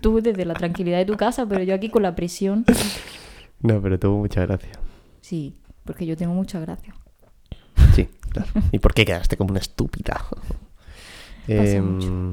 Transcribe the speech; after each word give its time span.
Tú 0.00 0.20
desde 0.20 0.44
la 0.44 0.54
tranquilidad 0.54 0.98
de 0.98 1.04
tu 1.04 1.16
casa, 1.16 1.46
pero 1.46 1.62
yo 1.62 1.74
aquí 1.74 1.88
con 1.88 2.02
la 2.02 2.14
presión. 2.14 2.64
No, 3.60 3.80
pero 3.80 3.98
tuvo 3.98 4.18
mucha 4.18 4.44
gracia. 4.44 4.72
Sí, 5.20 5.54
porque 5.84 6.06
yo 6.06 6.16
tengo 6.16 6.34
mucha 6.34 6.60
gracia. 6.60 6.94
Sí, 7.94 8.08
claro. 8.30 8.50
¿Y 8.72 8.78
por 8.78 8.94
qué 8.94 9.04
quedaste 9.04 9.36
como 9.36 9.50
una 9.50 9.60
estúpida? 9.60 10.24
Em, 11.48 12.32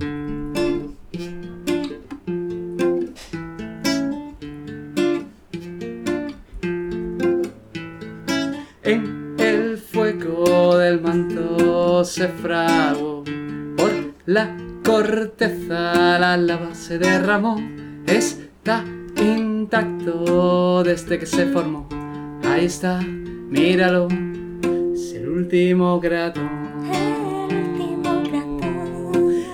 En 8.84 9.36
el 9.40 9.78
fuego 9.78 10.78
del 10.78 11.02
manto 11.02 12.04
se 12.04 12.28
fraguó 12.28 13.24
por 13.78 13.92
la 14.26 14.56
corteza 14.84 16.20
la 16.20 16.38
lava 16.38 16.76
se 16.76 16.98
derramó 16.98 17.56
está 18.06 18.84
intacto 19.18 20.84
desde 20.84 21.20
que 21.20 21.26
se 21.26 21.48
formó. 21.48 21.88
Ahí 22.44 22.66
está 22.66 23.00
míralo 23.02 24.08
es 24.94 25.14
el 25.14 25.30
último 25.30 26.00
grato. 26.00 26.42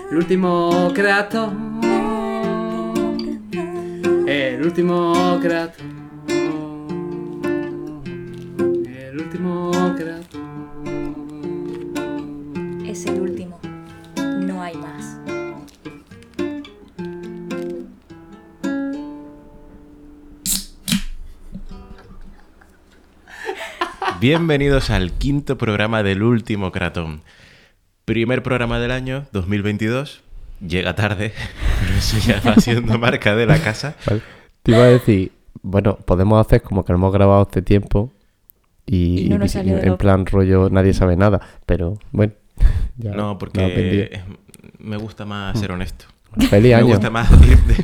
El 0.09 0.17
último 0.17 0.89
grato. 0.95 1.53
El 4.27 4.63
último 4.63 5.39
grato. 5.39 5.83
El 8.85 9.19
último 9.19 9.71
grato. 9.97 10.37
Es 12.85 13.05
el 13.05 13.21
último. 13.21 13.38
Bienvenidos 24.19 24.89
al 24.89 25.11
quinto 25.13 25.57
programa 25.57 26.03
del 26.03 26.23
último 26.23 26.71
Cratón. 26.71 27.21
Primer 28.05 28.43
programa 28.43 28.79
del 28.79 28.91
año 28.91 29.25
2022. 29.31 30.21
Llega 30.67 30.95
tarde, 30.95 31.31
pero 31.81 31.93
eso 31.97 32.17
ya 32.27 32.41
va 32.45 32.55
siendo 32.55 32.97
marca 32.99 33.35
de 33.35 33.45
la 33.45 33.59
casa. 33.59 33.95
vale. 34.05 34.21
Te 34.63 34.71
iba 34.71 34.83
a 34.83 34.87
decir, 34.87 35.31
bueno, 35.61 35.95
podemos 35.97 36.45
hacer 36.45 36.61
como 36.61 36.83
que 36.83 36.91
lo 36.91 36.97
hemos 36.97 37.13
grabado 37.13 37.47
hace 37.49 37.61
tiempo 37.61 38.11
y, 38.85 39.27
no 39.29 39.35
en 39.45 39.85
lo- 39.89 39.97
plan 39.97 40.25
rollo 40.25 40.69
nadie 40.69 40.93
sabe 40.93 41.15
nada, 41.15 41.39
pero 41.65 41.97
bueno. 42.11 42.33
ya 42.97 43.11
No, 43.11 43.37
porque 43.37 44.21
me 44.79 44.97
gusta 44.97 45.25
más 45.25 45.57
ser 45.59 45.71
honesto. 45.71 46.05
Feliz 46.49 46.71
Me 46.71 46.75
año. 46.75 46.87
gusta 46.87 47.09
más 47.09 47.29
de- 47.39 47.83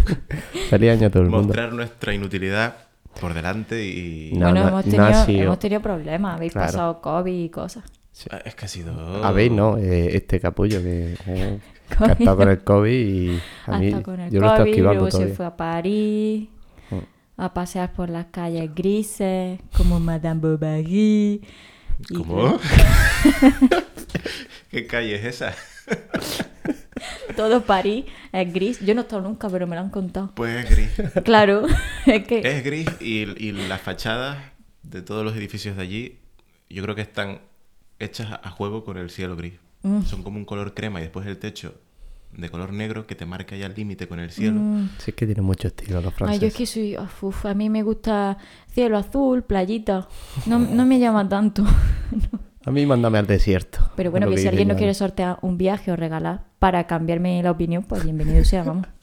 Feliz 0.70 0.92
año 0.92 1.08
a 1.08 1.10
todo 1.10 1.24
el 1.24 1.30
mundo. 1.30 1.48
mostrar 1.48 1.72
nuestra 1.74 2.14
inutilidad 2.14 2.76
por 3.20 3.34
delante 3.34 3.86
y... 3.86 4.32
No, 4.34 4.48
bueno, 4.52 4.62
no- 4.64 4.68
hemos, 4.70 4.86
no 4.86 4.92
tenido, 4.92 5.06
ha 5.06 5.26
sido- 5.26 5.44
hemos 5.44 5.60
tenido 5.60 5.82
problemas. 5.82 6.36
Habéis 6.36 6.54
Claro. 6.54 6.68
pasado 6.68 7.02
COVID 7.02 7.44
y 7.46 7.50
cosas. 7.50 7.84
Ah, 8.32 8.40
Es 8.46 8.56
que 8.56 8.66
ha 8.66 8.68
sido... 8.68 9.34
Ver, 9.34 9.52
no, 9.52 9.78
eh, 9.78 10.16
este 10.16 10.40
capullo 10.40 10.82
que, 10.82 11.16
eh, 11.28 11.60
que 11.90 12.04
ha 12.04 12.08
estado 12.14 12.38
con 12.38 12.50
el 12.50 12.64
COVID 12.64 12.92
y 12.92 13.40
a 13.68 13.78
mí 13.78 13.88
Hasta 13.92 14.04
con 14.04 14.20
el 14.20 14.32
yo 14.32 14.40
lo 14.40 14.48
estoy 14.48 14.60
COVID, 14.60 14.70
esquivando 14.72 15.02
luego 15.02 15.18
se 15.18 15.28
fue 15.30 15.46
a 15.46 15.56
París 15.58 16.50
Mm. 16.92 17.00
a 17.42 17.54
pasear 17.54 17.92
por 17.94 18.10
las 18.10 18.28
calles 18.28 18.70
grises, 18.76 19.60
como 19.76 20.00
Madame 20.00 20.40
Bovary. 20.40 21.42
y 22.10 22.14
¿Cómo? 22.16 22.60
¿Qué 24.72 24.86
calle 24.88 25.16
es 25.16 25.26
esa? 25.26 25.54
Todo 27.36 27.62
París 27.66 28.06
es 28.32 28.54
gris. 28.54 28.80
Yo 28.80 28.94
no 28.96 29.02
he 29.02 29.04
estado 29.04 29.22
nunca, 29.22 29.50
pero 29.50 29.68
me 29.68 29.76
lo 29.76 29.82
han 29.82 29.90
contado. 29.90 30.32
Pues 30.36 30.66
es 30.66 30.70
gris. 30.98 31.12
Claro, 31.24 31.66
es 32.06 32.26
que... 32.28 32.40
Es 32.40 32.64
gris 32.64 32.88
y, 33.02 33.22
y 33.48 33.52
las 33.52 33.82
fachadas 33.82 34.38
de 34.84 35.02
todos 35.02 35.24
los 35.26 35.36
edificios 35.36 35.76
de 35.76 35.82
allí, 35.82 36.20
yo 36.70 36.82
creo 36.84 36.96
que 36.96 37.02
están 37.02 37.40
hechas 38.00 38.32
a- 38.42 38.50
juego 38.50 38.84
con 38.86 38.98
el 38.98 39.10
cielo 39.10 39.36
gris. 39.36 39.54
Mm. 39.84 40.04
Son 40.04 40.24
como 40.24 40.38
un 40.38 40.46
color 40.46 40.74
crema 40.74 41.00
y 41.00 41.04
después 41.04 41.28
el 41.28 41.38
techo 41.38 41.76
de 42.32 42.50
color 42.50 42.74
negro 42.74 43.08
que 43.08 43.16
te 43.16 43.26
marca 43.26 43.56
ya 43.56 43.66
el 43.68 43.76
límite 43.76 44.08
con 44.08 44.20
el 44.20 44.30
cielo. 44.32 44.60
Mm. 44.60 44.90
Sí, 44.98 45.12
es 45.12 45.16
que 45.16 45.26
tiene 45.26 45.42
mucho 45.42 45.68
estilo 45.70 46.02
los 46.02 46.12
Ay, 46.14 46.18
franceses. 46.18 46.42
yo 46.42 46.48
es 46.48 46.54
que 46.56 46.66
soy... 46.66 46.98
uf, 46.98 47.24
uf, 47.24 47.46
a 47.46 47.54
mí 47.54 47.70
me 47.70 47.82
gusta 47.84 48.38
cielo 48.74 48.98
azul, 48.98 49.44
playita. 49.44 50.08
No, 50.46 50.60
no 50.60 50.86
me 50.86 51.00
llama 51.00 51.28
tanto. 51.28 51.64
A 52.66 52.72
mí 52.72 52.84
mándame 52.88 53.20
al 53.20 53.28
desierto. 53.28 53.92
Pero 53.96 54.10
bueno, 54.10 54.28
que 54.28 54.38
si 54.38 54.48
alguien 54.48 54.70
Joana. 54.70 54.78
quiere 54.80 54.94
sortear 54.96 55.38
un 55.44 55.56
viaje 55.56 55.92
o 55.92 55.96
regalar 55.96 56.46
para 56.58 56.88
cambiarme 56.88 57.42
la 57.44 57.52
opinión, 57.52 57.84
pues 57.84 58.04
bienvenido 58.04 58.44
sea, 58.44 58.64
vamos. 58.64 58.88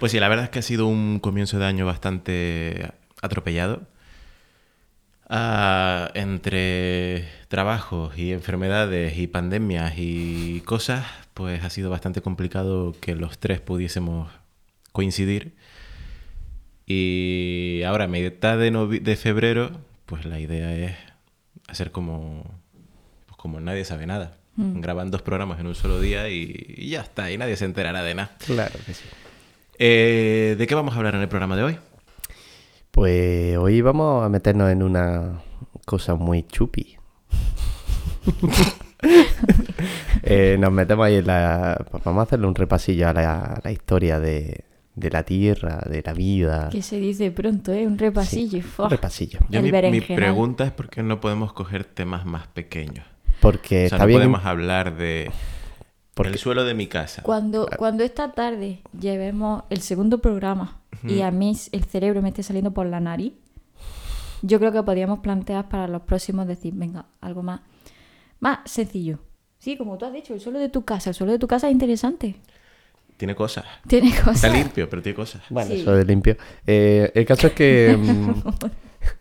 Pues 0.00 0.10
sí, 0.12 0.18
la 0.20 0.28
verdad 0.28 0.46
es 0.46 0.50
que 0.50 0.58
ha 0.58 0.62
sido 0.62 0.86
un 0.86 1.18
comienzo 1.20 1.58
de 1.58 1.64
año 1.64 1.86
bastante 1.86 2.90
atropellado. 3.22 3.82
Ah, 5.30 6.10
entre 6.14 7.26
trabajos 7.48 8.18
y 8.18 8.32
enfermedades 8.32 9.16
y 9.16 9.28
pandemias 9.28 9.94
y 9.96 10.60
cosas, 10.66 11.06
pues 11.32 11.64
ha 11.64 11.70
sido 11.70 11.88
bastante 11.88 12.20
complicado 12.20 12.94
que 13.00 13.14
los 13.14 13.38
tres 13.38 13.60
pudiésemos 13.60 14.30
coincidir. 14.92 15.54
Y 16.86 17.82
ahora, 17.86 18.04
a 18.04 18.08
mitad 18.08 18.58
de 18.58 19.16
febrero, 19.16 19.70
pues 20.04 20.26
la 20.26 20.38
idea 20.40 20.74
es 20.74 21.13
hacer 21.68 21.90
como, 21.90 22.44
pues 23.26 23.36
como 23.36 23.60
nadie 23.60 23.84
sabe 23.84 24.06
nada. 24.06 24.38
Graban 24.56 25.10
dos 25.10 25.20
programas 25.20 25.58
en 25.58 25.66
un 25.66 25.74
solo 25.74 26.00
día 26.00 26.28
y, 26.28 26.74
y 26.76 26.90
ya 26.90 27.00
está, 27.00 27.28
y 27.32 27.36
nadie 27.36 27.56
se 27.56 27.64
enterará 27.64 28.04
de 28.04 28.14
nada. 28.14 28.30
Claro 28.46 28.78
que 28.86 28.94
sí. 28.94 29.02
Eh, 29.78 30.54
¿De 30.56 30.66
qué 30.68 30.74
vamos 30.76 30.94
a 30.94 30.98
hablar 30.98 31.16
en 31.16 31.22
el 31.22 31.28
programa 31.28 31.56
de 31.56 31.64
hoy? 31.64 31.78
Pues 32.92 33.56
hoy 33.56 33.80
vamos 33.80 34.24
a 34.24 34.28
meternos 34.28 34.70
en 34.70 34.84
una 34.84 35.42
cosa 35.84 36.14
muy 36.14 36.44
chupi. 36.44 36.96
Eh, 40.26 40.56
nos 40.58 40.72
metemos 40.72 41.04
ahí 41.04 41.16
en 41.16 41.26
la... 41.26 41.76
pues 41.90 42.02
vamos 42.02 42.20
a 42.20 42.22
hacerle 42.22 42.46
un 42.46 42.54
repasillo 42.54 43.06
a 43.10 43.12
la, 43.12 43.42
a 43.42 43.60
la 43.62 43.70
historia 43.70 44.18
de, 44.18 44.64
de 44.94 45.10
la 45.10 45.22
Tierra, 45.24 45.82
de 45.88 46.02
la 46.04 46.12
vida. 46.12 46.68
Que 46.70 46.82
se 46.82 46.98
dice 46.98 47.30
pronto, 47.30 47.72
¿eh? 47.72 47.86
Un 47.86 47.98
repasillo. 47.98 48.58
Un 48.58 48.64
¡fua! 48.64 48.88
repasillo. 48.88 49.40
Yo 49.48 49.60
mi, 49.62 49.70
mi 49.72 50.00
pregunta 50.00 50.64
es 50.64 50.72
por 50.72 50.88
qué 50.88 51.02
no 51.02 51.20
podemos 51.20 51.52
coger 51.52 51.84
temas 51.84 52.24
más 52.24 52.46
pequeños. 52.48 53.04
Porque 53.40 53.86
o 53.86 53.88
sea, 53.88 53.96
está 53.96 53.98
no 53.98 54.06
bien... 54.06 54.20
podemos 54.20 54.44
hablar 54.44 54.96
de 54.96 55.30
Porque- 56.14 56.32
el 56.32 56.38
suelo 56.38 56.64
de 56.64 56.74
mi 56.74 56.86
casa. 56.86 57.22
Cuando, 57.22 57.68
cuando 57.76 58.04
esta 58.04 58.32
tarde 58.32 58.80
llevemos 58.98 59.64
el 59.70 59.80
segundo 59.80 60.18
programa 60.18 60.80
y 61.02 61.20
a 61.22 61.30
mí 61.30 61.56
el 61.72 61.84
cerebro 61.84 62.22
me 62.22 62.28
esté 62.28 62.42
saliendo 62.42 62.70
por 62.72 62.86
la 62.86 63.00
nariz, 63.00 63.32
yo 64.42 64.58
creo 64.58 64.72
que 64.72 64.82
podríamos 64.82 65.18
plantear 65.20 65.68
para 65.68 65.88
los 65.88 66.02
próximos 66.02 66.46
decir, 66.46 66.72
venga, 66.74 67.06
algo 67.20 67.42
más, 67.42 67.60
más 68.40 68.58
sencillo. 68.64 69.18
Sí, 69.58 69.76
como 69.76 69.96
tú 69.98 70.04
has 70.04 70.12
dicho, 70.12 70.34
el 70.34 70.40
suelo 70.40 70.58
de 70.58 70.68
tu 70.68 70.84
casa. 70.84 71.10
El 71.10 71.14
suelo 71.14 71.32
de 71.32 71.38
tu 71.38 71.48
casa 71.48 71.66
es 71.68 71.72
interesante. 71.72 72.36
Tiene 73.16 73.34
cosas. 73.34 73.64
Tiene 73.86 74.10
cosas. 74.14 74.36
Está 74.44 74.48
limpio, 74.48 74.88
pero 74.90 75.02
tiene 75.02 75.16
cosas. 75.16 75.42
Bueno, 75.50 75.70
Sí. 75.70 75.80
eso 75.80 75.92
de 75.94 76.04
limpio. 76.04 76.36
Eh, 76.66 77.10
el 77.14 77.24
caso 77.24 77.46
es 77.48 77.52
que... 77.52 77.96
mm, 77.98 78.42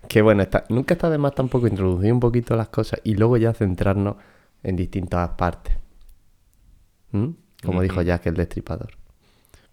que 0.07 0.21
bueno, 0.21 0.43
está, 0.43 0.63
nunca 0.69 0.93
está 0.93 1.09
de 1.09 1.17
más 1.17 1.35
tampoco 1.35 1.67
introducir 1.67 2.11
un 2.11 2.19
poquito 2.19 2.55
las 2.55 2.69
cosas 2.69 2.99
y 3.03 3.15
luego 3.15 3.37
ya 3.37 3.53
centrarnos 3.53 4.15
en 4.63 4.75
distintas 4.75 5.29
partes. 5.31 5.75
¿Mm? 7.11 7.27
Como 7.63 7.81
dijo. 7.81 8.01
Jack 8.01 8.25
el 8.27 8.35
destripador. 8.35 8.93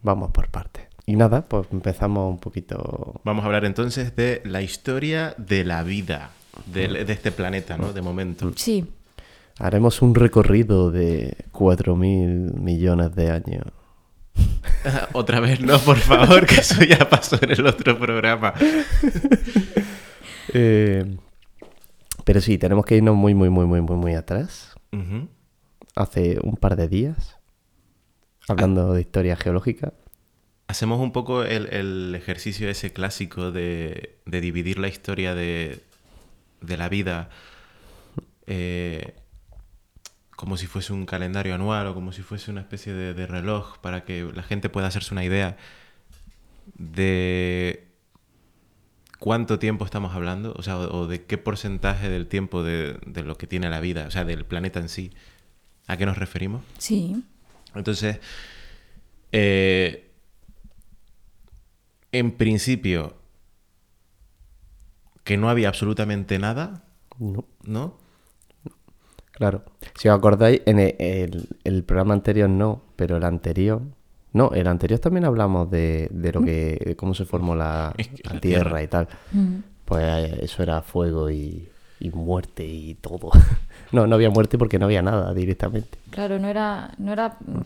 Vamos 0.02 0.30
por 0.30 0.48
partes. 0.48 0.84
Y 1.06 1.16
nada, 1.16 1.42
pues 1.42 1.66
empezamos 1.72 2.30
un 2.30 2.38
poquito... 2.38 3.20
Vamos 3.24 3.42
a 3.42 3.46
hablar 3.46 3.64
entonces 3.64 4.14
de 4.16 4.42
la 4.44 4.62
historia 4.62 5.34
de 5.38 5.64
la 5.64 5.82
vida 5.82 6.30
del- 6.66 7.04
de, 7.06 7.12
este 7.12 7.32
planeta, 7.32 7.76
¿no? 7.78 7.92
De 7.92 8.00
momento. 8.02 8.52
Sí. 8.56 8.86
Haremos 9.58 10.02
un 10.02 10.14
recorrido 10.14 10.90
de 10.90 11.36
4.000 11.52 12.54
millones 12.54 13.14
de 13.14 13.30
años. 13.30 13.64
Otra 15.12 15.40
vez 15.40 15.60
no, 15.60 15.78
por 15.78 15.98
favor, 15.98 16.46
que 16.46 16.56
eso 16.56 16.82
ya 16.84 17.08
pasó 17.08 17.38
en 17.42 17.52
el 17.52 17.66
otro 17.66 17.98
programa. 17.98 18.54
Eh, 20.52 21.04
pero 22.24 22.40
sí, 22.40 22.58
tenemos 22.58 22.84
que 22.84 22.96
irnos 22.96 23.14
muy, 23.14 23.34
muy, 23.34 23.50
muy, 23.50 23.66
muy, 23.66 23.80
muy, 23.82 23.96
muy 23.96 24.14
atrás. 24.14 24.74
Hace 25.94 26.38
un 26.42 26.56
par 26.56 26.74
de 26.74 26.88
días. 26.88 27.36
Hablando 28.48 28.92
de 28.94 29.00
historia 29.00 29.36
geológica. 29.36 29.92
Hacemos 30.66 30.98
un 30.98 31.12
poco 31.12 31.44
el, 31.44 31.72
el 31.72 32.16
ejercicio 32.16 32.68
ese 32.68 32.92
clásico 32.92 33.52
de, 33.52 34.18
de 34.26 34.40
dividir 34.40 34.80
la 34.80 34.88
historia 34.88 35.36
de, 35.36 35.84
de 36.60 36.76
la 36.76 36.88
vida 36.88 37.30
eh, 38.48 39.14
como 40.40 40.56
si 40.56 40.66
fuese 40.66 40.94
un 40.94 41.04
calendario 41.04 41.54
anual 41.54 41.86
o 41.88 41.94
como 41.94 42.12
si 42.12 42.22
fuese 42.22 42.50
una 42.50 42.62
especie 42.62 42.94
de, 42.94 43.12
de 43.12 43.26
reloj 43.26 43.76
para 43.82 44.04
que 44.06 44.24
la 44.34 44.42
gente 44.42 44.70
pueda 44.70 44.86
hacerse 44.86 45.12
una 45.12 45.22
idea 45.22 45.58
de 46.76 47.86
cuánto 49.18 49.58
tiempo 49.58 49.84
estamos 49.84 50.14
hablando, 50.14 50.54
o 50.56 50.62
sea, 50.62 50.78
o, 50.78 51.00
o 51.02 51.06
de 51.06 51.26
qué 51.26 51.36
porcentaje 51.36 52.08
del 52.08 52.26
tiempo 52.26 52.62
de, 52.62 52.98
de 53.04 53.22
lo 53.22 53.36
que 53.36 53.46
tiene 53.46 53.68
la 53.68 53.80
vida, 53.80 54.06
o 54.06 54.10
sea, 54.10 54.24
del 54.24 54.46
planeta 54.46 54.80
en 54.80 54.88
sí, 54.88 55.10
a 55.86 55.98
qué 55.98 56.06
nos 56.06 56.16
referimos. 56.16 56.62
Sí. 56.78 57.22
Entonces, 57.74 58.18
Eh, 59.32 60.10
en 62.12 62.32
principio, 62.32 63.14
que 65.22 65.36
no 65.36 65.50
había 65.50 65.68
absolutamente 65.68 66.38
nada, 66.38 66.82
No, 67.18 67.44
¿no? 67.62 67.99
Claro. 69.40 69.64
Si 69.96 70.08
os 70.08 70.16
acordáis, 70.16 70.60
en 70.66 70.78
el, 70.78 70.94
el- 71.00 71.48
el 71.64 71.82
programa 71.82 72.12
anterior 72.14 72.48
no, 72.48 72.82
pero 72.94 73.16
el 73.16 73.24
anterior... 73.24 73.80
No, 74.32 74.52
el 74.52 74.68
anterior 74.68 75.00
también 75.00 75.24
hablamos 75.24 75.68
de, 75.72 76.08
de 76.12 76.32
lo 76.32 76.42
que... 76.44 76.80
de 76.86 76.94
cómo 76.94 77.14
se 77.14 77.24
formó 77.24 77.56
la, 77.56 77.92
Es 77.98 78.06
que 78.08 78.22
la 78.28 78.34
la 78.34 78.40
tierra, 78.40 78.62
Tierra. 78.64 78.82
y 78.84 78.86
tal. 78.86 79.08
Mm. 79.32 79.54
Pues 79.86 80.04
eh, 80.04 80.38
eso 80.42 80.62
era 80.62 80.82
fuego 80.82 81.28
y, 81.30 81.68
y 81.98 82.10
muerte 82.10 82.64
y 82.64 82.94
todo. 82.94 83.30
no, 83.92 84.06
no 84.06 84.14
había 84.14 84.30
muerte 84.30 84.56
porque 84.56 84.78
no 84.78 84.84
había 84.84 85.02
nada 85.02 85.34
directamente. 85.34 85.98
Claro, 86.10 86.38
no 86.38 86.46
era, 86.46 86.92
no 86.98 87.12
era 87.12 87.36
mm, 87.44 87.60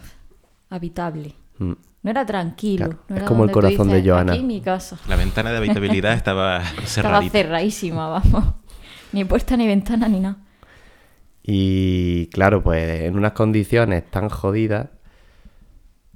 habitable. 0.71 1.35
Mm. 1.59 1.73
No 2.03 2.11
era 2.11 2.25
tranquilo. 2.27 2.87
Claro, 2.87 3.01
no 3.09 3.15
es 3.15 3.21
era 3.21 3.29
como 3.29 3.45
el 3.45 3.51
corazón 3.51 3.89
de 3.89 3.97
dices, 3.97 4.11
Joana. 4.13 4.33
Aquí 4.35 4.43
mi 4.43 4.61
casa. 4.61 4.99
La 5.09 5.17
ventana 5.17 5.51
de 5.51 5.59
habitabilidad 5.59 6.13
estaba 6.17 6.59
Estaba 6.63 6.87
cerradita. 6.87 7.33
cerradísima, 7.33 8.09
vamos. 8.09 8.45
Ni 9.13 9.25
puerta, 9.25 9.57
ni 9.57 9.67
ventana, 9.67 10.09
ni 10.09 10.21
nada. 10.21 10.37
Y 11.47 12.29
claro, 12.29 12.63
pues 12.63 13.03
en 13.03 13.17
unas 13.17 13.33
condiciones 13.33 14.11
tan 14.11 14.31
jodidas, 14.31 14.89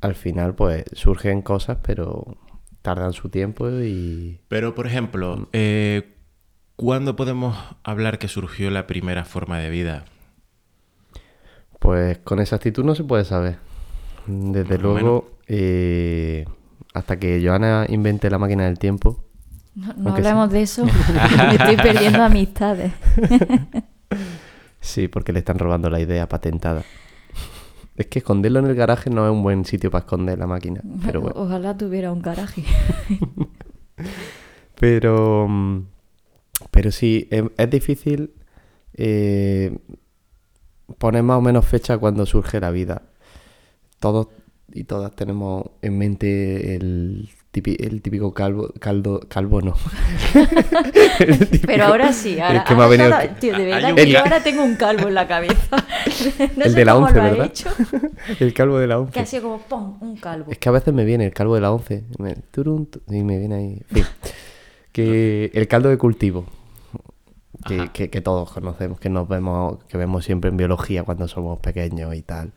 al 0.00 0.14
final 0.14 0.54
pues 0.54 0.84
surgen 0.94 1.42
cosas, 1.42 1.78
pero 1.82 2.38
tardan 2.80 3.12
su 3.12 3.28
tiempo 3.28 3.68
y... 3.70 4.40
Pero, 4.48 4.74
por 4.74 4.86
ejemplo, 4.86 5.48
eh, 5.52 6.14
¿cuándo 6.76 7.14
podemos 7.14 7.58
hablar 7.82 8.18
que 8.18 8.28
surgió 8.28 8.70
la 8.70 8.86
primera 8.86 9.26
forma 9.26 9.58
de 9.58 9.68
vida? 9.68 10.04
Pues 11.78 12.18
con 12.18 12.40
exactitud 12.40 12.84
no 12.84 12.94
se 12.94 13.04
puede 13.04 13.24
saber. 13.26 13.58
Desde 14.26 14.74
Más 14.76 14.80
luego, 14.82 15.30
eh, 15.46 16.46
hasta 16.94 17.18
que 17.18 17.40
Joana 17.44 17.84
invente 17.88 18.30
la 18.30 18.38
máquina 18.38 18.64
del 18.64 18.78
tiempo, 18.78 19.24
No, 19.74 19.92
no 19.94 20.10
sí. 20.10 20.16
hablemos 20.22 20.50
de 20.50 20.62
eso. 20.62 20.84
Me 21.48 21.54
estoy 21.56 21.76
perdiendo 21.76 22.22
amistades. 22.24 22.92
sí, 24.88 25.08
porque 25.08 25.32
le 25.32 25.40
están 25.40 25.58
robando 25.58 25.90
la 25.90 26.00
idea 26.00 26.28
patentada. 26.28 26.84
Es 27.96 28.06
que 28.06 28.20
esconderlo 28.20 28.60
en 28.60 28.66
el 28.66 28.74
garaje 28.74 29.10
no 29.10 29.26
es 29.26 29.32
un 29.32 29.42
buen 29.42 29.64
sitio 29.64 29.90
para 29.90 30.04
esconder 30.04 30.38
la 30.38 30.46
máquina, 30.46 30.80
pero 31.04 31.20
bueno. 31.20 31.40
Ojalá 31.40 31.76
tuviera 31.76 32.12
un 32.12 32.22
garaje. 32.22 32.64
Pero, 34.80 35.48
mm, 35.48 35.86
pero 36.70 36.92
sí, 36.92 37.26
es, 37.32 37.42
es 37.56 37.68
difícil 37.68 38.32
eh, 38.94 39.76
poner 40.98 41.22
más 41.22 41.38
o 41.38 41.40
menos 41.40 41.66
fecha 41.66 41.98
cuando 41.98 42.26
surge 42.26 42.60
la 42.60 42.70
vida. 42.70 43.02
Todos 43.98 44.28
y 44.72 44.84
todas 44.84 45.14
tenemos 45.16 45.64
en 45.82 45.98
mente 45.98 46.76
el, 46.76 47.28
el 47.52 48.02
típico 48.02 48.32
calvo, 48.34 48.72
caldo, 48.78 49.20
calvo 49.28 49.60
no. 49.62 49.74
Típico- 50.32 51.62
Pero 51.66 51.84
ahora 51.86 52.12
sí, 52.12 52.38
ahora, 52.38 52.62
que 52.64 52.74
me 52.74 52.82
ha 52.82 52.84
ahora 52.84 52.96
venido- 53.18 53.36
tío, 53.40 53.58
de 53.58 53.64
verdad 53.64 53.94
que 53.94 54.10
yo 54.10 54.18
ahora 54.20 54.42
tengo 54.42 54.62
un 54.62 54.76
calvo 54.76 55.08
en 55.08 55.14
la 55.14 55.26
cabeza. 55.26 55.76
No 56.56 56.64
El 56.64 56.70
sé 56.72 56.76
de 56.78 56.84
la 56.84 56.92
cómo 56.94 57.06
11, 57.06 57.18
lo 57.18 57.26
he 57.26 57.30
¿verdad? 57.30 57.46
hecho, 57.46 57.70
el 58.40 58.54
calvo 58.54 58.78
de 58.78 58.86
la 58.86 58.94
Que 58.96 59.00
11. 59.00 59.20
ha 59.20 59.26
sido 59.26 59.42
como 59.42 59.58
¡pum! 59.58 59.96
un 60.00 60.16
calvo. 60.16 60.50
Es 60.52 60.58
que 60.58 60.68
a 60.68 60.72
veces 60.72 60.92
me 60.94 61.04
viene 61.04 61.26
el 61.26 61.32
calvo 61.32 61.54
de 61.54 61.60
la 61.60 61.72
11. 61.72 62.04
me- 62.18 62.36
y 63.10 63.22
me 63.22 63.38
viene 63.38 63.54
ahí. 63.54 63.82
Fin. 63.90 64.04
Que 64.92 65.50
el 65.54 65.68
caldo 65.68 65.88
de 65.88 65.98
cultivo. 65.98 66.46
Que, 67.66 67.90
que- 67.92 68.08
que 68.10 68.20
todos 68.20 68.52
conocemos, 68.52 69.00
que 69.00 69.08
nos 69.10 69.28
vemos, 69.28 69.82
que 69.88 69.96
vemos 69.98 70.24
siempre 70.24 70.48
en 70.50 70.56
biología 70.56 71.02
cuando 71.02 71.26
somos 71.28 71.58
pequeños 71.58 72.14
y 72.14 72.22
tal. 72.22 72.52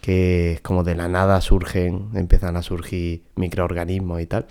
Que 0.00 0.52
es 0.52 0.60
como 0.60 0.82
de 0.84 0.94
la 0.94 1.08
nada 1.08 1.40
surgen, 1.40 2.10
empiezan 2.14 2.56
a 2.56 2.62
surgir 2.62 3.24
microorganismos 3.36 4.20
y 4.22 4.26
tal. 4.26 4.46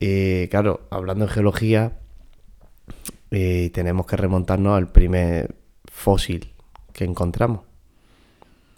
Eh, 0.00 0.48
claro, 0.50 0.86
hablando 0.90 1.24
en 1.24 1.30
geología, 1.30 1.98
eh, 3.30 3.70
tenemos 3.74 4.06
que 4.06 4.16
remontarnos 4.16 4.76
al 4.76 4.90
primer 4.90 5.54
fósil 5.84 6.52
que 6.92 7.04
encontramos 7.04 7.60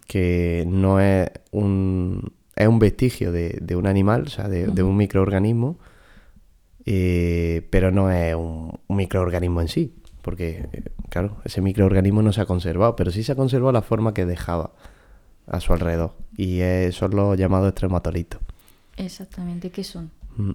que 0.06 0.64
no 0.66 1.00
es 1.00 1.30
un 1.50 2.32
es 2.56 2.68
un 2.68 2.78
vestigio 2.78 3.32
de, 3.32 3.58
de 3.60 3.74
un 3.74 3.86
animal, 3.86 4.22
o 4.26 4.30
sea, 4.30 4.48
de, 4.48 4.68
de 4.68 4.82
un 4.84 4.96
microorganismo, 4.96 5.76
eh, 6.86 7.66
pero 7.70 7.90
no 7.90 8.12
es 8.12 8.34
un, 8.34 8.78
un 8.86 8.96
microorganismo 8.96 9.60
en 9.60 9.66
sí, 9.66 9.92
porque, 10.22 10.68
eh, 10.72 10.84
claro, 11.08 11.38
ese 11.44 11.60
microorganismo 11.60 12.22
no 12.22 12.32
se 12.32 12.40
ha 12.40 12.46
conservado, 12.46 12.94
pero 12.94 13.10
sí 13.10 13.24
se 13.24 13.32
ha 13.32 13.34
conservado 13.34 13.72
la 13.72 13.82
forma 13.82 14.14
que 14.14 14.24
dejaba 14.24 14.72
a 15.46 15.60
su 15.60 15.72
alrededor, 15.72 16.14
y 16.36 16.60
son 16.92 17.14
los 17.16 17.36
llamados 17.38 17.68
estromatolitos. 17.68 18.40
Exactamente, 18.96 19.70
¿qué 19.70 19.84
son? 19.84 20.10
Mm, 20.36 20.52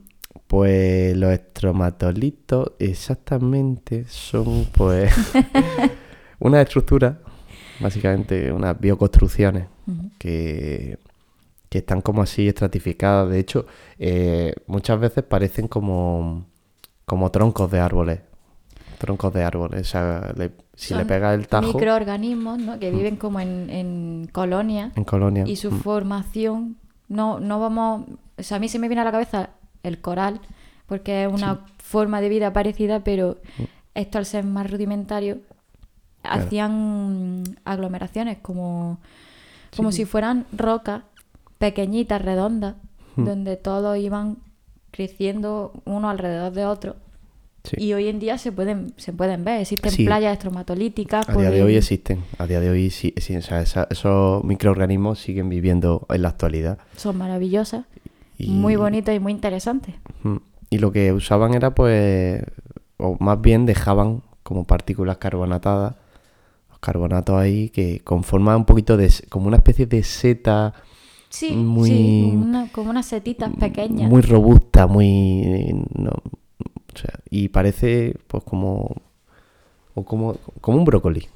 Pues 0.47 1.15
los 1.17 1.31
estromatolitos 1.31 2.71
exactamente 2.79 4.05
son 4.07 4.65
pues 4.73 5.13
una 6.39 6.61
estructura, 6.61 7.19
básicamente 7.79 8.51
unas 8.51 8.79
bioconstrucciones 8.79 9.67
que, 10.19 10.97
que 11.69 11.77
están 11.79 12.01
como 12.01 12.21
así 12.21 12.47
estratificadas. 12.47 13.29
De 13.29 13.39
hecho, 13.39 13.65
eh, 13.97 14.53
muchas 14.67 14.99
veces 14.99 15.23
parecen 15.23 15.67
como, 15.67 16.45
como 17.05 17.31
troncos 17.31 17.69
de 17.71 17.79
árboles. 17.79 18.19
Troncos 18.99 19.33
de 19.33 19.43
árboles. 19.43 19.81
O 19.81 19.83
sea, 19.89 20.33
le- 20.37 20.51
si 20.79 20.93
le 20.95 21.05
pega 21.05 21.33
el 21.33 21.47
tajo 21.47 21.73
Microorganismos, 21.73 22.57
¿no? 22.59 22.79
Que 22.79 22.89
viven 22.91 23.15
como 23.17 23.39
en, 23.39 23.69
en 23.69 24.29
colonias 24.31 24.95
en 24.95 25.03
colonia. 25.03 25.43
y 25.47 25.55
su 25.57 25.71
mm, 25.71 25.79
formación 25.81 26.77
no, 27.09 27.39
no 27.39 27.59
vamos... 27.59 28.05
O 28.37 28.43
sea, 28.43 28.57
a 28.57 28.59
mí 28.59 28.69
se 28.69 28.79
me 28.79 28.87
viene 28.87 29.01
a 29.01 29.05
la 29.05 29.11
cabeza 29.11 29.49
el 29.83 29.99
coral, 29.99 30.39
porque 30.85 31.23
es 31.25 31.31
una 31.33 31.65
forma 31.77 32.21
de 32.21 32.29
vida 32.29 32.53
parecida, 32.53 33.01
pero 33.03 33.37
Mm. 33.57 33.63
esto 33.95 34.17
al 34.19 34.25
ser 34.25 34.45
más 34.45 34.69
rudimentario, 34.71 35.39
hacían 36.23 37.43
aglomeraciones 37.65 38.37
como, 38.39 38.99
como 39.75 39.91
si 39.91 40.05
fueran 40.05 40.45
rocas 40.51 41.03
pequeñitas, 41.57 42.21
redondas, 42.21 42.75
Mm. 43.15 43.25
donde 43.25 43.57
todos 43.57 43.97
iban 43.97 44.37
creciendo 44.91 45.73
uno 45.85 46.09
alrededor 46.09 46.53
de 46.53 46.65
otro. 46.65 46.95
Sí. 47.69 47.75
Y 47.83 47.93
hoy 47.93 48.07
en 48.07 48.19
día 48.19 48.37
se 48.37 48.51
pueden, 48.51 48.93
se 48.97 49.13
pueden 49.13 49.43
ver, 49.43 49.61
existen 49.61 49.91
Sí. 49.91 50.05
playas 50.05 50.33
estromatolíticas. 50.33 51.27
A 51.29 51.33
día 51.35 51.51
de 51.51 51.63
hoy 51.63 51.75
existen. 51.75 52.23
A 52.37 52.47
día 52.47 52.59
de 52.59 52.69
hoy 52.69 52.89
sí, 52.89 53.13
sí, 53.17 53.35
o 53.35 53.41
sea, 53.41 53.61
esa- 53.61 53.87
esos 53.89 54.43
microorganismos 54.43 55.19
siguen 55.19 55.49
viviendo 55.49 56.05
en 56.09 56.21
la 56.23 56.29
actualidad. 56.29 56.77
Son 56.97 57.17
maravillosas, 57.17 57.85
Y- 58.37 58.49
muy 58.49 58.75
bonitas 58.75 59.15
y 59.15 59.19
muy 59.19 59.31
interesantes. 59.31 59.95
Y 60.69 60.77
lo 60.79 60.91
que 60.91 61.13
usaban 61.13 61.53
era 61.53 61.73
pues, 61.75 62.41
o 62.97 63.17
más 63.19 63.39
bien 63.41 63.65
dejaban 63.65 64.21
como 64.43 64.65
partículas 64.65 65.17
carbonatadas, 65.17 65.95
los 66.69 66.79
carbonatos 66.79 67.35
ahí 67.37 67.69
que 67.69 67.99
conforman 68.01 68.57
un 68.57 68.65
poquito 68.65 68.97
de, 68.97 69.11
como 69.29 69.47
una 69.47 69.57
especie 69.57 69.85
de 69.85 70.03
seta 70.03 70.73
Sí, 71.31 71.51
Muy- 71.51 71.89
sí, 71.89 72.31
una- 72.35 72.71
como 72.71 72.89
unas 72.89 73.05
setitas 73.05 73.51
pequeñas. 73.59 74.09
muy 74.09 74.21
robusta, 74.23 74.87
muy... 74.87 75.71
no, 75.95 76.11
o 76.93 76.97
sea, 76.97 77.19
y 77.29 77.49
parece 77.49 78.17
pues 78.27 78.43
como, 78.43 78.95
o 79.95 80.05
como, 80.05 80.35
como 80.61 80.77
un 80.77 80.85
brócoli. 80.85 81.27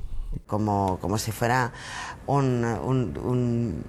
como, 0.47 0.97
como 0.99 1.17
si 1.17 1.31
fuera 1.31 1.71
un, 2.27 2.63
un, 2.63 3.17
un, 3.23 3.83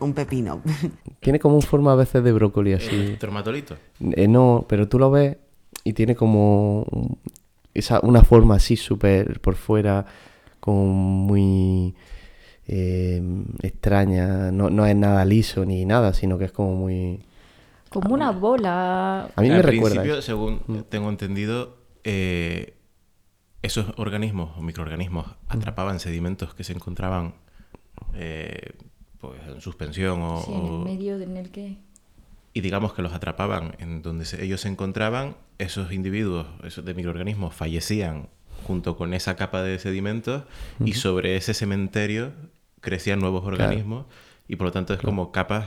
un 0.00 0.12
pepino. 0.14 0.62
Tiene 1.20 1.38
como 1.38 1.56
un 1.56 1.62
forma 1.62 1.92
a 1.92 1.96
veces 1.96 2.22
de 2.22 2.32
brócoli 2.32 2.72
así. 2.74 3.16
Tromatolito. 3.18 3.76
Eh, 4.00 4.28
no, 4.28 4.66
pero 4.68 4.88
tú 4.88 4.98
lo 4.98 5.10
ves 5.10 5.36
y 5.84 5.92
tiene 5.92 6.14
como 6.14 6.86
esa, 7.74 8.00
una 8.02 8.22
forma 8.22 8.56
así 8.56 8.76
súper 8.76 9.40
por 9.40 9.54
fuera, 9.54 10.06
como 10.60 10.86
muy 10.86 11.94
eh, 12.66 13.22
extraña. 13.62 14.50
No, 14.52 14.70
no 14.70 14.86
es 14.86 14.96
nada 14.96 15.24
liso 15.24 15.64
ni 15.64 15.84
nada, 15.84 16.12
sino 16.12 16.38
que 16.38 16.46
es 16.46 16.52
como 16.52 16.74
muy... 16.74 17.24
Como 18.00 18.14
una 18.14 18.30
bola. 18.30 19.30
A 19.36 19.40
mí 19.42 19.48
Al 19.50 19.56
me 19.56 19.62
recuerda. 19.62 19.96
principio, 19.96 20.12
eso. 20.18 20.22
según 20.22 20.84
tengo 20.88 21.08
entendido, 21.08 21.78
eh, 22.04 22.74
esos 23.62 23.86
organismos 23.96 24.56
o 24.56 24.62
microorganismos 24.62 25.26
atrapaban 25.48 25.98
sedimentos 26.00 26.54
que 26.54 26.64
se 26.64 26.72
encontraban 26.72 27.34
eh, 28.14 28.72
pues, 29.20 29.40
en 29.48 29.60
suspensión 29.60 30.20
o, 30.22 30.40
Sí, 30.42 30.52
en 30.52 30.64
el 30.66 30.78
medio 30.84 31.20
en 31.20 31.36
el 31.36 31.50
que... 31.50 31.76
y 32.54 32.60
digamos 32.60 32.92
que 32.94 33.02
los 33.02 33.12
atrapaban 33.12 33.74
en 33.80 34.02
donde 34.02 34.24
se- 34.24 34.42
ellos 34.44 34.60
se 34.60 34.68
encontraban, 34.68 35.36
esos 35.58 35.92
individuos, 35.92 36.46
esos 36.62 36.84
de 36.84 36.94
microorganismos 36.94 37.52
fallecían 37.54 38.28
junto 38.64 38.96
con 38.96 39.12
esa 39.14 39.34
capa 39.36 39.62
de 39.62 39.78
sedimentos 39.78 40.44
y 40.84 40.92
sobre 40.94 41.36
ese 41.36 41.52
cementerio 41.54 42.32
crecían 42.80 43.18
nuevos 43.20 43.44
organismos 43.44 44.06
y 44.46 44.56
por 44.56 44.66
lo 44.68 44.72
tanto 44.72 44.94
es 44.94 45.00
como 45.00 45.30
capas 45.32 45.66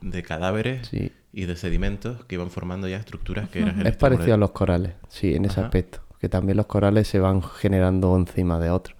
de 0.00 0.22
cadáveres 0.22 0.88
Sí. 0.88 1.12
y 1.32 1.44
de 1.46 1.56
sedimentos 1.56 2.24
que 2.24 2.34
iban 2.36 2.50
formando 2.50 2.88
ya 2.88 2.96
estructuras 2.96 3.48
que 3.48 3.60
eran 3.60 3.86
Es 3.86 3.96
parecido 3.96 4.34
a 4.34 4.36
los 4.38 4.50
corales, 4.50 4.94
sí, 5.08 5.34
en 5.34 5.44
ese 5.44 5.60
Ajá. 5.60 5.66
aspecto. 5.66 6.00
Que 6.20 6.28
también 6.28 6.56
los 6.56 6.66
corales 6.66 7.08
se 7.08 7.18
van 7.18 7.42
generando 7.42 8.14
encima 8.16 8.58
de 8.60 8.70
otros. 8.70 8.96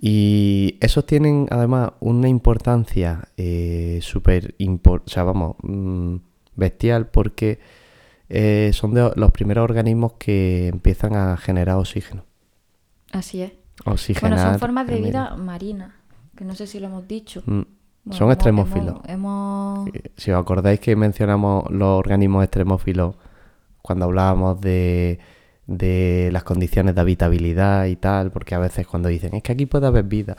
Y 0.00 0.76
esos 0.80 1.06
tienen 1.06 1.46
además 1.50 1.92
una 2.00 2.28
importancia 2.28 3.28
eh, 3.36 3.98
súper 4.02 4.54
impor- 4.58 5.02
o 5.04 5.08
sea, 5.08 5.24
vamos, 5.24 5.56
mm, 5.62 6.16
bestial 6.54 7.08
porque 7.08 7.58
eh, 8.28 8.70
son 8.74 8.92
de 8.94 9.10
los 9.16 9.32
primeros 9.32 9.64
organismos 9.64 10.12
que 10.18 10.68
empiezan 10.68 11.16
a 11.16 11.36
generar 11.38 11.76
oxígeno. 11.76 12.24
Así 13.10 13.40
es. 13.42 13.52
Oxigenar 13.86 14.32
Bueno, 14.38 14.50
son 14.50 14.58
formas 14.60 14.86
de 14.86 15.00
vida 15.00 15.34
marina, 15.36 15.96
que 16.36 16.44
no 16.44 16.54
sé 16.54 16.66
si 16.66 16.78
lo 16.78 16.88
hemos 16.88 17.08
dicho. 17.08 17.42
Mm, 17.46 17.62
Bueno, 18.08 18.18
son 18.18 18.32
extremófilos. 18.32 18.96
Hemos, 19.06 19.86
hemos- 19.88 19.90
Si 20.16 20.30
os 20.30 20.40
acordáis 20.40 20.80
que 20.80 20.96
mencionamos 20.96 21.70
los 21.70 21.98
organismos 21.98 22.42
extremófilos 22.44 23.14
cuando 23.82 24.06
hablábamos 24.06 24.60
de, 24.60 25.18
de 25.66 26.30
las 26.32 26.42
condiciones 26.44 26.94
de 26.94 27.00
habitabilidad 27.00 27.86
y 27.86 27.96
tal, 27.96 28.30
porque 28.30 28.54
a 28.54 28.58
veces 28.58 28.86
cuando 28.86 29.08
dicen, 29.08 29.34
es 29.34 29.42
que 29.42 29.52
aquí 29.52 29.66
puede 29.66 29.86
haber 29.86 30.04
vida, 30.04 30.36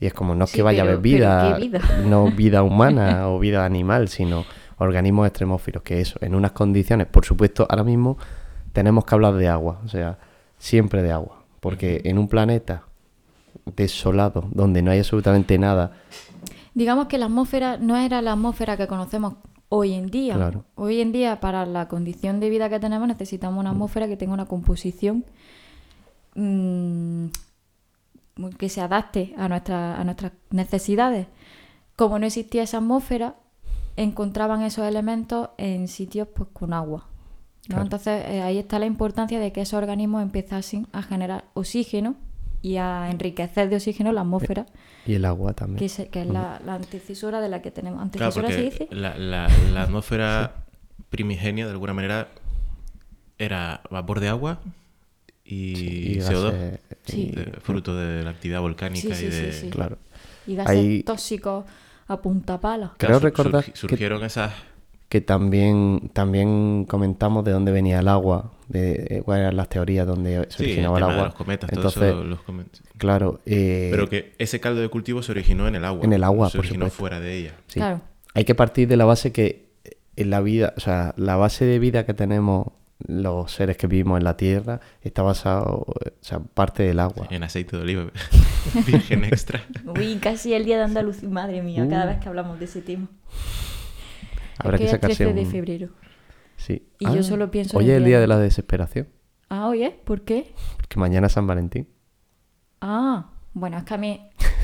y 0.00 0.06
es 0.06 0.14
como, 0.14 0.34
no 0.34 0.44
es 0.44 0.50
Sí, 0.50 0.56
que 0.56 0.62
vaya 0.62 0.82
a 0.82 0.84
haber 0.86 0.98
vida, 0.98 1.40
pero 1.42 1.56
¿qué 1.56 1.62
vida? 1.68 1.80
no 2.06 2.30
vida 2.30 2.62
humana 2.62 3.28
o 3.28 3.38
vida 3.38 3.64
animal, 3.64 4.08
sino 4.08 4.44
organismos 4.78 5.26
extremófilos, 5.26 5.82
que 5.82 6.00
eso, 6.00 6.18
en 6.22 6.34
unas 6.34 6.52
condiciones, 6.52 7.06
por 7.08 7.24
supuesto, 7.24 7.66
ahora 7.68 7.84
mismo 7.84 8.16
tenemos 8.72 9.04
que 9.04 9.14
hablar 9.14 9.34
de 9.34 9.48
agua, 9.48 9.80
o 9.84 9.88
sea, 9.88 10.18
siempre 10.58 11.02
de 11.02 11.10
agua, 11.12 11.42
porque 11.60 12.00
en 12.04 12.16
un 12.18 12.28
planeta 12.28 12.82
desolado, 13.76 14.44
donde 14.52 14.82
no 14.82 14.90
hay 14.90 14.98
absolutamente 15.00 15.58
nada, 15.58 15.92
Digamos 16.78 17.08
que 17.08 17.18
la 17.18 17.26
atmósfera 17.26 17.76
no 17.76 17.96
era 17.96 18.22
la 18.22 18.32
atmósfera 18.32 18.76
que 18.76 18.86
conocemos 18.86 19.34
hoy 19.68 19.94
en 19.94 20.06
día. 20.10 20.34
Claro. 20.36 20.64
Hoy 20.76 21.00
en 21.00 21.10
día, 21.10 21.40
para 21.40 21.66
la 21.66 21.88
condición 21.88 22.38
de 22.38 22.50
vida 22.50 22.68
que 22.70 22.78
tenemos, 22.78 23.08
necesitamos 23.08 23.58
una 23.58 23.70
atmósfera 23.70 24.06
que 24.06 24.16
tenga 24.16 24.32
una 24.32 24.46
composición 24.46 25.24
mm, 26.36 27.26
que 28.58 28.68
se 28.68 28.80
adapte 28.80 29.34
a, 29.36 29.48
nuestra- 29.48 30.00
a 30.00 30.04
nuestras 30.04 30.32
necesidades. 30.50 31.26
Como 31.96 32.18
no 32.18 32.26
existía 32.26 32.62
esa 32.62 32.76
atmósfera, 32.78 33.34
encontraban 33.96 34.62
esos 34.62 34.86
elementos 34.86 35.48
en 35.58 35.88
sitios 35.88 36.28
pues, 36.28 36.48
con 36.52 36.72
agua. 36.72 37.06
¿no? 37.08 37.66
Claro. 37.74 37.82
Entonces 37.82 38.24
eh, 38.28 38.42
ahí 38.42 38.56
está 38.58 38.78
la 38.78 38.86
importancia 38.86 39.40
de 39.40 39.52
que 39.52 39.62
esos 39.62 39.78
organismos 39.78 40.22
empezasen 40.22 40.86
a 40.92 41.02
generar 41.02 41.46
oxígeno 41.54 42.14
y 42.68 42.76
a 42.76 43.10
enriquecer 43.10 43.68
de 43.70 43.76
oxígeno 43.76 44.12
la 44.12 44.20
atmósfera 44.22 44.66
y 45.06 45.14
el 45.14 45.24
agua 45.24 45.52
también. 45.54 45.78
que, 45.78 45.88
se- 45.88 46.08
que 46.08 46.20
es 46.22 46.26
la, 46.28 46.60
la 46.66 46.74
antecesora 46.74 47.40
de 47.40 47.48
la 47.48 47.62
que 47.62 47.70
tenemos. 47.70 47.98
Claro, 48.10 48.26
¿Antecesora 48.26 48.48
se 48.50 48.62
dice? 48.62 48.88
la, 48.90 49.16
la- 49.16 49.48
la 49.72 49.82
atmósfera 49.82 50.64
primigenia, 51.10 51.64
de 51.66 51.72
alguna 51.72 51.94
manera, 51.94 52.28
era 53.38 53.80
vapor 53.90 54.20
de 54.20 54.28
agua 54.28 54.58
y, 55.44 56.12
Y 56.12 56.20
CO2, 56.20 56.52
gases- 56.52 56.80
Sí. 57.06 57.30
de- 57.34 57.52
fruto 57.62 57.96
de 57.96 58.22
la 58.22 58.30
actividad 58.30 58.60
volcánica 58.60 59.14
Sí, 59.14 59.26
y 59.26 59.30
sí, 59.30 59.36
de... 59.40 59.52
sí, 59.52 59.60
sí. 59.62 59.70
Claro. 59.70 59.96
Y 60.46 60.54
gases 60.56 60.76
Hay- 60.76 61.02
tóxicos 61.04 61.64
a 62.08 62.20
punta 62.20 62.60
pala. 62.60 62.92
Creo 62.98 63.08
Claro, 63.08 63.14
sur- 63.20 63.24
recordar 63.24 63.64
surgi- 63.64 63.72
que- 63.72 63.76
surgieron 63.78 64.24
esas... 64.24 64.52
que 65.08 65.20
también, 65.20 66.10
también 66.12 66.84
comentamos 66.86 67.44
de 67.44 67.52
dónde 67.52 67.72
venía 67.72 68.00
el 68.00 68.08
agua, 68.08 68.52
de 68.68 69.06
eh, 69.08 69.22
cuáles 69.24 69.42
eran 69.44 69.56
las 69.56 69.68
teorías 69.68 70.06
donde 70.06 70.46
se 70.50 70.56
Sí, 70.58 70.62
el 70.64 70.68
originaba 70.86 70.98
el 70.98 71.02
tema 71.02 71.06
de 71.12 71.18
agua. 71.18 71.24
los 71.28 71.34
cometas, 71.34 71.70
todo 71.70 71.78
Entonces, 71.80 72.02
eso 72.02 72.24
los 72.24 72.38
comet- 72.40 72.80
claro, 72.98 73.40
eh, 73.46 73.88
Pero 73.90 74.08
que 74.08 74.34
ese 74.38 74.60
caldo 74.60 74.80
de 74.80 74.88
cultivo 74.88 75.22
se 75.22 75.32
originó 75.32 75.66
en 75.68 75.74
el 75.76 75.84
agua. 75.84 76.04
En 76.04 76.12
el 76.12 76.22
agua, 76.24 76.50
se 76.50 76.58
por 76.58 76.66
originó 76.66 76.84
supuesto. 76.86 76.98
fuera 76.98 77.20
de 77.20 77.36
ella. 77.36 77.54
sí. 77.66 77.80
Claro. 77.80 78.00
hay 78.34 78.44
que 78.44 78.54
partir 78.54 78.86
de 78.88 78.96
la 78.96 79.04
base 79.04 79.32
que 79.32 79.68
en 80.16 80.30
la 80.30 80.40
vida, 80.40 80.74
o 80.76 80.80
sea, 80.80 81.14
la 81.16 81.36
base 81.36 81.64
de 81.64 81.78
vida 81.78 82.04
que 82.04 82.12
tenemos 82.14 82.68
los 83.06 83.52
seres 83.52 83.76
que 83.76 83.86
vivimos 83.86 84.18
en 84.18 84.24
la 84.24 84.36
Tierra 84.36 84.80
está 85.02 85.22
basado, 85.22 85.84
o 85.86 85.94
sea, 86.20 86.40
parte 86.40 86.82
del 86.82 86.98
agua. 86.98 87.28
En 87.30 87.44
aceite 87.44 87.76
de 87.76 87.82
oliva 87.82 88.10
virgen 88.86 89.24
extra. 89.24 89.62
Uy, 89.86 90.16
casi 90.16 90.52
el 90.52 90.64
día 90.64 90.76
de 90.78 90.82
Andalucía. 90.84 91.28
Madre 91.28 91.62
mía, 91.62 91.86
cada 91.88 92.04
Uh. 92.04 92.08
vez 92.08 92.18
que 92.18 92.28
hablamos 92.28 92.58
de 92.58 92.64
ese 92.64 92.82
tema. 92.82 93.06
Habrá 94.58 94.76
Es 94.76 94.80
que 94.80 94.86
que 94.86 94.90
sacarse 94.90 95.16
13 95.24 95.34
de 95.34 95.40
un- 95.42 95.50
febrero. 95.50 95.88
Sí. 96.58 96.86
Y 96.98 97.06
yo 97.06 97.22
solo 97.22 97.50
pienso 97.50 97.78
en 97.80 97.84
Hoy 97.84 97.90
es 97.90 97.96
el 97.96 98.04
día 98.04 98.20
de- 98.20 98.26
la 98.26 98.38
desesperación, 98.38 99.08
Ah, 99.48 99.68
oye, 99.68 99.98
¿por 100.04 100.20
qué? 100.22 100.52
porque 100.76 100.98
mañana 101.00 101.28
es 101.28 101.32
San 101.32 101.46
Valentín. 101.46 101.88
Ah, 102.82 103.30
bueno, 103.54 103.78
es 103.78 103.84
que 103.84 103.94
a 103.94 103.98
mí... 103.98 104.20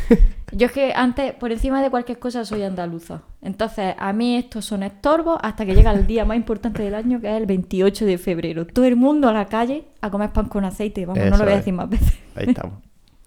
Yo 0.53 0.67
es 0.67 0.73
que 0.73 0.93
antes, 0.95 1.33
por 1.33 1.51
encima 1.51 1.83
de 1.83 1.91
cualquier 1.91 2.19
cosa, 2.19 2.45
soy 2.45 2.63
andaluza. 2.63 3.23
Entonces, 3.41 3.95
a 3.99 4.13
mí 4.13 4.37
estos 4.37 4.65
son 4.67 4.83
estorbos 4.83 5.39
hasta 5.43 5.65
que 5.65 5.75
llega 5.75 5.91
el 5.93 6.07
día 6.07 6.25
más 6.27 6.37
importante 6.37 6.83
del 6.83 6.95
año, 6.95 7.21
que 7.21 7.29
es 7.35 7.41
el 7.41 7.47
28 7.47 8.05
de 8.05 8.19
febrero. 8.19 8.67
Todo 8.67 8.85
el 8.85 8.95
mundo 8.97 9.29
a 9.29 9.33
la 9.33 9.47
calle 9.47 9.87
a 10.03 10.11
comer 10.11 10.31
pan 10.33 10.47
con 10.49 10.65
aceite. 10.65 11.07
Vamos, 11.07 11.25
no 11.25 11.31
lo 11.39 11.45
voy 11.45 11.53
a 11.53 11.57
es. 11.57 11.61
decir 11.61 11.73
más 11.75 11.89
veces. 11.89 12.13
Ahí 12.37 12.45
estamos. 12.49 12.79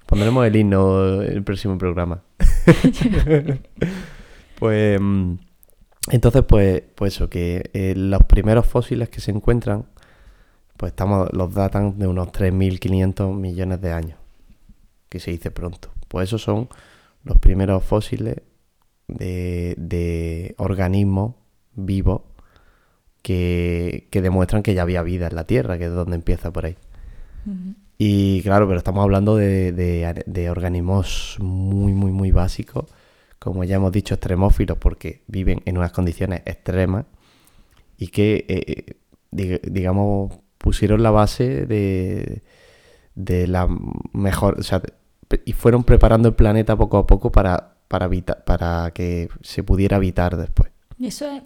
Pondremos 0.06 0.46
el 0.46 0.56
himno 0.56 1.22
en 1.24 1.32
el 1.34 1.44
próximo 1.44 1.78
programa. 1.78 2.22
pues 4.60 5.00
mm, 5.02 5.34
entonces, 6.10 6.44
pues, 6.48 6.84
pues 6.96 7.16
eso, 7.16 7.30
que 7.30 7.70
eh, 7.74 7.94
los 7.96 8.24
primeros 8.24 8.66
fósiles 8.66 9.10
que 9.10 9.22
se 9.22 9.32
encuentran, 9.32 9.86
pues 10.78 10.92
estamos, 10.92 11.30
los 11.34 11.54
datan 11.54 11.98
de 12.00 12.08
unos 12.08 12.32
3.500 12.32 13.34
millones 13.36 13.82
de 13.82 13.92
años, 13.92 14.20
que 15.10 15.20
se 15.20 15.32
dice 15.32 15.52
pronto. 15.52 15.90
Pues 16.08 16.30
esos 16.30 16.42
son 16.44 16.70
los 17.24 17.38
primeros 17.40 17.84
fósiles 17.84 18.38
de, 19.08 19.76
de 19.78 20.56
organismos 20.58 21.36
vivos 21.76 22.22
que, 23.22 24.08
que 24.12 24.22
demuestran 24.22 24.64
que 24.64 24.74
ya 24.74 24.84
había 24.84 25.02
vida 25.02 25.28
en 25.28 25.36
la 25.36 25.46
Tierra, 25.46 25.78
que 25.78 25.86
es 25.86 25.92
donde 25.92 26.16
empieza 26.16 26.52
por 26.52 26.66
ahí. 26.66 26.78
Y 27.98 28.42
claro, 28.44 28.68
pero 28.68 28.78
estamos 28.78 29.04
hablando 29.04 29.36
de, 29.36 29.72
de- 29.72 30.24
de 30.26 30.50
organismos 30.50 31.38
muy, 31.40 31.94
muy, 31.94 32.12
muy 32.12 32.32
básicos, 32.32 32.86
como 33.40 33.64
ya 33.64 33.76
hemos 33.76 33.92
dicho, 33.92 34.14
extremófilos, 34.16 34.78
porque 34.78 35.24
viven 35.28 35.62
en 35.66 35.78
unas 35.78 35.92
condiciones 35.92 36.42
extremas 36.46 37.06
y 37.98 38.08
que, 38.08 38.46
eh, 38.48 38.96
dig- 39.32 39.62
digamos, 39.62 40.34
pusieron 40.58 41.04
la 41.04 41.12
base 41.12 41.66
de, 41.66 42.44
de 43.16 43.48
la 43.48 43.68
mejor, 44.14 44.60
o 44.60 44.64
sea, 44.64 44.82
y 45.46 45.54
fueron 45.54 45.84
preparando 45.84 46.30
el 46.30 46.36
planeta 46.36 46.76
poco 46.76 46.98
a 46.98 47.08
poco 47.08 47.32
para, 47.32 47.76
para, 47.88 48.06
habita- 48.06 48.44
para 48.46 48.92
que 48.94 49.30
se 49.42 49.64
pudiera 49.64 49.98
habitar 49.98 50.38
después. 50.38 50.72
Y 50.98 51.08
Eso 51.08 51.30
es. 51.30 51.44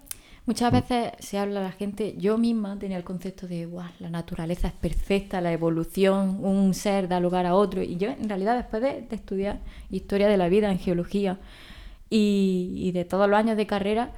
Muchas 0.48 0.72
veces 0.72 1.12
se 1.20 1.38
habla 1.38 1.62
la 1.62 1.72
gente, 1.72 2.16
yo 2.18 2.36
misma 2.40 2.78
tenía 2.80 2.98
el 2.98 3.04
concepto 3.04 3.48
de, 3.48 3.68
"Guau, 3.68 3.88
la 4.00 4.10
naturaleza 4.10 4.68
es 4.70 4.74
perfecta, 4.74 5.40
la 5.40 5.54
evolución, 5.54 6.40
un 6.44 6.74
ser 6.74 7.08
da 7.08 7.20
lugar 7.20 7.46
a 7.46 7.54
otro. 7.54 7.84
Y 7.84 7.98
yo, 7.98 8.10
en 8.10 8.28
realidad, 8.28 8.56
después 8.58 8.82
de, 8.82 9.06
de 9.08 9.16
estudiar 9.16 9.60
historia 9.92 10.28
de 10.28 10.38
la 10.38 10.50
vida 10.50 10.72
en 10.72 10.80
geología 10.80 11.38
y, 12.12 12.74
y 12.78 12.92
de 12.92 13.06
todos 13.06 13.28
los 13.28 13.40
años 13.40 13.58
de 13.58 13.66
carrera, 13.66 14.12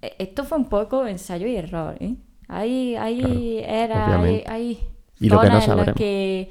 e- 0.00 0.14
esto 0.18 0.44
fue 0.44 0.56
un 0.58 0.70
poco 0.70 1.06
ensayo 1.06 1.46
y 1.46 1.56
error. 1.56 1.96
¿eh? 2.00 2.14
Hay, 2.48 2.96
hay 2.96 3.58
eras, 3.66 4.08
hay, 4.24 4.44
obviamente. 4.44 4.44
hay 4.46 4.78
Y 5.20 5.28
lo 5.28 5.40
que 5.40 5.50
no 5.50 5.60
zonas 5.60 5.68
en 5.68 5.76
las 5.76 5.92
que, 5.92 6.48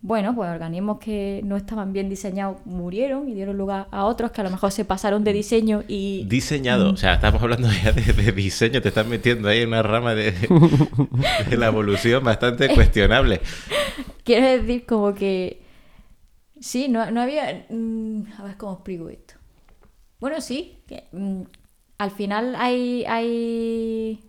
bueno, 0.00 0.34
pues 0.34 0.48
organismos 0.50 0.98
que 0.98 1.40
no 1.44 1.56
estaban 1.56 1.92
bien 1.92 2.08
diseñados 2.08 2.64
murieron 2.66 3.28
y 3.28 3.34
dieron 3.34 3.56
lugar 3.58 3.88
a 3.90 4.04
otros 4.04 4.30
que 4.30 4.40
a 4.40 4.44
lo 4.44 4.50
mejor 4.50 4.70
se 4.72 4.84
pasaron 4.84 5.24
de 5.24 5.32
diseño 5.32 5.82
y 5.88 6.24
Diseñado, 6.28 6.90
o 6.92 6.96
sea, 6.96 7.14
estamos 7.14 7.42
hablando 7.42 7.68
ya 7.82 7.92
de, 7.92 8.12
de 8.12 8.32
diseño, 8.32 8.80
te 8.82 8.88
estás 8.88 9.06
metiendo 9.06 9.48
ahí 9.48 9.62
en 9.62 9.68
una 9.68 9.82
rama 9.82 10.14
de, 10.14 10.32
de 11.50 11.56
la 11.56 11.66
evolución 11.66 12.22
bastante 12.24 12.68
cuestionable. 12.74 13.40
Quiero 14.24 14.46
decir 14.46 14.86
como 14.86 15.14
que... 15.14 15.62
Sí, 16.60 16.88
no, 16.88 17.10
no 17.10 17.20
había... 17.22 17.66
mm, 17.68 18.22
a 18.38 18.42
ver 18.44 18.56
cómo 18.56 18.74
explico 18.74 19.08
esto. 19.08 19.34
Bueno, 20.20 20.40
sí. 20.40 20.78
que, 20.86 21.04
mm, 21.12 21.42
al 21.98 22.10
final 22.10 22.54
hay, 22.56 23.04
hay 23.06 24.20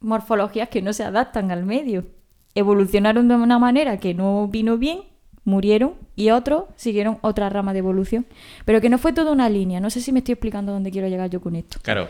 morfologías 0.00 0.68
que 0.68 0.82
no 0.82 0.92
se 0.92 1.04
adaptan 1.04 1.50
al 1.50 1.64
medio. 1.64 2.06
Evolucionaron 2.54 3.28
de 3.28 3.34
una 3.36 3.58
manera 3.58 3.98
que 3.98 4.14
no 4.14 4.48
vino 4.48 4.76
bien, 4.76 5.02
murieron 5.44 5.94
y 6.16 6.30
otros 6.30 6.64
siguieron 6.76 7.18
otra 7.22 7.48
rama 7.48 7.72
de 7.72 7.78
evolución. 7.80 8.26
Pero 8.64 8.80
que 8.80 8.88
no 8.88 8.98
fue 8.98 9.12
toda 9.12 9.32
una 9.32 9.48
línea. 9.48 9.80
No 9.80 9.90
sé 9.90 10.00
si 10.00 10.12
me 10.12 10.18
estoy 10.18 10.32
explicando 10.32 10.72
dónde 10.72 10.90
quiero 10.90 11.08
llegar 11.08 11.30
yo 11.30 11.40
con 11.40 11.54
esto. 11.56 11.78
Claro, 11.82 12.08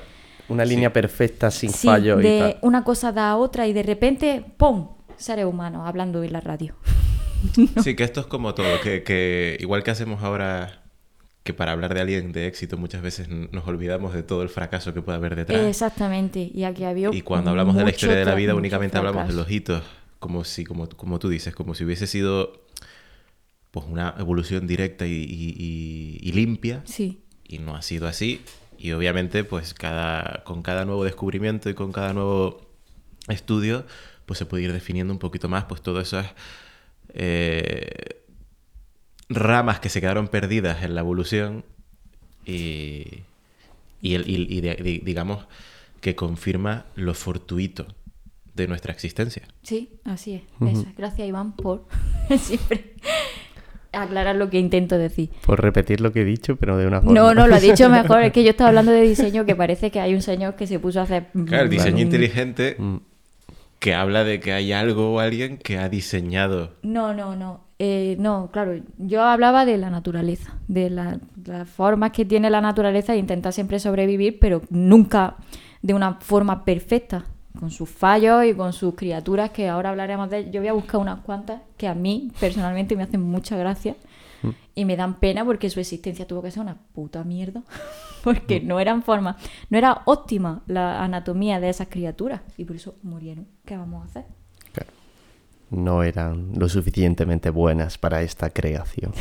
Una 0.48 0.64
línea 0.64 0.92
perfecta, 0.92 1.50
sin 1.50 1.70
Sí, 1.70 1.86
fallos 1.86 2.20
y 2.20 2.22
de 2.24 2.38
tal. 2.40 2.58
una 2.62 2.82
cosa 2.84 3.12
da 3.12 3.30
a 3.30 3.36
otra 3.36 3.66
y 3.68 3.72
de 3.72 3.82
repente, 3.82 4.44
¡pum! 4.56 4.88
Seres 5.16 5.44
humanos 5.44 5.82
hablando 5.86 6.24
en 6.24 6.32
la 6.32 6.40
radio. 6.40 6.74
sí, 7.82 7.94
que 7.94 8.02
esto 8.04 8.20
es 8.20 8.26
como 8.26 8.54
todo, 8.54 8.80
que, 8.82 9.02
que 9.04 9.56
igual 9.60 9.82
que 9.82 9.90
hacemos 9.90 10.22
ahora, 10.22 10.79
que 11.42 11.54
para 11.54 11.72
hablar 11.72 11.94
de 11.94 12.00
alguien 12.02 12.32
de 12.32 12.46
éxito 12.46 12.76
muchas 12.76 13.00
veces 13.02 13.28
nos 13.28 13.66
olvidamos 13.66 14.12
de 14.12 14.22
todo 14.22 14.42
el 14.42 14.48
fracaso 14.50 14.92
que 14.92 15.00
puede 15.02 15.16
haber 15.16 15.36
detrás. 15.36 15.62
Exactamente. 15.62 16.50
Y 16.54 16.64
aquí 16.64 16.84
había 16.84 17.08
Y 17.12 17.22
cuando 17.22 17.50
hablamos 17.50 17.76
de 17.76 17.84
la 17.84 17.90
historia 17.90 18.16
de 18.16 18.24
la 18.26 18.34
vida, 18.34 18.54
únicamente 18.54 18.98
hablamos 18.98 19.26
de 19.28 19.34
los 19.34 19.50
hitos, 19.50 19.82
como 20.18 20.44
si, 20.44 20.64
como, 20.64 20.88
como 20.88 21.18
tú 21.18 21.28
dices, 21.30 21.54
como 21.54 21.74
si 21.74 21.84
hubiese 21.84 22.06
sido 22.06 22.60
pues 23.70 23.86
una 23.88 24.14
evolución 24.18 24.66
directa 24.66 25.06
y, 25.06 25.12
y- 25.12 25.54
y- 25.56 26.18
y 26.28 26.32
limpia, 26.32 26.82
Sí. 26.84 27.22
y 27.46 27.58
no 27.58 27.74
ha 27.76 27.82
sido 27.82 28.06
así. 28.08 28.42
Y 28.76 28.92
obviamente, 28.92 29.44
pues 29.44 29.74
cada, 29.74 30.42
con 30.44 30.62
cada 30.62 30.84
nuevo 30.84 31.04
descubrimiento 31.04 31.70
y 31.70 31.74
con 31.74 31.92
cada 31.92 32.12
nuevo 32.12 32.60
estudio, 33.28 33.86
pues 34.26 34.38
se 34.38 34.46
puede 34.46 34.64
ir 34.64 34.72
definiendo 34.72 35.12
un 35.12 35.18
poquito 35.18 35.48
más, 35.48 35.64
pues 35.64 35.80
todo 35.82 36.00
eso 36.00 36.18
es 36.20 36.26
eh, 37.14 38.19
ramas 39.30 39.80
que 39.80 39.88
se 39.88 40.00
quedaron 40.02 40.28
perdidas 40.28 40.82
en 40.82 40.94
la 40.94 41.00
evolución 41.00 41.64
y, 42.44 43.22
y, 44.02 44.14
el- 44.14 44.28
y- 44.28 44.46
y 44.50 44.60
de- 44.60 44.74
di- 44.76 44.98
digamos 44.98 45.46
que 46.00 46.14
confirma 46.14 46.84
lo 46.96 47.14
fortuito 47.14 47.86
de 48.54 48.66
nuestra 48.68 48.92
existencia. 48.92 49.42
Sí, 49.62 50.00
así 50.04 50.34
es. 50.34 50.42
Eso. 50.68 50.86
Gracias, 50.96 51.26
Iván, 51.28 51.52
por 51.52 51.86
siempre 52.38 52.94
aclarar 53.92 54.36
lo 54.36 54.50
que 54.50 54.58
intento 54.58 54.98
decir. 54.98 55.30
Por 55.44 55.60
repetir 55.62 56.00
lo 56.00 56.12
que 56.12 56.22
he 56.22 56.24
dicho, 56.24 56.56
pero 56.56 56.76
de 56.76 56.86
una 56.86 57.00
forma. 57.00 57.14
No, 57.18 57.34
no, 57.34 57.46
lo 57.46 57.54
ha 57.54 57.60
dicho 57.60 57.88
mejor. 57.88 58.22
Es 58.22 58.32
que 58.32 58.42
yo 58.44 58.50
estaba 58.50 58.68
hablando 58.68 58.92
de 58.92 59.02
diseño 59.02 59.44
que 59.46 59.54
parece 59.56 59.90
que 59.90 60.00
hay 60.00 60.14
un 60.14 60.22
señor 60.22 60.56
que 60.56 60.66
se 60.66 60.78
puso 60.78 61.00
a 61.00 61.04
hacer... 61.04 61.28
Claro, 61.46 61.64
el 61.64 61.70
diseño 61.70 61.96
Mm, 61.98 62.00
inteligente 62.00 62.76
Mm. 62.78 62.96
que 63.78 63.94
habla 63.94 64.24
de 64.24 64.40
que 64.40 64.52
hay 64.52 64.72
algo 64.72 65.14
o 65.14 65.20
alguien 65.20 65.56
que 65.58 65.78
ha 65.78 65.88
diseñado. 65.88 66.74
No, 66.82 67.14
no, 67.14 67.34
no. 67.36 67.64
Eh, 67.82 68.16
no, 68.18 68.50
claro, 68.52 68.78
yo 68.98 69.22
hablaba 69.22 69.64
de 69.64 69.78
la 69.78 69.88
naturaleza, 69.88 70.58
de 70.68 70.90
la- 70.90 71.18
las 71.46 71.66
formas 71.66 72.10
que 72.10 72.26
tiene 72.26 72.50
la 72.50 72.60
naturaleza 72.60 73.14
e 73.14 73.16
intentar 73.16 73.54
siempre 73.54 73.80
sobrevivir, 73.80 74.38
pero 74.38 74.60
nunca 74.68 75.36
de 75.80 75.94
una 75.94 76.16
forma 76.20 76.62
perfecta, 76.66 77.24
con 77.58 77.70
sus 77.70 77.88
fallos 77.88 78.44
y 78.44 78.52
con 78.52 78.74
sus 78.74 78.94
criaturas, 78.96 79.48
que 79.50 79.66
ahora 79.70 79.88
hablaremos 79.90 80.28
de 80.28 80.40
ellas. 80.40 80.52
Yo 80.52 80.60
voy 80.60 80.68
a 80.68 80.74
buscar 80.74 81.00
unas 81.00 81.20
cuantas 81.20 81.62
que 81.78 81.88
a 81.88 81.94
mí 81.94 82.30
personalmente 82.38 82.96
me 82.96 83.02
hacen 83.02 83.22
mucha 83.22 83.56
gracia 83.56 83.96
y 84.74 84.84
me 84.84 84.96
dan 84.96 85.14
pena 85.18 85.42
porque 85.44 85.70
su 85.70 85.80
existencia 85.80 86.26
tuvo 86.26 86.42
que 86.42 86.50
ser 86.50 86.62
una 86.62 86.76
puta 86.94 87.24
mierda, 87.24 87.62
porque 88.24 88.60
no 88.60 88.78
eran 88.78 89.02
formas, 89.02 89.36
no 89.70 89.78
era 89.78 90.02
óptima 90.04 90.62
la 90.66 91.02
anatomía 91.02 91.60
de 91.60 91.70
esas 91.70 91.88
criaturas 91.88 92.42
y 92.58 92.66
por 92.66 92.76
eso 92.76 92.94
murieron. 93.02 93.46
¿Qué 93.64 93.74
vamos 93.76 94.02
a 94.02 94.04
hacer? 94.04 94.24
No 95.70 96.02
eran 96.02 96.52
lo 96.56 96.68
suficientemente 96.68 97.50
buenas 97.50 97.98
para 97.98 98.22
esta 98.22 98.50
creación. 98.50 99.12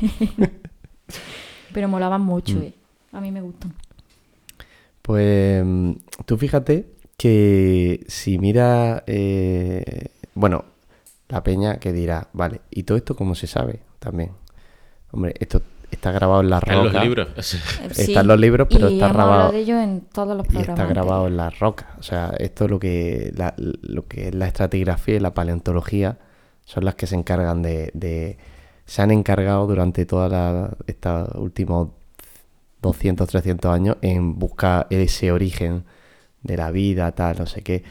Pero 1.72 1.88
molaban 1.88 2.22
mucho, 2.22 2.60
eh. 2.60 2.74
A 3.12 3.20
mí 3.20 3.30
me 3.30 3.40
gustan. 3.40 3.74
Pues 5.02 5.64
mm, 5.64 5.92
tú 6.24 6.36
fíjate 6.36 6.86
que 7.16 8.04
si 8.08 8.38
mira, 8.38 9.04
eh, 9.06 10.10
bueno, 10.34 10.64
la 11.28 11.42
peña 11.42 11.78
que 11.78 11.92
dirá, 11.92 12.28
vale, 12.32 12.60
¿y 12.70 12.84
todo 12.84 12.96
esto 12.96 13.16
cómo 13.16 13.34
se 13.34 13.46
sabe? 13.46 13.80
También. 13.98 14.32
Hombre, 15.10 15.34
esto 15.38 15.62
está 15.90 16.12
grabado 16.12 16.40
en 16.42 16.50
la 16.50 16.58
Está 16.58 16.72
en 16.74 16.78
los 16.84 16.92
roca. 16.92 17.04
libros. 17.04 17.28
Eh, 17.54 17.88
Están 17.96 18.26
los 18.26 18.38
libros, 18.40 18.68
pero 18.70 18.88
y 18.88 18.94
está 18.94 19.06
hemos 19.06 19.16
grabado- 19.16 19.32
hablado 19.34 19.52
de 19.52 19.58
ello 19.60 19.80
en 19.80 20.00
todos 20.12 20.36
los 20.36 20.46
Y 20.52 20.58
está 20.58 20.86
grabado 20.86 21.26
en 21.26 21.36
la 21.36 21.50
roca. 21.50 21.94
O 21.98 22.02
sea, 22.02 22.32
esto 22.38 22.64
es 22.66 22.70
lo 22.70 22.78
que, 22.78 23.32
la, 23.36 23.54
lo 23.56 24.06
que 24.06 24.28
es 24.28 24.34
la 24.34 24.46
estratigrafía 24.46 25.16
y 25.16 25.20
la 25.20 25.34
paleontología 25.34 26.18
son 26.64 26.84
las 26.84 26.94
que 26.94 27.06
se 27.06 27.14
encargan 27.16 27.62
de... 27.62 27.90
de- 27.94 28.38
se 28.84 29.02
han 29.02 29.10
encargado 29.10 29.66
durante 29.66 30.06
toda 30.06 30.28
la, 30.30 30.70
estos 30.86 31.28
últimos 31.34 31.88
200, 32.80 33.28
300 33.28 33.70
años 33.70 33.96
en 34.00 34.38
buscar 34.38 34.86
ese 34.88 35.30
origen 35.30 35.84
de 36.42 36.56
la 36.56 36.70
vida, 36.70 37.12
tal, 37.12 37.38
no 37.38 37.46
sé 37.46 37.60
qué. 37.62 37.82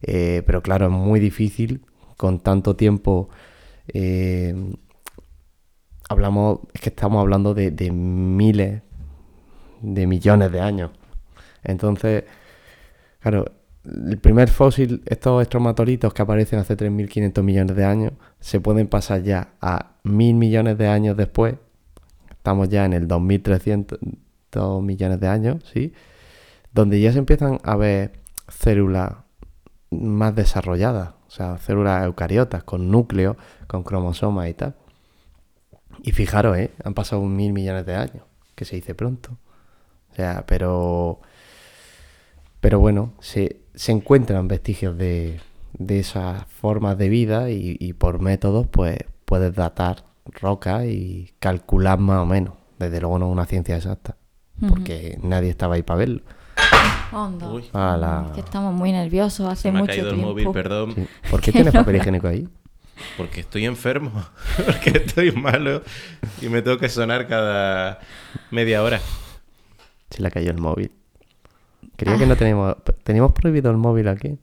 Eh, 0.00 0.42
pero 0.46 0.62
claro, 0.62 0.86
es 0.86 0.92
muy 0.92 1.20
difícil 1.20 1.82
con 2.16 2.38
tanto 2.40 2.76
tiempo. 2.76 3.28
eh, 3.88 4.54
hablamos, 6.08 6.60
es 6.74 6.80
que 6.80 6.88
estamos 6.88 7.20
hablando 7.20 7.54
de, 7.54 7.70
de 7.70 7.90
miles, 7.90 8.82
de 9.80 10.06
millones 10.06 10.50
de 10.50 10.60
años. 10.60 10.90
Entonces, 11.62 12.24
claro, 13.20 13.44
el 13.84 14.18
primer 14.18 14.48
fósil, 14.48 15.02
estos 15.06 15.42
estromatolitos 15.42 16.12
que 16.12 16.22
aparecen 16.22 16.58
hace 16.58 16.76
3.500 16.76 17.42
millones 17.42 17.76
de 17.76 17.84
años, 17.84 18.12
se 18.40 18.60
pueden 18.60 18.88
pasar 18.88 19.22
ya 19.22 19.54
a 19.60 19.92
mil 20.02 20.34
millones 20.34 20.78
de 20.78 20.88
años 20.88 21.16
después. 21.16 21.54
Estamos 22.30 22.68
ya 22.68 22.84
en 22.84 22.92
el 22.92 23.08
2.300 23.08 24.82
millones 24.82 25.20
de 25.20 25.28
años, 25.28 25.64
¿sí? 25.72 25.92
Donde 26.72 27.00
ya 27.00 27.12
se 27.12 27.18
empiezan 27.18 27.58
a 27.62 27.76
ver 27.76 28.12
células 28.48 29.12
más 29.90 30.34
desarrolladas, 30.34 31.10
o 31.26 31.30
sea, 31.30 31.58
células 31.58 32.04
eucariotas 32.04 32.62
con 32.64 32.90
núcleo, 32.90 33.36
con 33.66 33.82
cromosomas 33.82 34.48
y 34.48 34.54
tal. 34.54 34.74
Y 36.02 36.12
fijaros, 36.12 36.56
¿eh? 36.56 36.70
Han 36.84 36.94
pasado 36.94 37.20
un 37.22 37.34
mil 37.36 37.52
millones 37.52 37.86
de 37.86 37.94
años, 37.94 38.24
que 38.54 38.64
se 38.64 38.76
dice 38.76 38.94
pronto. 38.94 39.36
O 40.12 40.14
sea, 40.14 40.44
pero... 40.46 41.20
Pero 42.60 42.80
bueno, 42.80 43.12
se, 43.20 43.60
se 43.74 43.92
encuentran 43.92 44.48
vestigios 44.48 44.98
de, 44.98 45.40
de 45.74 46.00
esas 46.00 46.44
formas 46.46 46.98
de 46.98 47.08
vida 47.08 47.50
y, 47.50 47.76
y 47.78 47.92
por 47.92 48.20
métodos 48.20 48.66
pues 48.66 48.98
puedes 49.24 49.54
datar 49.54 50.04
rocas 50.24 50.84
y 50.86 51.32
calcular 51.38 52.00
más 52.00 52.18
o 52.18 52.26
menos. 52.26 52.54
Desde 52.78 53.00
luego 53.00 53.18
no 53.20 53.26
es 53.26 53.32
una 53.32 53.46
ciencia 53.46 53.76
exacta, 53.76 54.16
porque 54.68 55.18
nadie 55.22 55.50
estaba 55.50 55.76
ahí 55.76 55.82
para 55.82 55.98
verlo. 55.98 56.22
Onda. 57.12 57.48
Uy. 57.50 57.62
Es 57.62 58.32
que 58.34 58.40
estamos 58.40 58.74
muy 58.74 58.92
nerviosos 58.92 59.48
hace 59.48 59.62
Se 59.62 59.72
me 59.72 59.78
ha 59.78 59.82
mucho 59.82 59.92
el 59.92 60.08
tiempo. 60.08 60.26
móvil, 60.26 60.50
perdón. 60.52 60.94
Sí. 60.94 61.06
¿Por 61.30 61.40
qué 61.40 61.52
tienes 61.52 61.72
papel 61.72 61.96
higiénico 61.96 62.28
ahí? 62.28 62.48
Porque 63.16 63.40
estoy 63.40 63.64
enfermo. 63.64 64.10
Porque 64.56 64.90
estoy 64.90 65.32
malo. 65.32 65.82
Y 66.40 66.48
me 66.48 66.62
tengo 66.62 66.78
que 66.78 66.88
sonar 66.88 67.26
cada 67.26 68.00
media 68.50 68.82
hora. 68.82 69.00
Se 70.10 70.22
le 70.22 70.30
cayó 70.30 70.50
el 70.50 70.58
móvil. 70.58 70.90
Creía 71.96 72.18
que 72.18 72.26
no 72.26 72.36
teníamos... 72.36 72.76
¿Teníamos 73.02 73.32
prohibido 73.32 73.70
el 73.70 73.76
móvil 73.76 74.08
aquí? 74.08 74.38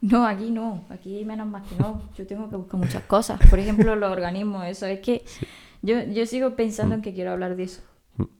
No, 0.00 0.26
aquí 0.26 0.50
no. 0.50 0.84
Aquí 0.90 1.24
menos 1.24 1.46
más 1.46 1.66
que 1.68 1.76
no. 1.76 2.02
Yo 2.16 2.26
tengo 2.26 2.48
que 2.48 2.56
buscar 2.56 2.80
muchas 2.80 3.02
cosas. 3.04 3.40
Por 3.48 3.58
ejemplo, 3.60 3.94
los 3.96 4.10
organismos. 4.10 4.66
Eso 4.66 4.86
es 4.86 5.00
que 5.00 5.24
yo, 5.82 6.02
yo 6.04 6.26
sigo 6.26 6.56
pensando 6.56 6.94
en 6.94 7.02
que 7.02 7.14
quiero 7.14 7.32
hablar 7.32 7.56
de 7.56 7.64
eso. 7.64 7.82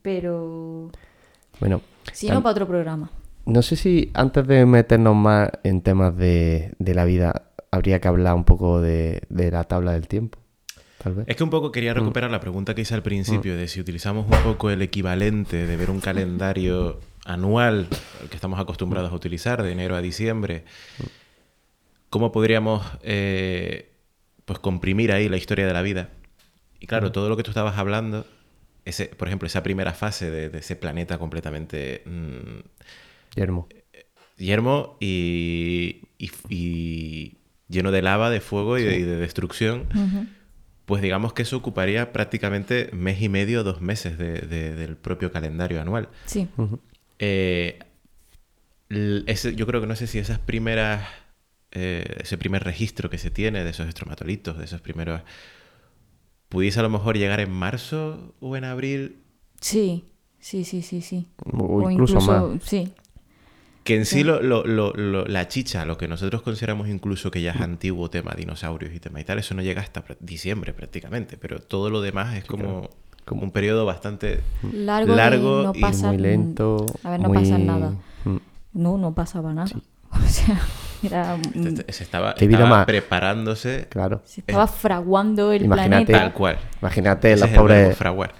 Pero 0.03 0.91
Bueno, 1.59 1.81
si 2.13 2.29
no, 2.29 2.43
para 2.43 2.53
otro 2.53 2.67
programa. 2.67 3.11
No 3.47 3.63
sé 3.63 3.77
si 3.77 4.11
antes 4.15 4.47
de 4.47 4.67
meternos 4.67 5.17
más 5.17 5.51
en 5.65 5.81
temas 5.81 6.17
de, 6.17 6.75
de 6.79 6.95
la 6.95 7.05
vida, 7.05 7.50
habría 7.71 8.01
que 8.01 8.09
hablar 8.09 8.35
un 8.35 8.45
poco 8.45 8.81
de, 8.81 9.23
de 9.29 9.51
la 9.51 9.65
tabla 9.65 9.93
del 9.93 10.09
tiempo. 10.09 10.39
Tal 11.03 11.15
vez. 11.15 11.25
Es 11.29 11.37
que 11.37 11.45
un 11.45 11.51
poco 11.51 11.73
quería 11.73 11.95
recuperar 11.95 12.31
la 12.31 12.41
pregunta 12.41 12.75
que 12.75 12.83
hice 12.83 12.95
al 12.95 13.03
principio 13.03 13.57
de 13.57 13.69
si 13.69 13.81
utilizamos 13.81 14.27
un 14.27 14.43
poco 14.43 14.71
el 14.71 14.83
equivalente 14.83 15.67
de 15.67 15.77
ver 15.77 15.91
un 15.91 16.01
calendario 16.01 17.01
anual, 17.25 17.89
que 18.29 18.35
estamos 18.37 18.59
acostumbrados 18.61 19.11
a 19.11 19.15
utilizar, 19.15 19.63
de 19.63 19.73
enero 19.73 19.97
a 19.97 20.03
diciembre, 20.03 20.65
¿cómo 22.11 22.33
podríamos 22.33 22.85
eh, 23.03 23.91
pues 24.45 24.59
comprimir 24.59 25.13
ahí 25.13 25.29
la 25.29 25.37
historia 25.37 25.67
de 25.67 25.73
la 25.73 25.83
vida? 25.83 26.11
Y 26.81 26.87
claro, 26.87 27.13
todo 27.13 27.29
lo 27.29 27.37
que 27.37 27.43
tú 27.45 27.51
estabas 27.51 27.79
hablando, 27.79 28.27
ese, 28.85 29.07
por 29.07 29.29
ejemplo, 29.29 29.47
esa 29.47 29.63
primera 29.63 29.93
fase 29.93 30.31
de, 30.31 30.49
de 30.51 30.59
ese 30.59 30.77
planeta 30.77 31.19
completamente 31.19 32.03
mm, 32.07 32.61
yermo 34.37 34.97
y, 35.01 36.03
y- 36.19 36.31
y 36.49 37.37
lleno 37.71 37.91
de 37.93 38.03
lava, 38.03 38.29
de 38.31 38.41
fuego 38.41 38.77
y 38.79 38.83
de, 38.83 38.99
y 38.99 39.03
de 39.03 39.17
destrucción, 39.17 39.87
pues 40.87 41.01
digamos 41.03 41.33
que 41.33 41.43
eso 41.43 41.57
ocuparía 41.57 42.13
prácticamente 42.13 42.91
mes 42.93 43.23
y 43.23 43.29
medio, 43.29 43.63
dos 43.65 43.81
meses 43.81 44.19
de- 44.19 44.41
de- 44.41 44.75
del 44.75 44.97
propio 44.97 45.31
calendario 45.33 45.81
anual. 45.81 46.09
Sí. 46.27 46.49
Eh, 47.19 47.79
ese- 49.27 49.55
yo 49.55 49.67
creo 49.67 49.81
que 49.81 49.87
no 49.87 49.95
sé 49.97 50.07
si 50.07 50.19
esas 50.19 50.39
primeras, 50.39 51.07
eh, 51.71 52.17
ese 52.21 52.37
primer 52.39 52.65
registro 52.65 53.09
que 53.09 53.19
se 53.19 53.31
tiene 53.31 53.63
de 53.63 53.71
esos 53.71 53.87
estromatolitos, 53.89 54.59
de 54.59 54.65
esos 54.65 54.81
primeros, 54.81 55.23
pudiese 56.49 56.81
a 56.81 56.83
lo 56.83 56.91
mejor 56.91 57.17
llegar 57.17 57.39
en 57.41 57.51
marzo 57.53 58.35
o 58.41 58.57
en 58.57 58.65
abril, 58.65 59.17
Sí. 59.61 60.05
Sí, 60.41 60.65
sí, 60.65 60.81
sí, 60.81 61.03
sí. 61.03 61.29
O 61.45 61.91
incluso 61.91 62.19
más. 62.23 62.63
Sí. 62.65 62.93
Que 63.85 63.97
en 63.97 64.05
sí 64.05 64.23
lo, 64.25 64.43
lo- 64.43 64.65
lo- 64.65 64.93
lo- 64.93 65.25
la 65.25 65.49
chicha, 65.49 65.85
lo 65.87 65.97
que 65.97 66.07
nosotros 66.07 66.43
consideramos 66.43 66.89
incluso 66.89 67.31
que 67.31 67.41
ya 67.41 67.53
es 67.53 67.61
antiguo 67.61 68.11
tema 68.11 68.33
dinosaurios 68.37 68.93
y 68.95 69.01
tema 69.01 69.21
y 69.21 69.25
tal, 69.25 69.39
eso 69.39 69.55
no 69.55 69.63
llega 69.63 69.81
hasta 69.81 70.05
diciembre 70.21 70.75
prácticamente, 70.75 71.37
pero 71.39 71.61
todo 71.61 71.89
lo 71.91 72.03
demás 72.03 72.37
es 72.37 72.45
como, 72.45 72.91
como 73.25 73.43
un 73.43 73.51
periodo 73.53 73.87
bastante 73.87 74.41
Largo, 74.73 75.15
largo 75.15 75.61
y 75.61 75.65
no 75.65 75.73
y 75.75 75.81
pasa 75.81 76.09
muy 76.09 76.19
lento. 76.19 76.85
A 77.05 77.11
ver, 77.11 77.21
no 77.21 77.29
muy- 77.29 77.39
pasa 77.39 77.59
nada. 77.59 77.93
Mm. 78.25 78.37
No, 78.75 78.99
no 78.99 79.15
pasaba 79.15 79.53
nada. 79.55 79.71
O 80.13 80.29
sea, 80.29 80.61
era, 81.05 81.37
mm, 81.37 81.67
Este- 81.69 81.93
se 81.93 82.03
estaba, 82.05 82.35
más- 82.69 82.85
preparándose 82.85 83.87
Claro. 83.89 84.21
se 84.25 84.41
estaba 84.41 84.67
fraguando 84.67 85.53
el 85.53 85.65
Imagínate- 85.65 86.07
planeta. 86.07 86.19
tal 86.19 86.33
cual. 86.35 86.59
Imagínate 86.83 87.33
Ese 87.33 87.47
los 87.47 87.51
pobres, 87.57 87.97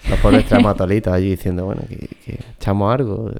los 0.09 0.19
pobres 0.21 0.45
traumatolitos 0.49 1.13
allí 1.13 1.31
diciendo, 1.31 1.65
bueno, 1.67 1.83
que, 1.89 1.97
que 2.25 2.39
echamos 2.59 2.93
algo. 2.93 3.31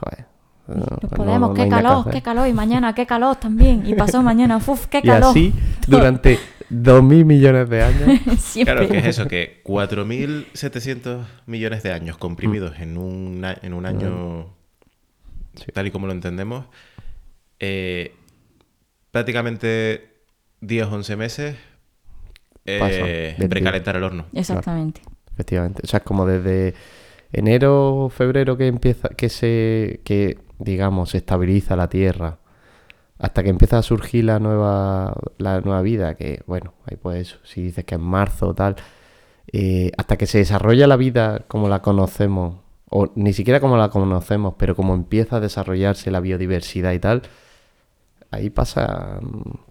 Joder. 0.00 0.26
No, 0.68 0.74
Nos 0.74 1.02
no- 1.02 1.08
podemos, 1.10 1.48
no 1.50 1.54
qué 1.54 1.68
calor, 1.68 2.10
qué 2.10 2.22
calor, 2.22 2.48
y 2.48 2.52
mañana 2.52 2.94
qué 2.94 3.06
calor 3.06 3.36
también, 3.36 3.86
y 3.86 3.94
pasó 3.94 4.22
mañana, 4.22 4.56
uf, 4.66 4.86
qué 4.86 4.98
Y 4.98 5.02
calor. 5.02 5.30
así 5.30 5.52
durante 5.86 6.38
dos 6.68 7.02
mil 7.04 7.24
millones 7.24 7.68
de 7.70 7.82
años. 7.82 8.20
Siempre. 8.40 8.74
Claro, 8.74 8.88
que 8.88 8.98
es 8.98 9.06
eso, 9.06 9.28
que 9.28 9.62
4.700 9.64 11.24
millones 11.46 11.82
de 11.84 11.92
años 11.92 12.18
comprimidos 12.18 12.78
en, 12.80 12.98
un, 12.98 13.44
en 13.62 13.72
un 13.74 13.86
año 13.86 14.46
tal 15.72 15.86
y 15.86 15.90
como 15.90 16.06
lo 16.06 16.12
entendemos, 16.12 16.66
eh, 17.60 18.14
prácticamente 19.10 20.10
10 20.60 20.86
11 20.88 21.16
meses 21.16 21.56
eh, 22.66 23.36
precalentar 23.48 23.96
el 23.96 24.02
horno. 24.02 24.26
Exactamente. 24.32 25.00
efectivamente. 25.32 25.82
O 25.84 25.86
sea, 25.86 25.98
es 25.98 26.04
como 26.04 26.26
desde 26.26 26.74
enero, 27.32 28.10
febrero 28.14 28.56
que 28.56 28.66
empieza, 28.66 29.08
que 29.10 29.28
se, 29.28 30.00
que 30.04 30.38
digamos, 30.58 31.10
se 31.10 31.18
estabiliza 31.18 31.76
la 31.76 31.88
Tierra, 31.88 32.38
hasta 33.18 33.42
que 33.42 33.48
empieza 33.50 33.78
a 33.78 33.82
surgir 33.82 34.24
la 34.24 34.38
nueva, 34.38 35.14
la 35.38 35.60
nueva 35.60 35.82
vida, 35.82 36.14
que 36.16 36.42
bueno, 36.46 36.74
ahí 36.84 36.96
pues 36.96 37.38
si 37.44 37.62
dices 37.62 37.84
que 37.84 37.94
es 37.94 38.00
marzo 38.00 38.48
o 38.48 38.54
tal, 38.54 38.76
eh, 39.52 39.90
hasta 39.96 40.16
que 40.16 40.26
se 40.26 40.38
desarrolla 40.38 40.86
la 40.86 40.96
vida 40.96 41.44
como 41.48 41.68
la 41.68 41.80
conocemos, 41.82 42.56
o 42.90 43.10
ni 43.14 43.32
siquiera 43.32 43.60
como 43.60 43.76
la 43.76 43.88
conocemos, 43.90 44.54
pero 44.58 44.76
como 44.76 44.94
empieza 44.94 45.36
a 45.36 45.40
desarrollarse 45.40 46.10
la 46.10 46.20
biodiversidad 46.20 46.92
y 46.92 46.98
tal, 46.98 47.22
ahí 48.30 48.50
pasa 48.50 49.18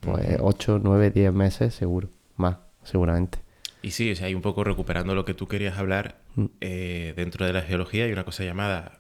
pues 0.02 0.38
8, 0.40 0.80
9, 0.84 1.12
10 1.12 1.34
meses 1.34 1.74
seguro, 1.76 2.10
más, 2.38 2.58
seguramente. 2.84 3.40
Y 3.82 3.92
sí, 3.92 4.12
o 4.12 4.16
sea, 4.16 4.26
hay 4.28 4.34
un 4.34 4.42
poco 4.42 4.64
recuperando 4.64 5.14
lo 5.14 5.26
que 5.26 5.34
tú 5.36 5.48
querías 5.48 5.78
hablar, 5.78 6.16
Mm. 6.36 6.46
eh, 6.60 7.14
dentro 7.16 7.46
de 7.46 7.54
la 7.54 7.62
geología 7.62 8.04
hay 8.06 8.12
una 8.12 8.26
cosa 8.26 8.44
llamada 8.44 9.00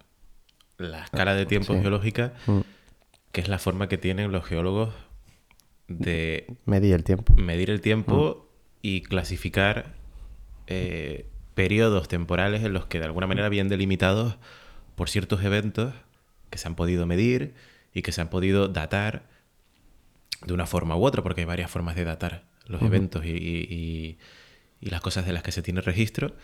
la 0.77 1.03
escala 1.03 1.33
de 1.35 1.45
tiempo 1.45 1.73
sí. 1.73 1.81
geológica, 1.81 2.33
Mm. 2.47 2.59
que 3.31 3.41
es 3.41 3.47
la 3.49 3.59
forma 3.59 3.87
que 3.87 3.97
tienen 3.97 4.31
los 4.31 4.45
geólogos 4.45 4.93
de 5.87 6.47
Medí 6.65 6.91
el 6.91 7.03
tiempo. 7.03 7.33
medir 7.35 7.69
el 7.69 7.81
tiempo 7.81 8.49
y 8.81 9.01
clasificar 9.01 9.93
eh, 10.67 11.27
periodos 11.53 12.07
temporales 12.07 12.63
en 12.63 12.73
los 12.73 12.85
que 12.87 12.99
de 12.99 13.05
alguna 13.05 13.27
manera 13.27 13.49
bien 13.49 13.69
delimitados 13.69 14.37
por 14.95 15.09
ciertos 15.09 15.43
eventos 15.43 15.93
que 16.49 16.57
se 16.57 16.67
han 16.67 16.75
podido 16.75 17.05
medir 17.05 17.53
y 17.93 18.01
que 18.01 18.11
se 18.11 18.21
han 18.21 18.29
podido 18.29 18.67
datar 18.67 19.27
de 20.45 20.53
una 20.53 20.65
forma 20.65 20.95
u 20.97 21.05
otra, 21.05 21.21
porque 21.23 21.41
hay 21.41 21.45
varias 21.45 21.69
formas 21.71 21.95
de 21.95 22.03
datar 22.03 22.43
los 22.67 22.81
eventos 22.81 23.25
y- 23.25 24.17
y 24.81 24.89
las 24.89 25.01
cosas 25.01 25.25
de 25.25 25.33
las 25.33 25.43
que 25.43 25.51
se 25.51 25.61
tiene 25.61 25.81
registro. 25.81 26.35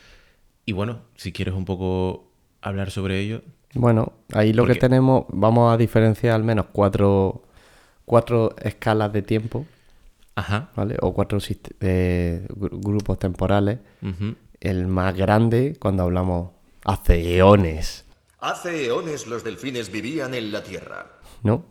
Y 0.66 0.72
bueno, 0.74 1.02
si 1.16 1.32
quieres 1.32 1.54
un 1.56 1.66
poco 1.66 2.32
hablar 2.62 2.92
sobre 2.92 3.20
ello, 3.20 3.42
Bueno, 3.74 4.14
ahí 4.34 4.54
lo 4.54 4.64
Porque- 4.64 4.74
que 4.76 4.80
tenemos, 4.82 5.26
vamos 5.30 5.74
a 5.74 5.78
diferenciar 5.78 6.36
al 6.36 6.44
menos 6.44 6.66
cuatro, 6.72 7.44
cuatro 8.06 8.54
escalas 8.62 9.14
de 9.14 9.22
tiempo, 9.22 9.66
ajá, 10.36 10.70
¿vale? 10.76 10.98
O 11.02 11.14
cuatro 11.14 11.40
eh, 11.80 12.46
gru- 12.50 12.80
grupos 12.84 13.18
temporales. 13.20 13.80
El 14.60 14.88
más 14.88 15.16
grande, 15.16 15.76
cuando 15.80 16.04
hablamos 16.04 16.52
hace 16.86 17.38
eones, 17.38 18.06
Hace 18.44 18.88
eones 18.88 19.28
los 19.28 19.44
delfines 19.44 19.92
vivían 19.92 20.34
en 20.34 20.52
la 20.52 20.64
Tierra. 20.64 21.06
¿no? 21.44 21.64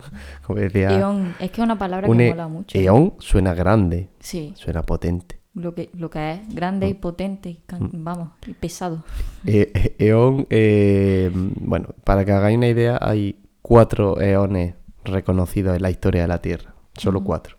Como 0.46 0.60
decía, 0.60 0.90
Eón, 0.98 1.34
es 1.40 1.50
que 1.50 1.60
es 1.60 1.64
una 1.64 1.76
palabra 1.78 2.08
un 2.08 2.16
que 2.18 2.26
e- 2.28 2.30
mola 2.30 2.46
mucho. 2.48 2.78
eón 2.78 3.14
suena 3.18 3.54
grande, 3.54 4.08
Sí, 4.20 4.52
suena 4.56 4.82
potente. 4.82 5.39
Lo 5.54 5.74
que, 5.74 5.90
lo 5.94 6.10
que 6.10 6.32
es 6.32 6.54
grande 6.54 6.86
Mm. 6.86 6.90
y 6.90 6.94
potente, 6.94 7.48
y 7.50 7.54
can- 7.66 7.90
vamos, 7.92 8.30
y 8.46 8.52
pesado. 8.54 9.04
Eh, 9.46 9.70
eh, 9.74 9.96
eón, 9.98 10.46
eh, 10.50 11.30
bueno, 11.32 11.88
para 12.04 12.24
que 12.24 12.32
hagáis 12.32 12.56
una 12.56 12.68
idea, 12.68 12.98
hay 13.00 13.36
cuatro 13.62 14.20
eones 14.20 14.74
reconocidos 15.04 15.76
en 15.76 15.82
la 15.82 15.90
historia 15.90 16.22
de 16.22 16.28
la 16.28 16.40
Tierra. 16.40 16.74
Solo 16.96 17.22
cuatro. 17.24 17.56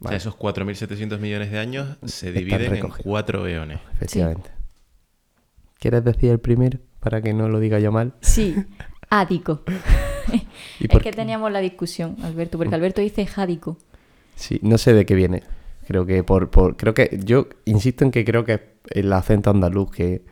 O 0.00 0.08
sea, 0.08 0.16
esos 0.16 0.34
4.700 0.36 1.18
millones 1.18 1.50
de 1.50 1.58
años 1.58 1.96
se 2.04 2.30
dividen 2.30 2.76
en 2.76 2.88
cuatro 3.02 3.46
eones. 3.46 3.80
Efectivamente. 3.94 4.50
¿Quieres 5.78 6.04
decir 6.04 6.30
el 6.30 6.38
primero? 6.38 6.78
Para 7.00 7.22
que 7.22 7.32
no 7.32 7.48
lo 7.48 7.60
diga 7.60 7.78
yo 7.78 7.92
mal. 7.92 8.12
Sí, 8.20 8.54
ádico. 9.10 9.62
¿Y 10.80 10.84
es 10.84 10.88
por 10.90 11.02
que 11.02 11.10
qué? 11.10 11.16
teníamos 11.16 11.50
la 11.52 11.60
discusión, 11.60 12.16
Alberto, 12.22 12.58
porque 12.58 12.74
Alberto 12.74 13.00
dice 13.00 13.26
jádico. 13.26 13.78
Sí, 14.34 14.58
no 14.62 14.76
sé 14.78 14.92
de 14.92 15.06
qué 15.06 15.14
viene. 15.14 15.42
Creo 15.86 16.04
que 16.06 16.24
por, 16.24 16.50
por 16.50 16.76
creo 16.76 16.94
que 16.94 17.18
yo 17.24 17.46
insisto 17.64 18.04
en 18.04 18.10
que 18.10 18.24
creo 18.24 18.44
que 18.44 18.52
es 18.54 18.60
el 18.90 19.12
acento 19.12 19.50
andaluz 19.50 19.90
que 19.90 20.24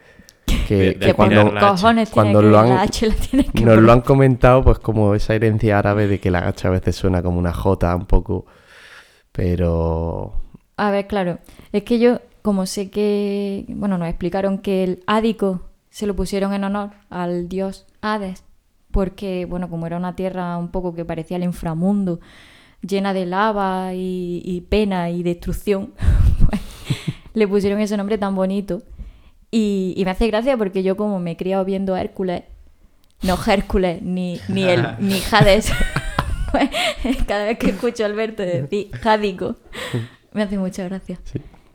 que, 0.69 0.95
De- 0.99 0.99
que 0.99 1.15
cuando 1.15 1.41
poner 1.43 1.55
la 1.55 1.61
H. 1.61 1.69
cojones 1.71 2.11
cuando 2.11 2.41
tiene 2.41 2.47
que 2.49 2.51
lo 2.53 2.59
han- 2.59 2.69
la 2.71 2.83
H 2.83 3.07
la 3.07 3.15
tiene 3.15 3.45
que 3.47 3.61
nos 3.65 3.75
poner. 3.75 3.79
lo 3.85 3.93
han 3.93 4.01
comentado 4.03 4.63
pues 4.65 4.79
como 4.79 5.15
esa 5.15 5.35
herencia 5.35 5.79
árabe 5.79 6.07
de 6.07 6.21
que 6.21 6.31
la 6.31 6.47
H 6.49 6.67
a 6.69 6.71
veces 6.71 6.97
suena 6.97 7.23
como 7.23 7.39
una 7.39 7.53
J 7.53 7.95
un 7.97 8.07
poco 8.07 8.47
pero 9.33 10.35
A 10.77 10.91
ver, 10.91 11.07
claro, 11.07 11.39
es 11.73 11.83
que 11.85 11.99
yo, 11.99 12.21
como 12.43 12.67
sé 12.67 12.91
que, 12.91 13.65
bueno, 13.69 13.99
nos 13.99 14.09
explicaron 14.09 14.59
que 14.59 14.85
el 14.85 15.03
ádico 15.07 15.63
se 15.91 16.07
lo 16.07 16.15
pusieron 16.17 16.53
en 16.55 16.65
honor 16.65 16.91
al 17.11 17.49
dios 17.49 17.87
Hades, 18.01 18.45
porque, 18.91 19.45
bueno, 19.49 19.69
como 19.71 19.87
era 19.87 19.97
una 19.97 20.15
tierra 20.17 20.57
un 20.57 20.69
poco 20.69 20.95
que 20.95 21.05
parecía 21.05 21.37
el 21.37 21.45
inframundo, 21.45 22.21
llena 22.87 23.15
de 23.15 23.27
lava 23.27 23.95
y, 23.95 24.43
y 24.45 24.61
pena 24.63 25.11
y 25.11 25.23
destrucción, 25.23 25.93
pues, 26.49 26.61
le 27.33 27.49
pusieron 27.49 27.81
ese 27.81 27.97
nombre 27.97 28.19
tan 28.19 28.35
bonito. 28.35 28.83
Y, 29.51 29.95
y 29.97 30.05
me 30.05 30.11
hace 30.11 30.27
gracia 30.27 30.57
porque 30.57 30.83
yo 30.83 30.97
como 30.97 31.21
me 31.21 31.33
he 31.33 31.37
criado 31.37 31.65
viendo 31.65 31.95
a 31.95 32.01
Hércules, 32.01 32.43
no 33.23 33.39
Hércules, 33.47 34.03
ni, 34.03 34.41
ni, 34.49 34.65
el, 34.65 34.85
ni 34.99 35.21
Hades, 35.31 35.71
pues, 36.53 36.71
cada 37.27 37.45
vez 37.45 37.59
que 37.59 37.71
escucho 37.71 38.03
a 38.03 38.07
Alberto 38.07 38.43
decir 38.43 38.91
jádico, 38.93 39.57
me 40.33 40.43
hace 40.43 40.59
mucha 40.59 40.85
gracia. 40.85 41.19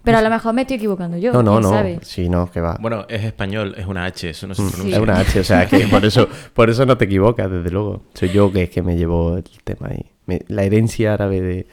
Pero 0.09 0.17
a 0.19 0.21
lo 0.21 0.29
mejor 0.29 0.53
me 0.53 0.61
estoy 0.61 0.77
equivocando 0.77 1.17
yo, 1.17 1.31
no 1.33 1.41
no 1.43 1.51
quién 1.53 1.63
no 1.63 1.69
sabe. 1.69 1.99
sí 2.03 2.29
no 2.29 2.51
que 2.51 2.61
va 2.61 2.77
Bueno, 2.79 3.05
es 3.09 3.23
español, 3.23 3.75
es 3.77 3.85
una 3.85 4.05
H, 4.05 4.29
eso 4.29 4.47
no 4.47 4.55
se 4.55 4.61
Mm, 4.61 4.67
pronuncia. 4.69 4.97
es 4.97 5.03
una 5.03 5.19
H 5.19 5.39
o 5.39 5.43
sea 5.43 5.67
que 5.67 5.87
por 5.87 6.05
eso 6.05 6.27
por 6.53 6.69
eso 6.69 6.85
no 6.85 6.97
te 6.97 7.05
equivocas 7.05 7.49
desde 7.49 7.69
luego 7.71 8.01
soy 8.13 8.29
yo 8.31 8.51
que 8.51 8.63
es 8.63 8.69
que 8.69 8.81
me 8.81 8.95
llevo 8.97 9.37
el 9.37 9.43
tema 9.63 9.87
ahí 9.91 10.05
Me- 10.25 10.43
la 10.47 10.63
herencia 10.63 11.13
árabe 11.13 11.41
de, 11.41 11.67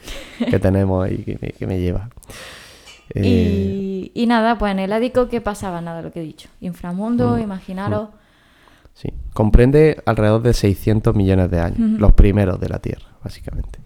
que 0.49 0.59
tenemos 0.59 1.05
ahí 1.05 1.17
que 1.19 1.37
me, 1.41 1.49
que 1.49 1.67
me 1.67 1.79
lleva 1.79 2.09
Eh, 3.13 3.21
Y, 3.23 4.11
y 4.13 4.25
nada, 4.27 4.57
pues 4.57 4.71
en 4.71 4.79
el 4.79 4.91
ádico, 4.93 5.29
¿qué 5.29 5.39
pasaba? 5.41 5.79
Nada, 5.81 6.01
lo 6.01 6.11
que 6.11 6.19
he 6.19 6.23
dicho. 6.23 6.49
Inframundo, 6.59 7.37
Mm, 7.37 7.39
imaginaros. 7.41 8.09
Sí, 8.93 9.09
comprende 9.33 10.01
alrededor 10.05 10.41
de 10.41 10.53
600 10.53 11.15
millones 11.15 11.49
de 11.51 11.59
años, 11.59 11.79
los 11.99 12.13
primeros 12.13 12.59
de 12.59 12.67
la 12.69 12.79
Tierra, 12.79 13.05
básicamente. 13.23 13.79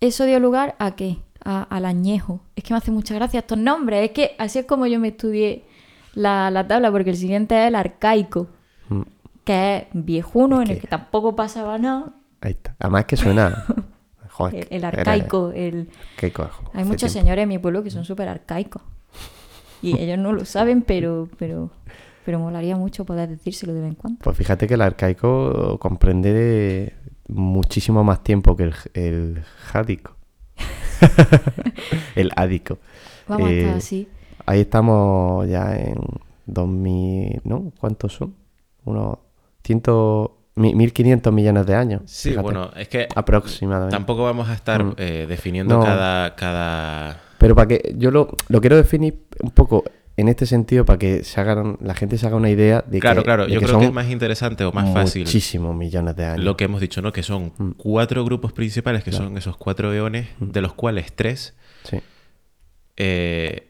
Eso 0.00 0.24
dio 0.24 0.38
lugar 0.40 0.76
a 0.78 0.92
qué? 0.96 1.18
A- 1.44 1.62
al 1.62 1.84
añejo. 1.86 2.40
Que 2.70 2.74
me 2.74 2.78
hace 2.78 2.92
mucha 2.92 3.16
gracia 3.16 3.40
estos 3.40 3.58
nombres. 3.58 4.04
Es 4.04 4.10
que 4.12 4.36
así 4.38 4.60
es 4.60 4.64
como 4.64 4.86
yo 4.86 5.00
me 5.00 5.08
estudié 5.08 5.64
la, 6.14 6.52
la 6.52 6.68
tabla, 6.68 6.92
porque 6.92 7.10
el 7.10 7.16
siguiente 7.16 7.60
es 7.60 7.66
el 7.66 7.74
arcaico, 7.74 8.46
Mm, 8.88 9.02
que 9.42 9.76
es 9.76 9.84
viejuno, 9.92 10.62
Es 10.62 10.68
en 10.70 10.76
el 10.76 10.80
que- 10.80 10.86
tampoco 10.86 11.34
pasaba 11.34 11.78
nada. 11.78 12.12
Ahí 12.40 12.52
está. 12.52 12.76
Además 12.78 13.06
que 13.06 13.16
suena... 13.16 13.64
Joder, 14.30 14.54
El, 14.54 14.66
el 14.70 14.78
era- 14.84 14.88
arcaico, 14.88 15.50
el... 15.52 15.90
Hay 16.72 16.84
muchos 16.84 17.10
tiempo. 17.10 17.26
señores 17.26 17.42
en 17.42 17.48
mi 17.48 17.58
pueblo 17.58 17.82
que 17.82 17.90
son 17.90 18.04
súper 18.04 18.28
arcaicos. 18.28 18.82
Y 19.82 19.98
ellos 19.98 20.18
no 20.18 20.32
lo 20.32 20.44
saben, 20.44 20.82
pero, 20.82 21.28
pero, 21.38 21.70
pero 22.24 22.38
molaría 22.38 22.76
mucho 22.76 23.04
poder 23.04 23.28
decírselo 23.30 23.74
de 23.74 23.80
vez 23.80 23.88
en 23.88 23.94
cuando. 23.96 24.20
Pues 24.22 24.36
fíjate 24.36 24.68
que 24.68 24.74
el 24.74 24.82
arcaico 24.82 25.76
comprende 25.80 26.94
muchísimo 27.26 28.04
más 28.04 28.22
tiempo 28.22 28.54
que 28.54 28.62
el, 28.62 28.74
el 28.94 29.42
jádico. 29.72 30.14
el 32.14 32.30
ádico. 32.36 32.78
Vamos 33.28 33.48
a 33.48 33.52
Eh, 33.52 33.60
estar 33.62 33.76
así. 33.76 34.08
Ahí 34.46 34.60
estamos 34.60 35.48
ya 35.48 35.76
en 35.76 35.96
2000... 36.46 37.40
¿No? 37.44 37.72
¿Cuántos 37.78 38.14
son? 38.14 38.34
Unos 38.84 39.18
100... 39.64 39.82
mi- 40.56 40.74
1500 40.74 41.32
millones 41.32 41.66
de 41.66 41.74
años. 41.74 42.02
Sí, 42.06 42.30
fíjate. 42.30 42.42
bueno, 42.42 42.70
es 42.76 42.88
que 42.88 43.06
Aproximadamente. 43.14 43.94
tampoco 43.96 44.24
vamos 44.24 44.48
a 44.48 44.54
estar 44.54 44.82
Mm. 44.82 44.94
eh, 44.96 45.26
definiendo 45.28 45.78
No. 45.78 45.84
cada, 45.84 46.34
cada... 46.34 47.20
Pero 47.38 47.54
para 47.54 47.68
que 47.68 47.94
yo 47.96 48.10
lo, 48.10 48.28
lo 48.48 48.60
quiero 48.60 48.76
definir 48.76 49.26
un 49.42 49.50
poco 49.50 49.84
en 50.20 50.28
este 50.28 50.46
sentido 50.46 50.84
para 50.84 50.98
que 50.98 51.24
se 51.24 51.40
hagan, 51.40 51.76
la 51.80 51.94
gente 51.94 52.16
se 52.18 52.26
haga 52.26 52.36
una 52.36 52.50
idea 52.50 52.82
de 52.86 53.00
Claro, 53.00 53.22
que, 53.22 53.24
claro, 53.24 53.46
de 53.46 53.52
yo 53.52 53.60
que 53.60 53.66
creo 53.66 53.78
que 53.80 53.86
es 53.86 53.92
más 53.92 54.08
interesante 54.10 54.64
o 54.64 54.72
más 54.72 54.92
fácil 54.92 55.24
muchísimos 55.24 55.74
millones 55.76 56.14
de 56.16 56.24
años. 56.26 56.44
lo 56.44 56.56
que 56.56 56.64
hemos 56.64 56.80
dicho, 56.80 57.02
¿no? 57.02 57.12
Que 57.12 57.22
son 57.22 57.52
Mm. 57.58 57.70
cuatro 57.76 58.24
grupos 58.24 58.52
principales, 58.52 59.02
que 59.04 59.12
son 59.12 59.36
esos 59.36 59.56
cuatro 59.56 59.92
eones, 59.92 60.28
de 60.38 60.60
los 60.60 60.74
cuales 60.74 61.12
tres 61.14 61.54
Sí. 61.84 62.00
eh, 62.96 63.68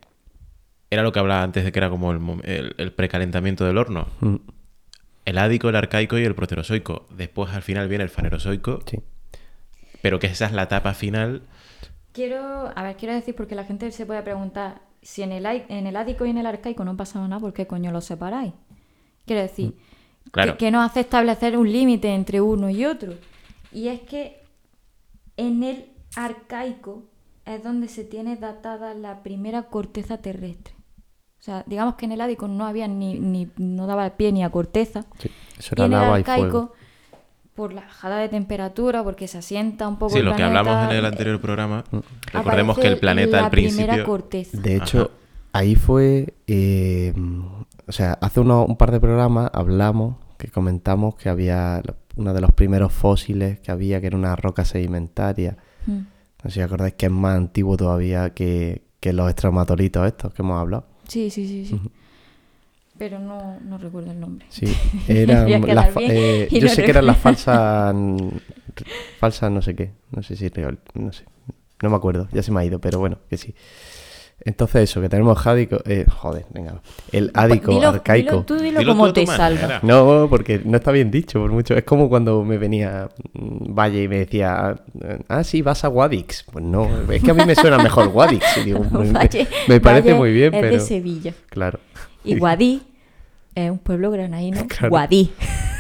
era 0.91 1.03
lo 1.03 1.13
que 1.13 1.19
hablaba 1.21 1.43
antes 1.43 1.65
de 1.65 1.73
que 1.73 1.79
era 1.79 1.89
como 1.91 2.11
el, 2.13 2.19
mom- 2.19 2.41
el- 2.45 2.75
el 2.79 2.93
precalentamiento 2.93 3.65
del 3.65 3.79
horno. 3.79 4.09
Mm, 4.21 4.37
El 5.27 5.39
ádico, 5.39 5.69
el 5.69 5.77
arcaico 5.77 6.19
y 6.19 6.25
el 6.25 6.35
proterozoico. 6.35 7.07
Después 7.11 7.53
al 7.55 7.63
final 7.63 7.87
viene 7.89 8.03
el 8.03 8.11
fanerozoico, 8.11 8.81
sí. 8.87 8.99
pero 10.03 10.19
que 10.19 10.27
esa 10.27 10.47
es 10.47 10.53
la 10.53 10.63
etapa 10.65 10.95
final. 10.95 11.43
Quiero, 12.13 12.73
a 12.75 12.83
ver, 12.83 12.97
quiero 12.97 13.15
decir, 13.15 13.37
porque 13.37 13.55
la 13.55 13.65
gente 13.65 13.93
se 13.93 14.07
puede 14.07 14.23
preguntar, 14.23 14.81
si 15.03 15.23
en 15.23 15.33
el, 15.33 15.47
ai- 15.47 15.65
en 15.69 15.87
el 15.87 15.97
ádico 15.97 16.27
y 16.27 16.31
en 16.31 16.39
el 16.39 16.47
arcaico 16.47 16.85
no 16.85 16.97
pasaba 16.97 17.27
nada, 17.29 17.41
¿por 17.41 17.53
qué 17.53 17.67
coño 17.67 17.91
los 17.93 18.05
separáis? 18.05 18.53
Quiero 19.27 19.43
decir, 19.43 19.75
Claro. 20.33 20.53
que, 20.53 20.59
que 20.67 20.71
nos 20.71 20.85
hace 20.89 21.01
establecer 21.01 21.57
un 21.57 21.71
límite 21.73 22.15
entre 22.15 22.41
uno 22.41 22.69
y 22.71 22.85
otro. 22.85 23.15
Y 23.73 23.89
es 23.89 24.01
que 24.01 24.43
en 25.37 25.63
el 25.63 25.87
arcaico 26.17 27.05
es 27.47 27.63
donde 27.65 27.89
se 27.89 28.05
tiene 28.05 28.37
datada 28.37 28.95
la 28.95 29.23
primera 29.23 29.65
corteza 29.65 30.19
terrestre. 30.19 30.75
O 31.41 31.43
sea, 31.43 31.65
digamos 31.67 31.95
que 31.95 32.05
en 32.05 32.13
el 32.13 32.21
ádico 32.21 32.47
no 32.49 32.67
había 32.67 32.87
ni, 32.87 33.19
ni 33.19 33.49
no 33.57 33.87
daba 33.87 34.09
pie 34.11 34.31
ni 34.33 34.45
a 34.45 34.51
corteza. 34.51 35.07
sí. 35.19 35.31
Eso 35.59 35.75
Y 35.77 35.81
en 35.81 35.85
el 35.87 35.91
lava 35.93 36.21
y 36.21 36.25
fuego. 36.25 36.43
arcaico, 36.43 36.73
por 37.61 37.73
la 37.75 37.83
bajada 37.83 38.19
de 38.19 38.29
temperatura, 38.29 39.05
porque 39.05 39.29
se 39.29 39.39
asienta 39.39 39.87
un 39.87 39.99
poco 39.99 40.13
Sí, 40.15 40.19
el 40.21 40.25
lo 40.25 40.33
que 40.33 40.39
planeta, 40.39 40.59
hablamos 40.61 40.91
en 40.91 40.97
el 40.99 41.05
eh, 41.05 41.09
anterior 41.09 41.41
programa. 41.41 41.85
Recordemos 42.33 42.79
que 42.79 42.87
el 42.89 42.99
planeta 42.99 43.37
la 43.39 43.45
al 43.45 43.51
primera 43.51 43.73
principio... 43.93 44.05
corteza. 44.05 44.59
De 44.61 44.77
hecho, 44.77 45.11
ahí 45.53 45.75
fue, 45.75 46.35
eh, 46.47 47.13
o 47.87 47.93
sea, 47.93 48.15
hace 48.21 48.41
unos- 48.41 48.67
un 48.69 48.77
par 48.77 48.91
de 48.91 49.01
programas 49.01 49.51
hablamos, 49.53 50.17
que 50.39 50.49
comentamos 50.49 51.15
que 51.17 51.29
había 51.29 51.83
uno 52.17 52.33
de 52.33 52.41
los 52.41 52.53
primeros 52.53 52.93
fósiles 52.93 53.61
que 53.61 53.71
había, 53.71 54.01
que 54.01 54.07
era 54.09 54.17
una 54.17 54.35
roca 54.37 54.65
sedimentaria. 54.65 55.57
Mm. 55.87 55.93
No 56.43 56.51
sé 56.51 56.51
si 56.53 56.61
acordáis 56.63 56.95
que 56.95 57.07
es 57.07 57.13
más 57.13 57.37
antiguo 57.37 57.77
todavía 57.77 58.31
que, 58.31 58.83
que 59.01 59.13
los 59.13 59.29
estromatolitos 59.29 60.07
estos 60.07 60.33
que 60.33 60.43
hemos 60.43 60.59
hablado. 60.59 60.87
Sí, 61.07 61.29
sí, 61.31 61.47
sí, 61.47 61.67
sí. 61.67 61.81
Pero 63.01 63.19
no, 63.19 63.59
no 63.61 63.79
recuerdo 63.79 64.11
el 64.13 64.21
nombre. 64.21 64.45
Sí, 64.51 64.67
eran 65.09 65.45
Voy 65.45 65.55
a 65.55 65.61
quedar 65.63 65.75
las 65.75 65.91
fa- 65.91 66.01
bien 66.01 66.13
eh, 66.15 66.49
yo 66.53 66.61
no 66.61 66.69
sé 66.69 66.85
que 66.85 66.91
eran 66.91 67.07
las 67.07 67.17
falsas, 67.17 67.95
falsas 69.19 69.51
no 69.51 69.63
sé 69.63 69.75
qué, 69.75 69.93
no 70.11 70.23
sé 70.23 70.37
si 70.37 70.49
real, 70.51 70.79
no 70.95 71.11
sé, 71.13 71.25
no 71.83 71.89
me 71.91 71.97
acuerdo, 71.97 72.29
ya 72.31 72.43
se 72.43 72.53
me 72.53 72.61
ha 72.61 72.65
ido, 72.67 72.79
pero 72.79 72.99
bueno, 72.99 73.19
que 73.31 73.37
sí. 73.39 73.55
Entonces 74.43 74.89
eso, 74.89 75.01
que 75.03 75.09
tenemos 75.11 75.39
jádico, 75.39 75.79
eh, 75.87 76.05
joder, 76.09 76.45
venga, 76.53 76.81
el 77.13 77.31
ádico 77.35 77.73
Pues 77.73 77.79
Dilo- 77.79 77.89
arcaico. 77.89 78.31
dilo 78.33 78.45
tú 78.45 78.57
dilo 78.57 78.79
Dilo 78.81 78.93
como 78.93 79.07
tú 79.09 79.13
te 79.15 79.27
salga. 79.27 79.81
No, 79.83 80.29
porque 80.31 80.61
no 80.65 80.77
está 80.79 80.93
bien 80.93 81.11
dicho 81.11 81.41
por 81.41 81.51
mucho. 81.51 81.75
Es 81.75 81.85
como 81.85 82.09
cuando 82.09 82.43
me 82.43 82.57
venía 82.57 83.11
mm, 83.35 83.75
Valle 83.75 84.03
y 84.05 84.09
me 84.09 84.19
decía, 84.21 84.77
ah, 85.29 85.45
sí, 85.45 85.61
vas 85.61 85.85
a 85.85 85.91
Wadix. 85.91 86.45
Pues 86.51 86.65
no, 86.65 86.89
es 87.11 87.23
que 87.23 87.31
a 87.31 87.35
mí 87.35 87.45
me 87.45 87.55
suena 87.55 87.77
mejor 87.79 88.09
Wadix. 88.09 88.45
Y 88.59 88.65
digo, 88.65 88.81
me, 88.85 89.11
Valle- 89.13 89.47
me 89.69 89.79
parece 89.79 90.09
Valle 90.13 90.19
muy 90.19 90.33
bien, 90.33 90.55
es 90.55 90.61
pero... 90.63 90.73
de 90.75 90.81
Sevilla. 90.81 91.35
Claro, 91.51 91.79
Y 92.25 92.39
Guadí 92.39 92.81
es 93.55 93.71
un 93.71 93.79
pueblo 93.79 94.11
granadino. 94.11 94.61
Claro. 94.69 94.91
Guadí. 94.91 95.31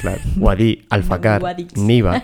claro. 0.00 0.20
Wadí, 0.36 0.86
Alfacar, 0.90 1.42
Wadix. 1.42 1.76
Niva, 1.76 2.22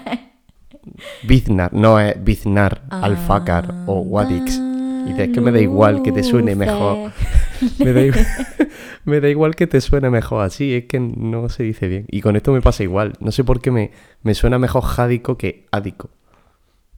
Biznar, 1.24 1.72
no 1.72 1.98
es 2.00 2.22
Biznar, 2.22 2.82
Alfacar 2.90 3.74
o 3.86 4.00
Wadix. 4.00 4.56
Y 4.56 5.10
dices, 5.10 5.28
es 5.28 5.34
que 5.34 5.40
me 5.40 5.52
da 5.52 5.60
igual 5.60 6.02
que 6.02 6.10
te 6.10 6.22
suene 6.22 6.54
mejor. 6.56 7.12
Me 7.78 7.92
da, 7.92 8.02
igual, 8.02 8.26
me 9.06 9.20
da 9.20 9.28
igual 9.30 9.54
que 9.54 9.66
te 9.66 9.80
suene 9.80 10.10
mejor 10.10 10.44
así, 10.44 10.74
es 10.74 10.84
que 10.84 11.00
no 11.00 11.48
se 11.48 11.62
dice 11.62 11.88
bien. 11.88 12.04
Y 12.10 12.20
con 12.20 12.36
esto 12.36 12.52
me 12.52 12.60
pasa 12.60 12.82
igual. 12.82 13.14
No 13.18 13.32
sé 13.32 13.44
por 13.44 13.62
qué 13.62 13.70
me, 13.70 13.92
me 14.22 14.34
suena 14.34 14.58
mejor 14.58 14.82
jádico 14.82 15.38
que 15.38 15.64
ádico. 15.70 16.10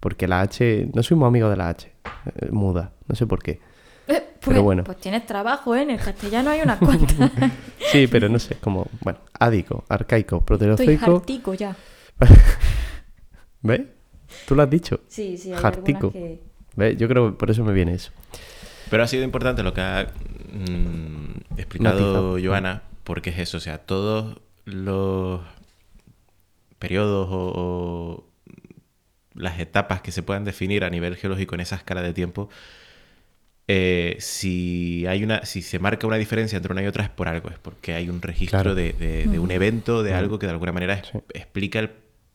Porque 0.01 0.27
la 0.27 0.41
H, 0.41 0.89
no 0.95 1.05
soy 1.05 1.17
muy 1.17 1.29
amigo 1.29 1.49
de 1.49 1.57
la 1.57 1.69
H, 1.69 1.93
eh, 2.41 2.49
muda, 2.51 2.93
no 3.07 3.15
sé 3.15 3.27
por 3.27 3.41
qué. 3.41 3.61
Pues, 4.09 4.23
Pero 4.41 4.63
bueno. 4.63 4.85
Pues 4.85 4.97
tienes 4.99 5.27
trabajo, 5.27 5.77
¿eh? 5.77 5.83
En 5.83 5.91
el 5.91 6.01
castellano 6.01 6.51
hay 6.51 6.63
unas 6.63 6.79
cuantas. 6.79 7.31
Sí, 7.93 8.07
pero 8.07 8.29
no 8.29 8.39
sé, 8.39 8.57
como, 8.57 8.87
bueno, 9.01 9.19
ádico, 9.39 9.85
arcaico, 9.89 10.37
Estoy 10.37 10.47
proterozoico. 10.47 11.17
hartico 11.17 11.55
ya. 11.55 11.75
¿Ves? 13.63 13.81
Tú 14.47 14.55
lo 14.55 14.63
has 14.63 14.69
dicho. 14.69 15.01
Sí, 15.09 15.39
sí, 15.39 15.53
hay 15.53 15.59
algunas 15.63 16.13
que... 16.13 16.41
¿Ves? 16.77 16.97
Yo 16.99 17.09
creo 17.09 17.31
que 17.31 17.37
por 17.39 17.51
eso 17.51 17.65
me 17.65 17.73
viene 17.73 17.95
eso. 17.95 18.11
Pero 18.91 19.03
ha 19.03 19.07
sido 19.07 19.25
importante 19.25 19.63
lo 19.63 19.73
que 19.73 19.81
ha 19.81 20.07
mm, 20.53 21.59
explicado 21.59 21.95
Matizado. 21.95 22.39
Joana, 22.43 22.83
porque 23.05 23.31
es 23.31 23.39
eso, 23.39 23.57
o 23.57 23.61
sea, 23.61 23.79
todos 23.79 24.39
los 24.65 25.41
periodos 26.79 27.29
o, 27.31 27.53
o 27.57 28.25
las 29.35 29.59
etapas 29.61 30.03
que 30.03 30.13
se 30.13 30.23
puedan 30.23 30.45
definir 30.45 30.85
a 30.85 30.91
nivel 30.91 31.17
geológico 31.17 31.55
en 31.55 31.63
esa 31.63 31.77
escala 31.77 32.03
de 32.03 32.13
tiempo, 32.13 32.51
eh, 33.69 34.17
si 34.19 35.07
hay 35.07 35.23
una, 35.23 35.45
si 35.45 35.61
se 35.63 35.79
marca 35.79 36.07
una 36.07 36.17
diferencia 36.17 36.57
entre 36.57 36.73
una 36.73 36.83
y 36.83 36.87
otra 36.87 37.05
es 37.05 37.11
por 37.11 37.29
algo, 37.29 37.51
es 37.51 37.59
porque 37.59 37.95
hay 37.95 38.09
un 38.09 38.23
registro 38.23 38.59
Claro. 38.61 38.75
de, 38.75 38.95
de- 38.95 39.27
de 39.27 39.39
un 39.39 39.51
evento, 39.51 40.03
de 40.03 40.15
algo 40.15 40.39
que 40.39 40.47
de 40.47 40.53
alguna 40.53 40.73
manera 40.73 40.95
es- 40.95 41.09
Sí. 41.13 41.19
explica 41.35 41.79
el 41.79 41.91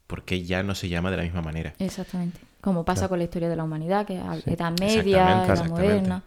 por 0.08 0.24
qué 0.24 0.44
ya 0.44 0.62
no 0.64 0.76
se 0.76 0.90
llama 0.90 1.10
de 1.12 1.18
la 1.18 1.24
misma 1.24 1.42
manera. 1.42 1.74
Exactamente. 1.80 2.40
Como 2.62 2.86
pasa 2.86 3.08
con 3.10 3.18
la 3.18 3.24
historia 3.26 3.50
de 3.50 3.56
la 3.56 3.64
humanidad, 3.64 4.06
que 4.06 4.16
es 4.18 4.48
Edad 4.48 4.74
Media, 4.80 5.44
Edad. 5.46 5.68
Moderna. 5.68 6.24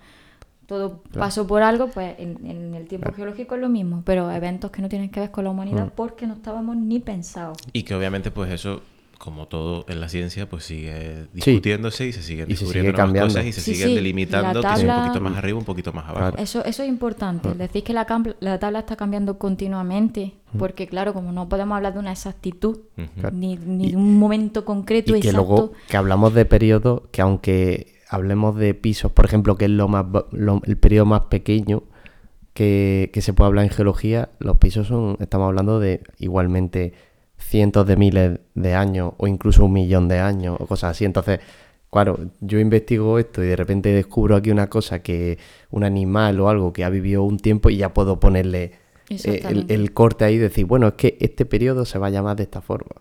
Todo 0.66 1.01
pasó 1.16 1.47
por 1.47 1.62
algo, 1.62 1.87
pues 1.88 2.16
en, 2.19 2.45
en 2.45 2.75
el 2.75 2.88
tiempo 2.88 3.12
geológico 3.12 3.55
es 3.55 3.61
lo 3.61 3.69
mismo, 3.69 4.03
pero 4.05 4.29
eventos 4.33 4.73
que 4.73 4.83
no 4.83 4.88
tienen 4.88 5.11
que 5.11 5.21
ver 5.21 5.31
con 5.31 5.45
la 5.45 5.51
humanidad 5.51 5.87
Mm. 5.87 5.90
porque 5.95 6.27
no 6.27 6.35
estábamos 6.35 6.77
ni 6.77 6.99
pensados. 6.99 7.57
Y 7.73 7.85
que 7.85 7.95
obviamente 7.95 8.33
pues 8.33 8.51
eso, 8.53 8.83
como 9.18 9.48
todo 9.48 9.85
en 9.88 10.00
la 10.00 10.09
ciencia, 10.09 10.48
pues 10.48 10.64
sigue 10.64 11.26
discutiéndose 11.33 12.07
y 12.09 12.12
se 12.12 12.22
siguen 12.22 12.50
Y 12.50 12.57
se 12.57 12.64
descubriendo 12.64 12.90
sigue 12.90 12.92
nuevas 12.92 13.07
cambiando. 13.07 13.29
cosas 13.35 13.46
y 13.46 13.52
se 13.52 13.61
Sí, 13.61 13.72
siguen 13.74 13.88
sí, 13.88 13.94
delimitando 13.94 14.61
que 14.61 14.76
sea 14.76 14.96
un 14.98 15.02
poquito 15.05 15.20
más 15.24 15.37
arriba, 15.38 15.59
un 15.59 15.64
poquito 15.64 15.92
más 15.92 16.05
abajo. 16.05 16.18
Claro. 16.18 16.38
Eso, 16.38 16.64
eso 16.64 16.83
es 16.83 16.88
importante. 16.88 17.55
Decir 17.55 17.83
que 17.83 17.92
la, 17.92 18.07
la 18.40 18.59
tabla 18.59 18.81
está 18.81 18.96
cambiando 18.96 19.38
continuamente, 19.38 20.35
porque 20.59 20.87
claro, 20.87 21.14
como 21.14 21.33
no 21.33 21.48
podemos 21.48 21.76
hablar 21.76 21.94
de 21.94 21.98
una 21.98 22.12
exactitud, 22.12 22.79
ni, 23.33 23.57
ni 23.57 23.90
de 23.92 23.96
un 23.96 24.18
momento 24.18 24.64
concreto 24.64 25.16
Y 25.16 25.20
que 25.20 25.29
exacto. 25.29 25.46
luego 25.48 25.72
que 25.88 25.96
hablamos 25.96 26.35
de 26.35 26.44
periodos 26.44 27.02
que 27.11 27.22
aunque 27.22 27.94
hablemos 28.09 28.57
de 28.57 28.74
pisos, 28.74 29.11
por 29.12 29.24
ejemplo, 29.24 29.57
que 29.57 29.64
es 29.64 29.70
lo 29.70 29.88
más 29.88 30.05
lo- 30.31 30.61
el 30.64 30.76
periodo 30.76 31.07
más 31.07 31.22
pequeño 31.22 31.83
que, 32.55 33.11
que 33.12 33.20
se 33.20 33.33
puede 33.33 33.48
hablar 33.48 33.64
en 33.64 33.70
geología, 33.70 34.31
los 34.38 34.57
pisos 34.59 34.87
son, 34.87 35.16
estamos 35.20 35.46
hablando 35.48 35.79
de 35.81 36.02
igualmente 36.18 36.92
cientos 37.46 37.87
de 37.87 37.96
miles 37.96 38.40
de 38.54 38.74
años 38.74 39.12
o 39.16 39.26
incluso 39.26 39.64
un 39.64 39.72
millón 39.72 40.09
de 40.09 40.18
años 40.18 40.56
o 40.61 40.66
cosas 40.66 40.92
así. 40.92 41.04
Entonces, 41.04 41.40
claro, 41.90 42.18
yo 42.40 42.59
investigo 42.59 43.18
esto 43.18 43.42
y 43.42 43.46
de 43.46 43.56
repente 43.56 43.90
descubro 43.90 44.37
aquí 44.37 44.50
una 44.50 44.68
cosa 44.68 45.00
que 45.02 45.38
un 45.70 45.85
animal 45.85 46.40
o 46.40 46.48
algo 46.48 46.72
que 46.72 46.85
ha 46.85 46.90
vivido 46.90 47.22
un 47.22 47.38
tiempo 47.38 47.70
y 47.70 47.76
ya 47.76 47.94
puedo 47.94 48.18
ponerle 48.20 48.72
eh, 49.09 49.64
el, 49.68 49.92
corte 49.92 50.24
ahí 50.24 50.35
y 50.35 50.38
decir, 50.38 50.66
bueno, 50.66 50.88
es 50.88 50.94
que 50.94 51.16
este 51.20 51.46
periodo 51.46 51.85
se 51.85 51.98
va 51.98 52.09
a 52.09 52.11
llamar 52.11 52.37
de 52.37 52.42
esta 52.42 52.61
forma. 52.61 52.96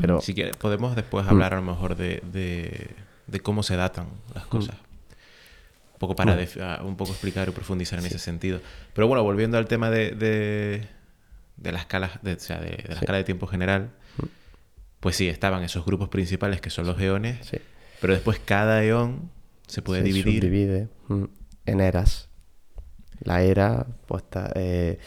Pero 0.00 0.22
Si 0.22 0.32
quieres, 0.34 0.56
podemos 0.56 0.96
después 0.96 1.26
Mm. 1.26 1.28
hablar 1.28 1.52
a 1.52 1.56
lo 1.56 1.62
mejor 1.62 1.96
de, 1.96 2.22
de- 2.32 2.88
de 3.26 3.40
cómo 3.40 3.62
se 3.62 3.76
datan 3.76 4.06
las 4.34 4.46
cosas. 4.46 4.76
Un 5.94 5.98
poco 5.98 6.16
para 6.16 6.34
def- 6.34 6.56
a- 6.60 6.82
un 6.82 6.96
poco 6.96 7.12
explicar 7.12 7.48
y 7.48 7.52
profundizar 7.52 7.98
en 7.98 8.06
ese 8.06 8.18
sentido. 8.18 8.60
Pero 8.94 9.06
bueno, 9.06 9.22
volviendo 9.22 9.58
al 9.58 9.66
tema 9.68 9.90
de, 9.90 10.10
de, 10.12 10.88
de 11.56 11.72
la 11.72 11.78
escala, 11.80 12.18
de, 12.22 12.34
o 12.34 12.38
sea, 12.40 12.58
de, 12.60 12.70
de 12.70 12.84
la 12.88 12.94
escala 12.94 13.18
de 13.18 13.24
tiempo 13.24 13.46
general, 13.46 13.90
pues 15.00 15.16
sí, 15.16 15.28
estaban 15.28 15.62
esos 15.62 15.84
grupos 15.84 16.08
principales 16.08 16.60
que 16.60 16.70
son 16.70 16.86
los 16.86 17.00
eones, 17.00 17.44
sí. 17.46 17.58
pero 18.00 18.12
después 18.14 18.38
cada 18.44 18.82
eón 18.84 19.30
se 19.66 19.82
puede 19.82 20.00
se 20.02 20.06
dividir 20.08 20.40
subdivide 20.42 20.88
en 21.66 21.80
eras. 21.80 22.28
La 23.24 23.42
era, 23.42 23.86
pues 24.06 24.24
está. 24.24 24.50
eh, 24.56 24.98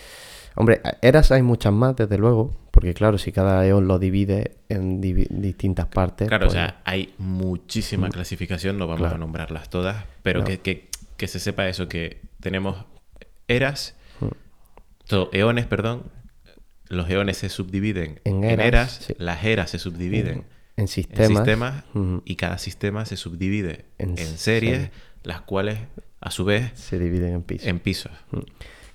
Hombre, 0.58 0.82
eras 1.02 1.32
hay 1.32 1.42
muchas 1.42 1.74
más, 1.74 1.98
desde 1.98 2.18
luego, 2.18 2.56
porque 2.72 2.94
claro, 2.94 3.18
si 3.18 3.34
cada 3.34 3.66
eón 3.68 3.88
lo 3.90 4.00
divide 4.00 4.56
en 4.70 5.02
divi- 5.02 5.28
distintas 5.30 5.88
partes. 5.88 6.30
Claro, 6.30 6.46
o 6.46 6.48
pues, 6.48 6.54
sea, 6.54 6.82
hay 6.86 7.14
muchísima 7.18 8.08
clasificación, 8.10 8.78
no 8.78 8.88
vamos 8.88 9.02
Claro. 9.02 9.16
a 9.16 9.18
nombrarlas 9.18 9.70
todas, 9.70 10.06
pero 10.24 10.40
No. 10.40 10.46
que, 10.46 10.60
que- 10.62 10.88
que 11.18 11.28
se 11.28 11.40
sepa 11.42 11.68
eso, 11.68 11.90
que 11.90 12.22
tenemos 12.40 12.86
eras, 13.50 13.96
todo, 15.08 15.30
eones, 15.34 15.66
perdón, 15.66 16.04
los 16.90 17.10
eones 17.10 17.38
se 17.38 17.50
subdividen 17.50 18.20
En 18.24 18.44
en 18.44 18.60
eras, 18.60 19.06
sí. 19.08 19.14
las 19.18 19.44
eras 19.44 19.70
se 19.72 19.80
subdividen 19.80 20.44
en 20.78 20.84
en 20.84 20.88
sistemas. 20.88 21.84
y 22.26 22.36
cada 22.36 22.58
sistema 22.58 23.06
se 23.06 23.16
subdivide 23.18 23.86
En 23.98 24.10
en, 24.12 24.18
serie. 24.18 24.38
series, 24.76 24.90
las 25.24 25.42
cuales 25.42 25.80
a 26.22 26.32
su 26.32 26.44
vez 26.46 26.72
se 26.76 27.00
dividen 27.00 27.34
en 27.34 27.42
pisos. 27.44 27.68
en 27.68 27.80
pisos. 27.80 28.12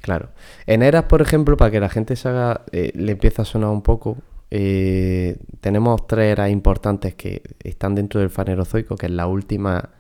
Claro. 0.03 0.31
En 0.67 0.83
eras, 0.83 1.05
por 1.05 1.21
ejemplo, 1.23 1.57
para 1.57 1.71
que 1.71 1.81
la 1.81 1.89
gente 1.89 2.17
se 2.17 2.29
haga, 2.29 2.63
eh, 2.73 2.91
le 2.95 3.13
empieza 3.13 3.43
a 3.43 3.45
sonar 3.45 3.71
un 3.71 3.83
poco, 3.83 4.17
eh, 4.51 5.37
tenemos 5.61 6.07
tres 6.07 6.33
eras 6.33 6.51
importantes 6.51 7.15
que 7.15 7.43
están 7.63 7.95
dentro 7.95 8.21
del 8.21 8.31
fanerozoico, 8.31 8.97
que 8.97 9.07
es 9.07 9.13
la 9.13 9.27
última, 9.27 9.91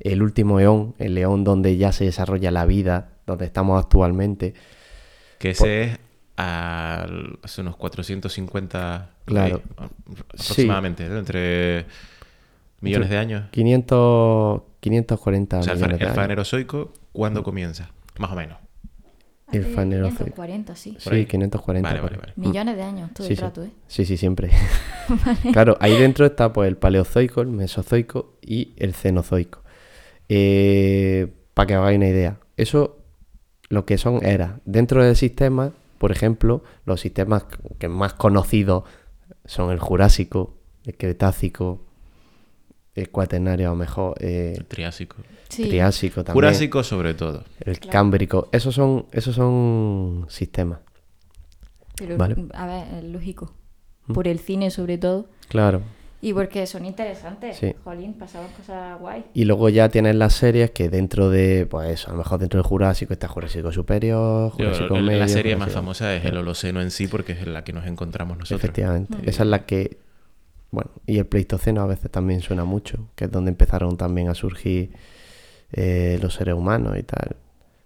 el 0.00 0.22
último 0.22 0.60
eón, 0.60 0.94
el 0.98 1.18
eón 1.18 1.44
donde 1.44 1.76
ya 1.76 1.92
se 1.92 2.04
desarrolla 2.04 2.50
la 2.50 2.66
vida, 2.66 3.10
donde 3.26 3.44
estamos 3.46 3.82
actualmente. 3.82 4.54
Que 5.38 5.50
ese 5.50 5.82
es 5.82 5.98
al- 6.38 7.38
hace 7.42 7.60
unos 7.60 7.76
450 7.76 9.10
Claro. 9.24 9.62
ahí, 9.76 9.88
Sí. 10.06 10.14
aproximadamente, 10.22 11.08
¿no? 11.08 11.18
entre 11.18 11.86
millones 12.80 13.10
de 13.10 13.18
años. 13.18 13.44
500, 13.50 14.62
540 14.80 15.58
O 15.58 15.62
sea, 15.62 15.72
el, 15.72 15.78
millones 15.78 15.94
el 15.94 15.98
de 16.00 16.04
años. 16.06 16.16
fanerozoico, 16.16 16.92
¿cuándo 17.12 17.42
comienza? 17.42 17.90
Más 18.18 18.30
o 18.30 18.34
menos. 18.36 18.58
El 19.50 19.62
Hace 19.64 19.74
fanerozoico. 19.74 20.24
540, 20.24 20.76
sí. 20.76 20.96
Sí, 21.00 21.24
540. 21.26 21.88
Vale, 21.88 22.00
vale, 22.02 22.16
vale. 22.18 22.32
Millones 22.36 22.76
de 22.76 22.82
años, 22.82 23.10
todo 23.14 23.26
Sí, 23.26 23.32
el 23.32 23.38
sí. 23.38 23.42
rato, 23.42 23.62
¿eh? 23.64 23.70
Sí, 23.86 24.04
sí, 24.04 24.16
siempre. 24.16 24.50
claro, 25.52 25.76
ahí 25.80 25.96
dentro 25.98 26.26
está 26.26 26.52
pues 26.52 26.68
el 26.68 26.76
paleozoico, 26.76 27.40
el 27.40 27.48
mesozoico 27.48 28.34
y 28.42 28.74
el 28.76 28.92
cenozoico. 28.94 29.62
para 31.54 31.66
que 31.66 31.74
hagáis 31.74 31.96
una 31.96 32.08
idea. 32.08 32.38
Eso, 32.56 32.98
lo 33.70 33.84
que 33.86 33.98
son 33.98 34.24
eras. 34.24 34.52
Dentro 34.66 35.02
del 35.02 35.16
sistema, 35.16 35.72
por 35.98 36.12
ejemplo, 36.12 36.62
los 36.86 37.00
sistemas 37.00 37.44
que 37.78 37.88
más 37.88 38.14
conocidos 38.14 38.84
son 39.44 39.70
el 39.70 39.78
Jurásico, 39.78 40.54
el 40.84 40.96
Cretácico, 40.96 41.80
el 42.94 43.10
Cuaternario 43.10 43.68
a 43.68 43.70
lo 43.70 43.76
mejor, 43.76 44.14
eh, 44.20 44.54
El 44.56 44.64
Triásico. 44.66 45.16
Sí. 45.48 45.68
Triásico 45.68 46.24
también, 46.24 46.34
Jurásico 46.34 46.82
sobre 46.82 47.14
todo. 47.14 47.44
el 47.60 47.78
Cámbrico. 47.80 48.48
Esos 48.52 48.74
son, 48.74 49.06
esos 49.12 49.34
son 49.34 50.26
sistemas. 50.28 50.80
Pero, 51.96 52.16
Vale. 52.16 52.36
a 52.54 52.66
ver, 52.66 52.94
es 52.94 53.04
lógico. 53.04 53.52
Por 54.12 54.28
el 54.28 54.38
cine, 54.38 54.70
sobre 54.70 54.98
todo. 54.98 55.28
Claro. 55.48 55.82
Y 56.20 56.32
porque 56.32 56.66
son 56.66 56.84
interesantes. 56.84 57.56
Sí. 57.58 57.74
Jolín, 57.84 58.14
pasaban 58.14 58.50
cosas 58.52 58.98
guay. 58.98 59.24
Y 59.34 59.44
luego 59.44 59.68
ya 59.68 59.88
tienes 59.88 60.16
las 60.16 60.34
series 60.34 60.72
que 60.72 60.88
dentro 60.88 61.30
de, 61.30 61.64
pues 61.66 61.90
eso, 61.90 62.08
a 62.08 62.12
lo 62.12 62.18
mejor 62.18 62.40
dentro 62.40 62.58
del 62.58 62.66
Jurásico 62.66 63.12
está 63.12 63.28
Jurásico 63.28 63.70
Superior, 63.72 64.50
Yo, 64.50 64.56
Jurásico 64.56 64.96
el- 64.96 65.04
Medio. 65.04 65.18
la 65.20 65.28
serie 65.28 65.54
más 65.56 65.70
famosa 65.70 66.14
es 66.16 66.24
el 66.24 66.36
Holoceno 66.36 66.80
en 66.82 66.90
sí 66.90 67.06
porque 67.06 67.32
es 67.32 67.46
la 67.46 67.62
que 67.62 67.72
nos 67.72 67.86
encontramos 67.86 68.36
nosotros. 68.36 68.58
Efectivamente. 68.60 69.16
Esa 69.26 69.44
es 69.44 69.48
la 69.48 69.64
que. 69.64 69.98
Bueno, 70.72 70.90
y 71.06 71.18
el 71.18 71.26
Pleistoceno 71.26 71.82
a 71.82 71.86
veces 71.86 72.10
también 72.10 72.40
suena 72.40 72.64
mucho, 72.64 73.08
que 73.14 73.24
es 73.26 73.30
donde 73.30 73.50
empezaron 73.50 73.96
también 73.96 74.28
a 74.28 74.34
surgir 74.34 74.90
eh, 75.72 76.18
los 76.20 76.34
seres 76.34 76.54
humanos 76.54 76.98
y 76.98 77.04
tal. 77.04 77.36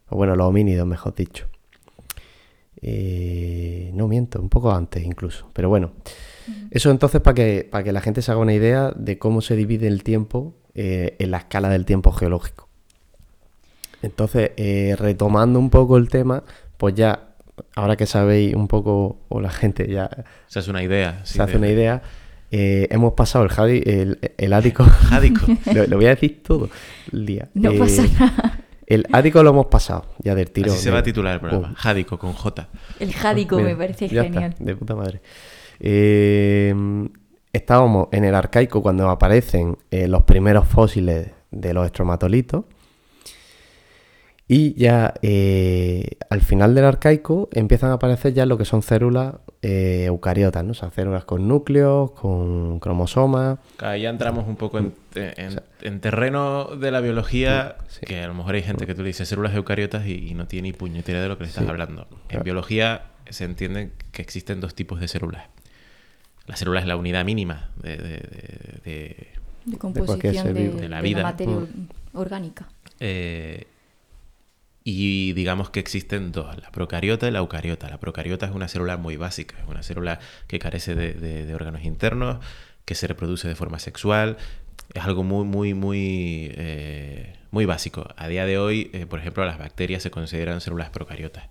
O 0.08 0.16
bueno, 0.16 0.34
los 0.36 0.46
homínidos, 0.46 0.86
mejor 0.86 1.14
dicho. 1.14 1.46
Eh, 2.80 3.90
no 3.94 4.08
miento, 4.08 4.40
un 4.40 4.48
poco 4.48 4.72
antes 4.72 5.04
incluso. 5.04 5.48
Pero 5.52 5.68
bueno, 5.68 5.92
eso 6.70 6.90
entonces 6.90 7.20
para 7.20 7.34
que, 7.34 7.68
para 7.70 7.84
que 7.84 7.92
la 7.92 8.00
gente 8.00 8.22
se 8.22 8.30
haga 8.32 8.40
una 8.40 8.54
idea 8.54 8.92
de 8.96 9.18
cómo 9.18 9.40
se 9.40 9.56
divide 9.56 9.86
el 9.88 10.02
tiempo 10.02 10.54
eh, 10.74 11.16
en 11.18 11.30
la 11.30 11.38
escala 11.38 11.68
del 11.68 11.84
tiempo 11.84 12.12
geológico. 12.12 12.68
Entonces, 14.02 14.50
eh, 14.56 14.96
retomando 14.98 15.58
un 15.58 15.70
poco 15.70 15.96
el 15.96 16.08
tema, 16.08 16.42
pues 16.76 16.94
ya, 16.94 17.34
ahora 17.76 17.96
que 17.96 18.06
sabéis 18.06 18.54
un 18.54 18.66
poco, 18.68 19.18
o 19.28 19.40
la 19.40 19.50
gente 19.50 19.86
ya 19.88 20.10
Se 20.48 20.58
hace 20.58 20.70
una 20.70 20.82
idea. 20.82 21.20
se 21.24 21.40
hace 21.42 21.56
una 21.56 21.68
idea. 21.68 22.02
eh, 22.50 22.88
hemos 22.90 23.12
pasado 23.14 23.44
el, 23.44 23.50
jadi- 23.50 23.82
el, 23.86 24.18
el 24.36 24.52
ático. 24.52 24.84
Jádico. 25.10 25.46
lo, 25.74 25.86
lo 25.86 25.96
voy 25.96 26.06
a 26.06 26.10
decir 26.10 26.42
todo 26.42 26.68
el 27.12 27.26
día. 27.26 27.48
No 27.54 27.70
Eh, 27.72 27.78
pasa 27.78 28.02
nada. 28.18 28.58
El 28.86 29.06
ático 29.12 29.42
lo 29.42 29.50
hemos 29.50 29.66
pasado 29.66 30.06
ya 30.18 30.34
del 30.34 30.50
tiro. 30.50 30.70
Así 30.72 30.82
se 30.82 30.90
va 30.90 30.98
a 30.98 31.02
titular 31.02 31.34
el 31.34 31.40
programa. 31.40 31.72
Jádico 31.76 32.18
con 32.18 32.32
J. 32.34 32.68
El 32.98 33.12
jádico 33.14 33.56
me 33.56 33.62
Mira, 33.62 33.78
parece 33.78 34.08
ya 34.08 34.24
genial. 34.24 34.50
está, 34.52 34.64
de 34.64 34.76
puta 34.76 34.94
madre. 34.96 35.22
Eh, 35.84 36.72
estábamos 37.52 38.08
en 38.12 38.24
el 38.24 38.34
arcaico 38.36 38.82
cuando 38.82 39.10
aparecen 39.10 39.76
eh, 39.90 40.06
los 40.08 40.22
primeros 40.22 40.66
fósiles 40.68 41.32
de 41.50 41.74
los 41.74 41.84
estromatolitos. 41.84 42.64
Y 44.48 44.74
ya 44.74 45.14
eh, 45.22 46.04
al 46.28 46.42
final 46.42 46.74
del 46.74 46.84
arcaico 46.84 47.48
empiezan 47.52 47.90
a 47.90 47.94
aparecer 47.94 48.34
ya 48.34 48.44
lo 48.44 48.58
que 48.58 48.64
son 48.66 48.82
células 48.82 49.36
eh, 49.62 50.04
eucariotas, 50.06 50.62
¿no? 50.64 50.72
O 50.72 50.74
sea, 50.74 50.90
células 50.90 51.24
con 51.24 51.48
núcleos, 51.48 52.10
con 52.10 52.78
cromosomas. 52.78 53.58
Ahí 53.78 54.02
ya 54.02 54.10
entramos 54.10 54.46
un 54.46 54.56
poco 54.56 54.78
en, 54.78 54.92
en- 55.14 55.60
en 55.80 56.00
terreno 56.00 56.76
de 56.76 56.90
la 56.90 57.00
biología, 57.00 57.76
que 58.06 58.20
a 58.22 58.26
lo 58.28 58.34
mejor 58.34 58.54
hay 58.56 58.62
gente 58.62 58.84
que 58.86 58.94
tú 58.94 59.02
le 59.02 59.08
dices 59.08 59.26
células 59.28 59.54
eucariotas 59.54 60.06
y, 60.06 60.28
y 60.28 60.34
no 60.34 60.46
tiene 60.46 60.68
ni 60.68 60.72
puñetera 60.74 61.22
de 61.22 61.28
lo 61.28 61.38
que 61.38 61.44
le 61.44 61.48
estás 61.48 61.64
Sí. 61.64 61.70
hablando. 61.70 62.02
En 62.10 62.18
Claro. 62.28 62.44
biología 62.44 63.02
se 63.30 63.44
entiende 63.44 63.92
que 64.10 64.20
existen 64.20 64.60
dos 64.60 64.74
tipos 64.74 65.00
de 65.00 65.08
células. 65.08 65.44
La 66.52 66.56
célula 66.58 66.80
es 66.80 66.86
la 66.86 66.96
unidad 66.96 67.24
mínima 67.24 67.70
de, 67.82 67.96
de- 67.96 68.80
de- 68.84 69.26
de- 69.64 69.78
composición 69.78 70.52
de, 70.52 70.86
la 70.90 70.96
de 70.98 71.02
vida. 71.02 71.22
materia 71.22 71.54
Mm. 71.56 71.58
or- 72.12 72.20
orgánica. 72.26 72.68
eh, 73.00 73.66
y 74.84 75.32
digamos 75.32 75.70
que 75.70 75.80
existen 75.80 76.30
dos, 76.30 76.54
la 76.60 76.70
procariota 76.70 77.26
y 77.26 77.30
la 77.30 77.38
eucariota. 77.38 77.88
La 77.88 77.98
procariota 77.98 78.44
es 78.46 78.52
una 78.52 78.68
célula 78.68 78.98
muy 78.98 79.16
básica, 79.16 79.56
es 79.62 79.66
una 79.68 79.82
célula 79.82 80.18
que 80.46 80.58
carece 80.58 80.94
de, 80.94 81.14
de- 81.14 81.46
de 81.46 81.54
órganos 81.54 81.84
internos, 81.84 82.44
que 82.84 82.94
se 82.94 83.06
reproduce 83.06 83.48
de 83.48 83.54
forma 83.54 83.78
sexual. 83.78 84.36
Es 84.92 85.04
algo 85.04 85.22
muy, 85.22 85.46
muy, 85.46 85.72
muy, 85.72 86.50
eh, 86.54 87.36
muy 87.50 87.64
básico. 87.64 88.08
A 88.16 88.28
día 88.28 88.44
de 88.44 88.58
hoy, 88.58 88.90
eh, 88.92 89.06
por 89.06 89.20
ejemplo, 89.20 89.42
las 89.46 89.56
bacterias 89.58 90.02
se 90.02 90.10
consideran 90.10 90.60
células 90.60 90.90
procariotas. 90.90 91.44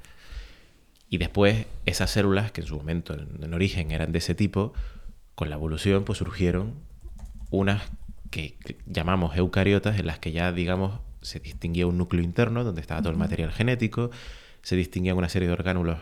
Y 1.11 1.19
después, 1.19 1.67
esas 1.85 2.09
células, 2.09 2.51
que 2.53 2.61
en 2.61 2.67
su 2.67 2.77
momento, 2.77 3.13
en, 3.13 3.43
en 3.43 3.53
origen, 3.53 3.91
eran 3.91 4.13
de 4.13 4.17
ese 4.19 4.33
tipo, 4.33 4.73
con 5.35 5.49
la 5.49 5.55
evolución, 5.57 6.05
pues 6.05 6.17
surgieron 6.19 6.73
unas 7.51 7.83
que, 8.31 8.57
llamamos 8.87 9.35
eucariotas, 9.35 9.99
en 9.99 10.07
las 10.07 10.19
que 10.19 10.31
ya, 10.31 10.53
digamos, 10.53 11.01
se 11.21 11.39
distinguía 11.41 11.85
un 11.85 11.97
núcleo 11.97 12.23
interno, 12.23 12.63
donde 12.63 12.81
estaba 12.81 13.01
todo 13.01 13.11
el 13.11 13.17
material 13.19 13.51
genético, 13.51 14.09
se 14.63 14.77
distinguían 14.77 15.17
una 15.17 15.27
serie 15.29 15.49
de 15.49 15.53
orgánulos. 15.53 15.99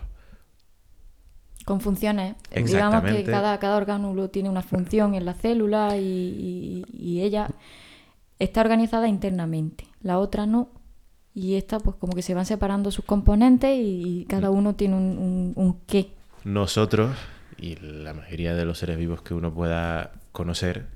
Con 1.66 1.82
funciones. 1.82 2.36
Digamos 2.74 3.02
que 3.04 3.24
cada, 3.32 3.60
cada 3.60 3.78
orgánulo 3.78 4.30
tiene 4.30 4.50
una 4.50 4.62
función 4.62 5.16
en 5.16 5.26
la 5.26 5.34
célula 5.34 5.98
y, 5.98 6.04
y- 6.04 6.86
y 6.98 7.22
ella 7.22 7.50
está 8.40 8.62
organizada 8.62 9.08
internamente. 9.08 9.86
La 10.02 10.20
otra 10.20 10.46
no. 10.46 10.70
Y 11.34 11.56
esta, 11.56 11.80
pues 11.80 11.96
como 11.98 12.14
que 12.14 12.22
se 12.22 12.34
van 12.34 12.46
separando 12.46 12.92
sus 12.92 13.06
componentes 13.06 13.78
y 13.80 14.26
cada 14.28 14.50
uno 14.50 14.76
tiene 14.76 14.96
un, 14.96 15.18
un- 15.18 15.54
un 15.56 15.80
qué. 15.86 16.12
Nosotros, 16.44 17.16
y 17.58 17.76
la 17.76 18.14
mayoría 18.14 18.56
de 18.56 18.66
los 18.66 18.80
seres 18.80 18.98
vivos 18.98 19.22
que 19.22 19.34
uno 19.34 19.54
pueda 19.54 20.12
conocer, 20.32 20.88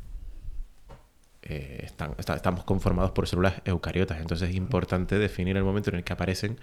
eh, 1.44 1.82
están, 1.84 2.14
está- 2.18 2.36
estamos 2.36 2.64
conformados 2.64 3.12
por 3.12 3.28
células 3.28 3.56
eucariotas. 3.66 4.20
Entonces 4.22 4.50
es 4.50 4.56
importante 4.56 5.18
definir 5.20 5.58
el 5.58 5.64
momento 5.64 5.90
en 5.90 5.98
el 5.98 6.04
que 6.04 6.14
aparecen, 6.14 6.58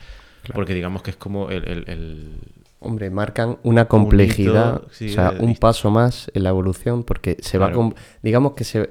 porque 0.55 0.75
digamos 0.75 1.03
que 1.03 1.11
es 1.11 1.17
como 1.17 1.51
el- 1.51 1.67
el- 1.69 1.85
el, 1.89 2.39
Hombre, 2.83 3.11
marcan 3.11 3.59
una 3.63 3.85
complejidad, 3.89 4.77
hito, 4.77 4.89
sí, 4.93 5.11
o 5.11 5.13
sea, 5.13 5.35
un 5.39 5.55
paso 5.57 5.91
más 5.91 6.31
en 6.33 6.45
la 6.45 6.49
evolución, 6.49 7.05
porque 7.05 7.37
se 7.41 7.59
va, 7.59 7.67
Claro. 7.67 7.77
com- 7.79 7.95
digamos 8.23 8.53
que 8.55 8.65
se, 8.65 8.91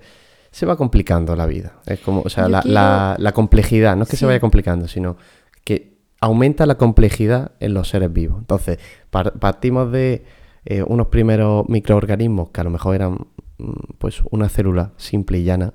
se 0.51 0.65
va 0.65 0.75
complicando 0.77 1.35
la 1.35 1.45
vida. 1.45 1.73
Es 1.85 1.99
como, 1.99 2.21
o 2.25 2.29
sea, 2.29 2.47
la, 2.49 2.61
quiero- 2.61 2.73
la- 2.73 3.15
la 3.19 3.31
complejidad, 3.33 3.95
no 3.95 4.03
es 4.03 4.09
que 4.09 4.15
Sí. 4.17 4.21
se 4.21 4.25
vaya 4.25 4.39
complicando, 4.39 4.87
sino 4.87 5.15
que 5.63 5.97
aumenta 6.21 6.65
la 6.65 6.75
complejidad 6.75 7.51
en 7.59 7.73
los 7.73 7.89
seres 7.89 8.11
vivos. 8.11 8.39
Entonces, 8.39 8.79
par- 9.09 9.33
partimos 9.39 9.91
de 9.91 10.23
eh, 10.65 10.83
unos 10.83 11.07
primeros 11.07 11.67
microorganismos 11.69 12.49
que 12.49 12.61
a 12.61 12.63
lo 12.65 12.69
mejor 12.69 12.93
eran 12.95 13.27
mm, 13.57 13.71
pues 13.97 14.21
una 14.31 14.49
célula 14.49 14.91
simple 14.97 15.39
y 15.39 15.43
llana, 15.43 15.73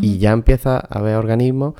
y 0.00 0.18
ya 0.18 0.30
empieza 0.32 0.76
a 0.76 0.98
haber 0.98 1.16
organismos 1.16 1.74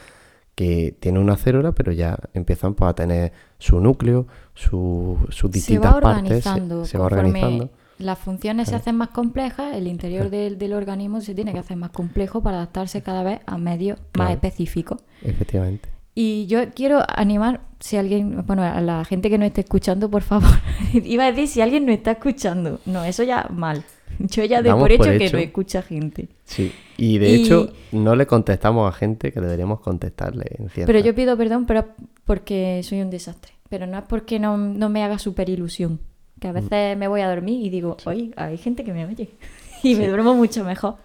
que 0.57 0.97
tienen 0.99 1.23
una 1.23 1.37
célula, 1.37 1.73
pero 1.73 1.93
ya 1.93 2.19
empiezan 2.35 2.75
pues, 2.75 2.91
a 2.91 2.95
tener 2.95 3.33
su 3.59 3.81
núcleo, 3.81 4.27
su- 4.55 5.17
sus 5.29 5.51
Se 5.51 5.55
distintas 5.59 5.95
partes. 6.01 6.43
Se, 6.45 6.85
se 6.87 6.99
va 6.99 7.05
organizando. 7.05 7.71
Las 8.01 8.19
funciones 8.19 8.69
se 8.69 8.77
hacen 8.77 8.97
más 8.97 9.09
complejas, 9.11 9.75
el 9.77 9.87
interior 9.87 10.31
del, 10.31 10.59
del 10.59 10.73
organismo 10.73 11.21
se 11.21 11.35
tiene 11.35 11.53
que 11.53 11.59
hacer 11.59 11.77
más 11.77 11.91
complejo 11.91 12.43
para 12.43 12.57
adaptarse 12.59 13.03
cada 13.03 13.23
vez 13.23 13.41
a 13.47 13.59
medios 13.59 13.99
más 14.17 14.31
específicos. 14.31 15.01
Efectivamente. 15.23 15.89
Y 16.15 16.47
yo 16.47 16.71
quiero 16.75 17.03
animar, 17.15 17.61
si 17.79 17.97
alguien, 17.97 18.45
bueno, 18.47 18.63
a 18.63 18.81
la 18.81 19.05
gente 19.05 19.31
que 19.31 19.39
no 19.39 19.45
esté 19.45 19.61
escuchando, 19.61 20.11
por 20.11 20.23
favor. 20.23 20.51
Iba 20.93 21.25
a 21.27 21.31
decir 21.33 21.49
si 21.49 21.61
alguien 21.61 21.87
no 21.87 21.93
está 21.93 22.13
escuchando. 22.13 22.81
No, 22.85 23.05
eso 23.05 23.23
ya 23.23 23.49
mal. 23.55 23.85
Yo 24.19 24.45
ya 24.45 24.61
Damos 24.61 24.83
por 24.83 24.93
hecho, 24.93 25.05
que 25.19 25.31
no 25.31 25.39
escucha 25.39 25.83
gente. 25.83 26.29
Sí. 26.45 26.73
Y 26.97 27.19
de 27.19 27.31
Y- 27.31 27.43
hecho, 27.43 27.73
no 27.93 28.17
le 28.17 28.27
contestamos 28.27 28.93
a 28.93 28.97
gente 28.97 29.33
que 29.33 29.41
deberíamos 29.41 29.81
contestarle 29.81 30.45
en 30.59 30.69
cierta... 30.69 30.93
Pero 30.93 30.99
yo 31.05 31.15
pido 31.15 31.37
perdón, 31.39 31.65
pero 31.65 31.87
porque 32.25 32.83
soy 32.83 33.01
un 33.01 33.09
desastre. 33.09 33.53
Pero 33.71 33.87
no 33.87 33.97
es 33.97 34.05
porque 34.05 34.39
no, 34.41 34.57
no 34.59 34.91
me 34.91 35.05
haga 35.05 35.19
super 35.19 35.49
ilusión. 35.49 36.01
Que 36.41 36.49
Mm. 36.49 36.51
a 36.51 36.53
veces 36.61 36.97
me 36.99 37.07
voy 37.09 37.21
a 37.21 37.29
dormir 37.29 37.65
y 37.65 37.71
digo, 37.71 37.97
oye, 38.07 38.33
hay 38.37 38.57
gente 38.59 38.83
que 38.85 38.93
me 38.93 39.07
oye. 39.07 39.31
Y 39.83 39.95
me 39.95 40.09
duermo 40.09 40.35
mucho 40.35 40.65
mejor. 40.65 40.97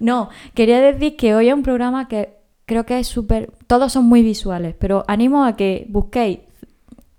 No, 0.00 0.30
quería 0.54 0.80
decir 0.80 1.16
que 1.16 1.34
hoy 1.34 1.48
es 1.48 1.54
un 1.54 1.62
programa 1.62 2.08
que 2.08 2.30
creo 2.66 2.84
que 2.86 2.98
es 2.98 3.06
súper... 3.06 3.52
Todos 3.66 3.92
son 3.92 4.06
muy 4.06 4.22
visuales, 4.22 4.74
pero 4.78 5.04
animo 5.06 5.44
a 5.44 5.54
que 5.56 5.86
busquéis 5.88 6.38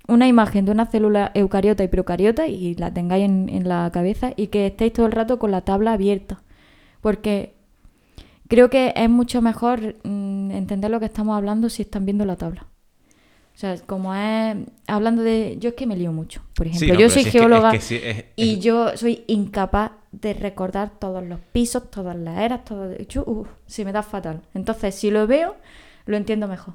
una 0.08 0.28
imagen 0.28 0.66
de 0.66 0.72
una 0.72 0.88
célula 0.88 1.32
eucariota 1.34 1.84
y 1.84 1.88
procariota 1.88 2.48
y 2.48 2.76
la 2.76 2.94
tengáis 2.94 3.24
en, 3.26 3.48
en 3.50 3.70
la 3.70 3.90
cabeza 3.94 4.34
y 4.36 4.48
que 4.48 4.68
estéis 4.68 4.92
todo 4.94 5.06
el 5.06 5.12
rato 5.14 5.40
con 5.40 5.52
la 5.52 5.62
tabla 5.62 5.94
abierta. 5.94 6.42
Porque 7.00 7.54
creo 8.50 8.70
que 8.70 8.94
es 8.96 9.10
mucho 9.10 9.42
mejor 9.42 9.96
mm, 10.04 10.52
entender 10.52 10.92
lo 10.92 11.00
que 11.00 11.06
estamos 11.06 11.38
hablando 11.38 11.70
si 11.70 11.84
están 11.84 12.04
viendo 12.06 12.26
la 12.26 12.36
tabla. 12.36 12.66
O 13.54 13.58
sea, 13.62 13.76
como 13.86 14.16
es 14.16 14.56
hablando 14.88 15.22
de... 15.22 15.58
Yo 15.60 15.70
es 15.70 15.76
que 15.76 15.86
me 15.86 15.96
lío 15.96 16.12
mucho. 16.12 16.42
Por 16.56 16.68
ejemplo, 16.68 16.88
Sí, 16.88 16.92
no, 16.94 17.00
yo 17.00 17.10
soy 17.10 17.22
si 17.24 17.28
es 17.30 17.32
que- 17.34 17.38
es 17.38 17.42
geóloga 17.44 17.72
que 17.72 17.82
sí, 17.82 18.00
es- 18.04 18.26
y 18.36 18.60
yo 18.60 18.98
soy 18.98 19.24
incapaz 19.28 19.92
de 20.12 20.34
recordar 20.34 20.92
todos 21.00 21.24
los 21.24 21.40
pisos, 21.52 21.92
todas 21.92 22.16
las 22.16 22.40
eras, 22.40 22.66
todo... 22.66 22.98
Yo, 23.08 23.24
uf, 23.26 23.48
se 23.68 23.86
me 23.86 23.92
da 23.92 24.02
fatal. 24.04 24.42
Entonces, 24.54 24.96
si 24.96 25.12
lo 25.12 25.28
veo, 25.28 25.56
lo 26.06 26.18
entiendo 26.18 26.48
mejor. 26.48 26.74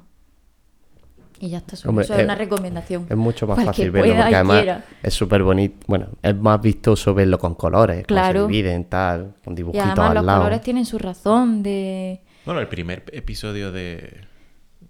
Y 1.39 1.49
ya 1.49 1.59
está. 1.59 1.75
Eso 1.75 1.89
Hombre, 1.89 2.05
eso 2.05 2.13
es 2.13 2.19
es- 2.19 2.25
una 2.25 2.35
recomendación. 2.35 3.05
Es 3.09 3.17
mucho 3.17 3.45
más 3.45 3.63
fácil 3.63 3.91
verlo, 3.91 4.07
pueda 4.11 4.21
porque 4.23 4.31
y 4.31 4.35
además 4.35 4.57
quiera. 4.63 4.85
es 5.03 5.13
súper 5.13 5.43
bonito. 5.43 5.75
Bueno, 5.87 6.07
es 6.23 6.35
más 6.35 6.59
vistoso 6.61 7.13
verlo 7.13 7.37
con 7.37 7.53
colores, 7.53 8.05
Claro. 8.07 8.41
cómo 8.43 8.49
se 8.49 8.55
dividen, 8.57 8.85
tal, 8.85 9.35
con 9.43 9.53
Y 9.53 9.57
dibujitos 9.57 9.85
además 9.87 10.09
al 10.09 10.15
los 10.15 10.25
lado. 10.25 10.39
colores 10.39 10.61
tienen 10.61 10.85
su 10.85 10.97
razón 10.97 11.61
de... 11.61 12.21
Bueno, 12.45 12.59
el 12.61 12.67
primer 12.67 13.03
episodio 13.11 13.71
de. 13.71 14.21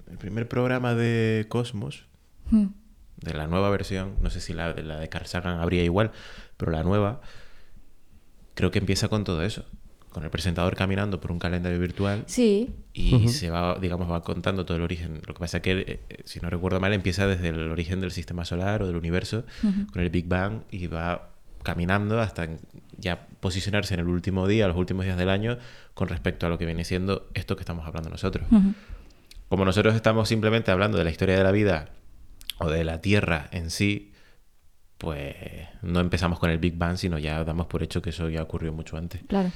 El 0.10 0.18
primer 0.18 0.48
programa 0.48 0.94
de 0.96 1.46
Cosmos, 1.50 2.06
Hmm. 2.50 2.68
de 3.18 3.34
la 3.34 3.48
nueva 3.48 3.70
versión, 3.70 4.14
no 4.22 4.30
sé 4.30 4.40
si 4.40 4.54
la, 4.54 4.72
de 4.74 4.82
la 4.84 5.00
de 5.00 5.10
Carl 5.10 5.26
Sagan 5.26 5.60
habría 5.60 5.84
igual, 5.84 6.12
pero 6.56 6.72
la 6.72 6.84
nueva, 6.84 7.20
creo 8.54 8.72
que 8.72 8.80
empieza 8.80 9.08
con 9.10 9.24
todo 9.24 9.44
eso. 9.44 9.66
Con 10.10 10.24
el 10.24 10.30
presentador 10.32 10.76
caminando 10.76 11.20
por 11.20 11.32
un 11.32 11.38
calendario 11.38 11.78
virtual 11.80 12.24
Sí, 12.26 12.74
y 12.94 13.28
se 13.28 13.52
va, 13.52 13.78
digamos, 13.80 14.10
va 14.10 14.24
contando 14.24 14.66
todo 14.66 14.78
el 14.78 14.84
origen. 14.84 15.22
Lo 15.28 15.34
que 15.34 15.40
pasa 15.40 15.58
es 15.58 15.64
que, 15.64 15.72
eh, 15.74 16.00
eh, 16.10 16.22
si 16.26 16.40
no 16.40 16.50
recuerdo 16.50 16.80
mal, 16.80 16.94
empieza 16.94 17.28
desde 17.28 17.50
el 17.50 17.70
origen 17.70 18.00
del 18.00 18.12
sistema 18.12 18.44
solar 18.46 18.82
o 18.82 18.88
del 18.88 18.96
universo, 18.96 19.44
con 19.92 20.02
el 20.02 20.10
Big 20.10 20.28
Bang, 20.28 20.62
y 20.72 20.88
va 20.88 21.30
caminando 21.62 22.20
hasta 22.22 22.48
ya 22.98 23.28
posicionarse 23.42 23.94
en 23.94 24.00
el 24.00 24.08
último 24.08 24.48
día, 24.48 24.68
los 24.68 24.78
últimos 24.78 25.06
días 25.06 25.18
del 25.18 25.30
año, 25.30 25.58
con 25.94 26.08
respecto 26.08 26.48
a 26.48 26.50
lo 26.50 26.58
que 26.58 26.66
viene 26.66 26.84
siendo 26.86 27.28
esto 27.34 27.56
que 27.56 27.62
estamos 27.62 27.86
hablando 27.86 28.10
nosotros. 28.10 28.48
Como 29.50 29.66
nosotros 29.66 29.96
estamos 29.96 30.28
simplemente 30.28 30.72
hablando 30.72 30.98
de 30.98 31.04
la 31.04 31.10
historia 31.10 31.38
de 31.38 31.44
la 31.44 31.52
vida 31.52 31.90
o 32.60 32.70
de 32.70 32.84
la 32.84 33.02
Tierra 33.02 33.48
en 33.52 33.70
sí, 33.70 34.12
pues 34.98 35.36
no 35.82 36.00
empezamos 36.00 36.40
con 36.40 36.50
el 36.50 36.58
Big 36.58 36.78
Bang, 36.78 36.98
sino 36.98 37.18
ya 37.18 37.44
damos 37.44 37.68
por 37.68 37.84
hecho 37.84 38.02
que 38.02 38.10
eso 38.10 38.30
ya 38.30 38.42
ocurrió 38.42 38.74
mucho 38.74 38.98
antes. 38.98 39.22
Claro. 39.28 39.52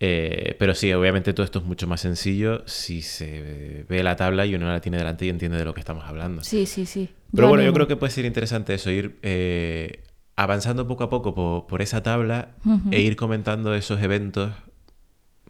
Eh, 0.00 0.54
pero 0.58 0.74
sí, 0.74 0.92
obviamente 0.92 1.32
todo 1.32 1.44
esto 1.44 1.58
es 1.58 1.64
mucho 1.64 1.88
más 1.88 2.00
sencillo 2.00 2.62
si 2.66 3.02
se 3.02 3.84
ve 3.88 4.02
la 4.04 4.14
tabla 4.14 4.46
y 4.46 4.54
uno 4.54 4.68
la 4.68 4.80
tiene 4.80 4.98
delante 4.98 5.26
y 5.26 5.28
entiende 5.28 5.58
de 5.58 5.64
lo 5.64 5.74
que 5.74 5.80
estamos 5.80 6.04
hablando. 6.04 6.44
Sí, 6.44 6.66
sí, 6.66 6.86
sí. 6.86 7.08
Pero 7.34 7.48
bueno, 7.48 7.64
yo 7.64 7.72
creo 7.72 7.88
que 7.88 7.96
puede 7.96 8.12
ser 8.12 8.24
interesante 8.24 8.74
eso, 8.74 8.90
ir 8.90 9.18
eh, 9.22 10.04
avanzando 10.36 10.86
poco 10.86 11.04
a 11.04 11.10
poco 11.10 11.34
por, 11.34 11.66
por 11.66 11.82
esa 11.82 12.02
tabla 12.02 12.54
e 12.92 13.00
ir 13.00 13.16
comentando 13.16 13.74
esos 13.74 14.00
eventos 14.00 14.52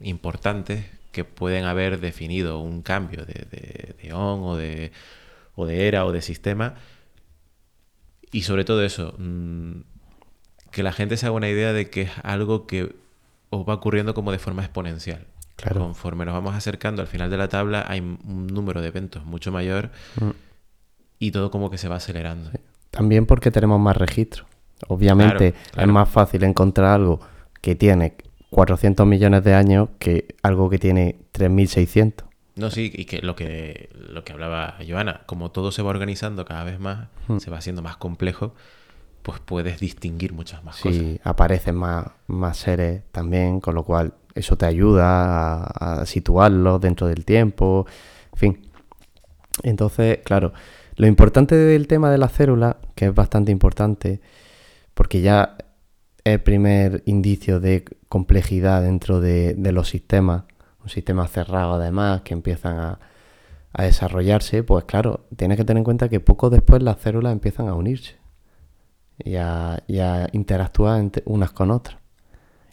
importantes 0.00 0.86
que 1.12 1.24
pueden 1.24 1.64
haber 1.64 2.00
definido 2.00 2.60
un 2.60 2.82
cambio 2.82 3.24
de, 3.24 3.46
de, 3.50 3.94
de 4.02 4.12
on 4.12 4.42
o 4.44 4.56
de, 4.56 4.92
o 5.54 5.66
de 5.66 5.88
era 5.88 6.04
o 6.06 6.12
de 6.12 6.22
sistema. 6.22 6.74
Y 8.30 8.42
sobre 8.42 8.64
todo 8.64 8.84
eso, 8.84 9.14
mm, 9.18 9.80
que 10.70 10.82
la 10.82 10.92
gente 10.92 11.16
se 11.16 11.26
haga 11.26 11.34
una 11.34 11.48
idea 11.48 11.72
de 11.72 11.88
que 11.90 12.02
es 12.02 12.10
algo 12.22 12.66
que 12.66 12.94
os 13.50 13.66
va 13.68 13.74
ocurriendo 13.74 14.12
como 14.14 14.32
de 14.32 14.38
forma 14.38 14.62
exponencial. 14.62 15.26
Claro. 15.56 15.80
Conforme 15.80 16.24
nos 16.24 16.34
vamos 16.34 16.54
acercando 16.54 17.02
al 17.02 17.08
final 17.08 17.30
de 17.30 17.36
la 17.38 17.48
tabla, 17.48 17.84
hay 17.88 18.00
un 18.00 18.46
número 18.48 18.80
de 18.80 18.88
eventos 18.88 19.24
mucho 19.24 19.50
mayor 19.50 19.90
Mm. 20.20 20.30
y 21.18 21.30
todo 21.32 21.50
como 21.50 21.70
que 21.70 21.78
se 21.78 21.88
va 21.88 21.96
acelerando. 21.96 22.50
También 22.90 23.26
porque 23.26 23.50
tenemos 23.50 23.80
más 23.80 23.96
registros. 23.96 24.46
Obviamente 24.86 25.52
Claro, 25.52 25.66
claro. 25.72 25.88
es 25.88 25.92
más 25.94 26.08
fácil 26.08 26.44
encontrar 26.44 26.92
algo 26.94 27.20
que 27.60 27.74
tiene 27.74 28.14
400 28.50 29.06
millones 29.06 29.44
de 29.44 29.54
años 29.54 29.88
que 29.98 30.34
algo 30.42 30.70
que 30.70 30.78
tiene 30.78 31.16
3600. 31.32 32.26
No, 32.56 32.70
sí, 32.70 32.90
y 32.92 33.04
que 33.04 33.20
lo 33.22 33.36
que 33.36 33.88
lo 33.94 34.24
que 34.24 34.32
hablaba 34.32 34.74
Joana, 34.86 35.22
como 35.26 35.50
todo 35.52 35.70
se 35.70 35.82
va 35.82 35.90
organizando 35.90 36.44
cada 36.44 36.64
vez 36.64 36.80
más, 36.80 37.08
Mm. 37.28 37.38
se 37.38 37.50
va 37.50 37.58
haciendo 37.58 37.82
más 37.82 37.96
complejo, 37.98 38.54
pues 39.22 39.38
puedes 39.40 39.78
distinguir 39.80 40.32
muchas 40.32 40.64
más 40.64 40.80
cosas. 40.80 40.98
Sí, 40.98 41.20
aparecen 41.22 41.74
más, 41.76 42.06
más 42.26 42.56
seres 42.56 43.02
también, 43.12 43.60
con 43.60 43.74
lo 43.74 43.84
cual 43.84 44.14
eso 44.34 44.56
te 44.56 44.64
ayuda 44.66 45.62
a, 45.64 46.00
a 46.00 46.06
situarlos 46.06 46.80
dentro 46.80 47.06
del 47.06 47.24
tiempo, 47.24 47.86
en 48.32 48.38
fin. 48.38 48.70
Entonces, 49.62 50.18
claro, 50.24 50.52
lo 50.96 51.06
importante 51.06 51.54
del 51.54 51.86
tema 51.86 52.10
de 52.10 52.18
la 52.18 52.28
célula, 52.28 52.78
que 52.94 53.06
es 53.06 53.14
bastante 53.14 53.52
importante, 53.52 54.20
porque 54.94 55.20
ya 55.20 55.56
el 56.34 56.40
primer 56.40 57.02
indicio 57.06 57.60
de 57.60 57.84
complejidad 58.08 58.82
dentro 58.82 59.20
de, 59.20 59.54
de 59.54 59.72
los 59.72 59.88
sistemas, 59.88 60.44
un 60.82 60.88
sistema 60.88 61.26
cerrado 61.28 61.74
además, 61.74 62.22
que 62.22 62.34
empiezan 62.34 62.78
a, 62.78 62.98
a 63.72 63.84
desarrollarse, 63.84 64.62
pues 64.62 64.84
claro, 64.84 65.26
tienes 65.36 65.56
que 65.56 65.64
tener 65.64 65.78
en 65.78 65.84
cuenta 65.84 66.08
que 66.08 66.20
poco 66.20 66.50
después 66.50 66.82
las 66.82 66.98
células 67.00 67.32
empiezan 67.32 67.68
a 67.68 67.74
unirse 67.74 68.16
y 69.18 69.36
a, 69.36 69.82
y 69.86 69.98
a 69.98 70.28
interactuar 70.32 71.00
entre 71.00 71.22
unas 71.26 71.52
con 71.52 71.70
otras. 71.70 71.98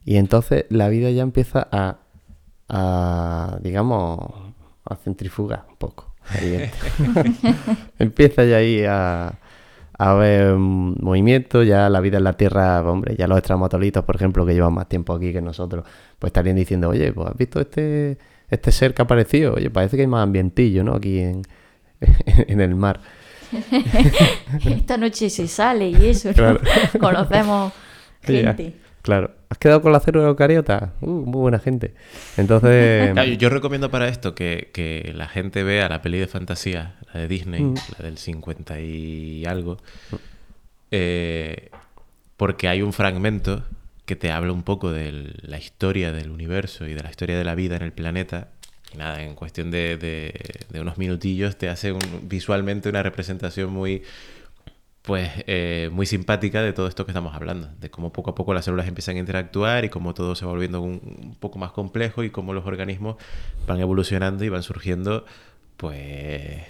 Y 0.04 0.18
entonces 0.18 0.66
la 0.70 0.88
vida 0.90 1.10
ya 1.12 1.24
empieza 1.24 1.68
a, 1.72 2.00
a 2.70 3.58
digamos, 3.62 4.20
a 4.86 4.96
centrifugar 4.96 5.66
un 5.70 5.78
poco. 5.78 6.14
empieza 8.00 8.44
ya 8.46 8.58
ahí 8.58 8.84
a, 8.86 9.40
a 9.98 10.12
haber 10.12 10.56
mm, 10.56 10.96
movimiento, 11.02 11.64
ya 11.64 11.90
la 11.90 12.00
vida 12.02 12.18
en 12.18 12.24
la 12.24 12.34
Tierra, 12.34 12.82
hombre, 12.90 13.16
ya 13.16 13.28
los 13.28 13.38
extramatolitos, 13.38 14.04
por 14.04 14.16
ejemplo, 14.16 14.46
que 14.46 14.54
llevan 14.54 14.74
más 14.74 14.88
tiempo 14.90 15.14
aquí 15.14 15.32
que 15.32 15.42
nosotros, 15.42 15.86
pues 16.20 16.30
estarían 16.30 16.56
diciendo, 16.56 16.90
oye, 16.90 17.12
pues 17.14 17.30
has 17.30 17.38
visto 17.38 17.60
este, 17.60 18.18
este 18.50 18.72
ser 18.72 18.94
que 18.94 19.02
ha 19.02 19.06
aparecido, 19.06 19.54
oye, 19.54 19.70
parece 19.70 19.96
que 19.96 20.02
hay 20.02 20.08
más 20.08 20.24
ambientillo, 20.24 20.84
¿no? 20.84 20.96
Aquí 20.96 21.20
en, 21.20 21.44
en 22.26 22.62
el 22.62 22.76
mar. 22.76 23.00
Esta 24.66 24.98
noche 24.98 25.30
se 25.30 25.48
sale 25.48 25.90
y 25.90 26.10
eso, 26.10 26.30
¿no? 26.30 26.34
Claro. 26.34 26.60
Conocemos 27.00 27.74
gente. 28.22 28.74
Claro. 29.02 29.32
¿Has 29.56 29.60
quedado 29.60 29.82
con 29.82 29.94
la 29.94 30.02
célula 30.02 30.28
eucariota? 30.28 30.92
Uh, 31.00 31.10
muy 31.10 31.40
buena 31.40 31.60
gente. 31.60 31.94
Entonces, 32.36 33.10
Claro, 33.14 33.32
yo- 33.32 33.50
recomiendo 33.50 33.90
para 33.90 34.10
esto 34.10 34.36
que, 34.36 34.70
que 34.74 35.14
la 35.16 35.30
gente 35.30 35.64
vea 35.64 35.88
la 35.88 36.02
peli 36.02 36.18
de 36.20 36.28
fantasía, 36.28 36.98
la 37.14 37.22
de 37.22 37.28
Disney, 37.30 37.62
Mm. 37.64 37.76
la 37.98 38.06
del 38.06 38.18
50 38.18 38.82
y 38.82 39.46
algo, 39.46 39.78
eh, 40.92 41.70
porque 42.36 42.68
hay 42.68 42.82
un 42.82 42.92
fragmento 42.92 43.64
que 44.06 44.18
te 44.18 44.30
habla 44.30 44.52
un 44.52 44.64
poco 44.64 44.92
de 44.92 45.32
la 45.42 45.58
historia 45.58 46.12
del 46.12 46.32
universo 46.32 46.86
y 46.86 46.94
de 46.94 47.02
la 47.02 47.10
historia 47.10 47.38
de 47.38 47.46
la 47.46 47.56
vida 47.56 47.78
en 47.78 47.82
el 47.84 47.94
planeta. 47.94 48.50
Y 48.94 48.98
nada, 48.98 49.24
en 49.24 49.36
cuestión 49.36 49.72
de, 49.72 49.96
de- 49.96 50.34
de 50.70 50.82
unos 50.82 50.98
minutillos 50.98 51.56
te 51.58 51.70
hace 51.70 51.94
un- 51.94 52.00
visualmente 52.24 52.90
una 52.90 53.04
representación 53.04 53.72
muy, 53.72 54.04
pues, 55.06 55.30
eh, 55.46 55.90
muy 55.92 56.08
simpática 56.08 56.64
de 56.64 56.74
todo 56.74 56.88
esto 56.88 57.06
que 57.06 57.12
estamos 57.12 57.36
hablando, 57.36 57.70
de 57.80 57.92
cómo 57.92 58.12
poco 58.12 58.32
a 58.32 58.36
poco 58.36 58.54
las 58.54 58.66
células 58.66 58.88
empiezan 58.88 59.18
a 59.18 59.20
interactuar 59.20 59.86
y 59.86 59.90
cómo 59.90 60.16
todo 60.16 60.36
se 60.36 60.46
va 60.46 60.52
volviendo 60.52 60.82
un, 60.82 61.38
poco 61.40 61.60
más 61.60 61.72
complejo 61.72 62.24
y 62.24 62.32
cómo 62.32 62.54
los 62.54 62.66
organismos 62.66 63.18
van 63.68 63.80
evolucionando 63.80 64.44
y 64.44 64.50
van 64.50 64.64
surgiendo, 64.64 65.26
pues, 65.78 66.64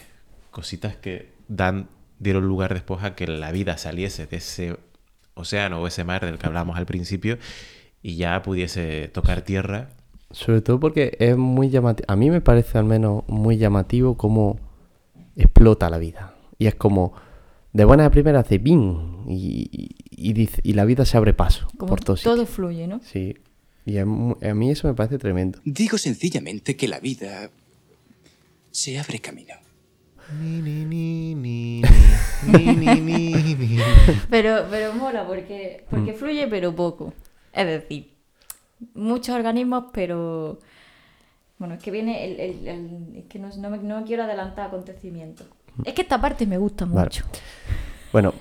cositas 0.51 0.97
que 0.97 1.31
dan, 1.47 1.87
dieron 2.19 2.45
lugar 2.45 2.73
después 2.73 3.03
a 3.03 3.15
que 3.15 3.25
la 3.25 3.51
vida 3.53 3.77
saliese 3.77 4.25
de 4.25 4.37
ese 4.37 4.77
océano 5.33 5.81
o 5.81 5.87
ese 5.87 6.03
mar 6.03 6.25
del 6.25 6.37
que 6.37 6.45
hablábamos 6.45 6.77
al 6.77 6.85
principio 6.85 7.37
y 8.01 8.17
ya 8.17 8.41
pudiese 8.41 9.07
tocar 9.07 9.43
tierra. 9.43 9.89
sobre 10.31 10.61
todo 10.61 10.79
porque 10.79 11.15
es 11.19 11.37
muy 11.37 11.69
llamativo, 11.69 12.05
a 12.09 12.17
mí 12.17 12.29
me 12.29 12.41
parece 12.41 12.77
al 12.77 12.85
menos 12.85 13.23
muy 13.27 13.57
llamativo 13.57 14.17
cómo 14.17 14.59
explota 15.37 15.89
la 15.89 15.97
vida. 15.97 16.33
Y 16.57 16.67
es 16.67 16.75
como, 16.75 17.13
de 17.75 17.83
buena 17.85 18.05
a 18.05 18.09
primera 18.11 18.39
hace 18.39 18.57
¡ping! 18.59 19.25
Y, 19.27 19.67
y, 19.71 19.89
y 20.29 20.33
dice- 20.33 20.61
y 20.63 20.73
la 20.73 20.85
vida 20.85 21.03
se 21.03 21.17
abre 21.17 21.33
paso 21.33 21.67
Como 21.77 21.89
por 21.89 21.99
todo 22.23 22.45
fluye, 22.45 22.87
¿no? 22.87 23.01
Sí. 23.03 23.35
Y 23.85 23.97
mu- 24.05 24.37
a 24.41 24.53
mí 24.53 24.71
eso 24.71 24.87
me 24.87 24.93
parece 24.93 25.17
tremendo. 25.17 25.59
Digo 25.65 25.97
sencillamente 25.97 26.75
que 26.77 26.87
la 26.87 26.99
vida 26.99 27.49
se 28.71 28.97
abre 28.97 29.19
camino. 29.19 29.53
Pero, 34.29 34.65
pero 34.71 34.93
mola 34.93 35.27
porque, 35.27 35.83
porque 35.89 36.13
Mm. 36.13 36.15
fluye 36.15 36.47
pero 36.47 36.75
poco. 36.75 37.13
Es 37.53 37.65
decir, 37.67 38.11
muchos 38.93 39.35
organismos, 39.35 39.85
pero... 39.93 40.59
Bueno, 41.57 41.75
es 41.75 41.83
que 41.83 41.91
viene 41.91 42.25
el... 42.25 42.39
el- 42.39 42.67
el- 42.67 43.15
es 43.17 43.25
que 43.25 43.39
no, 43.39 43.49
no 43.57 43.69
me, 43.69 43.77
no 43.79 43.99
me 43.99 44.05
quiero 44.05 44.23
adelantar 44.23 44.67
acontecimientos. 44.67 45.47
Es 45.83 45.93
que 45.93 46.01
esta 46.03 46.19
parte 46.21 46.45
me 46.45 46.57
gusta 46.57 46.85
Mm. 46.85 46.93
Vale. 46.93 47.05
mucho. 47.05 47.23
Bueno, 48.13 48.33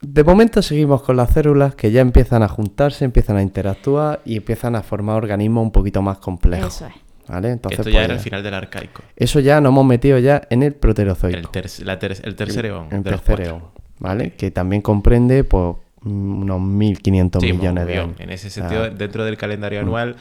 de 0.00 0.24
momento 0.24 0.62
seguimos 0.62 1.02
con 1.02 1.16
las 1.16 1.30
células 1.30 1.74
que 1.74 1.90
ya 1.90 2.00
empiezan 2.00 2.42
a 2.42 2.48
juntarse, 2.48 3.04
empiezan 3.04 3.36
a 3.38 3.42
interactuar 3.42 4.20
y 4.24 4.36
empiezan 4.36 4.76
a 4.76 4.82
formar 4.82 5.16
organismos 5.16 5.62
un 5.64 5.72
poquito 5.72 6.00
más 6.02 6.18
complejos. 6.18 6.74
Eso 6.76 6.86
es. 6.86 6.92
¿Vale? 7.28 7.50
Entonces, 7.50 7.80
Esto 7.80 7.90
ya 7.90 7.96
pues, 7.98 8.04
era 8.04 8.14
el 8.14 8.20
final 8.20 8.42
del 8.44 8.54
arcaico. 8.54 9.02
Eso 9.16 9.40
ya 9.40 9.60
nos 9.60 9.70
hemos 9.72 9.84
metido 9.84 10.16
ya 10.20 10.42
en 10.48 10.62
el 10.62 10.74
proterozoico. 10.74 11.36
El, 11.36 11.48
ter- 11.48 11.68
la 11.84 11.98
ter- 11.98 12.16
el 12.22 12.36
tercer 12.36 12.66
eón. 12.66 12.86
El 12.92 13.02
tercer 13.02 13.40
eón, 13.40 13.62
¿vale? 13.98 14.34
Que 14.34 14.52
también 14.52 14.80
comprende 14.80 15.42
pues, 15.42 15.74
mm, 16.02 16.42
unos 16.42 16.60
1.500 16.60 17.40
Sí, 17.40 17.52
millones 17.52 17.86
de 17.88 17.98
años. 17.98 18.20
En 18.20 18.30
ese 18.30 18.46
Ah, 18.46 18.50
sentido, 18.50 18.90
dentro 18.90 19.24
del 19.24 19.36
calendario 19.36 19.80
anual, 19.80 20.14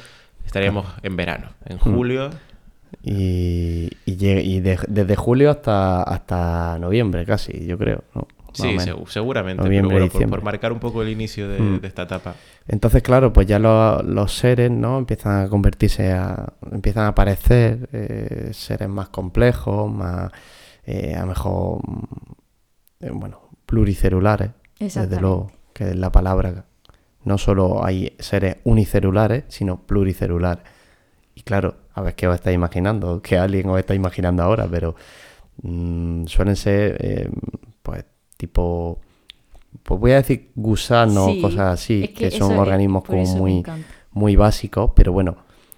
estaríamos 0.47 0.87
en 1.03 1.15
verano. 1.15 1.49
En 1.65 1.75
Mm. 1.77 1.79
Y 3.05 3.89
y, 4.05 4.17
llega- 4.17 4.41
y 4.41 4.59
de- 4.61 4.79
desde 4.87 5.15
julio 5.15 5.51
hasta, 5.51 6.01
hasta 6.03 6.77
noviembre 6.79 7.25
casi, 7.25 7.65
yo 7.65 7.77
creo. 7.77 8.03
¿no? 8.15 8.27
Sí, 8.53 8.77
seguramente. 9.07 9.61
Noviembre, 9.61 9.95
pero 9.97 10.07
bueno, 10.13 10.19
por, 10.29 10.39
por 10.39 10.43
marcar 10.43 10.71
un 10.71 10.79
poco 10.79 11.01
el 11.01 11.09
inicio 11.09 11.49
de, 11.49 11.59
Mm. 11.59 11.81
de 11.81 11.87
esta 11.89 12.03
etapa. 12.03 12.35
Entonces, 12.67 13.03
claro, 13.03 13.33
pues 13.33 13.47
ya 13.47 13.59
lo- 13.59 14.01
los 14.01 14.33
seres, 14.33 14.71
¿no? 14.71 14.97
Empiezan 14.97 15.45
a 15.45 15.49
convertirse 15.49 16.11
a... 16.13 16.53
Empiezan 16.71 17.03
a 17.03 17.07
aparecer 17.09 17.89
eh, 17.91 18.49
seres 18.53 18.87
más 18.87 19.09
complejos, 19.09 19.91
más... 19.91 20.31
eh, 20.85 21.15
a 21.15 21.21
lo 21.21 21.27
mejor... 21.27 21.79
mm, 21.85 22.03
eh, 23.01 23.09
bueno, 23.13 23.41
pluricelulares. 23.65 24.51
Desde 24.79 25.19
luego, 25.19 25.51
que 25.73 25.89
es 25.89 25.95
la 25.97 26.11
palabra. 26.11 26.65
No 27.25 27.37
solo 27.37 27.83
hay 27.85 28.15
seres 28.19 28.57
unicelulares, 28.63 29.43
sino 29.49 29.81
pluricelulares. 29.81 30.63
Y 31.33 31.41
claro, 31.41 31.75
a 31.95 32.01
ver 32.01 32.13
qué 32.15 32.27
os 32.27 32.35
estáis 32.35 32.55
imaginando, 32.55 33.21
que 33.21 33.37
alguien 33.37 33.69
os 33.69 33.79
está 33.79 33.95
imaginando 33.95 34.43
ahora, 34.43 34.67
pero 34.69 34.95
mm, 35.63 36.25
suelen 36.27 36.55
ser, 36.55 36.97
eh, 36.99 37.29
pues, 37.81 38.05
tipo, 38.37 38.99
pues 39.83 39.99
voy 39.99 40.11
a 40.11 40.15
decir 40.15 40.51
gusanos, 40.55 41.25
Sí, 41.33 41.41
cosas 41.41 41.73
así, 41.73 42.03
es 42.03 42.09
que, 42.09 42.29
que 42.29 42.31
son 42.31 42.51
es- 42.53 42.59
organismos 42.59 43.03
como 43.05 43.23
muy, 43.37 43.63
muy 44.11 44.35
básicos, 44.35 44.91
pero 44.95 45.11
bueno, 45.13 45.37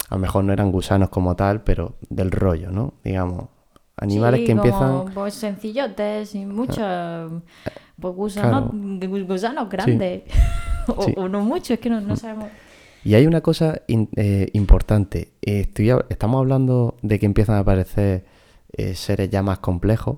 a 0.10 0.16
lo 0.16 0.20
mejor 0.20 0.44
no 0.44 0.54
eran 0.54 0.72
gusanos 0.72 1.10
como 1.10 1.36
tal, 1.36 1.62
pero 1.64 1.96
del 2.10 2.32
rollo, 2.32 2.72
¿no? 2.72 2.94
Digamos, 3.04 3.50
animales 3.98 4.40
Sí, 4.42 4.46
que 4.46 4.56
como, 4.56 4.64
empiezan... 4.68 5.14
Pues 5.14 5.34
sencillotes 5.36 6.36
y 6.36 6.46
muchos... 6.46 7.32
Pues 8.00 8.14
gusanos, 8.14 8.72
gusanos 9.28 9.70
grandes. 9.70 10.24
o, 10.88 11.28
no 11.28 11.42
mucho, 11.42 11.74
es 11.74 11.80
que 11.80 11.90
no, 11.90 12.00
no 12.00 12.16
sabemos. 12.16 12.50
Y 13.08 13.16
hay 13.16 13.26
una 13.26 13.40
cosa 13.40 13.82
in- 13.88 14.10
eh, 14.18 14.50
importante. 14.52 15.30
Estoy 15.42 15.92
estamos 16.10 16.40
hablando 16.40 16.98
de 17.02 17.20
que 17.20 17.26
empiezan 17.26 17.56
a 17.56 17.60
aparecer 17.60 18.26
eh, 18.74 18.96
seres 18.96 19.30
ya 19.30 19.42
más 19.42 19.60
complejos, 19.60 20.18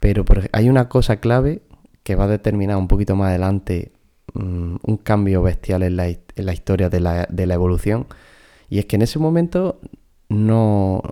pero 0.00 0.24
por 0.24 0.48
hay 0.52 0.70
una 0.70 0.88
cosa 0.88 1.16
clave 1.18 1.60
que 2.04 2.14
va 2.14 2.24
a 2.24 2.28
determinar 2.28 2.78
un 2.78 2.88
poquito 2.88 3.16
más 3.16 3.28
adelante 3.28 3.92
mm, 4.32 4.76
un 4.82 4.96
cambio 4.96 5.42
bestial 5.42 5.82
en 5.82 5.96
la, 5.96 6.06
en 6.08 6.18
la 6.36 6.54
historia 6.54 6.88
de 6.88 7.00
la, 7.00 7.26
de 7.30 7.46
la 7.46 7.52
evolución. 7.54 8.06
Y 8.70 8.78
es 8.78 8.86
que 8.86 8.96
en 8.96 9.02
ese 9.02 9.18
momento 9.18 9.78
no 10.30 11.02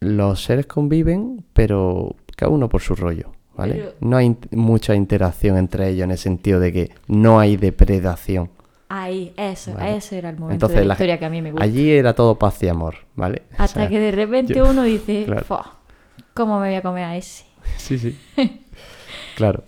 los 0.00 0.42
seres 0.42 0.66
conviven, 0.66 1.44
pero 1.52 2.16
cada 2.36 2.50
uno 2.50 2.68
por 2.68 2.80
su 2.82 2.96
rollo. 2.96 3.30
¿Vale? 3.56 3.74
Pero- 3.76 3.92
No 4.00 4.16
hay 4.16 4.26
in- 4.26 4.38
mucha 4.50 4.96
interacción 4.96 5.56
entre 5.56 5.88
ellos 5.88 6.02
en 6.04 6.10
el 6.10 6.18
sentido 6.18 6.58
de 6.58 6.72
que 6.72 6.90
no 7.06 7.38
hay 7.38 7.56
depredación. 7.56 8.50
Ahí, 8.88 9.32
eso, 9.36 9.74
Vale. 9.74 9.96
ese 9.96 10.18
era 10.18 10.30
el 10.30 10.36
momento 10.38 10.54
Entonces, 10.66 10.76
de 10.78 10.84
la 10.84 10.88
la- 10.88 10.94
historia 10.94 11.18
que 11.18 11.24
a 11.24 11.30
mí 11.30 11.42
me 11.42 11.50
gusta. 11.50 11.64
Allí 11.64 11.90
era 11.90 12.14
todo 12.14 12.38
paz 12.38 12.62
y 12.62 12.68
amor, 12.68 12.94
¿vale? 13.16 13.42
O 13.58 13.62
Hasta 13.62 13.80
sea, 13.80 13.88
que 13.88 13.98
de 13.98 14.12
repente 14.12 14.54
yo- 14.54 14.68
uno 14.70 14.82
dice, 14.84 15.24
Claro. 15.26 15.44
"Fua, 15.44 15.76
¿cómo 16.34 16.60
me 16.60 16.68
voy 16.68 16.76
a 16.76 16.82
comer 16.82 17.04
a 17.04 17.16
ese? 17.16 17.44
Sí, 17.78 17.98
sí. 17.98 18.16
claro. 19.36 19.64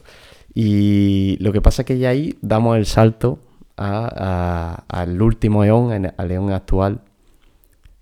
Y 0.54 1.36
lo 1.40 1.52
que 1.52 1.60
pasa 1.60 1.82
es 1.82 1.86
que 1.86 1.98
ya 1.98 2.10
ahí 2.10 2.38
damos 2.42 2.76
el 2.76 2.86
salto 2.86 3.38
a- 3.76 4.84
a- 4.88 5.00
al 5.00 5.20
último 5.20 5.64
eón, 5.64 6.12
al 6.16 6.30
eón 6.30 6.52
actual, 6.52 7.00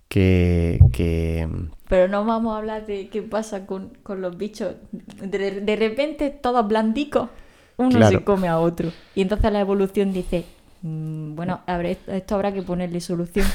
que, 0.09 0.79
que 0.93 1.49
Pero 1.89 2.09
no 2.09 2.25
vamos 2.25 2.55
a 2.55 2.59
hablar 2.59 2.87
de 2.87 3.09
qué 3.09 3.23
pasa 3.23 3.67
con, 3.67 3.91
con 4.03 4.21
los 4.21 4.37
bichos. 4.37 4.75
De, 4.93 5.61
de 5.61 5.77
repente, 5.77 6.31
todos 6.31 6.67
blandicos, 6.69 7.29
uno 7.77 7.91
Claro. 7.91 8.19
se 8.19 8.25
come 8.25 8.49
a 8.49 8.59
otro. 8.59 8.91
Y 9.15 9.23
entonces 9.23 9.53
la 9.53 9.61
evolución 9.61 10.13
dice, 10.13 10.41
"Mm, 10.41 10.56
bueno, 10.83 11.61
habrá- 11.67 11.91
esto 11.91 12.35
habrá 12.35 12.53
que 12.53 12.63
ponerle 12.63 13.01
solución. 13.01 13.47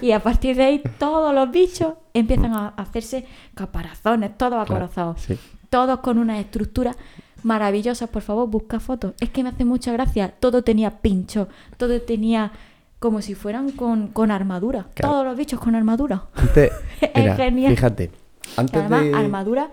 Y 0.00 0.12
a 0.12 0.20
partir 0.20 0.56
de 0.56 0.64
ahí, 0.64 0.82
todos 0.98 1.34
los 1.34 1.50
bichos 1.50 1.94
empiezan 2.14 2.52
a 2.54 2.68
hacerse 2.68 3.26
caparazones, 3.54 4.36
todos 4.36 4.60
acorazados. 4.62 5.20
sí. 5.20 5.38
Todos 5.68 6.00
con 6.00 6.18
unas 6.18 6.40
estructuras 6.40 6.96
maravillosas. 7.44 8.08
Por 8.08 8.22
favor, 8.22 8.48
busca 8.48 8.80
fotos. 8.80 9.14
Es 9.20 9.30
que 9.30 9.44
me 9.44 9.50
hace 9.50 9.64
mucha 9.64 9.92
gracia. 9.92 10.34
Todo 10.40 10.64
tenía 10.64 10.98
pincho, 11.00 11.46
todo 11.76 12.00
tenía 12.02 12.50
como 12.98 13.22
si 13.22 13.36
fueran 13.36 13.70
con, 13.70 14.08
con 14.08 14.32
armadura. 14.32 14.86
Claro. 14.94 15.12
Todos 15.12 15.24
los 15.26 15.36
bichos 15.36 15.60
con 15.60 15.76
armadura. 15.76 16.24
antes, 16.34 16.72
Es 17.00 17.10
mira, 17.14 17.36
genial. 17.36 17.72
fíjate, 17.76 18.10
antes 18.56 18.80
además, 18.80 19.02
de... 19.04 19.14
armadura 19.14 19.70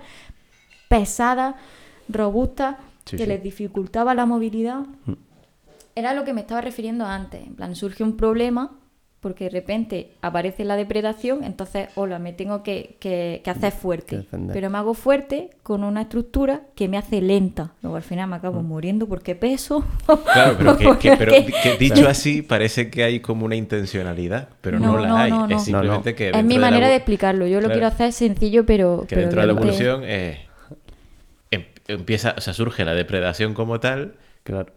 pesada, 0.87 1.55
robusta, 2.09 2.77
Sí, 3.05 3.15
que 3.17 3.23
sí. 3.23 3.29
les 3.29 3.41
dificultaba 3.41 4.13
la 4.13 4.25
movilidad. 4.25 4.81
Era 5.97 6.13
lo 6.13 6.23
que 6.23 6.33
me 6.33 6.41
estaba 6.41 6.61
refiriendo 6.61 7.05
antes. 7.05 7.41
En 7.45 7.55
plan, 7.55 7.75
surge 7.75 8.03
un 8.03 8.15
problema 8.17 8.71
porque 9.19 9.45
de 9.45 9.49
repente 9.49 10.11
aparece 10.21 10.63
la 10.63 10.75
depredación, 10.75 11.43
entonces, 11.43 11.89
hola, 11.95 12.19
me 12.19 12.33
tengo 12.33 12.61
que, 12.61 12.97
que- 12.99 13.41
que 13.43 13.49
hacer 13.49 13.71
fuerte. 13.73 14.27
Que. 14.29 14.37
Pero 14.53 14.69
me 14.69 14.77
hago 14.77 14.93
fuerte 14.93 15.49
con 15.63 15.83
una 15.83 16.01
estructura 16.03 16.61
que 16.75 16.87
me 16.87 16.97
hace 16.99 17.19
lenta. 17.19 17.71
Luego 17.81 17.95
al 17.97 18.03
final 18.03 18.29
me 18.29 18.35
acabo 18.35 18.61
Mm. 18.61 18.65
muriendo 18.67 19.07
porque 19.07 19.33
peso. 19.35 19.83
Claro, 20.05 20.55
pero, 20.59 20.77
que, 20.99 21.09
que- 21.09 21.17
pero 21.17 21.33
Porque- 21.33 21.51
que 21.63 21.77
dicho 21.79 22.07
así 22.07 22.43
parece 22.43 22.91
que 22.91 23.03
hay 23.03 23.19
como 23.19 23.43
una 23.45 23.55
intencionalidad, 23.55 24.49
pero 24.61 24.79
no, 24.79 24.93
No, 24.93 24.99
la 24.99 25.07
no, 25.07 25.17
hay. 25.17 25.31
no, 25.31 25.47
no. 25.47 25.57
Es 25.57 25.63
simplemente 25.63 26.13
que 26.13 26.29
es 26.29 26.43
mi 26.45 26.53
de 26.53 26.59
la 26.61 26.67
manera 26.67 26.87
de 26.87 26.95
explicarlo. 26.97 27.47
Yo 27.47 27.59
lo 27.59 27.69
quiero 27.69 27.87
hacer 27.87 28.13
sencillo, 28.13 28.67
pero. 28.67 29.01
que 29.01 29.15
pero 29.15 29.21
dentro 29.21 29.41
de 29.41 29.47
la 29.47 29.53
evolución 29.53 30.01
eh, 30.05 30.45
em- 31.49 31.65
empieza, 31.87 32.35
o 32.37 32.41
sea, 32.41 32.53
surge 32.53 32.85
la 32.85 32.93
depredación 32.93 33.55
como 33.55 33.79
tal 33.79 34.13
Claro. 34.43 34.71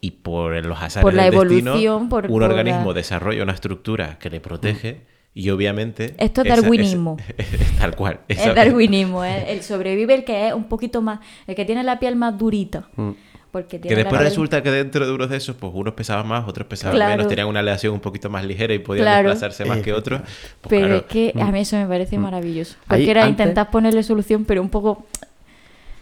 Y 0.00 0.12
por 0.12 0.64
los 0.64 0.78
azares 0.80 1.02
Por 1.02 1.14
la 1.14 1.24
del 1.24 1.32
destino, 1.32 1.70
evolución, 1.72 2.08
por- 2.08 2.24
un 2.26 2.30
por 2.32 2.42
la- 2.42 2.48
organismo 2.48 2.94
desarrolla 2.94 3.42
una 3.42 3.52
estructura 3.52 4.18
que 4.18 4.30
le 4.30 4.40
protege 4.40 5.02
y 5.34 5.50
obviamente 5.50 6.14
Esto 6.18 6.40
es 6.42 6.46
esa- 6.48 6.56
darwinismo. 6.56 7.16
tal 7.78 7.94
cual. 7.96 8.20
Es 8.28 8.38
Esa- 8.38 8.54
darwinismo, 8.54 9.24
es 9.24 9.48
el 9.48 9.62
sobrevive 9.62 10.14
el 10.14 10.24
que 10.24 10.48
es 10.48 10.54
un 10.54 10.64
poquito 10.64 11.02
más, 11.02 11.20
el 11.46 11.54
que 11.54 11.64
tiene 11.64 11.82
la 11.84 11.98
piel 11.98 12.16
más 12.16 12.36
durita. 12.38 12.88
Mm. 12.96 13.10
Porque 13.52 13.80
Que 13.80 13.96
después 13.96 14.20
piel- 14.20 14.24
resulta 14.24 14.62
que 14.62 14.70
dentro 14.70 15.04
de 15.04 15.12
unos 15.12 15.28
de 15.28 15.36
esos, 15.36 15.56
pues 15.56 15.72
unos 15.74 15.94
pesaban 15.94 16.26
más, 16.28 16.46
otros 16.46 16.68
pesaban 16.68 16.94
Claro. 16.96 17.10
menos, 17.16 17.26
tenían 17.26 17.48
una 17.48 17.58
aleación 17.58 17.92
un 17.94 17.98
poquito 18.00 18.30
más 18.30 18.44
ligera 18.44 18.72
y 18.74 18.78
podían 18.78 19.04
Claro. 19.06 19.28
desplazarse 19.30 19.64
más 19.64 19.80
que 19.82 19.92
otros. 19.92 20.20
Pues 20.20 20.30
Pero 20.68 20.86
claro, 20.86 20.96
es 20.98 21.02
que 21.04 21.32
a 21.36 21.50
mí 21.50 21.58
eso 21.58 21.76
me 21.76 21.86
parece 21.86 22.16
maravilloso. 22.16 22.76
Porque 22.86 22.94
Mm. 22.94 23.04
Ahí, 23.04 23.10
era 23.10 23.24
antes- 23.24 23.32
intentar 23.46 23.70
ponerle 23.72 24.02
solución, 24.04 24.44
pero 24.44 24.62
un 24.62 24.68
poco... 24.70 25.04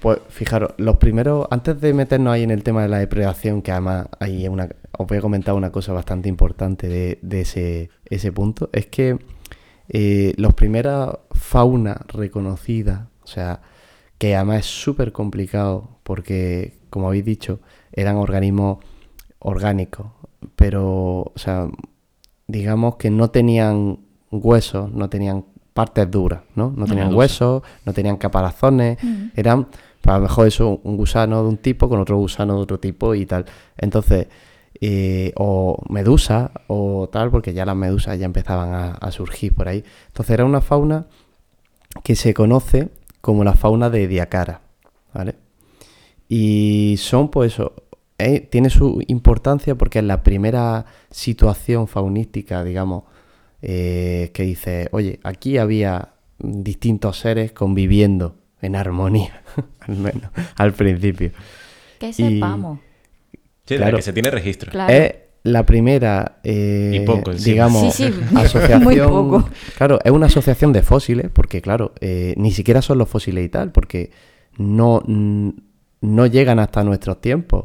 Pues 0.01 0.21
fijaros, 0.29 0.75
los 0.77 0.97
primeros, 0.99 1.49
antes 1.51 1.81
de 1.81 1.93
meternos 1.93 2.33
ahí 2.33 2.45
en 2.45 2.53
el 2.53 2.63
tema 2.63 2.83
de 2.83 2.89
la 2.89 2.99
depredación, 2.99 3.63
que 3.63 3.73
además 3.73 4.07
hay 4.21 4.47
una, 4.47 4.69
os 4.97 5.07
voy 5.07 5.19
a 5.19 5.21
comentar 5.21 5.55
una 5.55 5.73
cosa 5.73 5.93
bastante 5.93 6.29
importante 6.29 6.89
de, 6.89 7.19
de 7.23 7.41
ese, 7.41 7.91
ese 8.05 8.31
punto, 8.31 8.71
es 8.73 8.87
que 8.87 9.19
eh, 9.89 10.35
los 10.37 10.55
primeras 10.55 11.17
fauna 11.33 12.01
reconocida, 12.09 13.09
o 13.25 13.27
sea, 13.27 13.63
que 14.19 14.37
además 14.37 14.61
es 14.61 14.67
súper 14.67 15.13
complicado 15.13 15.99
porque, 16.03 16.79
como 16.91 17.09
habéis 17.09 17.25
dicho, 17.25 17.61
eran 17.93 18.17
organismos 18.17 18.79
orgánicos, 19.39 20.07
pero, 20.57 21.21
o 21.23 21.33
sea, 21.37 21.69
digamos 22.47 22.97
que 22.97 23.11
no 23.11 23.31
tenían 23.31 24.01
huesos, 24.31 24.93
no 24.93 25.09
tenían 25.09 25.45
partes 25.73 26.11
duras, 26.11 26.43
¿no? 26.55 26.73
No 26.77 26.87
tenían 26.87 27.15
huesos, 27.15 27.63
no 27.85 27.93
tenían 27.93 28.17
caparazones, 28.17 28.99
eran, 29.37 29.69
pues 30.01 30.15
a 30.15 30.19
lo 30.19 30.23
mejor 30.25 30.47
eso, 30.47 30.81
un 30.83 30.97
gusano 30.97 31.43
de 31.43 31.49
un 31.49 31.57
tipo 31.59 31.89
con 31.89 32.01
otro 32.01 32.17
gusano 32.17 32.57
de 32.57 32.61
otro 32.61 32.79
tipo 32.81 33.15
y 33.15 33.27
tal. 33.27 33.47
Entonces, 33.77 34.29
eh, 34.81 35.33
o 35.37 35.83
medusa 35.89 36.53
o 36.69 37.09
tal, 37.11 37.31
porque 37.31 37.53
ya 37.53 37.67
las 37.67 37.77
medusas 37.77 38.19
ya 38.19 38.27
empezaban 38.27 38.75
a, 38.75 38.91
a 38.93 39.11
surgir 39.11 39.55
por 39.55 39.69
ahí. 39.69 39.85
Entonces 40.09 40.35
era 40.35 40.45
una 40.45 40.61
fauna 40.61 41.07
que 42.03 42.15
se 42.15 42.35
conoce 42.35 42.91
como 43.21 43.45
la 43.45 43.55
fauna 43.55 43.91
de 43.91 44.07
Diacara, 44.09 44.61
¿vale? 45.13 45.35
Y 46.29 46.97
son, 46.99 47.31
pues 47.31 47.55
eso, 47.55 47.73
eh, 48.19 48.41
tiene 48.41 48.69
su 48.69 49.01
importancia 49.07 49.77
porque 49.77 50.01
es 50.01 50.05
la 50.05 50.23
primera 50.23 50.87
situación 51.11 51.89
faunística, 51.89 52.65
digamos, 52.65 53.05
eh, 53.63 54.31
que 54.35 54.43
dice, 54.43 54.89
oye, 54.93 55.21
aquí 55.23 55.57
había 55.59 56.15
distintos 56.39 57.19
seres 57.19 57.53
conviviendo 57.53 58.37
en 58.63 58.77
armonía, 58.77 59.43
al 59.81 59.97
menos 59.97 60.31
al 60.57 60.73
principio. 60.73 61.33
Que 61.99 62.09
Y- 62.11 62.13
sepamos. 62.13 62.79
sí, 63.67 63.75
de 63.75 63.79
la 63.79 63.87
claro. 63.87 63.97
que 63.99 64.03
se 64.03 64.13
tiene 64.13 64.31
registro. 64.31 64.71
Claro. 64.71 64.93
Es 64.93 65.15
la 65.45 65.65
primera, 65.65 66.41
eh, 66.45 66.99
Y 67.01 67.01
poco 67.07 67.33
digamos, 67.33 67.95
Sí, 67.95 68.05
sí, 68.13 68.21
asociación. 68.37 68.83
muy 68.83 68.97
poco. 68.97 69.49
Claro, 69.77 69.99
es 70.05 70.11
una 70.11 70.27
asociación 70.27 70.73
de 70.73 70.83
fósiles, 70.83 71.31
porque 71.33 71.61
claro, 71.63 71.93
eh, 72.01 72.35
ni 72.37 72.51
siquiera 72.53 72.83
son 72.83 72.99
los 72.99 73.09
fósiles 73.09 73.45
y 73.45 73.49
tal, 73.49 73.73
porque 73.73 74.11
no, 74.59 75.03
no 75.07 76.27
llegan 76.27 76.59
hasta 76.59 76.85
nuestros 76.85 77.21
tiempos. 77.21 77.65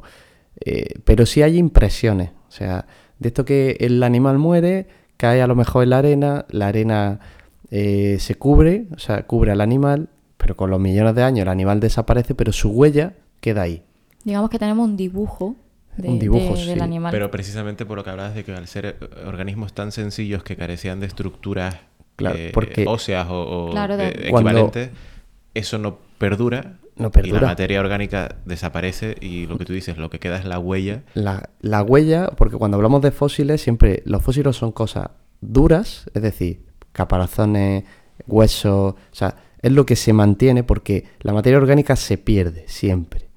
Eh, 0.66 1.00
pero 1.04 1.26
sí 1.26 1.42
hay 1.42 1.58
impresiones. 1.58 2.30
O 2.48 2.52
sea, 2.52 2.86
de 3.20 3.28
esto 3.30 3.44
que 3.44 3.78
el 3.80 4.02
animal 4.04 4.38
muere, 4.38 4.88
cae 5.18 5.42
a 5.42 5.48
lo 5.48 5.56
mejor 5.56 5.84
en 5.84 5.90
la 5.90 5.98
arena, 5.98 6.46
la 6.50 6.68
arena 6.68 7.20
eh, 7.72 8.18
se 8.20 8.36
cubre, 8.36 8.86
o 8.96 9.00
sea, 9.00 9.24
cubre 9.24 9.52
al 9.52 9.60
animal, 9.62 10.10
pero 10.44 10.58
con 10.58 10.70
los 10.70 10.78
millones 10.80 11.16
de 11.16 11.24
años 11.24 11.44
el 11.44 11.48
animal 11.48 11.80
desaparece, 11.80 12.36
pero 12.36 12.52
su 12.52 12.70
huella 12.72 13.14
queda 13.40 13.62
ahí. 13.62 13.82
Digamos 14.26 14.50
que 14.50 14.60
tenemos 14.60 14.86
un 14.86 14.98
dibujo, 14.98 15.56
de- 15.96 16.10
Un 16.10 16.20
dibujo, 16.20 16.54
de- 16.56 16.66
del 16.66 16.78
sí. 16.80 16.84
animal. 16.84 17.12
Pero 17.12 17.32
precisamente 17.32 17.86
por 17.86 17.98
lo 17.98 18.04
que 18.04 18.10
hablabas 18.10 18.36
de 18.36 18.44
que 18.44 18.52
al 18.54 18.68
ser 18.68 18.86
eh, 18.86 18.96
organismos 19.26 19.72
tan 19.74 19.94
sencillos 19.94 20.44
que 20.44 20.58
carecían 20.58 21.00
de 21.00 21.06
estructuras 21.06 21.78
Claro, 22.18 22.36
eh, 22.38 22.52
porque- 22.54 22.84
óseas 22.88 23.28
o, 23.30 23.68
o, 23.68 23.72
Claro, 23.72 23.96
de- 23.96 24.08
eh, 24.10 24.28
Cuando- 24.32 24.50
equivalentes, 24.50 24.90
eso 25.54 25.78
no 25.78 25.98
perdura. 26.18 26.80
No 26.98 27.08
Y 27.08 27.12
perdura. 27.12 27.42
la 27.42 27.48
materia 27.48 27.80
orgánica 27.80 28.36
desaparece 28.46 29.16
y 29.22 29.48
lo 29.48 29.58
que 29.58 29.64
tú 29.66 29.72
dices, 29.74 29.98
lo 29.98 30.10
que 30.10 30.20
queda 30.20 30.38
es 30.38 30.44
la 30.46 30.60
huella. 30.60 31.04
La, 31.14 31.50
la 31.62 31.82
huella, 31.84 32.32
porque 32.38 32.58
cuando 32.58 32.76
hablamos 32.76 33.02
de 33.02 33.12
fósiles, 33.12 33.62
siempre 33.62 34.04
los 34.06 34.22
fósiles 34.22 34.56
son 34.58 34.72
cosas 34.74 35.08
duras, 35.42 36.10
es 36.14 36.22
decir, 36.22 36.66
caparazones, 36.92 37.84
huesos, 38.28 38.94
o 38.94 38.98
sea, 39.12 39.36
es 39.64 39.72
lo 39.72 39.86
que 39.88 39.96
se 39.96 40.14
mantiene 40.14 40.64
porque 40.64 41.06
la 41.22 41.34
materia 41.34 41.58
orgánica 41.58 41.96
se 41.96 42.20
pierde 42.20 42.66
siempre. 42.68 43.28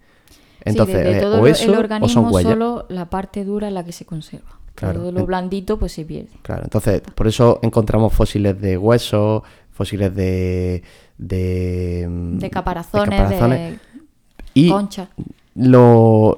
Entonces, 0.64 0.96
sí, 0.96 1.02
de, 1.04 1.10
de 1.10 1.18
eh, 1.18 1.20
todo 1.22 1.40
o 1.40 1.46
eso 1.46 1.64
el 1.64 1.70
o 1.70 1.72
son 1.74 1.78
organismo 1.84 2.28
huellas. 2.30 2.52
solo 2.52 2.86
la 2.90 3.08
parte 3.08 3.44
dura 3.44 3.68
es 3.68 3.72
la 3.72 3.84
que 3.84 3.92
se 3.92 4.04
conserva. 4.04 4.58
Claro. 4.74 5.00
Todo 5.00 5.12
lo 5.12 5.24
blandito 5.24 5.78
pues 5.78 5.92
se 5.92 6.04
pierde. 6.04 6.28
Claro, 6.42 6.64
entonces, 6.64 7.00
por 7.14 7.26
eso 7.26 7.60
encontramos 7.62 8.12
fósiles 8.12 8.60
de 8.60 8.76
huesos, 8.76 9.42
fósiles 9.72 10.14
de. 10.14 10.82
de, 11.16 12.06
mm, 12.10 12.38
De 12.38 12.50
caparazones, 12.50 13.10
de, 13.10 13.16
caparazones. 13.16 13.80
y 14.52 14.68
conchas. 14.68 15.08
lo, 15.54 16.36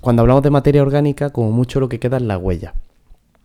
cuando 0.00 0.22
hablamos 0.22 0.42
de 0.44 0.50
materia 0.50 0.82
orgánica, 0.82 1.30
como 1.30 1.50
mucho 1.50 1.80
lo 1.80 1.88
que 1.88 1.98
queda 1.98 2.18
es 2.18 2.22
la 2.22 2.38
huella, 2.38 2.74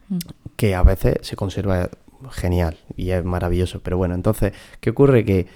Mm. 0.07 0.17
que 0.55 0.75
a 0.75 0.83
veces 0.83 1.15
se 1.21 1.35
conserva 1.35 1.89
genial 2.31 2.77
y 2.95 3.11
es 3.11 3.23
maravilloso. 3.23 3.81
Pero 3.81 3.97
bueno, 3.97 4.15
entonces, 4.15 4.53
¿qué 4.79 4.89
ocurre? 4.91 5.25
Que 5.25 5.47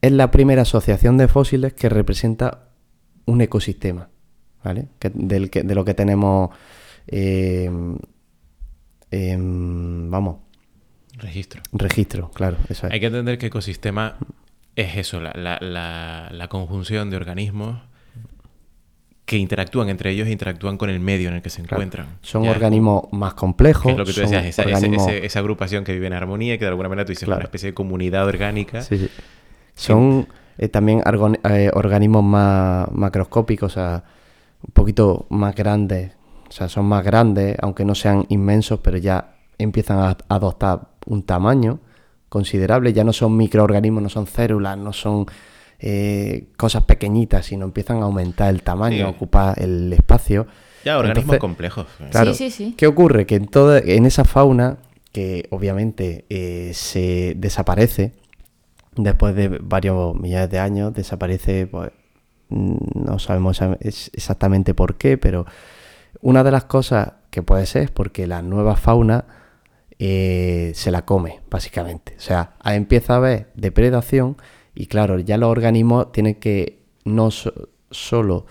es 0.00 0.12
la 0.12 0.30
primera 0.30 0.62
asociación 0.62 1.16
de 1.18 1.28
fósiles 1.28 1.72
que 1.74 1.88
representa 1.88 2.68
un 3.24 3.40
ecosistema, 3.40 4.08
¿vale? 4.62 4.88
Que- 4.98 5.10
del 5.10 5.50
que- 5.50 5.62
de 5.62 5.74
lo 5.74 5.84
que 5.84 5.94
tenemos 5.94 6.50
eh, 7.08 7.70
em, 9.10 10.10
vamos, 10.10 10.36
Registro. 11.18 11.62
registro, 11.72 12.30
claro, 12.32 12.56
eso 12.68 12.86
es. 12.86 12.92
Hay 12.92 13.00
que 13.00 13.06
entender 13.06 13.38
que 13.38 13.46
ecosistema 13.46 14.16
es 14.74 14.96
eso, 14.96 15.20
la, 15.20 15.32
la- 15.34 15.58
la- 15.60 16.28
la 16.32 16.48
conjunción 16.48 17.08
de 17.10 17.16
organismos 17.16 17.80
que 19.26 19.36
interactúan 19.36 19.88
entre 19.88 20.10
ellos 20.12 20.28
e 20.28 20.30
interactúan 20.30 20.78
con 20.78 20.88
el 20.88 21.00
medio 21.00 21.28
en 21.28 21.34
el 21.34 21.42
que 21.42 21.50
se 21.50 21.60
Claro. 21.62 21.82
encuentran. 21.82 22.06
Son 22.22 22.46
organismos 22.48 23.12
más 23.12 23.34
complejos. 23.34 23.90
es 23.92 23.98
lo 23.98 24.04
que 24.04 24.12
tú 24.12 24.20
decías, 24.20 24.44
esa, 24.46 24.62
organismos- 24.62 25.10
esa 25.10 25.38
agrupación 25.40 25.82
que 25.84 25.92
vive 25.92 26.06
en 26.06 26.12
armonía 26.12 26.54
y 26.54 26.58
que 26.58 26.64
de 26.64 26.68
alguna 26.70 26.88
manera 26.88 27.04
tú 27.04 27.10
dices 27.10 27.24
Claro. 27.26 27.40
una 27.40 27.44
especie 27.46 27.70
de 27.70 27.74
comunidad 27.74 28.24
orgánica. 28.26 28.82
Sí, 28.82 28.96
sí. 28.98 29.10
Son 29.74 30.28
eh, 30.58 30.68
también 30.68 31.02
eh, 31.50 31.70
organismos 31.74 32.24
más 32.24 32.90
macroscópicos, 32.92 33.72
o 33.72 33.74
sea, 33.74 34.04
un 34.66 34.72
poquito 34.72 35.26
más 35.28 35.54
grandes. 35.54 36.12
O 36.48 36.52
sea, 36.52 36.68
son 36.68 36.86
más 36.86 37.04
grandes, 37.04 37.56
aunque 37.60 37.84
no 37.84 37.94
sean 37.96 38.24
inmensos, 38.28 38.78
pero 38.80 38.96
ya 38.96 39.34
empiezan 39.58 39.98
a 39.98 40.16
adoptar 40.28 40.82
un 41.04 41.24
tamaño 41.24 41.80
considerable. 42.28 42.92
Ya 42.92 43.02
no 43.04 43.12
son 43.12 43.36
microorganismos, 43.36 44.02
no 44.04 44.08
son 44.08 44.26
células, 44.26 44.78
no 44.78 44.92
son 44.92 45.26
eh, 45.78 46.48
cosas 46.56 46.84
pequeñitas, 46.84 47.46
sino 47.46 47.64
empiezan 47.64 47.98
a 47.98 48.04
aumentar 48.04 48.50
el 48.50 48.62
tamaño, 48.62 48.96
Sí. 48.96 49.02
a 49.02 49.08
ocupar 49.08 49.60
el 49.62 49.92
espacio. 49.92 50.46
Ya, 50.84 50.98
organismos 50.98 51.24
Entonces, 51.34 51.40
complejos. 51.40 51.86
Claro. 52.10 52.32
Sí, 52.34 52.50
sí, 52.50 52.64
sí. 52.68 52.74
¿Qué 52.76 52.86
ocurre? 52.86 53.26
Que 53.26 53.34
en, 53.34 53.48
toda, 53.48 53.78
en 53.80 54.06
esa 54.06 54.24
fauna, 54.24 54.78
que 55.12 55.46
obviamente 55.50 56.24
eh, 56.28 56.70
se 56.74 57.34
desaparece, 57.36 58.12
después 58.94 59.34
de 59.34 59.48
varios 59.62 60.14
millones 60.14 60.50
de 60.50 60.58
años, 60.58 60.94
desaparece, 60.94 61.66
pues 61.66 61.90
mm, 62.48 62.76
no 63.04 63.18
sabemos 63.18 63.60
exactamente 63.80 64.74
por 64.74 64.96
qué, 64.96 65.18
pero 65.18 65.44
una 66.20 66.44
de 66.44 66.50
las 66.52 66.64
cosas 66.64 67.12
que 67.30 67.42
puede 67.42 67.66
ser 67.66 67.82
es 67.82 67.90
porque 67.90 68.26
la 68.26 68.42
nueva 68.42 68.76
fauna 68.76 69.24
eh, 69.98 70.72
se 70.74 70.90
la 70.90 71.04
come, 71.04 71.40
básicamente. 71.50 72.14
O 72.16 72.20
sea, 72.20 72.54
empieza 72.64 73.14
a 73.14 73.16
haber 73.16 73.50
depredación 73.54 74.36
y 74.76 74.86
claro, 74.86 75.18
ya 75.18 75.36
los 75.38 75.50
organismos 75.50 76.12
tienen 76.12 76.36
que 76.36 76.78
no 77.04 77.30
so- 77.32 77.68
solo 77.90 78.46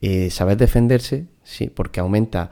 eh, 0.00 0.30
saber 0.30 0.56
defenderse, 0.56 1.26
sí, 1.44 1.68
porque 1.68 2.00
aumenta, 2.00 2.50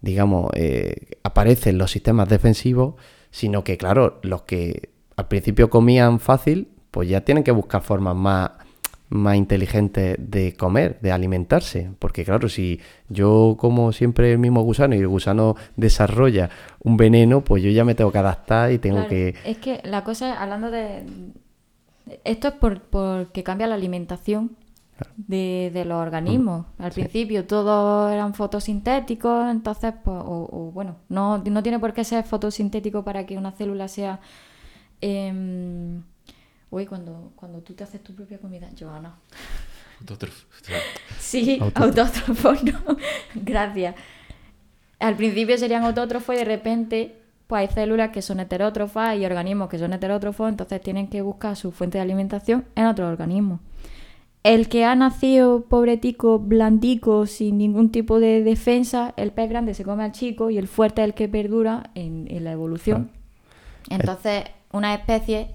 digamos, 0.00 0.50
eh, 0.54 1.16
aparecen 1.22 1.78
los 1.78 1.90
sistemas 1.90 2.28
defensivos, 2.28 2.94
sino 3.30 3.64
que, 3.64 3.76
claro, 3.78 4.18
los 4.22 4.42
que 4.42 4.90
al 5.16 5.28
principio 5.28 5.70
comían 5.70 6.20
fácil, 6.20 6.68
pues 6.90 7.08
ya 7.08 7.22
tienen 7.22 7.44
que 7.44 7.52
buscar 7.52 7.82
formas 7.82 8.14
más, 8.16 8.50
más 9.08 9.36
inteligentes 9.36 10.16
de 10.18 10.54
comer, 10.54 10.98
de 11.00 11.12
alimentarse. 11.12 11.90
Porque, 11.98 12.24
claro, 12.24 12.48
si 12.48 12.80
yo 13.08 13.56
como 13.58 13.92
siempre 13.92 14.32
el 14.32 14.38
mismo 14.38 14.62
gusano 14.62 14.94
y 14.94 14.98
el 14.98 15.08
gusano 15.08 15.54
desarrolla 15.76 16.50
un 16.80 16.96
veneno, 16.96 17.42
pues 17.42 17.62
yo 17.62 17.70
ya 17.70 17.84
me 17.84 17.94
tengo 17.94 18.10
que 18.12 18.18
adaptar 18.18 18.72
y 18.72 18.78
tengo 18.78 18.96
Claro, 18.96 19.10
que. 19.10 19.34
Es 19.44 19.58
que 19.58 19.80
la 19.84 20.02
cosa, 20.04 20.42
hablando 20.42 20.70
de... 20.70 21.02
Esto 22.24 22.48
es 22.48 22.54
por, 22.54 22.82
porque 22.82 23.42
cambia 23.42 23.66
la 23.66 23.74
alimentación 23.74 24.56
de, 25.16 25.70
de 25.72 25.84
los 25.84 25.98
organismos. 26.00 26.66
Mm, 26.78 26.82
Al 26.82 26.92
principio 26.92 27.46
todos 27.46 28.12
eran 28.12 28.34
fotosintéticos, 28.34 29.50
entonces, 29.50 29.94
pues, 30.04 30.16
o, 30.18 30.48
o, 30.52 30.70
bueno, 30.72 30.96
no, 31.08 31.38
no 31.38 31.62
tiene 31.62 31.78
por 31.78 31.92
qué 31.92 32.04
ser 32.04 32.24
fotosintético 32.24 33.04
para 33.04 33.26
que 33.26 33.36
una 33.38 33.52
célula 33.52 33.88
sea... 33.88 34.20
em, 35.00 36.02
uy, 36.70 36.86
cuando, 36.86 37.32
cuando 37.36 37.60
tú 37.62 37.74
te 37.74 37.84
haces 37.84 38.02
tu 38.02 38.14
propia 38.14 38.38
comida, 38.38 38.68
Joana. 38.78 39.16
Autótrofo. 40.00 40.46
Sí, 41.18 41.58
Autótrofo. 41.74 42.52
no. 42.64 42.96
Gracias. 43.34 43.94
Al 44.98 45.16
principio 45.16 45.58
serían 45.58 45.84
autótrofos 45.84 46.34
y 46.34 46.38
de 46.38 46.44
repente 46.44 47.21
pues 47.52 47.68
hay 47.68 47.74
células 47.74 48.08
que 48.12 48.22
son 48.22 48.40
heterótrofas 48.40 49.14
y 49.18 49.26
organismos 49.26 49.68
que 49.68 49.78
son 49.78 49.92
heterótrofos, 49.92 50.48
entonces 50.48 50.80
tienen 50.80 51.06
que 51.08 51.20
buscar 51.20 51.54
su 51.54 51.70
fuente 51.70 51.98
de 51.98 52.02
alimentación 52.02 52.64
en 52.76 52.86
otros 52.86 53.12
organismos. 53.12 53.60
El 54.42 54.70
que 54.70 54.86
ha 54.86 54.94
nacido 54.94 55.60
pobretico, 55.66 56.38
blandico, 56.38 57.26
sin 57.26 57.58
ningún 57.58 57.90
tipo 57.92 58.20
de 58.20 58.42
defensa, 58.42 59.12
el 59.18 59.32
pez 59.32 59.50
grande 59.50 59.74
se 59.74 59.84
come 59.84 60.02
al 60.02 60.12
chico 60.12 60.48
y 60.48 60.56
el 60.56 60.66
fuerte 60.66 61.02
es 61.02 61.08
el 61.08 61.12
que 61.14 61.28
perdura 61.28 61.90
en, 61.94 62.26
en 62.30 62.42
la 62.44 62.52
evolución. 62.52 63.10
Entonces, 63.90 64.44
una 64.72 64.94
especie 64.94 65.48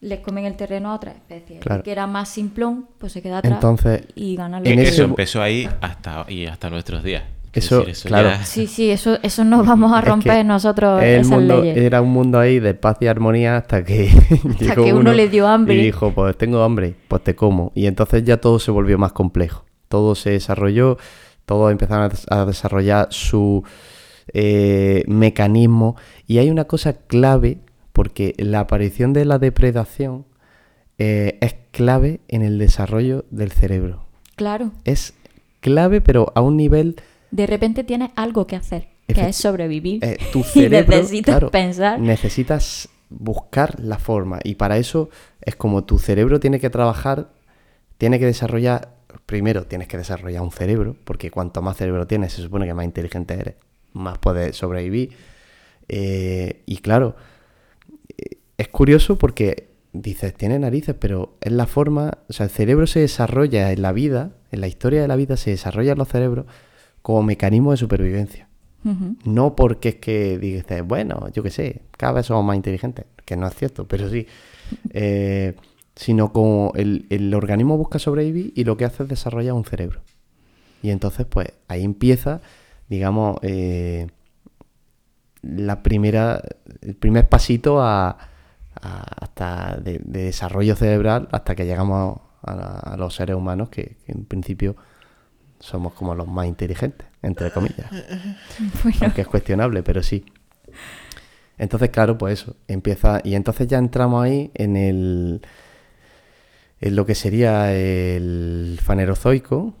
les 0.00 0.18
comen 0.18 0.46
el 0.46 0.56
terreno 0.56 0.90
a 0.90 0.96
otra 0.96 1.12
especie. 1.12 1.60
Claro. 1.60 1.76
El 1.78 1.84
que 1.84 1.92
era 1.92 2.08
más 2.08 2.28
simplón, 2.28 2.88
pues 2.98 3.12
se 3.12 3.22
queda 3.22 3.38
atrás 3.38 3.54
Entonces, 3.54 4.02
y 4.16 4.34
gana 4.34 4.58
lo 4.58 4.66
en 4.66 4.74
que- 4.78 4.82
ese- 4.82 4.94
Eso 4.94 5.04
empezó 5.04 5.40
ahí 5.42 5.68
hasta, 5.80 6.26
y 6.28 6.46
hasta 6.46 6.70
nuestros 6.70 7.04
días. 7.04 7.22
Eso, 7.52 7.84
decir, 7.84 8.08
claro. 8.08 8.28
ya- 8.30 8.44
Sí, 8.44 8.66
sí, 8.66 8.90
eso, 8.90 9.18
eso 9.22 9.44
nos 9.44 9.66
vamos 9.66 9.92
a 9.92 9.98
Es 9.98 10.04
que 10.04 10.10
romper 10.10 10.46
nosotros 10.46 11.02
el 11.02 11.20
esas 11.20 11.26
mundo, 11.28 11.60
leyes. 11.62 11.76
Era 11.78 12.00
un 12.00 12.10
mundo 12.10 12.38
ahí 12.38 12.60
de 12.60 12.74
paz 12.74 12.98
y 13.00 13.06
armonía 13.08 13.56
hasta 13.56 13.84
que 13.84 14.08
llegó 14.60 14.84
que 14.84 14.92
uno 14.92 15.12
le 15.12 15.28
dio 15.28 15.48
hambre. 15.48 15.74
Y 15.74 15.82
dijo, 15.86 16.12
pues 16.12 16.36
tengo 16.38 16.62
hambre, 16.62 16.94
pues 17.08 17.24
te 17.24 17.34
como. 17.34 17.72
Y 17.74 17.86
entonces 17.86 18.22
ya 18.24 18.36
todo 18.36 18.58
se 18.60 18.70
volvió 18.70 18.98
más 18.98 19.12
complejo. 19.12 19.64
Todo 19.88 20.14
se 20.14 20.30
desarrolló, 20.30 20.96
todos 21.44 21.72
empezaron 21.72 22.12
a 22.30 22.44
desarrollar 22.46 23.08
su 23.10 23.64
eh, 24.32 25.02
mecanismo. 25.08 25.96
Y 26.26 26.38
hay 26.38 26.50
una 26.50 26.64
cosa 26.66 26.92
clave, 26.92 27.58
porque 27.92 28.34
la 28.38 28.60
aparición 28.60 29.12
de 29.12 29.24
la 29.24 29.38
depredación 29.40 30.26
eh, 30.98 31.38
es 31.40 31.56
clave 31.72 32.20
en 32.28 32.42
el 32.42 32.58
desarrollo 32.58 33.24
del 33.30 33.50
cerebro. 33.50 34.04
Claro, 34.36 34.70
Es 34.84 35.14
clave, 35.60 36.00
pero 36.00 36.32
a 36.34 36.40
un 36.40 36.56
nivel 36.56 36.96
de 37.30 37.46
repente 37.46 37.84
tienes 37.84 38.10
algo 38.16 38.46
que 38.46 38.56
hacer, 38.56 38.88
que 39.06 39.28
es 39.28 39.36
sobrevivir. 39.36 40.04
eh, 40.04 40.18
tu 40.32 40.40
y 40.40 40.44
cerebro, 40.44 40.96
necesitas 40.96 41.32
claro, 41.34 41.50
pensar. 41.50 42.00
necesitas 42.00 42.88
buscar 43.08 43.80
la 43.80 43.98
forma 43.98 44.38
y 44.44 44.54
para 44.54 44.78
eso 44.78 45.10
es 45.40 45.56
como 45.56 45.84
tu 45.84 45.98
cerebro 45.98 46.38
tiene 46.40 46.60
que 46.60 46.70
trabajar, 46.70 47.30
tiene 47.98 48.18
que 48.18 48.26
desarrollar, 48.26 48.94
primero 49.26 49.64
tienes 49.64 49.88
que 49.88 49.98
desarrollar 49.98 50.42
un 50.42 50.52
cerebro, 50.52 50.96
porque 51.04 51.30
cuanto 51.30 51.60
más 51.62 51.76
cerebro 51.76 52.06
tienes 52.06 52.32
se 52.32 52.42
supone 52.42 52.66
que 52.66 52.74
más 52.74 52.84
inteligente 52.84 53.34
eres, 53.34 53.54
más 53.92 54.18
puedes 54.18 54.56
sobrevivir. 54.56 55.10
Eh, 55.88 56.62
y 56.66 56.78
claro, 56.78 57.16
eh, 58.16 58.38
es 58.58 58.68
curioso 58.68 59.18
porque 59.18 59.70
dices, 59.92 60.34
tiene 60.34 60.58
narices, 60.58 60.94
pero 60.98 61.36
es 61.40 61.50
la 61.50 61.66
forma, 61.66 62.18
o 62.28 62.32
sea, 62.32 62.44
el 62.44 62.50
cerebro 62.50 62.86
se 62.86 63.00
desarrolla 63.00 63.72
en 63.72 63.82
la 63.82 63.92
vida, 63.92 64.30
en 64.52 64.60
la 64.60 64.68
historia 64.68 65.02
de 65.02 65.08
la 65.08 65.16
vida 65.16 65.36
se 65.36 65.50
desarrollan 65.50 65.98
los 65.98 66.08
cerebros 66.08 66.46
como 67.02 67.22
mecanismo 67.22 67.70
de 67.72 67.76
supervivencia. 67.76 68.48
No 69.24 69.54
porque 69.56 69.90
es 69.90 69.94
que 69.96 70.38
dices, 70.38 70.82
bueno, 70.86 71.28
yo 71.34 71.42
qué 71.42 71.50
sé, 71.50 71.82
cada 71.98 72.14
vez 72.14 72.26
somos 72.26 72.44
más 72.44 72.56
inteligentes, 72.56 73.04
que 73.26 73.36
no 73.36 73.46
es 73.46 73.54
cierto, 73.54 73.86
pero 73.86 74.08
sí. 74.08 74.26
Eh, 74.92 75.54
sino 75.96 76.32
como 76.32 76.72
el, 76.76 77.06
el 77.10 77.34
organismo 77.34 77.76
busca 77.76 77.98
sobrevivir 77.98 78.52
y 78.54 78.62
lo 78.64 78.76
que 78.76 78.84
hace 78.84 79.02
es 79.02 79.08
desarrollar 79.08 79.52
un 79.54 79.64
cerebro. 79.64 80.00
Y 80.82 80.90
entonces, 80.90 81.26
pues 81.26 81.48
ahí 81.68 81.84
empieza, 81.84 82.40
digamos, 82.88 83.36
eh, 83.42 84.06
la 85.42 85.82
primera, 85.82 86.40
el 86.82 86.94
primer 86.94 87.28
pasito 87.28 87.80
a, 87.82 88.10
a- 88.80 89.02
hasta 89.20 89.76
de, 89.76 89.98
de 90.04 90.24
desarrollo 90.24 90.76
cerebral 90.76 91.28
hasta 91.32 91.54
que 91.54 91.66
llegamos 91.66 92.20
a, 92.42 92.92
a 92.92 92.96
los 92.96 93.14
seres 93.14 93.36
humanos 93.36 93.68
que, 93.70 93.96
que 94.06 94.12
en 94.12 94.24
principio 94.24 94.76
somos 95.60 95.92
como 95.92 96.14
los 96.14 96.26
más 96.26 96.46
inteligentes, 96.46 97.06
entre 97.22 97.50
comillas. 97.52 97.86
Bueno, 98.82 98.98
Aunque 99.02 99.20
es 99.20 99.28
cuestionable, 99.28 99.82
pero 99.82 100.02
sí. 100.02 100.24
Entonces, 101.58 101.90
claro, 101.90 102.16
pues 102.18 102.40
eso, 102.42 102.56
empieza. 102.68 103.20
Y 103.22 103.34
entonces 103.34 103.68
ya 103.68 103.78
entramos 103.78 104.24
ahí 104.24 104.50
en 104.54 104.76
el. 104.76 105.42
en 106.80 106.96
lo 106.96 107.04
que 107.04 107.14
sería 107.14 107.72
el 107.74 108.78
fanerozoico, 108.82 109.74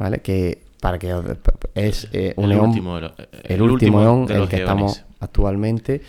¿vale? 0.00 0.18
Que 0.18 0.64
para 0.80 0.98
que 0.98 1.14
os- 1.14 1.24
es 1.74 2.08
eh, 2.12 2.34
un 2.36 2.50
El 2.50 2.58
eón- 2.58 2.68
último 2.68 2.98
el, 2.98 3.62
último 3.62 4.02
eón 4.02 4.26
de 4.26 4.34
en 4.34 4.42
el 4.42 4.48
que 4.48 4.56
estamos 4.56 5.04
actualmente, 5.20 6.02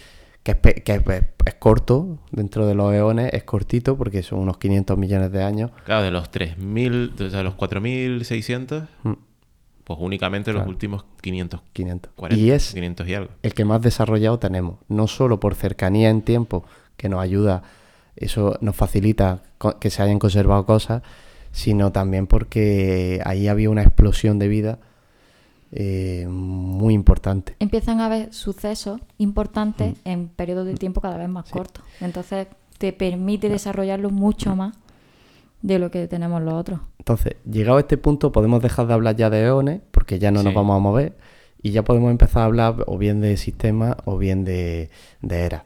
que, 0.49 0.69
es, 0.69 0.75
pe- 0.75 0.83
que 0.83 0.93
es, 1.17 1.23
es 1.45 1.55
corto, 1.55 2.17
dentro 2.31 2.65
de 2.67 2.75
los 2.75 2.93
eones, 2.93 3.33
es 3.33 3.43
cortito 3.43 3.97
porque 3.97 4.23
son 4.23 4.39
unos 4.39 4.57
500 4.57 4.97
millones 4.97 5.31
de 5.31 5.43
años. 5.43 5.71
Claro, 5.85 6.03
de 6.03 6.11
los 6.11 6.29
3.000, 6.31 7.15
de- 7.15 7.25
o 7.25 7.29
sea, 7.29 7.43
los 7.43 7.55
4.600, 7.55 8.87
Mm, 9.03 9.13
pues 9.83 9.99
únicamente 10.01 10.53
los 10.53 10.67
últimos 10.67 11.05
500. 11.21 11.61
500. 11.73 12.11
40, 12.15 12.41
y 12.43 12.51
es 12.51 12.73
500 12.73 13.07
y 13.07 13.13
algo. 13.15 13.31
el 13.41 13.53
que 13.53 13.65
más 13.65 13.81
desarrollado 13.81 14.37
tenemos, 14.39 14.75
no 14.87 15.07
solo 15.07 15.39
por 15.39 15.55
cercanía 15.55 16.09
en 16.09 16.21
tiempo, 16.21 16.63
que 16.97 17.09
nos 17.09 17.21
ayuda, 17.21 17.63
eso 18.15 18.57
nos 18.61 18.75
facilita 18.75 19.41
que 19.79 19.89
se 19.89 20.03
hayan 20.03 20.19
conservado 20.19 20.65
cosas, 20.65 21.01
sino 21.51 21.91
también 21.91 22.27
porque 22.27 23.21
ahí 23.25 23.47
había 23.47 23.69
una 23.69 23.81
explosión 23.81 24.37
de 24.37 24.47
vida 24.47 24.79
eh, 25.71 26.25
muy 26.27 26.93
importante. 26.93 27.55
empiezan 27.59 27.99
a 28.01 28.07
haber 28.07 28.33
sucesos 28.33 28.99
importantes 29.17 29.95
en 30.05 30.27
periodos 30.27 30.65
de 30.65 30.73
tiempo 30.75 31.01
cada 31.01 31.17
vez 31.17 31.29
más 31.29 31.49
cortos. 31.49 31.83
Entonces 32.01 32.47
te 32.77 32.93
permite 32.93 33.49
desarrollarlo 33.49 34.09
mucho 34.09 34.55
más 34.55 34.75
de 35.61 35.77
lo 35.79 35.91
que 35.91 36.07
tenemos 36.07 36.41
los 36.41 36.53
otros. 36.53 36.79
Entonces, 36.99 37.35
llegado 37.49 37.77
a 37.77 37.81
este 37.81 37.97
punto, 37.97 38.31
podemos 38.31 38.61
dejar 38.61 38.87
de 38.87 38.93
hablar 38.93 39.15
ya 39.17 39.29
de 39.29 39.43
eones, 39.43 39.81
porque 39.91 40.17
ya 40.17 40.31
no 40.31 40.41
nos 40.41 40.53
vamos 40.53 40.75
a 40.75 40.79
mover, 40.79 41.17
Y 41.61 41.71
ya 41.71 41.83
podemos 41.83 42.09
empezar 42.11 42.43
a 42.43 42.45
hablar 42.45 42.85
o 42.87 42.97
bien 42.97 43.19
de 43.19 43.35
sistema 43.35 43.97
o 44.05 44.17
bien 44.17 44.45
de, 44.45 44.89
de 45.21 45.41
era. 45.41 45.65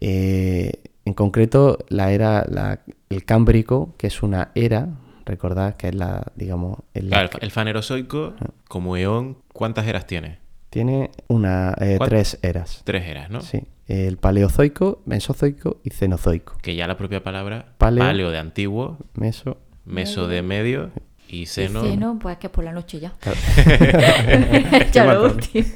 Eh, 0.00 0.82
en 1.06 1.14
concreto, 1.14 1.78
la 1.88 2.12
era, 2.12 2.44
la- 2.48 2.80
el 3.08 3.24
cámbrico, 3.24 3.94
que 3.96 4.08
es 4.08 4.22
una 4.22 4.50
era, 4.54 4.88
recordad 5.26 5.76
que 5.76 5.88
es 5.88 5.94
la, 5.94 6.24
digamos, 6.36 6.78
es 6.94 7.04
la- 7.04 7.10
Claro, 7.28 7.38
el 7.40 7.50
fanerozoico, 7.50 8.34
como 8.68 8.96
eón, 8.96 9.38
¿cuántas 9.52 9.86
eras 9.86 10.06
tiene? 10.06 10.38
tiene 10.70 11.10
una, 11.28 11.74
eh, 11.80 11.96
¿Cuán- 11.98 12.08
tres 12.08 12.38
eras. 12.42 12.80
Tres 12.84 13.06
eras, 13.06 13.28
¿no? 13.28 13.42
Sí, 13.42 13.60
el 13.88 14.16
paleozoico, 14.16 15.02
mesozoico 15.04 15.80
y 15.84 15.90
cenozoico. 15.90 16.56
Que 16.62 16.74
ya 16.74 16.86
la 16.86 16.96
propia 16.96 17.22
palabra 17.22 17.74
Paleo. 17.76 18.02
paleo, 18.04 18.30
de 18.30 18.38
antiguo, 18.38 18.96
Meso, 19.14 19.58
meso 19.84 20.28
de 20.28 20.40
medio 20.40 20.90
y 21.28 21.42
Y 21.42 21.46
seno. 21.46 22.18
pues 22.20 22.38
que 22.38 22.46
es 22.46 22.50
por 22.52 22.64
la 22.64 22.72
noche 22.72 23.00
ya. 23.00 23.12
claro. 23.20 23.38
ya 24.92 25.04
lo 25.12 25.24
último. 25.26 25.66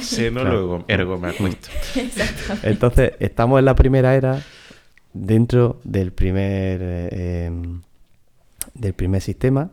Seno, 0.00 0.40
Claro. 0.42 0.56
luego 0.56 0.84
ergo 0.86 1.18
me 1.18 1.28
acuesto. 1.30 1.68
Entonces, 2.62 3.12
estamos 3.18 3.58
en 3.58 3.64
la 3.64 3.74
primera 3.74 4.14
era 4.14 4.40
dentro 5.12 5.80
del 5.84 6.12
primer 6.12 6.80
eh, 6.82 7.46
em, 7.46 7.82
del 8.80 8.94
primer 8.94 9.20
sistema 9.20 9.70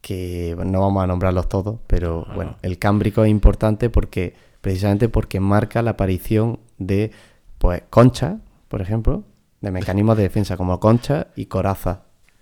que 0.00 0.56
no 0.66 0.80
vamos 0.80 1.02
a 1.04 1.06
nombrarlos 1.06 1.48
todos, 1.48 1.78
pero 1.86 2.26
Ah. 2.28 2.34
bueno, 2.34 2.56
el 2.62 2.78
cámbrico 2.78 3.24
es 3.24 3.30
importante 3.30 3.88
porque 3.88 4.34
precisamente 4.60 5.08
porque 5.08 5.38
marca 5.40 5.80
la 5.82 5.92
aparición 5.92 6.58
de 6.78 7.10
pues 7.58 7.82
conchas, 7.90 8.34
por 8.68 8.80
ejemplo, 8.82 9.22
de 9.60 9.70
mecanismos 9.70 10.16
de 10.16 10.24
defensa 10.24 10.56
como 10.56 10.78
conchas 10.80 11.26
y 11.36 11.46
corazas 11.46 11.98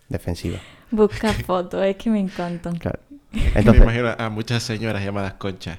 defensivas. 0.09 0.61
Busca 0.91 1.33
fotos, 1.47 1.85
es 1.85 1.97
que 1.97 2.09
me 2.11 2.18
encantan. 2.18 2.76
Claro. 2.78 3.01
me 3.33 3.47
Entonces, 3.55 3.83
imagino 3.83 4.09
a 4.18 4.31
muchas 4.31 4.62
señoras 4.62 5.05
llamadas 5.05 5.35
conchas 5.35 5.78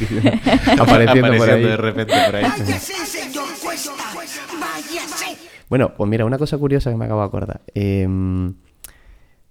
apareciendo 0.80 1.36
por 1.36 1.50
ahí. 1.50 1.62
de 1.62 1.76
repente 1.76 2.14
por 2.26 2.36
ahí. 2.36 2.44
Bueno, 5.68 5.94
pues 5.94 6.08
mira, 6.10 6.24
una 6.24 6.38
cosa 6.38 6.58
curiosa 6.58 6.90
que 6.90 6.96
me 6.96 7.04
acabo 7.04 7.20
de 7.20 7.26
acordar. 7.26 7.60
Em, 7.74 8.54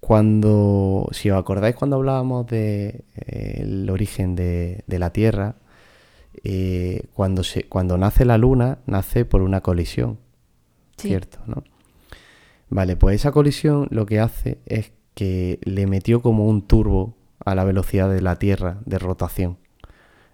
cuando, 0.01 1.07
si 1.11 1.29
os 1.29 1.39
acordáis 1.39 1.75
cuando 1.75 1.95
hablábamos 1.95 2.47
de 2.47 3.05
eh, 3.15 3.59
el 3.61 3.89
origen 3.89 4.35
de, 4.35 4.83
de 4.87 4.99
la 4.99 5.13
Tierra, 5.13 5.55
eh, 6.43 7.03
cuando, 7.13 7.43
se, 7.43 7.63
cuando 7.69 7.97
nace 7.97 8.25
la 8.25 8.37
Luna, 8.37 8.79
nace 8.87 9.23
por 9.23 9.41
una 9.41 9.61
colisión, 9.61 10.19
Sí. 10.97 11.07
¿cierto? 11.07 11.39
¿no? 11.45 11.63
Vale, 12.69 12.95
pues 12.95 13.15
esa 13.15 13.31
colisión 13.31 13.87
lo 13.91 14.05
que 14.05 14.19
hace 14.19 14.59
es 14.65 14.91
que 15.13 15.59
le 15.63 15.87
metió 15.87 16.21
como 16.21 16.47
un 16.47 16.67
turbo 16.67 17.15
a 17.43 17.55
la 17.55 17.63
velocidad 17.63 18.09
de 18.09 18.21
la 18.21 18.37
Tierra 18.37 18.79
de 18.85 18.99
rotación. 18.99 19.57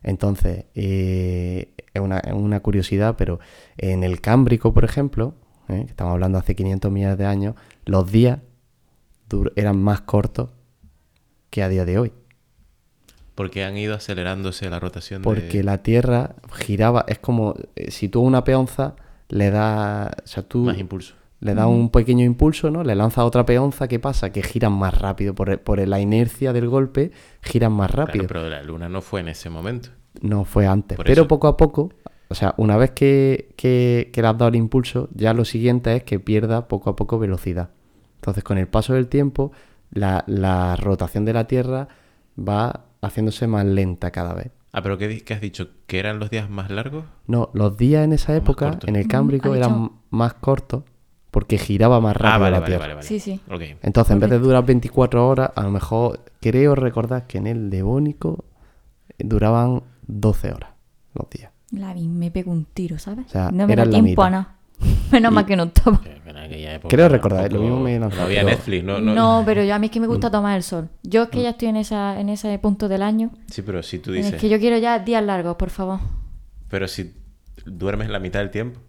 Entonces, 0.03 0.65
eh, 0.75 1.73
es, 1.93 2.01
una, 2.01 2.59
curiosidad, 2.61 3.15
pero 3.17 3.39
en 3.77 4.03
el 4.03 4.21
Cámbrico, 4.21 4.73
por 4.73 4.85
ejemplo, 4.85 5.33
¿eh? 5.67 5.83
que 5.85 5.91
estamos 5.91 6.13
hablando 6.13 6.37
hace 6.37 6.55
500 6.55 6.91
millones 6.91 7.17
de 7.17 7.25
años, 7.25 7.55
los 7.85 8.11
días 8.11 8.39
eran 9.55 9.81
más 9.81 10.01
cortos 10.01 10.49
que 11.49 11.63
a 11.63 11.69
día 11.69 11.85
de 11.85 11.97
hoy. 11.99 12.13
Porque 13.35 13.63
han 13.63 13.77
ido 13.77 13.93
acelerándose 13.93 14.69
la 14.69 14.79
rotación 14.79 15.21
Porque 15.21 15.59
de... 15.59 15.63
la 15.63 15.83
Tierra 15.83 16.35
giraba, 16.53 17.05
es 17.07 17.19
como 17.19 17.53
eh, 17.75 17.91
si 17.91 18.09
tú 18.09 18.21
una 18.21 18.43
peonza 18.43 18.95
le 19.29 19.51
das, 19.51 20.09
o 20.23 20.27
sea, 20.27 20.43
tú 20.43 20.63
Más 20.65 20.79
impulso. 20.79 21.13
le 21.41 21.53
das 21.53 21.67
un 21.67 21.91
pequeño 21.91 22.25
impulso, 22.25 22.71
¿no? 22.71 22.83
Le 22.83 22.95
lanzas 22.95 23.25
otra 23.25 23.45
peonza, 23.45 23.87
¿qué 23.87 23.99
pasa? 23.99 24.31
Que 24.31 24.41
giran 24.41 24.73
más 24.73 24.97
rápido, 24.99 25.35
por, 25.35 25.59
por 25.61 25.85
la 25.87 25.99
inercia 25.99 26.51
del 26.51 26.67
golpe, 26.67 27.11
giran 27.43 27.73
más 27.73 27.91
Claro, 27.91 28.07
rápido. 28.07 28.25
pero 28.27 28.49
la 28.49 28.63
luna 28.63 28.89
no 28.89 29.01
fue 29.01 29.19
en 29.21 29.27
ese 29.27 29.49
momento. 29.51 29.89
No 30.21 30.43
fue 30.45 30.65
antes. 30.65 30.95
Por 30.95 31.05
pero 31.05 31.21
eso. 31.23 31.27
poco 31.27 31.47
a 31.47 31.57
poco, 31.57 31.91
o 32.29 32.33
sea, 32.35 32.55
una 32.57 32.75
vez 32.77 32.89
que, 32.91 33.53
que, 33.55 34.09
que 34.11 34.21
le 34.23 34.27
has 34.29 34.37
dado 34.37 34.49
el 34.49 34.55
impulso, 34.55 35.09
ya 35.13 35.33
lo 35.35 35.45
siguiente 35.45 35.95
es 35.95 36.03
que 36.03 36.19
pierda 36.19 36.67
poco 36.67 36.89
a 36.89 36.95
poco 36.95 37.19
velocidad. 37.19 37.69
Entonces, 38.17 38.43
con 38.43 38.57
el 38.57 38.67
paso 38.67 38.93
del 38.93 39.07
tiempo, 39.07 39.51
la, 39.91 40.23
la 40.27 40.75
rotación 40.75 41.25
de 41.25 41.33
la 41.33 41.47
Tierra 41.47 41.87
va 42.37 42.85
haciéndose 43.01 43.47
más 43.47 43.65
lenta 43.65 44.11
cada 44.11 44.33
vez. 44.33 44.51
Ah, 44.73 44.81
pero 44.81 44.97
¿qué, 44.97 45.23
qué 45.23 45.33
has 45.33 45.41
dicho? 45.41 45.69
¿Que 45.87 45.99
eran 45.99 46.19
los 46.19 46.29
días 46.29 46.49
más 46.49 46.69
largos? 46.69 47.05
No, 47.25 47.49
los 47.53 47.77
días 47.77 48.03
en 48.03 48.13
esa 48.13 48.35
época, 48.35 48.77
en 48.85 48.95
el 48.95 49.07
Cámbrico, 49.07 49.55
eran 49.55 49.91
más 50.09 50.33
cortos 50.35 50.83
porque 51.31 51.57
giraba 51.57 51.99
más 51.99 52.15
rápido 52.15 52.33
ah, 52.33 52.37
vale, 52.37 52.51
la 52.51 52.59
vale, 52.59 52.71
Tierra. 52.71 52.83
vale, 52.83 52.93
vale. 52.95 53.07
Sí, 53.07 53.19
sí. 53.19 53.39
Ok. 53.49 53.61
Entonces, 53.81 54.11
en 54.11 54.19
vez 54.19 54.29
de 54.29 54.39
durar 54.39 54.65
24 54.65 55.27
horas, 55.27 55.51
a 55.55 55.63
lo 55.63 55.71
mejor 55.71 56.21
creo 56.41 56.75
recordar 56.75 57.27
que 57.27 57.37
en 57.37 57.47
el 57.47 57.69
Devónico 57.69 58.45
duraban 59.19 59.83
12 60.07 60.53
horas 60.53 60.71
los 61.13 61.29
días. 61.29 61.51
La 61.71 61.93
vi, 61.93 62.07
me 62.07 62.31
pego 62.31 62.51
un 62.51 62.65
tiro, 62.65 62.97
¿sabes? 62.97 63.25
O 63.27 63.29
sea, 63.29 63.51
no 63.51 63.67
me 63.67 63.75
da 63.75 63.89
tiempo 63.89 64.23
a 64.23 64.29
nada. 64.29 64.55
Menos 65.11 65.31
mal 65.31 65.45
que 65.45 65.55
no 65.55 65.63
estaba. 65.63 66.01
En 66.27 66.35
aquella 66.37 66.73
época 66.75 66.93
Creo 66.95 67.07
recordar, 67.07 67.51
lo 67.53 67.61
mismo 67.61 67.79
me 67.79 67.97
lanzó, 67.99 68.17
No 68.17 68.23
había 68.23 68.39
pero- 68.43 68.49
Netflix, 68.49 68.83
¿no? 68.83 68.99
No, 68.99 69.13
no, 69.15 69.43
pero 69.45 69.63
yo, 69.63 69.73
a 69.73 69.79
mí 69.79 69.85
es 69.85 69.91
que 69.91 69.99
me 70.01 70.07
Mm. 70.07 70.09
gusta 70.09 70.29
tomar 70.29 70.57
el 70.57 70.63
sol. 70.63 70.89
Yo 71.03 71.23
es 71.23 71.29
que 71.29 71.41
ya 71.41 71.51
estoy 71.51 71.69
en, 71.69 71.77
esa, 71.77 72.19
en 72.19 72.27
ese 72.29 72.57
punto 72.59 72.89
del 72.89 73.01
año. 73.01 73.31
Sí, 73.49 73.61
pero 73.61 73.81
si 73.81 73.99
tú 73.99 74.11
dices... 74.11 74.35
que 74.39 74.49
yo 74.49 74.59
quiero 74.59 74.77
ya 74.77 74.99
días 74.99 75.23
largos, 75.23 75.55
por 75.55 75.69
favor. 75.69 75.99
Pero 76.69 76.87
si 76.87 77.13
duermes 77.65 78.09
la 78.09 78.19
mitad 78.19 78.39
del 78.41 78.51
tiempo. 78.51 78.79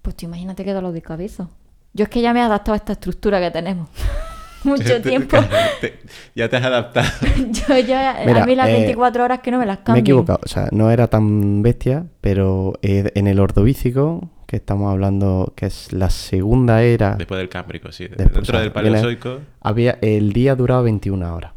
Pues 0.00 0.16
tú 0.16 0.24
imagínate 0.26 0.64
que 0.64 0.72
dolor 0.72 0.92
de 0.92 1.02
cabeza. 1.02 1.48
Yo 1.92 2.04
es 2.04 2.08
que 2.08 2.22
ya 2.22 2.32
me 2.32 2.40
he 2.40 2.42
adaptado 2.42 2.72
a 2.72 2.76
esta 2.76 2.92
estructura 2.94 3.38
que 3.40 3.50
tenemos. 3.50 3.88
Mucho 4.64 5.02
tiempo. 5.02 5.36
Te- 5.80 5.98
ya 6.34 6.48
te 6.48 6.56
has 6.56 6.64
adaptado. 6.64 7.08
yo 7.68 7.78
ya, 7.78 8.22
Mira, 8.26 8.42
a 8.44 8.46
mí 8.46 8.54
las 8.54 8.68
eh, 8.68 8.72
24 8.74 9.24
horas 9.24 9.40
que 9.40 9.50
no 9.50 9.58
me 9.58 9.66
las 9.66 9.80
Me 9.88 9.96
he 9.96 10.00
equivocado, 10.00 10.40
o 10.44 10.48
sea, 10.48 10.68
no 10.72 10.90
era 10.90 11.08
tan 11.08 11.62
bestia, 11.62 12.06
pero 12.20 12.78
eh, 12.82 13.10
en 13.14 13.26
el 13.26 13.38
Ordovícico, 13.40 14.30
que 14.52 14.56
estamos 14.58 14.92
hablando 14.92 15.50
que 15.56 15.64
es 15.64 15.94
la 15.94 16.10
segunda 16.10 16.82
era, 16.82 17.14
Después 17.14 17.38
del 17.38 17.48
Cámbrico, 17.48 17.90
sí. 17.90 18.04
Después, 18.04 18.18
Dentro 18.18 18.42
o 18.42 18.44
sea, 18.44 18.60
del 18.60 18.70
Paleozoico... 18.70 19.38
había 19.62 19.98
el 20.02 20.34
día 20.34 20.54
duraba 20.54 20.82
21 20.82 21.34
horas. 21.34 21.52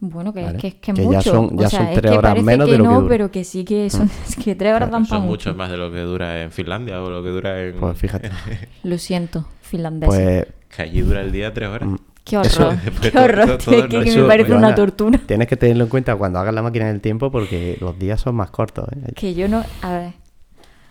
Bueno, 0.00 0.32
que 0.32 0.42
Vale. 0.42 0.56
es 0.56 0.60
que 0.62 0.66
es 0.68 0.74
que, 0.74 0.92
Que 0.94 1.02
ya 1.02 1.08
mucho. 1.18 1.30
son- 1.30 1.56
ya 1.58 1.66
o 1.66 1.70
sea, 1.70 1.78
son 1.80 1.88
es 1.90 1.94
tres 2.00 2.10
que 2.12 2.18
horas 2.18 2.42
menos 2.42 2.66
que 2.66 2.72
de 2.72 2.78
lo 2.78 2.84
que 2.84 2.90
no, 2.90 2.96
dura. 3.02 3.08
pero 3.08 3.30
que 3.30 3.44
sí 3.44 3.64
que 3.64 3.88
son 3.88 4.10
es 4.28 4.34
que 4.34 4.56
tres 4.56 4.74
horas 4.74 4.90
dan 4.90 5.04
para 5.06 5.20
Son 5.20 5.28
mucho. 5.28 5.50
mucho 5.50 5.54
más 5.58 5.70
de 5.70 5.76
lo 5.76 5.92
que 5.92 6.00
dura 6.00 6.42
en 6.42 6.50
Finlandia 6.50 7.00
o 7.02 7.08
lo 7.08 7.22
que 7.22 7.28
dura 7.28 7.62
en... 7.62 7.74
Pues 7.76 7.96
fíjate. 7.98 8.30
Lo 8.82 8.98
siento, 8.98 9.46
finlandés. 9.60 10.08
Pues 10.08 10.46
Que 10.74 10.82
allí 10.82 11.02
dura 11.02 11.20
el 11.20 11.30
día 11.30 11.54
tres 11.54 11.68
horas. 11.68 11.88
qué 12.24 12.36
horror, 12.36 12.46
eso- 12.50 12.72
qué 13.00 13.10
todo- 13.12 13.24
horror. 13.24 13.46
todo- 13.46 13.58
tío, 13.58 13.88
todo 13.88 14.02
que, 14.04 14.16
me 14.16 14.24
parece 14.26 14.52
una 14.54 14.74
tortura. 14.74 15.20
Tienes 15.24 15.46
que 15.46 15.56
tenerlo 15.56 15.84
en 15.84 15.90
cuenta 15.90 16.16
cuando 16.16 16.40
hagas 16.40 16.52
la 16.52 16.62
máquina 16.62 16.86
del 16.88 17.00
tiempo 17.00 17.30
porque 17.30 17.76
los 17.80 17.96
días 17.96 18.20
son 18.20 18.34
más 18.34 18.50
cortos. 18.50 18.88
¿eh? 18.92 19.12
Que 19.14 19.34
yo 19.34 19.46
no. 19.48 19.62
A 19.82 19.92
ver. 19.92 20.12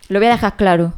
Lo 0.10 0.20
voy 0.20 0.28
a 0.28 0.32
dejar 0.32 0.58
claro. 0.58 0.94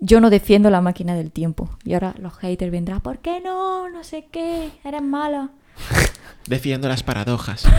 Yo 0.00 0.20
no 0.20 0.28
defiendo 0.28 0.68
la 0.70 0.80
máquina 0.80 1.14
del 1.14 1.30
tiempo. 1.30 1.70
Y 1.84 1.94
ahora 1.94 2.14
los 2.18 2.34
haters 2.36 2.70
vendrán. 2.72 3.00
¿Por 3.00 3.18
qué 3.20 3.40
no? 3.40 3.88
No 3.88 4.02
sé 4.04 4.26
qué. 4.30 4.70
Eres 4.84 5.02
malo. 5.02 5.50
Defiendo 6.48 6.88
las 6.88 7.02
paradojas. 7.02 7.64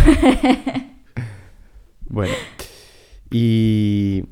Bueno, 2.10 2.34
y 3.30 4.24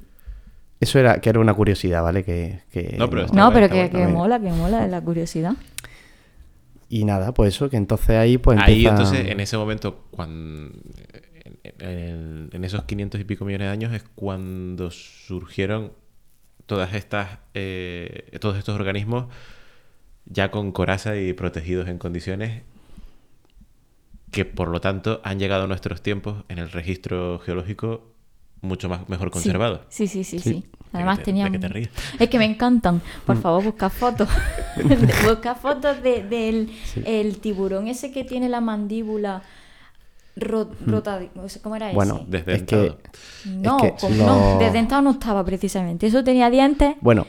eso 0.79 0.97
era 0.97 1.19
que 1.19 1.29
era 1.29 1.41
una 1.41 1.53
curiosidad, 1.53 2.01
¿vale? 2.03 2.23
Que, 2.23 2.61
que- 2.71 2.95
No, 2.97 3.09
pero 3.09 3.27
No, 3.33 3.51
pero 3.51 3.67
que, 3.69 4.07
mola, 4.07 4.39
que 4.39 4.49
mola 4.49 4.81
de 4.81 4.87
la 4.87 5.01
curiosidad. 5.01 5.55
Y 6.87 7.03
nada, 7.03 7.33
pues 7.33 7.53
eso, 7.53 7.69
que 7.69 7.75
entonces 7.75 8.11
ahí 8.11 8.37
pues 8.37 8.59
Ahí 8.61 8.85
entonces, 8.85 9.27
en 9.27 9.41
ese 9.41 9.57
momento, 9.57 10.05
cuando, 10.11 10.71
en, 11.63 11.81
en- 11.85 12.49
en 12.53 12.63
esos 12.63 12.83
500 12.83 13.19
y 13.19 13.23
pico 13.25 13.43
millones 13.43 13.67
de 13.67 13.71
años 13.73 13.93
es 13.93 14.03
cuando 14.15 14.89
surgieron 14.89 15.91
todas 16.65 16.93
estas, 16.93 17.39
eh, 17.53 18.37
todos 18.41 18.57
estos 18.57 18.75
organismos 18.75 19.25
ya 20.25 20.49
con 20.51 20.71
coraza 20.71 21.15
y 21.17 21.33
protegidos 21.33 21.87
en 21.87 21.97
condiciones 21.99 22.63
que 24.31 24.43
por 24.45 24.67
lo 24.69 24.81
tanto 24.81 25.21
han 25.23 25.39
llegado 25.39 25.63
a 25.63 25.67
nuestros 25.67 26.01
tiempos 26.01 26.43
en 26.49 26.57
el 26.59 26.71
registro 26.71 27.39
geológico 27.39 28.11
mucho 28.61 28.89
más 28.89 29.07
mejor 29.09 29.27
Sí. 29.29 29.33
conservados. 29.33 29.81
Sí, 29.89 30.07
sí, 30.07 30.23
sí, 30.23 30.39
Sí. 30.39 30.49
sí. 30.49 30.65
Además 30.91 31.19
¿De 31.19 31.23
tenían... 31.25 31.51
de 31.51 31.59
te 31.59 31.67
ríes? 31.67 31.89
Es 32.19 32.29
que 32.29 32.37
me 32.39 32.45
encantan. 32.45 32.95
Mm. 32.95 33.01
Por 33.25 33.41
favor, 33.41 33.63
busca 33.63 33.89
fotos. 33.89 34.27
busca 35.25 35.55
fotos 35.55 36.01
de- 36.01 36.23
del 36.23 36.71
el 37.05 37.37
tiburón 37.39 37.87
ese 37.87 38.11
que 38.11 38.23
tiene 38.23 38.49
la 38.49 38.61
mandíbula 38.61 39.43
ro- 40.35 40.69
rota... 40.85 41.21
o 41.43 41.49
sea, 41.49 41.61
¿Cómo 41.61 41.75
era 41.75 41.91
Mm. 41.91 41.95
Bueno, 41.95 42.15
ese? 42.15 42.25
Desdentado. 42.43 42.85
es 42.85 42.91
que 43.43 43.49
No, 43.49 43.77
que 43.77 43.93
como- 43.99 44.15
lo- 44.15 44.25
no, 44.25 44.57
desdentado 44.59 45.01
no 45.01 45.11
estaba 45.11 45.43
precisamente. 45.43 46.07
Eso 46.07 46.23
tenía 46.23 46.49
dientes. 46.49 46.95
Bueno, 47.01 47.25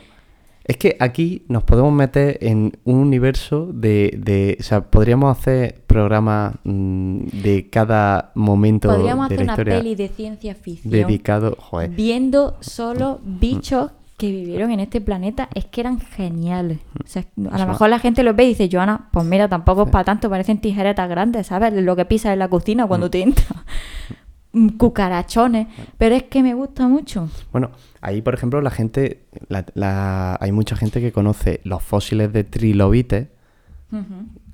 es 0.65 0.77
que 0.79 0.97
aquí 0.99 1.45
nos 1.49 1.63
podemos 1.63 1.93
meter 1.93 2.39
en 2.41 2.77
un 2.85 2.97
universo 2.97 3.69
de, 3.73 4.13
de- 4.19 4.57
o 4.59 4.63
sea, 4.65 4.81
podríamos 4.91 5.37
hacer 5.39 5.83
programas 5.87 6.57
mm, 6.65 7.27
de 7.43 7.69
cada 7.71 8.33
momento 8.35 8.89
Podríamos 8.89 9.29
de 9.29 9.35
hacer 9.37 9.47
la 9.47 9.53
una 9.53 9.53
historia 9.53 9.77
peli 9.79 9.95
de 9.95 10.09
ciencia 10.09 10.55
ficción. 10.57 10.91
dedicado, 10.93 11.57
joder, 11.61 11.91
Viendo 11.91 12.57
solo 12.61 13.21
bichos 13.23 13.93
que 14.17 14.31
vivieron 14.31 14.71
en 14.71 14.81
este 14.81 15.01
planeta, 15.01 15.49
es 15.55 15.67
que 15.67 15.81
eran 15.83 16.01
geniales. 16.01 16.79
O 17.05 17.07
sea, 17.07 17.25
a 17.51 17.59
lo 17.59 17.67
mejor 17.67 17.91
la 17.91 17.99
gente 17.99 18.23
los 18.23 18.35
ve 18.35 18.45
y 18.45 18.49
dice, 18.49 18.69
Joana, 18.73 19.09
pues 19.13 19.27
mira, 19.27 19.49
tampoco 19.49 19.83
es 19.85 19.91
para 19.91 20.05
tanto, 20.05 20.31
parecen 20.31 20.59
tijeretas 20.59 21.09
grandes, 21.09 21.49
¿sabes? 21.49 21.73
Lo 21.75 21.95
que 21.97 22.05
pisas 22.07 22.33
en 22.33 22.39
la 22.39 22.49
cocina 22.49 22.85
Mm. 22.85 22.89
cuando 22.89 23.11
te 23.11 23.21
entra. 23.23 23.45
mm, 24.53 24.69
cucarachones, 24.79 25.67
pero 25.99 26.15
es 26.15 26.23
que 26.25 26.43
me 26.43 26.55
gusta 26.55 26.89
mucho. 26.89 27.29
Bueno, 27.53 27.71
ahí 28.01 28.23
por 28.23 28.33
ejemplo 28.35 28.61
la 28.63 28.71
gente, 28.71 29.25
la- 29.49 29.67
la- 29.75 30.39
hay 30.41 30.51
mucha 30.53 30.77
gente 30.77 31.01
que 31.01 31.13
conoce 31.13 31.61
los 31.65 31.83
fósiles 31.83 32.33
de 32.33 32.45
trilobites, 32.45 33.29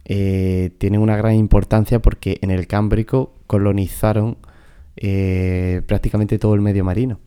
eh, 0.05 0.71
tienen 0.79 1.01
una 1.01 1.17
gran 1.17 1.35
importancia 1.35 2.01
porque 2.03 2.39
en 2.43 2.51
el 2.51 2.67
Cámbrico 2.67 3.35
colonizaron 3.47 4.37
eh, 4.97 5.83
prácticamente 5.87 6.39
todo 6.39 6.55
el 6.55 6.61
medio 6.61 6.85
marino. 6.85 7.19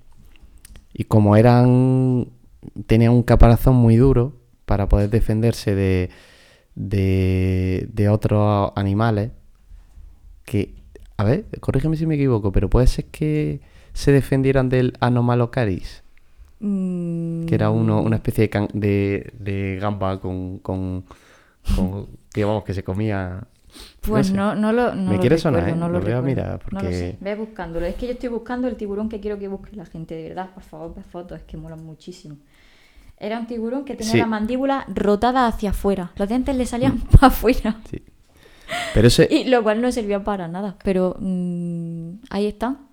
Y 0.98 1.04
como 1.04 1.36
eran, 1.36 2.30
tenían 2.88 3.12
un 3.12 3.24
caparazón 3.24 3.76
muy 3.76 3.98
duro 3.98 4.34
para 4.66 4.88
poder 4.88 5.10
defenderse 5.10 5.76
de, 5.76 6.10
de, 6.76 7.90
de 7.92 8.10
otros 8.10 8.72
animales, 8.78 9.32
que, 10.46 10.74
a 11.18 11.24
ver, 11.24 11.46
corrígeme 11.60 11.98
si 11.98 12.06
me 12.06 12.16
equivoco, 12.16 12.52
pero 12.54 12.70
puede 12.70 12.88
ser 12.88 13.06
que 13.06 13.60
se 13.94 14.12
defendieran 14.12 14.70
del 14.70 14.94
Anomalocaris, 15.00 16.02
Mm, 16.62 17.46
que 17.48 17.56
era 17.56 17.70
uno, 17.70 18.02
una 18.02 18.16
especie 18.16 18.44
de, 18.44 18.50
can- 18.50 18.70
de, 18.74 19.34
de 19.38 19.78
gamba 19.82 20.22
con, 20.22 20.60
con, 20.60 21.04
con- 21.76 22.08
que 22.34 22.46
vamos, 22.46 22.64
que 22.64 22.74
se 22.74 22.84
comía... 22.84 23.46
Pues 24.02 24.28
sé. 24.28 24.34
no, 24.34 24.56
no 24.56 24.72
lo 24.72 24.94
no 24.96 25.10
Me 25.10 25.16
lo 25.16 25.20
quiere 25.22 25.38
sonar, 25.38 25.64
recuerdo, 25.64 25.78
¿eh? 25.78 25.80
no 25.80 25.90
Lo 25.90 25.98
a 25.98 26.02
recuerdo. 26.02 26.22
mirar, 26.24 26.48
No 26.72 26.80
lo 26.80 26.80
porque- 26.82 26.94
sé. 26.94 27.18
Ve 27.22 27.36
buscándolo. 27.36 27.86
Es 27.86 27.96
que 27.96 28.06
yo 28.08 28.14
estoy 28.14 28.30
buscando 28.30 28.68
el 28.68 28.76
tiburón 28.76 29.10
que 29.10 29.20
quiero 29.20 29.38
que 29.40 29.48
busque 29.48 29.76
la 29.76 29.86
gente, 29.86 30.16
de 30.16 30.30
verdad. 30.30 30.50
Por 30.54 30.64
favor, 30.64 30.94
ve 30.96 31.04
fotos, 31.04 31.38
es 31.40 31.44
que 31.44 31.58
molan 31.58 31.84
muchísimo. 31.84 32.36
Era 33.18 33.40
un 33.40 33.48
tiburón 33.48 33.86
que 33.86 33.96
tenía 33.96 34.12
Sí. 34.12 34.18
la 34.20 34.26
mandíbula 34.28 34.86
rotada 34.94 35.48
hacia 35.48 35.70
afuera. 35.72 36.12
Los 36.18 36.28
dientes 36.30 36.56
le 36.56 36.66
salían 36.66 37.00
para 37.12 37.28
afuera. 37.28 37.78
Sí. 37.90 38.02
Pero 38.94 39.08
ese, 39.08 39.28
Y 39.32 39.46
lo 39.46 39.62
cual 39.64 39.82
no 39.82 39.92
servía 39.92 40.24
para 40.24 40.48
nada. 40.48 40.76
Pero 40.84 41.16
mm, 41.20 42.10
ahí 42.30 42.48
están. 42.48 42.85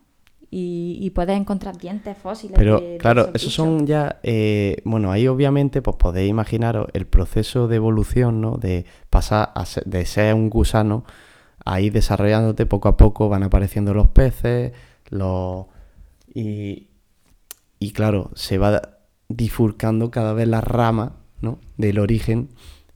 Y, 0.55 0.99
y 1.01 1.09
puedes 1.11 1.35
encontrar 1.41 1.79
dientes 1.79 2.15
fósiles. 2.19 2.59
Pero 2.59 2.79
de- 2.79 2.89
de 2.91 2.99
claro, 2.99 3.31
esos 3.33 3.55
son 3.55 3.87
ya, 3.87 4.21
eh, 4.23 4.83
bueno, 4.85 5.11
ahí 5.11 5.27
obviamente 5.27 5.81
pues 5.81 5.97
podéis 5.97 6.29
imaginaros 6.29 6.89
el 6.93 7.07
proceso 7.07 7.69
de 7.69 7.77
evolución, 7.77 8.43
¿no? 8.43 8.59
De 8.59 8.85
pasar 9.09 9.51
a 9.55 9.65
ser- 9.65 9.85
de 9.85 10.05
ser 10.05 10.35
un 10.35 10.51
gusano 10.51 11.05
a 11.65 11.81
ir 11.81 11.93
desarrollándote 11.95 12.67
poco 12.67 12.89
a 12.89 12.99
poco, 12.99 13.31
van 13.31 13.45
apareciendo 13.45 13.95
los 13.95 14.09
peces, 14.09 14.73
los... 15.09 15.67
Y, 16.35 16.89
y 17.79 17.93
claro, 17.93 18.31
se 18.35 18.59
va 18.59 18.99
bifurcando 19.31 20.11
cada 20.11 20.35
vez 20.35 20.49
la 20.49 20.61
rama, 20.61 21.17
¿no? 21.41 21.61
Del 21.79 21.99
origen 21.99 22.51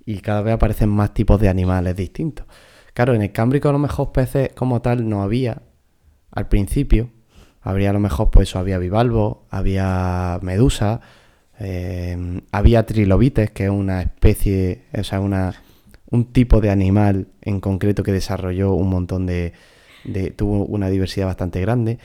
y 0.05 0.19
cada 0.19 0.43
vez 0.43 0.53
aparecen 0.55 0.91
más 0.91 1.15
tipos 1.15 1.41
de 1.41 1.49
animales 1.49 1.97
distintos. 1.97 2.45
Claro, 2.93 3.15
en 3.15 3.23
el 3.23 3.33
Cámbrico 3.33 3.71
a 3.71 3.73
lo 3.73 3.79
mejor 3.79 4.13
peces 4.13 4.51
como 4.55 4.83
tal 4.83 5.09
no 5.09 5.23
había 5.23 5.63
al 6.33 6.49
principio. 6.49 7.16
Habría 7.67 7.91
a 7.91 7.93
lo 7.93 8.01
mejor, 8.01 8.31
pues 8.31 8.49
eso, 8.49 8.59
había 8.61 8.79
bivalvo, 8.79 9.45
había 9.51 10.39
medusa, 10.43 11.01
eh, 11.59 12.41
había 12.53 12.87
trilobites, 12.87 13.51
que 13.51 13.65
es 13.65 13.71
una 13.71 14.03
especie, 14.03 14.83
o 14.97 15.03
sea, 15.03 15.21
una, 15.21 15.55
un 16.11 16.27
tipo 16.33 16.61
de 16.61 16.71
animal 16.71 17.27
en 17.43 17.61
concreto 17.61 18.03
que 18.05 18.13
desarrolló 18.13 18.73
un 18.75 18.89
montón 18.91 19.27
de, 19.27 19.53
de- 20.05 20.31
tuvo 20.31 20.65
una 20.67 20.89
diversidad 20.91 21.27
bastante 21.27 21.61
grande. 21.61 21.99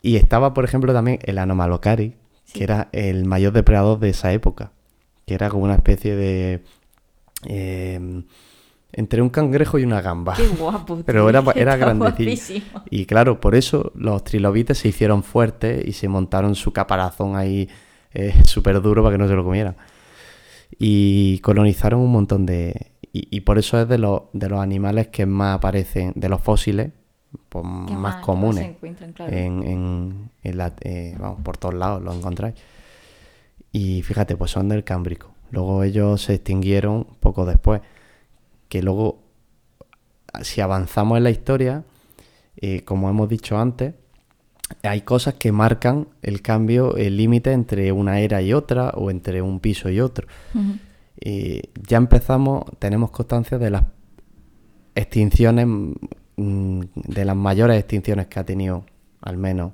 Y 0.00 0.16
estaba, 0.16 0.54
por 0.54 0.64
ejemplo, 0.64 0.92
también 0.92 1.18
el 1.22 1.38
Anomalocari, 1.38 2.14
que 2.52 2.62
era 2.64 2.88
el 2.92 3.24
mayor 3.24 3.52
depredador 3.52 3.98
de 3.98 4.10
esa 4.10 4.32
época, 4.32 4.72
que 5.26 5.34
era 5.34 5.48
como 5.50 5.64
una 5.64 5.74
especie 5.74 6.14
de... 6.16 6.62
eh, 7.46 8.22
entre 8.92 9.22
un 9.22 9.28
cangrejo 9.30 9.78
y 9.78 9.84
una 9.84 10.00
gamba. 10.00 10.34
Qué 10.36 10.46
guapo. 10.48 10.98
Pero 11.06 11.22
tío, 11.22 11.28
era, 11.30 11.38
está 11.40 11.52
era 11.52 11.76
grandecillo. 11.76 12.24
guapísimo. 12.30 12.82
Y 12.90 13.06
claro, 13.06 13.40
por 13.40 13.54
eso 13.54 13.92
los 13.94 14.24
trilobites 14.24 14.78
se 14.78 14.88
hicieron 14.88 15.22
fuertes 15.22 15.86
y 15.86 15.92
se 15.92 16.08
montaron 16.08 16.54
su 16.54 16.72
caparazón 16.72 17.36
ahí 17.36 17.68
eh, 18.12 18.34
súper 18.44 18.80
duro 18.82 19.02
para 19.02 19.14
que 19.14 19.18
no 19.18 19.28
se 19.28 19.34
lo 19.34 19.44
comieran. 19.44 19.76
Y 20.78 21.38
colonizaron 21.40 22.00
un 22.00 22.12
montón 22.12 22.46
de... 22.46 22.92
Y, 23.12 23.26
y 23.36 23.40
por 23.40 23.58
eso 23.58 23.80
es 23.80 23.88
de 23.88 23.98
los, 23.98 24.22
de 24.32 24.48
los 24.48 24.60
animales 24.60 25.08
que 25.08 25.26
más 25.26 25.56
aparecen, 25.56 26.12
de 26.14 26.28
los 26.28 26.40
fósiles, 26.40 26.90
pues, 27.48 27.64
más, 27.64 27.80
más- 27.82 27.88
que 27.90 27.96
más 27.96 28.16
comunes. 28.24 28.64
se 28.64 28.70
encuentran, 28.70 29.12
claro. 29.12 29.32
en, 29.36 29.62
en- 29.64 30.30
en 30.44 30.56
la- 30.56 30.74
eh, 30.82 31.16
vamos, 31.18 31.40
por 31.42 31.56
todos 31.56 31.74
lados 31.74 32.02
lo 32.02 32.12
encontráis. 32.12 32.54
Y 33.72 34.02
fíjate, 34.02 34.36
pues 34.36 34.52
son 34.52 34.68
del 34.68 34.84
Cámbrico. 34.84 35.32
Luego 35.50 35.82
ellos 35.82 36.22
se 36.22 36.34
extinguieron 36.34 37.04
poco 37.18 37.44
después. 37.46 37.80
Que 38.70 38.82
luego, 38.82 39.22
si 40.42 40.60
avanzamos 40.62 41.18
en 41.18 41.24
la 41.24 41.30
historia, 41.30 41.84
eh, 42.56 42.82
como 42.84 43.10
hemos 43.10 43.28
dicho 43.28 43.58
antes, 43.58 43.94
hay 44.84 45.00
cosas 45.02 45.34
que 45.34 45.50
marcan 45.52 46.06
el 46.22 46.40
cambio, 46.40 46.96
el 46.96 47.16
límite 47.16 47.52
entre 47.52 47.90
una 47.92 48.20
era 48.20 48.40
y 48.40 48.52
otra, 48.52 48.90
o 48.90 49.10
entre 49.10 49.42
un 49.42 49.58
piso 49.60 49.90
y 49.90 50.00
otro. 50.00 50.26
Eh, 51.20 51.62
ya 51.88 51.96
empezamos, 51.98 52.64
tenemos 52.78 53.10
constancia 53.10 53.58
de 53.58 53.70
las 53.70 53.82
extinciones, 54.94 55.66
mm, 56.36 56.80
de 56.94 57.24
las 57.24 57.36
mayores 57.36 57.78
extinciones 57.78 58.26
que 58.28 58.40
ha 58.40 58.44
tenido, 58.44 58.84
al 59.20 59.36
menos 59.36 59.72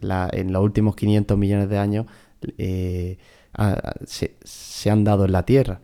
la- 0.00 0.28
en 0.32 0.52
los 0.52 0.62
últimos 0.62 0.94
500 0.96 1.36
millones 1.38 1.68
de 1.68 1.78
años, 1.78 2.06
eh, 2.58 3.18
se, 4.06 4.36
se 4.44 4.90
han 4.90 5.02
dado 5.04 5.24
en 5.24 5.32
la 5.32 5.44
Tierra. 5.44 5.80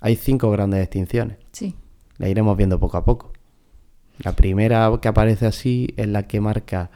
Hay 0.00 0.16
cinco 0.16 0.50
grandes 0.50 0.82
extinciones, 0.82 1.36
Sí. 1.52 1.76
Las 2.22 2.30
iremos 2.30 2.56
viendo 2.56 2.78
poco 2.80 2.96
a 2.96 3.04
poco. 3.04 3.32
La 4.18 4.32
primera 4.36 4.90
que 5.02 5.08
aparece 5.08 5.46
así 5.46 5.92
es 5.96 6.06
la 6.06 6.26
que 6.28 6.40
marca, 6.40 6.90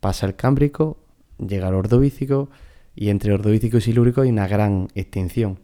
pasa 0.00 0.26
el 0.26 0.34
Cámbrico, 0.36 0.96
llega 1.38 1.68
al 1.68 1.74
Ordovícico, 1.74 2.48
y 2.96 3.08
entre 3.10 3.32
Ordovícico 3.34 3.76
y 3.76 3.80
Silúrico 3.80 4.22
hay 4.22 4.30
una 4.30 4.46
gran 4.48 4.88
extinción. 4.94 5.58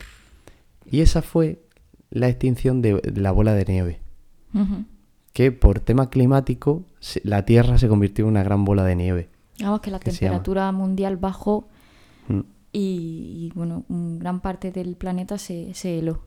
Y 0.90 1.00
esa 1.00 1.22
fue 1.22 1.62
la 2.10 2.28
extinción 2.28 2.82
de 2.82 3.00
la 3.14 3.30
bola 3.32 3.54
de 3.54 3.64
nieve, 3.64 4.00
que 5.32 5.52
por 5.52 5.80
tema 5.80 6.10
climático 6.10 6.84
se- 6.98 7.20
la 7.24 7.44
Tierra 7.44 7.78
se 7.78 7.88
convirtió 7.88 8.24
en 8.24 8.30
una 8.32 8.42
gran 8.42 8.64
bola 8.64 8.84
de 8.84 8.96
nieve. 8.96 9.28
Digamos 9.56 9.80
que 9.80 9.90
la 9.90 10.00
¿Qué 10.00 10.10
se 10.10 10.24
llama? 10.24 10.38
temperatura 10.38 10.72
mundial 10.72 11.16
bajó 11.16 11.68
Mm, 12.28 12.40
y, 12.72 13.46
y, 13.48 13.52
bueno, 13.54 13.84
un 13.88 14.18
gran 14.18 14.40
parte 14.40 14.70
del 14.72 14.94
planeta 14.96 15.38
se, 15.38 15.72
se 15.74 15.98
heló. 15.98 16.22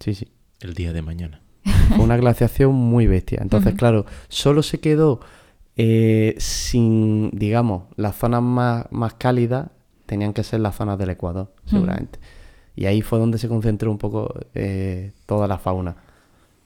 Sí, 0.00 0.14
sí. 0.14 0.28
El 0.60 0.74
día 0.74 0.92
de 0.92 1.00
mañana. 1.02 1.40
Fue 1.88 2.04
una 2.04 2.16
glaciación 2.16 2.74
muy 2.74 3.06
bestia. 3.06 3.38
Entonces, 3.42 3.74
claro, 3.74 4.06
solo 4.28 4.62
se 4.62 4.80
quedó 4.80 5.20
eh, 5.76 6.34
sin, 6.38 7.30
digamos, 7.30 7.84
las 7.96 8.16
zonas 8.16 8.42
más, 8.42 8.86
más 8.90 9.14
cálidas 9.14 9.68
tenían 10.06 10.32
que 10.32 10.42
ser 10.42 10.60
las 10.60 10.74
zonas 10.74 10.98
del 10.98 11.10
Ecuador, 11.10 11.52
seguramente. 11.66 12.18
Y 12.74 12.86
ahí 12.86 13.02
fue 13.02 13.18
donde 13.18 13.38
se 13.38 13.48
concentró 13.48 13.90
un 13.90 13.98
poco 13.98 14.32
eh, 14.54 15.12
toda 15.26 15.46
la 15.48 15.58
fauna. 15.58 15.96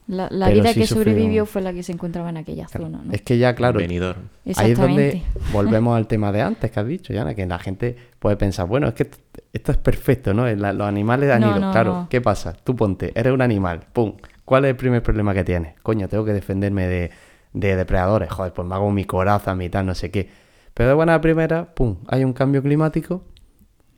La, 0.05 0.27
la 0.29 0.49
vida 0.49 0.73
sí 0.73 0.81
que 0.81 0.87
sobrevivió 0.87 1.45
fue 1.45 1.61
la 1.61 1.71
que 1.71 1.81
se 1.81 1.93
encontraba 1.93 2.29
en 2.29 2.35
aquella 2.37 2.67
zona, 2.67 3.01
¿no? 3.05 3.13
Es 3.13 3.21
que 3.21 3.37
ya, 3.37 3.55
claro, 3.55 3.79
Venidor. 3.79 4.17
Ahí 4.57 4.71
es 4.71 4.77
donde 4.77 5.23
volvemos 5.53 5.95
al 5.95 6.07
tema 6.07 6.31
de 6.33 6.41
antes 6.41 6.71
que 6.71 6.79
has 6.79 6.85
dicho, 6.87 7.13
Yana, 7.13 7.33
que 7.35 7.45
la 7.45 7.57
gente 7.57 7.95
puede 8.19 8.35
pensar, 8.35 8.67
bueno, 8.67 8.87
es 8.89 8.93
que 8.95 9.03
esto, 9.03 9.17
esto 9.53 9.71
es 9.71 9.77
perfecto, 9.77 10.33
¿no? 10.33 10.45
La- 10.55 10.73
los 10.73 10.85
animales 10.87 11.31
han 11.31 11.41
No, 11.41 11.51
ido. 11.51 11.59
no, 11.61 11.71
claro, 11.71 11.93
no. 11.93 12.07
¿qué 12.09 12.19
pasa? 12.19 12.51
Tú 12.51 12.75
ponte, 12.75 13.11
eres 13.15 13.31
un 13.33 13.41
animal, 13.41 13.79
pum. 13.93 14.13
¿Cuál 14.45 14.65
es 14.65 14.71
el 14.71 14.75
primer 14.75 15.01
problema 15.03 15.33
que 15.33 15.43
tienes? 15.43 15.79
Coño, 15.81 16.07
tengo 16.09 16.25
que 16.25 16.33
defenderme 16.33 16.87
de, 16.87 17.11
de 17.53 17.75
depredadores. 17.75 18.31
Joder, 18.31 18.53
pues 18.53 18.67
me 18.67 18.75
hago 18.75 18.91
mi 18.91 19.05
coraza, 19.05 19.55
mi 19.55 19.69
tal, 19.69 19.85
no 19.85 19.95
sé 19.95 20.11
qué. 20.11 20.29
Pero 20.73 20.89
de 20.89 20.95
buena 20.95 21.19
primera, 21.21 21.73
pum, 21.73 21.97
hay 22.07 22.23
un 22.23 22.33
cambio 22.33 22.61
climático 22.61 23.23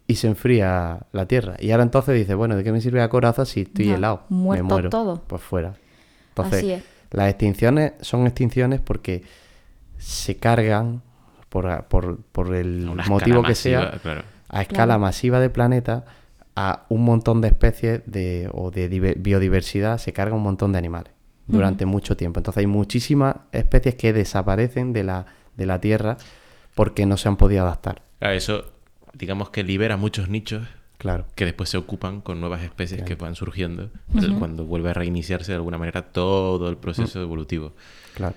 y 0.07 0.15
se 0.15 0.27
enfría 0.27 0.99
la 1.13 1.25
tierra. 1.25 1.55
Y 1.59 1.71
ahora 1.71 1.83
entonces 1.83 2.13
dices, 2.15 2.35
bueno, 2.35 2.55
¿de 2.55 2.63
qué 2.63 2.71
me 2.71 2.81
sirve 2.81 2.99
la 2.99 3.09
coraza 3.09 3.45
si 3.45 3.61
estoy 3.61 3.85
Ya, 3.87 3.95
helado? 3.95 4.23
Me 4.29 4.35
muertos 4.37 4.67
muero. 4.69 4.89
todos. 4.89 5.19
Pues 5.25 5.41
fuera. 5.41 5.73
Entonces, 6.29 6.59
Así 6.59 6.71
es. 6.73 6.83
las 7.11 7.29
extinciones 7.29 7.93
son 8.01 8.27
extinciones 8.27 8.81
porque 8.81 9.23
se 9.97 10.37
cargan 10.37 11.01
por, 11.49 11.85
por- 11.85 12.17
por 12.23 12.53
el 12.53 12.91
motivo 13.09 13.41
que 13.43 13.55
sea 13.55 13.91
claro. 14.03 14.23
a 14.49 14.61
escala 14.61 14.85
Claro. 14.85 14.99
masiva 14.99 15.39
de 15.39 15.49
planeta 15.49 16.05
a 16.55 16.85
un 16.89 17.03
montón 17.03 17.41
de 17.41 17.49
especies 17.49 18.01
de, 18.05 18.49
o 18.53 18.71
de 18.71 18.89
dive- 18.89 19.15
biodiversidad 19.17 19.97
se 19.97 20.13
carga 20.13 20.35
un 20.35 20.43
montón 20.43 20.71
de 20.71 20.77
animales 20.79 21.11
durante 21.47 21.85
mucho 21.85 22.15
tiempo. 22.17 22.39
Entonces 22.39 22.61
hay 22.61 22.67
muchísimas 22.67 23.35
especies 23.51 23.95
que 23.95 24.13
desaparecen 24.13 24.93
de 24.93 25.03
la, 25.03 25.25
de 25.57 25.65
la 25.65 25.79
Tierra 25.81 26.17
porque 26.73 27.05
no 27.05 27.17
se 27.17 27.27
han 27.27 27.37
podido 27.37 27.61
adaptar. 27.63 28.01
Claro, 28.19 28.33
eso, 28.35 28.65
digamos 29.13 29.49
que 29.49 29.63
libera 29.63 29.97
muchos 29.97 30.29
nichos 30.29 30.67
Claro. 30.97 31.25
que 31.35 31.43
después 31.45 31.69
se 31.69 31.77
ocupan 31.77 32.21
con 32.21 32.39
nuevas 32.39 32.63
especies 32.63 33.03
que 33.03 33.15
van 33.15 33.35
surgiendo 33.35 33.91
cuando 34.39 34.65
vuelve 34.65 34.89
a 34.89 34.93
reiniciarse 34.93 35.51
de 35.51 35.57
alguna 35.57 35.77
manera 35.77 36.03
todo 36.03 36.69
el 36.69 36.77
proceso 36.77 37.21
evolutivo. 37.21 37.73
Claro. 38.15 38.33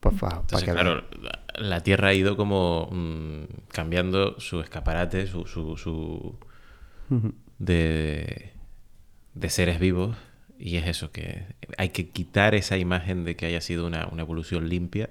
Pues 0.00 0.14
pa- 0.18 0.28
pa 0.30 0.36
Entonces, 0.40 0.68
que 0.68 0.72
claro, 0.72 1.04
la, 1.20 1.38
la 1.58 1.80
Tierra 1.82 2.08
ha 2.08 2.14
ido 2.14 2.36
como 2.36 2.88
mm, 2.90 3.42
cambiando 3.72 4.40
su 4.40 4.60
escaparate, 4.60 5.26
su, 5.28 5.46
su, 5.46 5.76
su- 5.76 6.34
de, 7.58 8.52
de 9.34 9.50
seres 9.50 9.78
vivos. 9.80 10.16
Y 10.58 10.76
es 10.76 10.86
eso, 10.86 11.10
que 11.10 11.44
hay 11.76 11.88
que 11.88 12.08
quitar 12.10 12.54
esa 12.54 12.76
imagen 12.78 13.24
de 13.24 13.34
que 13.34 13.46
haya 13.46 13.60
sido 13.60 13.86
una, 13.86 14.06
una 14.06 14.22
evolución 14.22 14.68
limpia, 14.68 15.10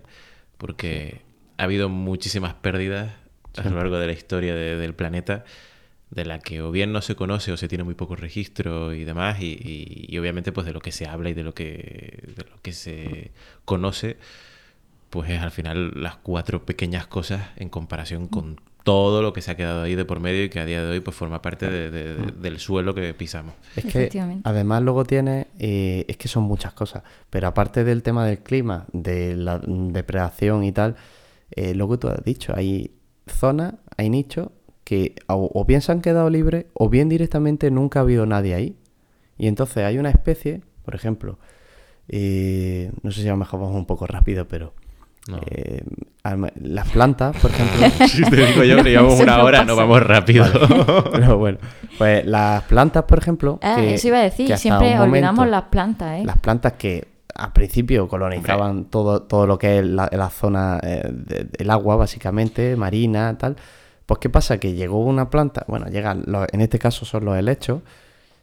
porque 0.57 1.21
ha 1.57 1.63
habido 1.63 1.89
muchísimas 1.89 2.53
pérdidas 2.53 3.13
a 3.57 3.69
lo 3.69 3.75
largo 3.75 3.97
de 3.99 4.07
la 4.07 4.13
historia 4.13 4.55
de- 4.55 4.77
del 4.77 4.93
planeta, 4.93 5.43
de 6.09 6.23
la 6.25 6.39
que 6.39 6.61
o 6.61 6.71
bien 6.71 6.93
no 6.93 7.01
se 7.01 7.15
conoce 7.15 7.51
o 7.51 7.57
se 7.57 7.67
tiene 7.67 7.83
muy 7.83 7.95
poco 7.95 8.15
registro 8.15 8.93
y 8.93 9.03
demás, 9.03 9.41
y, 9.41 9.47
y- 9.47 10.05
y 10.07 10.17
obviamente 10.19 10.53
pues 10.53 10.65
de 10.65 10.73
lo 10.73 10.79
que 10.79 10.93
se 10.93 11.05
habla 11.05 11.29
y 11.29 11.33
de 11.33 11.43
lo 11.43 11.53
que, 11.53 12.23
de 12.35 12.43
lo 12.49 12.61
que 12.61 12.71
se 12.71 13.31
conoce, 13.65 14.17
pues 15.09 15.29
es 15.29 15.41
al 15.41 15.51
final 15.51 15.91
las 15.95 16.15
cuatro 16.15 16.65
pequeñas 16.65 17.07
cosas 17.07 17.49
en 17.57 17.67
comparación 17.69 18.27
con 18.27 18.61
todo 18.83 19.21
lo 19.21 19.31
que 19.33 19.41
se 19.41 19.51
ha 19.51 19.55
quedado 19.55 19.83
ahí 19.83 19.95
de 19.95 20.05
por 20.05 20.19
medio 20.19 20.43
y 20.43 20.49
que 20.49 20.59
a 20.59 20.65
día 20.65 20.83
de 20.83 20.89
hoy 20.91 20.99
pues 21.01 21.15
forma 21.15 21.41
parte 21.41 21.69
de- 21.69 21.91
de- 21.91 22.15
de- 22.15 22.31
del 22.31 22.59
suelo 22.59 22.95
que 22.95 23.13
pisamos. 23.13 23.53
Es 23.75 23.85
que 23.85 24.09
además 24.43 24.81
luego 24.81 25.03
tiene, 25.05 25.47
eh, 25.59 26.05
es 26.07 26.17
que 26.17 26.27
son 26.27 26.43
muchas 26.43 26.73
cosas, 26.73 27.03
pero 27.29 27.47
aparte 27.47 27.83
del 27.83 28.01
tema 28.03 28.25
del 28.25 28.39
clima, 28.39 28.87
de 28.93 29.35
la 29.35 29.59
depredación 29.59 30.63
y 30.63 30.71
tal, 30.71 30.95
eh, 31.51 31.75
lo 31.75 31.87
que 31.89 31.97
tú 31.97 32.07
has 32.07 32.23
dicho, 32.23 32.53
hay 32.55 32.91
zonas, 33.27 33.75
hay 33.97 34.09
nichos 34.09 34.49
que 34.83 35.13
o, 35.27 35.49
o 35.53 35.63
bien 35.65 35.81
se 35.81 35.91
han 35.91 36.01
quedado 36.01 36.29
libres 36.29 36.65
o 36.73 36.89
bien 36.89 37.07
directamente 37.07 37.69
nunca 37.71 37.99
ha 37.99 38.01
habido 38.03 38.25
nadie 38.25 38.55
ahí. 38.55 38.75
Y 39.37 39.47
entonces 39.47 39.83
hay 39.85 39.97
una 39.99 40.09
especie, 40.09 40.61
por 40.83 40.95
ejemplo, 40.95 41.37
eh, 42.09 42.91
no 43.03 43.11
sé 43.11 43.21
si 43.21 43.27
a 43.27 43.31
lo 43.31 43.37
mejor 43.37 43.59
vamos 43.59 43.75
un 43.75 43.85
poco 43.85 44.07
rápido, 44.07 44.47
pero 44.47 44.73
No. 45.27 45.39
eh, 45.45 45.83
las 46.61 46.89
plantas, 46.89 47.37
por 47.37 47.51
ejemplo, 47.51 48.07
Si 48.07 48.23
te 48.23 48.35
digo 48.47 48.63
yo 48.63 48.77
que 48.83 48.89
llevamos 48.89 49.19
una 49.19 49.37
no 49.37 49.43
hora, 49.43 49.63
no 49.63 49.75
vamos 49.75 50.01
rápido. 50.03 50.45
pero 51.11 51.37
bueno, 51.37 51.59
pues 51.97 52.25
las 52.25 52.63
plantas, 52.63 53.03
por 53.03 53.19
ejemplo, 53.19 53.59
Ah, 53.61 53.75
que- 53.77 53.93
eso 53.95 54.07
iba 54.07 54.17
a 54.19 54.23
decir, 54.23 54.55
siempre 54.57 54.93
un 54.95 54.99
olvidamos 55.01 55.35
momento- 55.37 55.45
las 55.51 55.63
plantas, 55.65 56.19
¿eh? 56.21 56.23
las 56.25 56.37
plantas 56.39 56.73
que 56.73 57.07
al 57.35 57.53
principio 57.53 58.07
colonizaban 58.07 58.85
todo, 58.85 59.21
todo 59.23 59.47
lo 59.47 59.57
que 59.57 59.79
es 59.79 59.85
la, 59.85 60.09
la 60.11 60.29
zona 60.29 60.79
eh, 60.83 61.03
de- 61.11 61.71
agua, 61.71 61.95
básicamente, 61.95 62.75
marina, 62.75 63.37
tal. 63.37 63.55
Pues, 64.05 64.19
¿qué 64.19 64.29
pasa? 64.29 64.57
Que 64.59 64.73
llegó 64.73 65.03
una 65.05 65.29
planta, 65.29 65.63
bueno, 65.67 65.85
llegan, 65.87 66.23
los- 66.25 66.47
en 66.51 66.61
este 66.61 66.79
caso 66.79 67.05
son 67.05 67.25
los 67.25 67.37
helechos, 67.37 67.81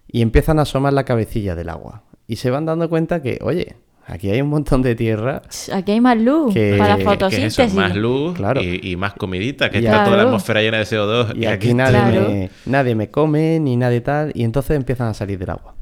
y 0.07 0.23
empiezan 0.23 0.59
a 0.59 0.63
asomar 0.63 0.93
la 0.93 1.05
cabecilla 1.05 1.55
del 1.55 1.69
agua. 1.69 2.03
Y 2.27 2.37
se 2.37 2.51
van 2.51 2.65
dando 2.67 2.89
cuenta 2.89 3.21
que, 3.21 3.39
oye, 3.43 3.77
aquí 4.09 4.31
hay 4.31 4.41
un 4.43 4.49
montón 4.49 4.83
de 4.83 4.95
tierra. 4.95 5.43
Aquí 5.73 5.93
hay 5.93 6.01
más 6.01 6.17
luz 6.19 6.53
Que- 6.55 6.77
para 6.79 6.97
Que 6.97 7.03
eso, 7.03 7.11
fotosíntesis. 7.11 7.75
más 7.75 7.95
luz 7.95 8.35
Claro. 8.37 8.61
y, 8.63 8.81
y 8.83 8.97
más 8.97 9.13
comidita, 9.15 9.71
que 9.71 9.81
Y 9.81 9.87
está 9.87 10.05
toda 10.05 10.17
la 10.17 10.23
atmósfera 10.25 10.61
llena 10.63 10.79
de 10.79 10.85
CO2. 10.85 11.37
Y 11.37 11.47
aquí 11.47 11.75
nadie, 11.75 11.93
Claro. 11.99 12.29
me, 12.31 12.51
nadie 12.67 12.95
me 12.95 13.11
come, 13.11 13.61
ni 13.61 13.77
nadie 13.77 14.01
tal, 14.01 14.33
y 14.35 14.43
entonces 14.45 14.77
empiezan 14.77 15.09
a 15.09 15.15
salir 15.15 15.39
del 15.39 15.51
agua. 15.51 15.75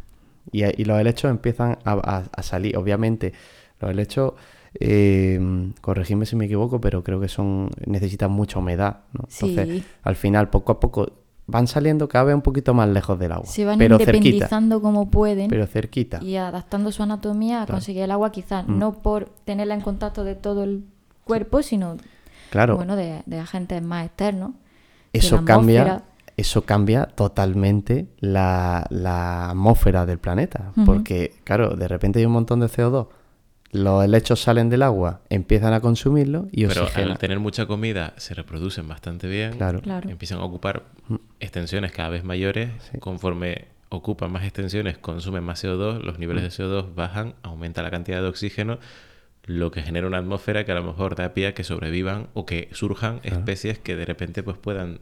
Y, 0.52 0.62
y 0.64 0.84
los 0.84 0.98
helechos 1.00 1.30
empiezan 1.30 1.78
a, 1.84 1.92
a- 1.92 2.24
a 2.30 2.42
salir. 2.42 2.76
Obviamente, 2.76 3.32
los 3.80 3.90
helechos, 3.90 4.34
eh, 4.78 5.40
corregidme 5.80 6.26
si 6.26 6.36
me 6.36 6.44
equivoco, 6.44 6.80
pero 6.80 7.02
creo 7.02 7.20
que 7.20 7.28
son 7.28 7.70
necesitan 7.86 8.30
mucha 8.30 8.58
humedad. 8.58 8.98
¿no? 9.12 9.24
Entonces, 9.30 9.68
Sí. 9.68 9.84
al 10.02 10.16
final, 10.16 10.50
poco 10.50 10.72
a 10.72 10.80
poco, 10.80 11.10
van 11.48 11.66
saliendo 11.68 12.08
cada 12.08 12.24
vez 12.24 12.34
un 12.34 12.42
poquito 12.42 12.74
más 12.74 12.88
lejos 12.88 13.18
del 13.18 13.32
agua. 13.32 13.46
Se 13.46 13.64
van 13.64 13.78
pero 13.78 13.98
cerquita. 13.98 14.16
independizando 14.16 14.80
como 14.82 15.10
pueden 15.10 15.48
Pero 15.48 15.66
cerquita. 15.66 16.18
y 16.22 16.36
adaptando 16.36 16.90
su 16.92 17.02
anatomía 17.02 17.62
a 17.62 17.66
conseguir 17.66 18.02
el 18.02 18.10
agua, 18.10 18.32
quizás 18.32 18.66
Mm. 18.66 18.78
no 18.78 18.92
por 18.94 19.26
tenerla 19.44 19.74
en 19.74 19.80
contacto 19.80 20.24
de 20.24 20.34
todo 20.34 20.64
el 20.64 20.84
cuerpo, 21.24 21.62
sino 21.62 21.96
Claro, 22.50 22.76
bueno, 22.76 22.96
de, 22.96 23.22
de 23.26 23.38
agentes 23.38 23.82
más 23.82 24.06
externos. 24.06 24.52
eso 25.12 25.44
cambia. 25.44 26.02
Eso 26.38 26.62
cambia 26.66 27.06
totalmente 27.06 28.08
la, 28.20 28.84
la 28.90 29.48
atmósfera 29.50 30.04
del 30.04 30.18
planeta. 30.18 30.70
Porque, 30.84 31.32
claro, 31.44 31.76
de 31.76 31.88
repente 31.88 32.18
hay 32.18 32.26
un 32.26 32.32
montón 32.32 32.60
de 32.60 32.66
CO2. 32.66 33.06
Los 33.76 34.04
helechos 34.04 34.40
salen 34.40 34.68
del 34.70 34.82
agua, 34.82 35.20
empiezan 35.30 35.72
a 35.72 35.80
consumirlo 35.80 36.46
y 36.52 36.66
Pero 36.66 36.82
oxigenan. 36.84 37.12
al 37.12 37.18
tener 37.18 37.38
mucha 37.40 37.66
comida 37.66 38.12
se 38.16 38.34
reproducen 38.34 38.88
bastante 38.88 39.28
bien. 39.28 39.52
Claro. 39.52 39.80
Claro. 39.80 40.08
Empiezan 40.10 40.38
a 40.38 40.44
ocupar 40.44 40.84
extensiones 41.40 41.92
cada 41.92 42.08
vez 42.10 42.24
mayores. 42.24 42.70
Sí. 42.90 42.98
Conforme 42.98 43.66
ocupan 43.88 44.32
más 44.32 44.42
extensiones, 44.44 44.98
consumen 44.98 45.44
más 45.44 45.62
CO2, 45.64 46.00
los 46.02 46.18
niveles 46.18 46.42
de 46.42 46.48
CO2 46.50 46.94
bajan, 46.94 47.34
aumenta 47.42 47.82
la 47.82 47.90
cantidad 47.90 48.20
de 48.20 48.28
oxígeno, 48.28 48.78
lo 49.44 49.70
que 49.70 49.82
genera 49.82 50.06
una 50.08 50.18
atmósfera 50.18 50.64
que 50.64 50.72
a 50.72 50.74
lo 50.74 50.82
mejor 50.82 51.14
da 51.14 51.32
pie 51.34 51.46
a 51.48 51.54
que 51.54 51.62
sobrevivan 51.62 52.26
o 52.34 52.46
que 52.46 52.68
surjan 52.72 53.20
especies 53.22 53.78
que 53.78 53.94
de 53.94 54.04
repente 54.04 54.42
pues 54.42 54.58
puedan 54.58 54.98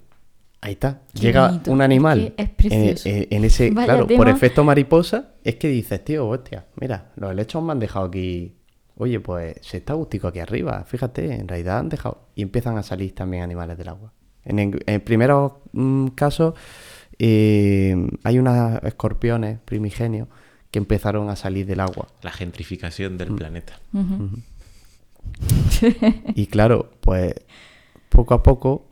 Ahí 0.61 0.73
está. 0.73 1.03
Qué 1.15 1.21
Llega 1.21 1.49
bonito. 1.49 1.73
un 1.73 1.83
animal 1.83 2.33
Es 2.39 2.49
que 2.51 2.69
es 2.69 2.73
en, 2.73 2.81
precioso. 2.87 3.09
en- 3.11 3.27
en 3.31 3.45
ese, 3.45 3.71
Vaya 3.71 3.85
claro, 3.99 4.07
por 4.07 4.29
efecto 4.31 4.65
mariposa, 4.65 5.33
es 5.45 5.57
que 5.57 5.69
dices, 5.69 6.03
tío, 6.03 6.27
hostia, 6.27 6.65
mira, 6.81 7.11
los 7.17 7.31
helechos 7.33 7.63
me 7.63 7.73
han 7.73 7.79
dejado 7.81 8.07
aquí. 8.07 8.55
Oye, 8.97 9.19
pues 9.21 9.57
se 9.63 9.79
está 9.79 9.95
gustico 9.95 10.29
aquí 10.29 10.39
arriba. 10.39 10.85
Fíjate, 10.87 11.35
en 11.35 11.49
realidad 11.49 11.79
han 11.79 11.89
dejado. 11.89 12.29
Y 12.35 12.43
empiezan 12.43 12.79
a 12.79 12.83
salir 12.83 13.15
también 13.15 13.43
animales 13.43 13.77
del 13.77 13.89
agua. 13.89 14.13
En, 14.45 14.59
en, 14.59 14.79
en 14.87 15.01
primeros 15.01 15.53
mm, 15.73 16.09
casos, 16.09 16.55
eh, 17.19 17.97
hay 18.23 18.39
unos 18.39 18.83
escorpiones 18.85 19.59
primigenios 19.65 20.29
que 20.71 20.79
empezaron 20.79 21.29
a 21.31 21.37
salir 21.37 21.67
del 21.67 21.81
agua. 21.81 22.09
la 22.23 22.31
gentrificación 22.33 23.15
Mm. 23.15 23.19
del 23.19 23.35
planeta. 23.35 23.81
Ujú. 23.93 24.31
Y 26.35 26.47
claro, 26.47 26.91
pues 27.01 27.35
poco 28.09 28.35
a 28.35 28.43
poco, 28.43 28.87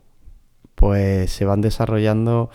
pues 0.75 1.31
se 1.31 1.45
van 1.45 1.61
desarrollando, 1.61 2.49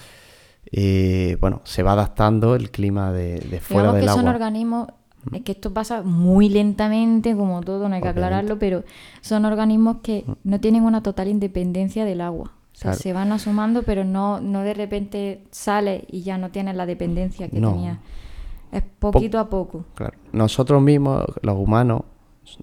eh, 0.70 1.36
bueno, 1.40 1.62
se 1.64 1.82
va 1.82 1.92
adaptando 1.92 2.54
el 2.56 2.70
clima 2.70 3.12
de, 3.12 3.38
de 3.40 3.60
fuera 3.60 3.92
Digamos 3.92 3.94
que 3.94 4.00
del 4.00 4.08
son 4.10 4.18
agua. 4.20 4.30
organismos, 4.32 4.88
es 5.32 5.42
que 5.42 5.52
esto 5.52 5.72
pasa 5.72 6.02
muy 6.02 6.48
lentamente, 6.48 7.34
como 7.36 7.60
todo, 7.62 7.88
no 7.88 7.94
hay 7.94 8.00
que 8.00 8.08
Obviamente. 8.08 8.20
aclararlo, 8.26 8.58
pero 8.58 8.84
son 9.20 9.44
organismos 9.44 9.98
que 10.02 10.24
no 10.44 10.60
tienen 10.60 10.84
una 10.84 11.02
total 11.02 11.28
independencia 11.28 12.04
del 12.04 12.20
agua. 12.20 12.52
O 12.72 12.80
sea, 12.80 12.90
Claro. 12.92 12.98
se 13.02 13.12
van 13.12 13.32
asomando, 13.32 13.82
pero 13.82 14.04
no, 14.04 14.40
no 14.40 14.62
de 14.62 14.72
repente 14.74 15.42
sale 15.50 16.04
y 16.10 16.22
ya 16.22 16.38
no 16.38 16.50
tienes 16.50 16.76
la 16.76 16.86
dependencia 16.86 17.48
que 17.48 17.58
No. 17.60 17.72
tenía. 17.72 17.98
Es 18.70 18.82
poquito 18.98 19.38
a 19.38 19.48
poco. 19.48 19.84
Claro. 19.94 20.16
Nosotros 20.32 20.80
mismos, 20.80 21.24
los 21.42 21.56
humanos, 21.56 22.02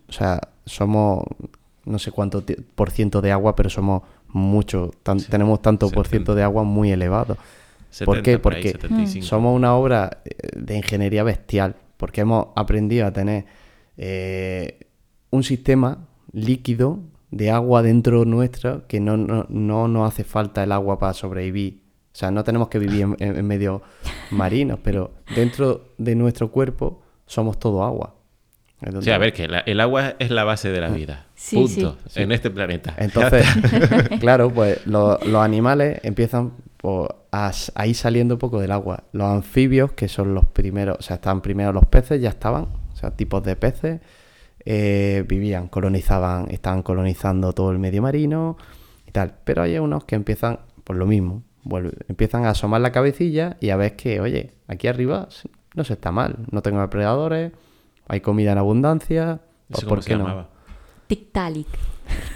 o 0.08 0.12
sea, 0.12 0.39
somos 0.66 1.24
no 1.86 1.99
sé 1.99 2.12
cuánto 2.12 2.43
por 2.76 2.89
ciento 2.89 3.22
de 3.22 3.32
agua, 3.32 3.56
pero 3.56 3.70
somos 3.70 4.01
mucho, 4.30 4.91
tan- 5.03 5.20
tenemos 5.20 5.62
tanto 5.62 5.86
por 5.91 6.06
70. 6.06 6.10
ciento 6.10 6.36
de 6.36 6.43
agua 6.43 6.64
muy 6.64 6.91
elevado. 6.91 7.38
70 7.91 8.06
¿Por 8.06 8.22
qué? 8.24 8.39
por 8.39 8.53
ahí, 8.56 8.62
Porque 8.64 8.72
75. 8.82 9.26
somos 9.26 9.56
una 9.56 9.76
obra 9.76 10.18
eh, 10.26 10.32
de 10.60 10.78
ingeniería 10.78 11.24
bestial, 11.24 11.76
porque 11.98 12.22
hemos 12.22 12.48
aprendido 12.56 13.06
a 13.08 13.12
tener 13.12 13.46
eh, 13.98 14.88
un 15.30 15.43
sistema 15.43 16.08
líquido 16.32 17.00
de 17.32 17.52
agua 17.52 17.82
dentro 17.82 18.26
nuestro 18.26 18.88
que 18.88 19.00
no, 19.00 19.18
no, 19.18 19.46
no 19.50 19.88
nos 19.88 20.08
hace 20.12 20.24
falta 20.24 20.64
el 20.64 20.72
agua 20.72 21.00
para 21.00 21.14
sobrevivir. 21.14 21.82
O 22.14 22.18
sea, 22.18 22.32
no 22.32 22.43
tenemos 22.43 22.70
que 22.70 22.80
vivir 22.80 23.02
en, 23.02 23.16
en- 23.20 23.36
en 23.38 23.46
medios 23.48 23.82
marinos, 24.32 24.80
pero 24.84 25.14
dentro 25.36 25.93
de 25.98 26.16
nuestro 26.16 26.52
cuerpo 26.52 27.02
somos 27.26 27.60
todo 27.60 27.84
agua. 27.84 28.16
Es 28.82 28.93
O 28.93 29.02
sea, 29.02 29.16
a 29.16 29.18
ver, 29.18 29.34
que 29.34 29.48
la- 29.48 29.60
el 29.62 29.80
agua 29.82 30.16
es 30.20 30.30
la 30.32 30.43
base 30.43 30.70
de 30.70 30.80
la 30.82 30.89
vida. 30.89 31.28
Sí, 31.36 31.56
Punto. 31.58 31.98
sí. 32.08 32.22
En 32.22 32.32
este 32.32 32.50
planeta. 32.52 32.93
Entonces, 32.98 33.46
claro, 34.20 34.50
pues 34.50 34.86
lo- 34.86 35.18
los 35.26 35.41
animales 35.43 36.00
empiezan 36.04 36.54
pues, 36.86 37.10
a, 37.32 37.50
s- 37.50 37.72
a 37.74 37.88
ir 37.88 37.96
saliendo 37.96 38.36
un 38.36 38.40
poco 38.40 38.60
del 38.62 38.72
agua. 38.72 39.06
Los 39.12 39.26
anfibios, 39.28 39.94
que 39.94 40.08
son 40.08 40.36
los 40.36 40.46
primeros, 40.46 40.98
o 41.00 41.02
sea, 41.02 41.16
estaban 41.16 41.42
primero 41.42 41.74
los 41.74 41.86
peces, 41.88 42.22
ya 42.22 42.30
estaban, 42.30 42.66
o 42.94 42.96
sea, 42.96 43.10
tipos 43.10 43.42
de 43.44 43.56
peces, 43.56 44.02
eh, 44.66 45.26
vivían, 45.28 45.68
colonizaban, 45.68 46.52
estaban 46.52 46.84
colonizando 46.84 47.54
todo 47.54 47.72
el 47.72 47.80
medio 47.80 48.04
marino 48.04 48.58
y 49.08 49.12
tal. 49.12 49.34
Pero 49.44 49.64
hay 49.64 49.80
unos 49.80 50.04
que 50.06 50.14
empiezan, 50.14 50.60
por 50.84 50.96
lo 50.96 51.08
mismo, 51.08 51.42
vuelve- 51.64 51.98
empiezan 52.08 52.46
a 52.46 52.52
asomar 52.52 52.82
la 52.82 52.92
cabecilla 52.92 53.58
y 53.60 53.72
a 53.72 53.78
ver 53.78 53.96
que, 53.96 54.20
oye, 54.22 54.54
aquí 54.68 54.88
arriba 54.88 55.28
no 55.74 55.84
se 55.84 55.94
está 55.94 56.12
mal, 56.12 56.38
no 56.52 56.62
tengo 56.62 56.82
depredadores, 56.82 57.52
hay 58.08 58.22
comida 58.22 58.52
en 58.52 58.60
abundancia, 58.60 59.42
pues, 59.70 59.80
¿Eso 59.80 59.88
¿por 59.90 59.98
cómo 59.98 60.02
se 60.04 60.10
qué 60.10 60.18
no? 60.18 60.48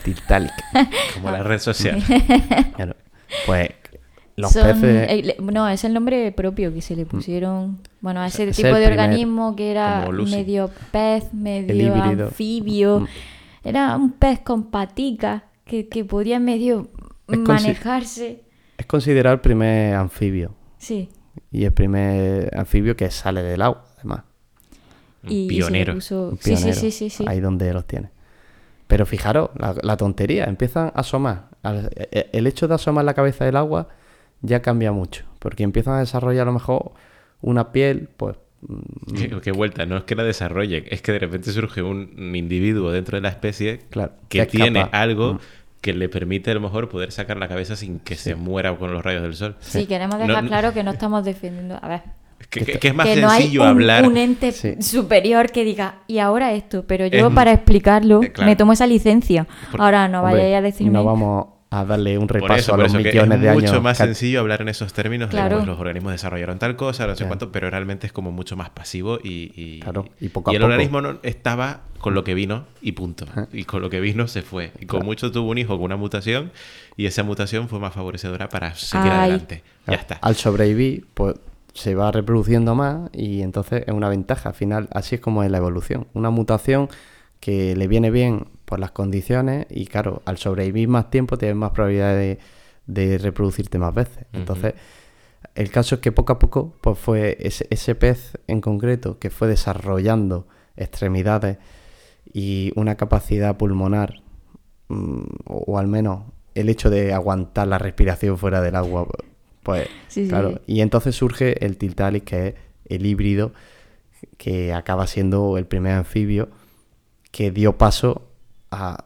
Tictalic. 0.04 0.52
Como 1.14 1.30
la 1.30 1.43
red 1.43 1.60
social. 1.60 2.02
Claro. 2.76 2.95
Pues 3.45 3.70
los 4.40 4.52
Son- 4.52 4.64
peces. 4.82 5.08
eh, 5.10 5.36
no, 5.42 5.68
es 5.70 5.84
el 5.84 5.94
nombre 5.94 6.32
propio 6.32 6.74
que 6.74 6.82
se 6.82 6.96
le 6.96 7.06
pusieron. 7.06 7.80
Bueno, 8.02 8.22
a 8.22 8.28
ese 8.28 8.50
es 8.50 8.56
tipo 8.58 8.70
de 8.70 8.74
primer- 8.88 8.92
organismo 8.92 9.56
que 9.56 9.72
era 9.72 10.08
medio 10.10 10.70
pez, 10.92 11.34
medio 11.34 11.94
anfibio. 11.96 13.08
Era 13.64 13.96
un 13.98 14.12
pez 14.14 14.40
con 14.40 14.64
paticas 14.72 15.44
que, 15.66 15.88
que 15.88 16.06
podía 16.06 16.40
medio 16.40 16.88
Es 17.28 17.38
consi- 17.40 17.48
manejarse. 17.48 18.44
Es 18.78 18.86
considerado 18.86 19.34
el 19.36 19.42
primer 19.42 19.96
anfibio. 19.96 20.52
Sí. 20.78 21.10
Y 21.52 21.66
el 21.66 21.74
primer 21.74 22.58
anfibio 22.58 22.96
que 22.96 23.12
sale 23.12 23.44
del 23.44 23.62
agua, 23.62 23.84
además. 23.98 24.22
Y 25.28 25.48
pionero. 25.48 25.94
puso- 25.96 26.30
Un 26.30 26.38
Sí, 26.38 26.56
sí, 26.56 26.64
pionero. 26.64 26.80
sí, 26.80 26.92
sí, 26.92 27.10
sí. 27.10 27.26
Ahí 27.28 27.40
donde 27.42 27.74
los 27.74 27.86
tiene. 27.86 28.10
Pero 28.88 29.06
fijaros, 29.06 29.50
la, 29.56 29.76
la 29.84 29.98
tontería, 29.98 30.46
empiezan 30.46 30.88
a 30.88 31.00
asomar. 31.02 31.50
Al- 31.62 31.92
e- 31.94 32.30
El 32.32 32.48
hecho 32.48 32.68
de 32.68 32.76
asomar 32.76 33.04
la 33.06 33.14
cabeza 33.14 33.46
del 33.46 33.58
agua 33.58 33.90
ya 34.42 34.62
cambia 34.62 34.92
mucho. 34.92 35.26
Porque 35.40 35.64
empiezan 35.64 35.96
a 35.96 36.00
desarrollar 36.00 36.44
a 36.44 36.46
lo 36.46 36.54
mejor 36.54 36.92
una 37.42 37.72
piel, 37.72 38.10
pues. 38.18 38.36
Qué, 39.16 39.30
qué 39.42 39.52
vuelta, 39.52 39.86
no 39.86 39.96
es 39.98 40.04
que 40.04 40.16
la 40.16 40.24
desarrollen, 40.24 40.84
es 40.90 41.02
que 41.02 41.14
de 41.14 41.20
repente 41.20 41.52
surge 41.52 41.82
un, 41.82 42.36
individuo 42.36 42.92
dentro 42.92 43.16
de 43.16 43.22
la 43.22 43.30
especie 43.30 43.80
Claro, 43.90 44.12
que 44.28 44.40
que 44.40 44.46
tiene 44.48 44.86
algo 44.92 45.36
Mm. 45.36 45.40
que 45.80 45.94
le 45.94 46.10
permite 46.10 46.52
a 46.52 46.56
lo 46.56 46.60
mejor 46.60 46.90
poder 46.90 47.14
sacar 47.14 47.38
la 47.38 47.48
cabeza 47.48 47.78
sin 47.78 48.00
que 48.00 48.16
se 48.16 48.36
muera 48.36 48.76
con 48.78 48.92
los 48.92 49.02
rayos 49.02 49.22
del 49.24 49.36
sol. 49.36 49.56
Sí, 49.62 49.86
queremos 49.86 50.20
dejar 50.20 50.44
no- 50.44 50.50
claro 50.50 50.74
que 50.74 50.84
no 50.84 50.92
estamos 50.92 51.24
defendiendo. 51.24 51.80
A 51.82 51.88
ver, 51.88 52.02
Que, 52.50 52.66
que- 52.66 52.80
que 52.80 52.88
es 52.90 52.94
más 52.96 53.08
que 53.08 53.16
no 53.22 53.30
hay 53.30 53.44
sencillo 53.44 53.62
un, 53.62 53.68
hablar. 53.70 54.06
un 54.06 54.18
ente 54.18 54.52
Sí. 54.52 54.82
superior 54.82 55.52
que 55.52 55.64
diga, 55.64 56.00
y 56.08 56.20
ahora 56.20 56.52
esto, 56.52 56.84
pero 56.86 57.08
yo 57.08 57.28
Es- 57.30 57.34
para 57.34 57.54
explicarlo 57.54 58.22
eh, 58.24 58.34
claro. 58.34 58.50
me 58.50 58.56
tomo 58.58 58.74
esa 58.74 58.88
licencia. 58.88 59.48
Por- 59.72 59.80
ahora 59.82 60.10
no 60.10 60.22
vayáis 60.22 60.56
a 60.58 60.62
decirme. 60.62 60.92
No 60.92 61.06
vamos 61.06 61.48
a 61.72 61.86
darle 61.86 62.17
un 62.17 62.28
repaso 62.28 62.53
eso, 62.55 62.74
a 62.74 62.78
los 62.78 62.93
millones 62.95 63.38
es 63.38 63.41
de 63.43 63.51
mucho 63.53 63.72
años. 63.74 63.84
más 63.84 63.97
que- 63.99 64.05
sencillo 64.05 64.39
hablar 64.39 64.61
en 64.63 64.70
esos 64.70 64.91
términos 64.91 65.30
de 65.30 65.65
los 65.65 65.80
organismos 65.80 66.13
desarrollaron 66.13 66.57
tal 66.57 66.76
cosa, 66.76 67.05
no 67.05 67.13
sé 67.13 67.17
Claro. 67.17 67.28
cuánto, 67.30 67.51
pero 67.51 67.70
realmente 67.70 68.07
es 68.07 68.13
como 68.13 68.32
mucho 68.32 68.55
más 68.57 68.72
pasivo 68.72 69.20
y, 69.24 69.51
y, 69.55 69.80
Claro, 69.82 70.05
y 70.20 70.30
poco 70.30 70.49
a 70.49 70.53
el 70.53 70.59
poco. 70.61 70.72
organismo 70.72 71.01
no 71.01 71.20
estaba 71.22 71.82
con 71.99 72.15
lo 72.15 72.24
que 72.24 72.34
vino 72.34 72.65
y 72.82 72.93
punto. 72.93 73.26
Y 73.53 73.65
con 73.65 73.82
lo 73.84 73.89
que 73.91 73.99
vino 73.99 74.28
se 74.28 74.41
fue. 74.41 74.72
Y 74.80 74.86
con 74.88 74.99
Claro. 75.01 75.05
mucho 75.05 75.32
tuvo 75.32 75.49
un 75.51 75.57
hijo 75.59 75.76
con 75.76 75.84
una 75.86 75.95
mutación 75.97 76.51
y 76.97 77.05
esa 77.05 77.22
mutación 77.24 77.70
fue 77.70 77.78
más 77.80 77.93
favorecedora 77.93 78.49
para 78.49 78.74
seguir 78.74 79.11
Ay. 79.11 79.20
adelante. 79.20 79.63
Ya 79.86 79.93
está. 79.95 80.15
Al 80.22 80.36
sobrevivir, 80.36 81.05
pues 81.13 81.36
se 81.76 81.93
va 81.93 82.11
reproduciendo 82.11 82.74
más 82.74 83.11
y 83.13 83.41
entonces 83.43 83.84
es 83.86 83.93
una 83.93 84.09
ventaja. 84.09 84.49
Al 84.49 84.55
final, 84.55 84.89
así 84.91 85.15
es 85.15 85.22
como 85.22 85.43
es 85.43 85.51
la 85.51 85.59
evolución. 85.59 86.07
Una 86.13 86.32
mutación 86.32 86.89
que 87.39 87.76
le 87.76 87.88
viene 87.88 88.09
bien 88.11 88.47
por 88.70 88.80
las 88.80 88.91
condiciones 88.91 89.65
y 89.72 89.88
claro, 89.88 90.22
al 90.26 90.38
sobrevivir 90.38 90.88
más 90.88 91.09
tiempo 91.09 91.39
tienes 91.39 91.57
más 91.57 91.72
probabilidad 91.72 92.13
de, 92.13 92.38
de 92.86 93.17
reproducirte 93.17 93.80
más 93.80 93.95
veces. 93.95 94.26
Entonces, 94.32 94.76
el 95.55 95.72
caso 95.72 95.95
es 95.95 96.01
que 96.01 96.11
poco 96.11 96.34
a 96.34 96.38
poco, 96.38 96.76
pues 96.80 96.99
fue 96.99 97.36
ese, 97.39 97.65
ese 97.72 97.95
pez 97.95 98.38
en 98.45 98.61
concreto 98.61 99.17
que 99.17 99.32
fue 99.32 99.47
desarrollando 99.47 100.47
extremidades 100.78 101.57
y 102.32 102.72
una 102.76 102.93
capacidad 102.95 103.57
pulmonar, 103.57 104.22
mm, 104.89 105.22
o, 105.45 105.63
o 105.65 105.80
al 105.80 105.88
menos 105.88 106.26
el 106.53 106.70
hecho 106.70 106.91
de 106.91 107.11
aguantar 107.11 107.67
la 107.67 107.80
respiración 107.80 108.38
fuera 108.38 108.61
del 108.61 108.76
agua, 108.76 109.07
pues 109.63 109.88
Sí, 110.09 110.26
sí. 110.26 110.30
claro. 110.30 110.61
Y 110.67 110.82
entonces 110.82 111.15
surge 111.15 111.65
el 111.65 111.76
Tiltalis, 111.78 112.22
que 112.22 112.47
es 112.49 112.53
el 112.86 113.07
híbrido 113.07 113.51
que 114.38 114.74
acaba 114.74 115.07
siendo 115.07 115.57
el 115.57 115.65
primer 115.65 115.93
anfibio 115.93 116.49
que 117.32 117.49
dio 117.49 117.80
paso 117.80 118.28
a 118.72 119.03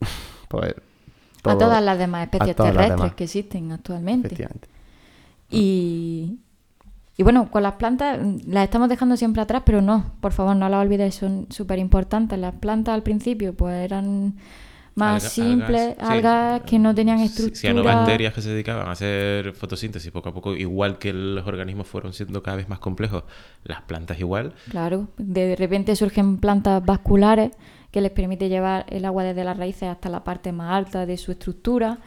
pues 0.48 0.74
a 0.74 1.42
todo- 1.42 1.58
todas 1.58 1.82
las 1.82 1.98
demás 1.98 2.20
a 2.20 2.24
especies 2.24 2.56
terrestres 2.56 2.90
demás, 2.90 3.14
que 3.14 3.24
existen 3.24 3.72
actualmente. 3.72 4.48
Y, 5.50 6.38
y 7.16 7.22
bueno, 7.22 7.50
con 7.50 7.62
las 7.62 7.74
plantas 7.74 8.18
mm, 8.20 8.50
las 8.52 8.64
estamos 8.64 8.88
dejando 8.88 9.16
siempre 9.16 9.42
atrás, 9.42 9.62
pero 9.64 9.82
no, 9.82 10.12
por 10.20 10.32
favor, 10.32 10.54
no 10.56 10.68
las 10.68 10.80
olvidéis, 10.84 11.14
son 11.14 11.46
súper 11.50 11.78
importantes. 11.78 12.38
Las 12.38 12.54
plantas 12.54 12.94
al 12.94 13.02
principio 13.02 13.54
pues 13.54 13.74
eran 13.76 14.34
más 14.94 15.24
Alga- 15.24 15.28
simples, 15.30 15.80
algas, 15.98 16.06
sí. 16.08 16.12
algas 16.12 16.62
que 16.62 16.78
no 16.78 16.94
tenían 16.94 17.18
Sí, 17.20 17.24
estructura. 17.26 17.60
Cianobacterias 17.60 18.34
que 18.34 18.42
se 18.42 18.50
dedicaban 18.50 18.88
a 18.88 18.92
hacer 18.92 19.52
fotosíntesis 19.54 20.10
poco 20.10 20.28
a 20.28 20.34
poco, 20.34 20.54
igual 20.54 20.98
que 20.98 21.12
los 21.12 21.46
organismos 21.46 21.86
fueron 21.86 22.12
siendo 22.12 22.42
cada 22.42 22.58
vez 22.58 22.68
más 22.68 22.80
complejos, 22.80 23.24
las 23.64 23.82
plantas 23.82 24.18
igual. 24.20 24.52
Claro, 24.68 25.08
de 25.16 25.56
repente 25.56 25.96
surgen 25.96 26.38
plantas 26.38 26.84
vasculares 26.84 27.52
que 27.90 28.00
les 28.00 28.10
permite 28.10 28.48
llevar 28.48 28.86
el 28.88 29.04
agua 29.04 29.24
desde 29.24 29.44
las 29.44 29.56
raíces 29.56 29.84
hasta 29.88 30.08
la 30.08 30.22
parte 30.24 30.52
más 30.52 30.72
alta 30.72 31.06
de 31.06 31.16
su 31.16 31.32
estructura 31.32 31.98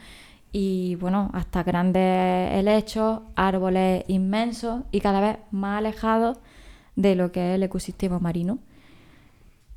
y 0.51 0.95
bueno, 0.95 1.29
hasta 1.33 1.63
grandes 1.63 2.51
helechos, 2.53 3.21
árboles 3.35 4.03
inmensos 4.07 4.83
y 4.91 4.99
cada 5.01 5.19
vez 5.19 5.37
más 5.51 5.79
alejados 5.79 6.37
de 6.95 7.15
lo 7.15 7.31
que 7.31 7.49
es 7.51 7.55
el 7.55 7.63
ecosistema 7.63 8.19
marino. 8.19 8.59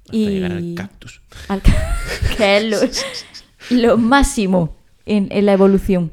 Hasta 0.05 0.17
llegar 0.17 0.53
al 0.53 0.75
cactus. 0.77 1.21
al 1.49 1.63
ca- 1.63 1.97
que 2.37 2.57
es 2.59 2.65
lo, 3.71 3.77
lo 3.79 3.99
máximo 3.99 4.77
en, 5.07 5.29
en 5.33 5.47
la 5.47 5.53
evolución 5.55 6.13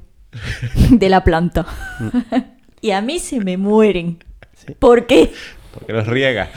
de 0.89 1.09
la 1.09 1.23
planta. 1.23 1.65
y 2.81 2.91
a 2.91 3.01
mí 3.01 3.19
se 3.19 3.39
me 3.41 3.57
mueren. 3.57 4.23
Sí. 4.55 4.73
¿Por 4.79 5.05
qué? 5.05 5.31
Porque 5.73 5.93
los 5.93 6.07
riega. 6.07 6.49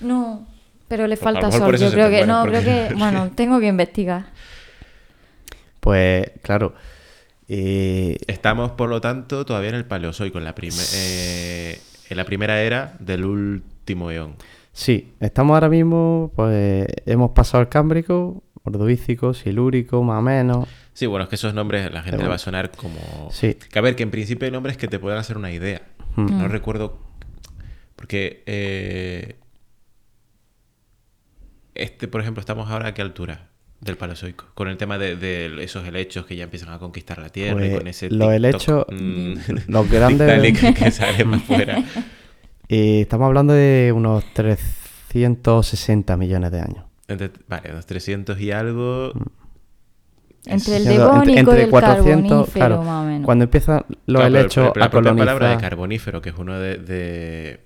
No, 0.00 0.46
pero 0.88 1.06
le 1.06 1.16
Pues 1.16 1.24
falta 1.24 1.52
sol. 1.52 1.76
Yo 1.76 1.90
creo 1.92 2.10
que 2.10 2.26
no, 2.26 2.44
creo 2.44 2.62
que 2.62 2.94
bueno, 2.98 3.30
tengo 3.34 3.60
que 3.60 3.66
investigar. 3.66 4.26
Pues 5.80 6.30
claro, 6.42 6.74
eh, 7.48 8.18
Estamos, 8.26 8.72
por 8.72 8.90
lo 8.90 9.00
tanto, 9.00 9.46
todavía 9.46 9.70
en 9.70 9.76
el 9.76 9.86
Paleozoico, 9.86 10.38
en 10.38 10.44
la, 10.44 10.54
eh, 10.94 11.80
en 12.10 12.16
la 12.16 12.24
primera 12.24 12.60
era 12.60 12.94
del 12.98 13.24
último 13.24 14.10
eón. 14.10 14.36
sí, 14.72 15.14
estamos 15.20 15.54
ahora 15.54 15.70
mismo, 15.70 16.30
pues 16.36 16.86
hemos 17.06 17.30
pasado 17.30 17.62
el 17.62 17.70
Cámbrico, 17.70 18.42
Ordovícico, 18.64 19.32
Silúrico, 19.32 20.02
más 20.02 20.18
o 20.18 20.22
menos. 20.22 20.68
Sí, 20.92 21.06
bueno, 21.06 21.22
es 21.22 21.28
que 21.30 21.36
esos 21.36 21.54
nombres 21.54 21.90
la 21.90 22.02
gente 22.02 22.22
le 22.22 22.28
va 22.28 22.34
a 22.34 22.38
sonar 22.38 22.70
como... 22.72 23.28
Sí. 23.30 23.54
Que 23.54 23.78
a 23.78 23.82
ver, 23.82 23.96
que 23.96 24.02
en 24.02 24.10
principio 24.10 24.44
hay 24.46 24.50
nombres 24.50 24.76
que 24.76 24.88
te 24.88 24.98
puedan 24.98 25.18
hacer 25.18 25.38
una 25.38 25.50
idea. 25.50 25.82
Mm. 26.16 26.38
No 26.38 26.48
recuerdo... 26.48 26.98
Porque... 27.94 28.42
eh, 28.46 29.36
Este, 31.78 32.08
por 32.08 32.20
ejemplo, 32.20 32.40
estamos 32.40 32.68
ahora 32.70 32.88
a 32.88 32.94
qué 32.94 33.02
altura 33.02 33.48
del 33.80 33.96
Paleozoico. 33.96 34.46
Con 34.54 34.68
el 34.68 34.76
tema 34.76 34.98
de, 34.98 35.14
de 35.16 35.62
esos 35.62 35.86
helechos 35.86 36.26
que 36.26 36.34
ya 36.36 36.44
empiezan 36.44 36.70
a 36.70 36.78
conquistar 36.78 37.18
la 37.18 37.28
Tierra 37.30 37.64
y 37.64 37.68
Pues, 37.70 37.78
con 37.78 37.86
ese 37.86 38.10
los 38.10 38.18
TikTok, 38.18 38.32
helechos, 38.32 38.86
mm, 38.90 39.32
los 39.68 39.90
grandes- 39.90 40.74
que 40.78 40.90
sale 40.90 41.24
más 41.24 41.42
fuera. 41.42 41.82
Eh, 42.70 43.00
estamos 43.00 43.24
hablando 43.28 43.54
de 43.54 43.94
unos 43.96 44.22
360 44.34 46.18
millones 46.18 46.50
de 46.50 46.60
años. 46.60 46.84
Entre- 47.06 47.30
vale, 47.48 47.70
unos 47.72 47.86
300 47.86 48.38
y 48.40 48.52
algo... 48.52 49.12
Entre 50.44 50.76
el 50.76 50.82
Siendo 50.82 50.90
entre- 50.90 51.32
devónico 51.32 51.32
y 51.34 51.38
entre 51.38 51.62
el 51.62 51.70
400, 51.70 52.04
carbonífero, 52.28 52.52
claro, 52.52 52.82
más 52.82 53.04
o 53.04 53.06
menos. 53.06 53.24
Cuando 53.24 53.44
empiezan 53.44 53.84
los 53.88 54.20
Claro, 54.20 54.26
pero- 54.26 54.26
helechos 54.40 54.54
pero- 54.64 54.72
pero 54.74 54.82
a 54.82 54.86
la 54.86 54.90
propia 54.90 55.10
colonizar... 55.12 55.26
palabra 55.38 55.50
de 55.56 55.56
carbonífero, 55.62 56.20
que 56.20 56.28
es 56.28 56.34
uno 56.36 56.58
de, 56.58 56.76
de, 56.76 57.60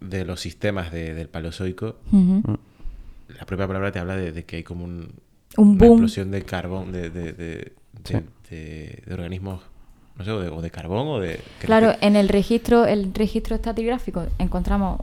de 0.00 0.24
los 0.24 0.40
sistemas 0.40 0.90
de- 0.92 1.12
del 1.12 1.28
Paleozoico, 1.28 1.96
Ujú. 2.10 2.58
La 3.42 3.46
propia 3.46 3.66
palabra 3.66 3.90
te 3.90 3.98
habla 3.98 4.14
de, 4.16 4.30
de 4.30 4.44
que 4.44 4.56
hay 4.58 4.62
como 4.62 4.84
un, 4.84 5.14
Un 5.56 5.68
una 5.70 5.78
boom. 5.78 5.92
explosión 5.94 6.30
de 6.30 6.42
carbón, 6.42 6.92
de, 6.92 7.10
de, 7.10 7.32
de, 7.32 7.32
de- 7.32 7.72
Sí. 8.04 8.14
de- 8.50 9.02
de 9.04 9.12
organismos, 9.14 9.60
no 10.16 10.24
sé, 10.24 10.30
o 10.30 10.40
de, 10.40 10.48
o 10.48 10.62
de 10.62 10.70
carbón 10.70 11.08
o 11.08 11.18
de... 11.18 11.40
que- 11.60 11.66
Claro, 11.66 11.92
en 12.00 12.14
el 12.14 12.28
registro, 12.28 12.86
el 12.86 13.12
registro 13.12 13.56
estratigráfico 13.56 14.24
encontramos 14.38 15.00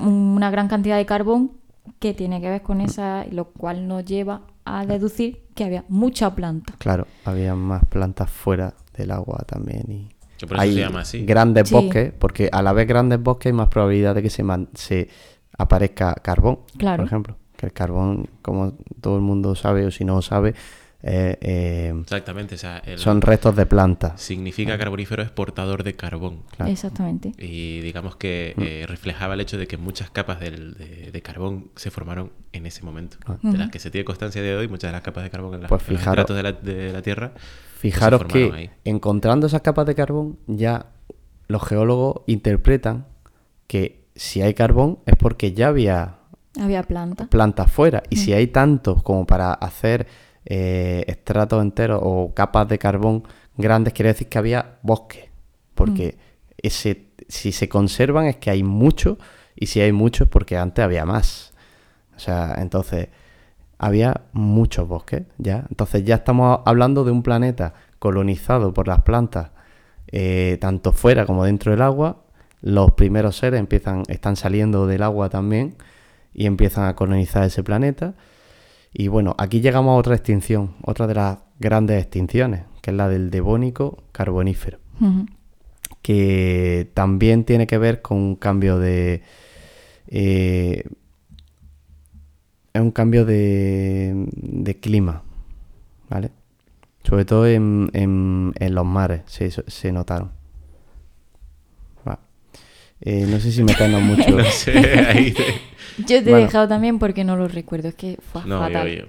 una 0.00 0.50
gran 0.50 0.66
cantidad 0.68 0.96
de 0.96 1.06
carbón 1.06 1.52
que 2.00 2.14
tiene 2.14 2.40
que 2.40 2.50
ver 2.50 2.62
con 2.62 2.80
esa, 2.80 3.24
lo 3.30 3.46
cual 3.46 3.86
nos 3.88 4.04
lleva 4.04 4.42
a 4.64 4.84
deducir 4.84 5.42
que 5.54 5.64
había 5.64 5.84
mucha 5.88 6.34
planta. 6.34 6.74
Claro, 6.78 7.06
había 7.24 7.54
más 7.54 7.84
plantas 7.86 8.28
fuera 8.30 8.74
del 8.96 9.12
agua 9.12 9.44
también 9.46 9.84
y... 9.88 10.08
Que 10.36 10.46
por 10.46 10.56
eso 10.56 10.62
hay 10.62 10.74
se 10.74 10.80
llama 10.80 11.00
así. 11.00 11.24
grandes 11.24 11.68
Sí. 11.68 11.74
bosques, 11.74 12.12
porque 12.18 12.48
a 12.52 12.60
la 12.62 12.72
vez 12.72 12.86
grandes 12.88 13.20
bosques 13.22 13.46
hay 13.46 13.52
más 13.54 13.68
probabilidad 13.68 14.14
de 14.16 14.22
que 14.22 14.30
se, 14.30 14.42
man- 14.42 14.68
se 14.74 15.08
aparezca 15.56 16.14
carbón, 16.14 16.60
Claro. 16.76 16.98
por 16.98 17.06
ejemplo. 17.06 17.36
Que 17.58 17.66
el 17.66 17.72
carbón, 17.72 18.30
como 18.40 18.78
todo 19.00 19.16
el 19.16 19.22
mundo 19.22 19.54
sabe 19.56 19.84
o 19.84 19.90
si 19.90 20.04
no 20.04 20.22
sabe, 20.22 20.54
eh, 21.02 21.36
eh, 21.40 21.92
Exactamente, 22.02 22.54
o 22.54 22.58
sea, 22.58 22.78
el- 22.78 22.98
son 23.00 23.20
restos 23.20 23.54
de 23.56 23.66
plantas. 23.66 24.20
significa 24.20 24.78
carbonífero 24.78 25.22
es 25.24 25.30
portador 25.30 25.82
de 25.82 25.94
carbón. 25.94 26.42
Claro. 26.56 26.70
Exactamente. 26.70 27.32
Y 27.36 27.80
digamos 27.80 28.14
que 28.16 28.54
Mm. 28.56 28.62
eh, 28.62 28.84
reflejaba 28.86 29.34
el 29.34 29.40
hecho 29.40 29.58
de 29.58 29.66
que 29.66 29.76
muchas 29.76 30.08
capas 30.10 30.38
del- 30.38 30.74
de, 30.74 31.10
de 31.12 31.20
carbón 31.22 31.70
se 31.74 31.90
formaron 31.90 32.30
en 32.52 32.64
ese 32.66 32.84
momento. 32.84 33.16
Ah. 33.26 33.36
De 33.42 33.58
las 33.58 33.70
que 33.70 33.80
se 33.80 33.90
tiene 33.90 34.04
constancia 34.04 34.40
de 34.40 34.54
hoy, 34.56 34.68
muchas 34.68 34.88
de 34.90 34.92
las 34.92 35.02
capas 35.02 35.24
de 35.24 35.30
carbón 35.30 35.54
en, 35.54 35.62
las- 35.62 35.68
Pues 35.68 35.82
en 35.88 35.94
los 35.94 36.00
fijaros- 36.00 36.22
estratos 36.30 36.36
de 36.36 36.42
la, 36.44 36.52
de 36.52 36.92
la 36.92 37.02
Tierra. 37.02 37.32
pues, 37.32 37.42
se 37.74 37.78
Fijaros 37.80 38.22
formaron 38.22 38.50
que 38.52 38.56
ahí. 38.56 38.70
encontrando 38.84 39.48
esas 39.48 39.62
capas 39.62 39.84
de 39.86 39.94
carbón, 39.96 40.38
ya 40.46 40.86
los 41.48 41.62
geólogos 41.66 42.22
interpretan 42.28 43.06
que 43.66 44.04
si 44.14 44.42
hay 44.42 44.54
carbón 44.54 44.98
es 45.06 45.16
porque 45.16 45.52
ya 45.54 45.68
había 45.68 46.17
Había 46.60 46.82
planta. 46.82 47.26
plantas 47.26 47.70
fuera. 47.70 48.02
Y 48.10 48.16
si 48.16 48.32
hay 48.32 48.48
tantos 48.48 49.02
como 49.02 49.26
para 49.26 49.52
hacer 49.52 50.06
eh, 50.44 51.04
estratos 51.06 51.62
enteros 51.62 52.00
o 52.02 52.32
capas 52.34 52.68
de 52.68 52.78
carbón 52.78 53.24
grandes, 53.56 53.92
quiere 53.92 54.12
decir 54.12 54.28
que 54.28 54.38
había 54.38 54.78
bosque. 54.82 55.30
Porque 55.74 56.18
ese, 56.56 57.10
si 57.28 57.52
se 57.52 57.68
conservan 57.68 58.26
es 58.26 58.36
que 58.36 58.50
hay 58.50 58.62
mucho. 58.62 59.18
Y 59.54 59.66
si 59.66 59.80
hay 59.80 59.92
mucho 59.92 60.24
es 60.24 60.30
porque 60.30 60.56
antes 60.56 60.84
había 60.84 61.04
más. 61.04 61.52
O 62.16 62.18
sea, 62.18 62.56
entonces 62.58 63.08
había 63.78 64.22
muchos 64.32 64.88
bosques 64.88 65.22
ya. 65.36 65.64
Entonces 65.68 66.04
ya 66.04 66.16
estamos 66.16 66.60
hablando 66.64 67.04
de 67.04 67.12
un 67.12 67.22
planeta 67.22 67.74
colonizado 67.98 68.72
por 68.72 68.88
las 68.88 69.02
plantas, 69.02 69.50
eh, 70.08 70.58
tanto 70.60 70.92
fuera 70.92 71.26
como 71.26 71.44
dentro 71.44 71.70
del 71.72 71.82
agua. 71.82 72.24
Los 72.60 72.92
primeros 72.92 73.36
seres 73.36 73.60
empiezan, 73.60 74.02
están 74.08 74.34
saliendo 74.34 74.86
del 74.88 75.02
agua 75.02 75.28
también 75.28 75.76
y 76.34 76.46
empiezan 76.46 76.86
a 76.88 76.94
colonizar 76.94 77.44
ese 77.44 77.62
planeta. 77.62 78.14
Y 78.92 79.08
bueno, 79.08 79.34
aquí 79.38 79.60
llegamos 79.60 79.92
a 79.92 79.98
otra 79.98 80.14
extinción, 80.14 80.74
otra 80.82 81.06
de 81.06 81.14
las 81.14 81.38
grandes 81.58 82.00
extinciones, 82.02 82.62
que 82.80 82.90
es 82.90 82.96
la 82.96 83.08
del 83.08 83.30
devónico 83.30 84.02
carbonífero, 84.12 84.78
que 86.02 86.90
también 86.94 87.44
tiene 87.44 87.66
que 87.66 87.78
ver 87.78 88.00
con 88.02 88.16
un 88.18 88.36
cambio 88.36 88.78
de... 88.78 89.22
eh, 90.08 90.84
es 92.72 92.80
un 92.80 92.90
cambio 92.92 93.24
de, 93.24 94.26
de 94.32 94.78
clima, 94.80 95.22
¿vale? 96.08 96.30
Sobre 97.04 97.24
todo 97.24 97.46
en, 97.46 97.90
en- 97.92 98.52
en 98.58 98.74
los 98.74 98.84
mares 98.86 99.22
se, 99.26 99.50
se 99.50 99.92
notaron. 99.92 100.30
Eh, 103.00 103.26
no 103.28 103.38
sé 103.38 103.52
si 103.52 103.62
meternos 103.62 104.02
mucho. 104.02 104.28
No 104.30 104.44
sé, 104.44 104.72
ahí 105.06 105.30
te- 105.32 105.44
Yo 106.06 106.22
te 106.22 106.30
he 106.30 106.34
dejado 106.36 106.68
también 106.68 106.98
porque 106.98 107.24
no 107.24 107.36
lo 107.36 107.48
recuerdo. 107.48 107.88
Es 107.88 107.94
que 107.94 108.18
fue 108.32 108.42
No, 108.44 108.60
fatal. 108.60 108.88
yo, 108.88 109.04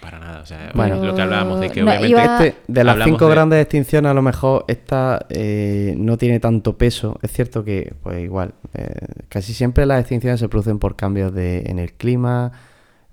para 0.00 0.18
nada. 0.18 0.40
O 0.42 0.46
sea, 0.46 0.70
Bueno. 0.74 1.02
lo 1.04 1.14
que 1.14 1.22
hablábamos 1.22 1.60
de 1.60 1.70
que 1.70 1.80
No, 1.82 1.90
obviamente... 1.90 2.08
iba- 2.10 2.24
Este, 2.46 2.56
de 2.68 2.84
las 2.84 3.02
cinco 3.04 3.26
de- 3.26 3.30
grandes 3.32 3.62
extinciones, 3.62 4.10
a 4.10 4.14
lo 4.14 4.22
mejor 4.22 4.64
esta 4.68 5.26
eh, 5.30 5.94
no 5.96 6.16
tiene 6.16 6.38
tanto 6.40 6.76
peso. 6.78 7.18
Es 7.22 7.32
cierto 7.32 7.64
que, 7.64 7.94
pues 8.02 8.22
igual, 8.22 8.54
eh, 8.74 8.94
casi 9.28 9.52
siempre 9.54 9.86
las 9.86 10.00
extinciones 10.00 10.38
se 10.40 10.48
producen 10.48 10.78
por 10.78 10.94
cambios 10.96 11.34
de, 11.34 11.62
en 11.66 11.78
el 11.78 11.92
clima 11.94 12.52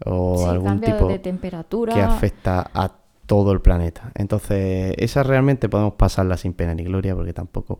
o 0.05 0.37
Sí, 0.37 0.45
algún 0.49 0.81
tipo 0.81 1.07
de 1.07 1.19
temperatura. 1.19 1.93
que 1.93 2.01
afecta 2.01 2.69
a 2.73 2.91
todo 3.25 3.53
el 3.53 3.61
planeta. 3.61 4.11
Entonces, 4.15 4.93
esa 4.97 5.23
realmente 5.23 5.69
podemos 5.69 5.93
pasarla 5.93 6.35
sin 6.35 6.53
pena 6.53 6.75
ni 6.75 6.83
gloria 6.83 7.15
porque 7.15 7.31
tampoco, 7.33 7.79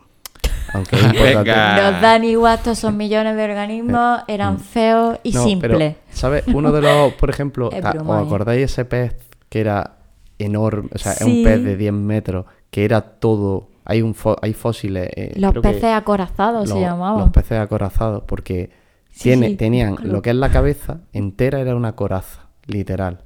aunque 0.73 0.95
es 0.98 1.03
importante. 1.03 1.81
Los 1.91 2.02
dan 2.02 2.23
igual, 2.23 2.57
estos 2.57 2.80
son 2.80 2.95
millones 2.98 3.35
de 3.35 3.44
organismos, 3.44 4.22
eran 4.27 4.60
feos 4.60 5.18
y 5.23 5.30
Eh, 5.30 5.31
mm. 5.31 5.35
No, 5.35 5.44
simples. 5.44 5.77
pero, 5.77 5.95
¿sabes? 6.11 6.44
Uno 6.53 6.72
de 6.72 6.81
los, 6.81 7.14
por 7.14 7.30
ejemplo, 7.30 7.68
¿os 7.73 7.73
¿eh? 7.73 7.81
acordáis 7.85 8.64
ese 8.72 8.85
pez 8.85 9.15
que 9.49 9.60
era 9.61 9.98
enorme? 10.40 10.90
O 10.94 10.98
sea, 10.98 11.14
es 11.14 11.19
Sí. 11.19 11.40
un 11.40 11.44
pez 11.44 11.64
de 11.64 11.77
10 11.77 11.94
metros 11.94 12.45
que 12.72 12.85
era 12.85 13.02
todo. 13.02 13.69
Hay, 13.85 14.02
un 14.02 14.15
fo- 14.15 14.38
hay 14.41 14.53
fósiles. 14.53 15.10
eh, 15.15 15.34
Los 15.35 15.52
creo 15.52 15.61
que 15.61 15.69
peces 15.69 15.94
acorazados 15.94 16.69
se 16.69 16.80
llamaban. 16.80 17.19
Los 17.19 17.30
peces 17.31 17.60
acorazados, 17.60 18.23
porque 18.26 18.69
Sí, 19.11 19.23
tiene, 19.30 19.49
sí, 19.49 19.56
tenían 19.57 19.95
claro. 19.95 20.11
lo 20.14 20.22
que 20.22 20.30
es 20.31 20.35
la 20.38 20.49
cabeza 20.49 21.02
entera, 21.11 21.60
era 21.60 21.76
una 21.76 21.91
coraza, 21.95 22.48
literal. 22.65 23.19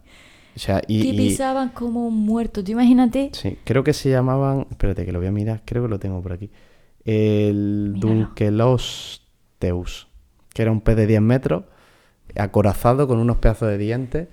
O 0.56 0.60
sea, 0.60 0.82
y. 0.88 1.04
que 1.04 1.08
y- 1.10 1.18
pisaban 1.30 1.70
como 1.70 2.08
un 2.08 2.26
muerto. 2.26 2.64
Tú 2.64 2.72
imagínate. 2.72 3.30
sí, 3.34 3.58
creo 3.64 3.84
que 3.84 3.94
se 3.94 4.10
llamaban. 4.10 4.66
Espérate, 4.72 5.06
que 5.06 5.12
lo 5.12 5.20
voy 5.20 5.28
a 5.28 5.32
mirar, 5.32 5.62
creo 5.64 5.84
que 5.84 5.90
lo 5.90 6.00
tengo 6.00 6.20
por 6.22 6.34
aquí. 6.34 6.50
El. 7.08 7.96
Dunkelosteus, 7.98 10.08
que 10.54 10.62
era 10.62 10.72
un 10.72 10.82
pez 10.82 10.96
de 10.96 11.08
10 11.08 11.22
metros, 11.22 11.64
acorazado 12.36 13.08
con 13.08 13.20
unos 13.20 13.38
pedazos 13.38 13.70
de 13.70 13.78
dientes 13.78 14.28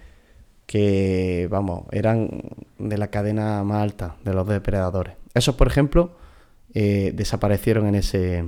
que, 0.66 1.48
vamos, 1.50 1.84
eran 1.92 2.28
de 2.78 2.98
la 2.98 3.08
cadena 3.08 3.62
más 3.64 3.82
alta 3.82 4.16
de 4.24 4.32
los 4.34 4.46
depredadores. 4.48 5.14
Esos, 5.34 5.54
por 5.56 5.66
ejemplo, 5.66 6.12
eh, 6.74 7.12
desaparecieron 7.14 7.86
en 7.86 7.94
ese 7.96 8.38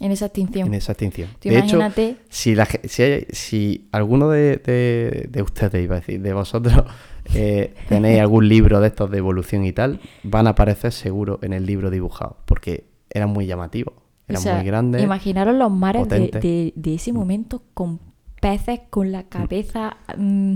En 0.00 0.12
esa 0.12 0.26
extinción. 0.26 0.68
en 0.68 0.74
esa 0.74 0.92
extinción. 0.92 1.28
Tú 1.40 1.48
de 1.48 1.58
hecho, 1.58 1.76
imagínate- 1.76 2.16
si, 2.28 2.54
la 2.54 2.66
ge- 2.66 2.80
si, 2.88 3.02
hay- 3.02 3.26
si 3.30 3.88
alguno 3.92 4.28
de, 4.30 4.56
de- 4.58 5.28
de 5.30 5.42
ustedes, 5.42 5.82
iba 5.84 5.96
a 5.96 6.00
decir, 6.00 6.20
de 6.20 6.32
vosotros, 6.32 6.84
eh, 7.34 7.74
tenéis 7.88 8.20
algún 8.20 8.48
libro 8.48 8.80
de 8.80 8.88
estos 8.88 9.10
de 9.10 9.18
evolución 9.18 9.64
y 9.64 9.72
tal, 9.72 10.00
van 10.24 10.46
a 10.46 10.50
aparecer 10.50 10.92
seguro 10.92 11.38
en 11.42 11.52
el 11.52 11.66
libro 11.66 11.90
dibujado, 11.90 12.38
porque 12.46 12.89
eran 13.10 13.30
muy 13.30 13.46
llamativos, 13.46 13.94
O 13.94 14.02
eran 14.28 14.42
sea, 14.42 14.56
muy 14.56 14.64
grandes. 14.64 15.02
Imaginaros 15.02 15.54
los 15.56 15.70
mares 15.70 16.08
de, 16.08 16.28
de- 16.28 16.72
de 16.76 16.94
ese 16.94 17.12
momento 17.12 17.62
con 17.74 17.98
peces 18.40 18.80
con 18.88 19.12
la 19.12 19.24
cabeza 19.24 19.96
mm, 20.16 20.54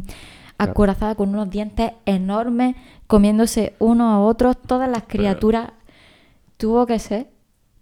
acorazada, 0.58 1.14
con 1.16 1.30
unos 1.30 1.50
dientes 1.50 1.92
enormes, 2.06 2.76
comiéndose 3.06 3.74
unos 3.78 4.06
a 4.12 4.18
otros, 4.20 4.56
todas 4.62 4.88
las 4.88 5.02
criaturas. 5.04 5.72
Tuvo 6.56 6.86
que 6.86 6.98
ser 6.98 7.28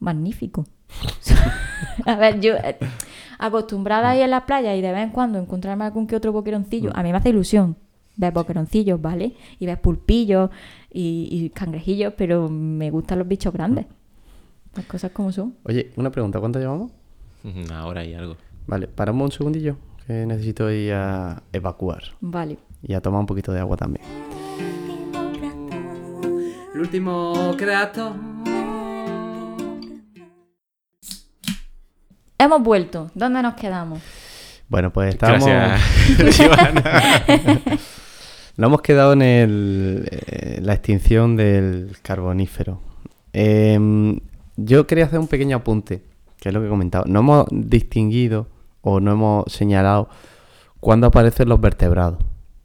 magnífico. 0.01 0.65
a 2.07 2.17
ver, 2.17 2.41
yo 2.41 2.55
eh, 2.55 2.77
acostumbrada 3.39 4.11
a 4.11 4.17
ir 4.17 4.23
a 4.25 4.27
la 4.29 4.47
playa 4.47 4.75
y 4.75 4.81
de 4.83 4.93
vez 4.93 5.03
en 5.05 5.11
cuando 5.11 5.39
encontrarme 5.39 5.85
algún 5.85 6.07
que 6.07 6.17
otro 6.17 6.33
boqueroncillo, 6.33 6.91
Mm. 6.91 6.99
a 6.99 7.03
mí 7.03 7.11
me 7.13 7.19
hace 7.19 7.29
ilusión 7.31 7.77
ver 8.17 8.33
boqueroncillos, 8.33 9.01
¿vale? 9.01 9.35
Y 9.59 9.67
ver 9.67 9.81
pulpillos 9.81 10.51
y, 10.93 11.29
y 11.31 11.51
cangrejillos, 11.51 12.13
pero 12.17 12.49
me 12.49 12.91
gustan 12.91 13.19
los 13.19 13.29
bichos 13.29 13.53
grandes. 13.53 13.87
Las 14.75 14.87
cosas 14.87 15.11
como 15.13 15.33
son. 15.33 15.55
Oye, 15.65 15.91
una 15.97 16.11
pregunta, 16.11 16.41
¿cuánto 16.41 16.59
llevamos? 16.59 16.93
Una 17.45 17.87
hora 17.87 18.05
y 18.05 18.15
algo. 18.15 18.37
Vale, 18.67 18.89
paramos 18.89 19.25
un 19.27 19.33
segundillo, 19.33 19.77
que 20.07 20.25
necesito 20.27 20.71
ir 20.71 20.95
a 20.95 21.43
evacuar 21.53 22.03
Vale. 22.21 22.59
y 22.83 22.95
a 22.95 23.01
tomar 23.01 23.21
un 23.21 23.27
poquito 23.27 23.53
de 23.53 23.61
agua 23.61 23.77
también. 23.77 24.05
El 26.75 26.81
último 26.81 27.55
creato. 27.59 28.17
Hemos 32.39 32.63
vuelto. 32.63 33.11
¿Dónde 33.15 33.43
nos 33.43 33.55
quedamos? 33.55 34.01
Bueno, 34.69 34.91
pues 34.93 35.15
Ivana. 35.17 35.81
Nos 38.57 38.69
hemos 38.69 38.83
quedado 38.83 39.15
en 39.15 39.23
el, 39.23 40.09
eh, 40.11 40.61
la 40.63 40.75
extinción 40.75 41.37
del 41.37 41.97
carbonífero. 42.03 42.81
Em, 43.33 44.19
yo 44.57 44.87
quería 44.87 45.07
hacer 45.07 45.19
un 45.19 45.29
pequeño 45.29 45.57
apunte, 45.57 46.03
que 46.41 46.49
es 46.49 46.55
lo 46.55 46.61
que 46.61 46.67
he 46.67 46.71
comentado. 46.71 47.05
No 47.07 47.21
hemos 47.21 47.47
distinguido 47.51 48.49
o 48.81 49.01
no 49.01 49.13
hemos 49.13 49.53
señalado 49.53 50.09
cuándo 50.81 51.07
aparecen 51.07 51.49
los 51.49 51.61
vertebrados. 51.61 52.19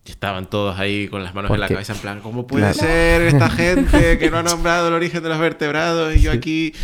Estaban 0.06 0.50
todos 0.50 0.80
ahí 0.80 1.10
con 1.10 1.24
las 1.24 1.36
manos 1.36 1.52
en 1.52 1.60
la 1.60 1.68
cabeza 1.68 1.94
en 1.94 2.00
plan, 2.00 2.20
¿cómo 2.22 2.48
puede 2.48 2.64
Claro. 2.72 2.80
ser 2.80 3.22
esta 3.24 3.50
gente 3.52 4.18
que 4.18 4.32
no 4.32 4.38
ha 4.38 4.44
nombrado 4.44 4.88
el 4.88 4.94
origen 4.94 5.22
de 5.22 5.30
los 5.30 5.40
vertebrados 5.40 6.16
y 6.16 6.22
yo 6.22 6.32
aquí... 6.32 6.74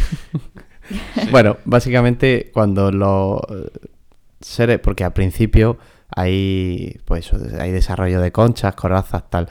Bueno, 1.31 1.55
básicamente 1.63 2.51
cuando 2.53 2.91
los 2.91 3.39
seres, 4.41 4.79
porque 4.79 5.05
al 5.05 5.13
principio 5.13 5.77
hay, 6.13 6.99
pues, 7.05 7.31
hay 7.57 7.71
desarrollo 7.71 8.19
de 8.19 8.33
conchas, 8.33 8.75
corazas, 8.75 9.23
tal, 9.29 9.47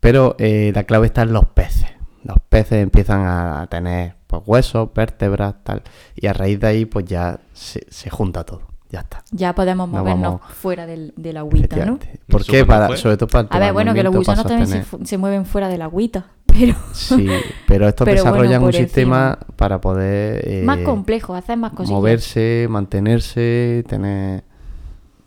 pero 0.00 0.34
eh, 0.38 0.72
la 0.74 0.84
clave 0.84 1.06
está 1.06 1.22
en 1.22 1.34
los 1.34 1.44
peces. 1.44 1.90
Los 2.24 2.38
peces 2.48 2.82
empiezan 2.82 3.20
a 3.26 3.66
tener 3.70 4.14
pues, 4.32 4.42
huesos, 4.46 4.88
vértebras, 4.94 5.54
tal, 5.62 5.82
y 6.16 6.26
a 6.26 6.32
raíz 6.32 6.58
de 6.60 6.66
ahí 6.66 6.84
pues 6.86 7.04
ya 7.04 7.38
se, 7.52 7.86
se 7.90 8.08
junta 8.10 8.44
todo, 8.44 8.62
ya 8.90 9.00
está. 9.00 9.22
Ya 9.30 9.54
podemos 9.54 9.88
Nos 9.88 9.98
movernos 10.00 10.40
vamos- 10.40 10.54
fuera 10.54 10.86
del, 10.86 11.12
del 11.16 11.36
agüita, 11.36 11.76
¿no? 11.84 11.98
¿Por 12.28 12.40
¿Eso 12.40 12.50
qué? 12.52 12.64
Para, 12.64 12.96
sobre 12.96 13.16
todo 13.16 13.28
para 13.28 13.42
el 13.42 13.48
A 13.50 13.58
ver, 13.58 13.72
bueno, 13.72 13.94
que 13.94 14.02
los 14.02 14.14
gusanos 14.14 14.44
también 14.46 14.66
se, 14.68 14.84
se 15.04 15.18
mueven 15.18 15.44
fuera 15.46 15.68
del 15.68 15.82
agüita, 15.82 16.26
pero 16.46 16.74
Sí, 16.92 17.28
pero 17.66 17.86
estos 17.88 18.04
Pero 18.06 18.22
bueno, 18.22 18.32
desarrollan 18.38 18.64
un 18.64 18.72
sistema 18.72 19.38
para 19.56 19.80
poder 19.80 20.42
eh, 20.48 20.62
más 20.64 20.78
complejo, 20.80 21.34
hacer 21.34 21.56
más 21.58 21.72
cositas. 21.72 21.90
moverse, 21.90 22.66
mantenerse, 22.70 23.84
tener 23.88 24.44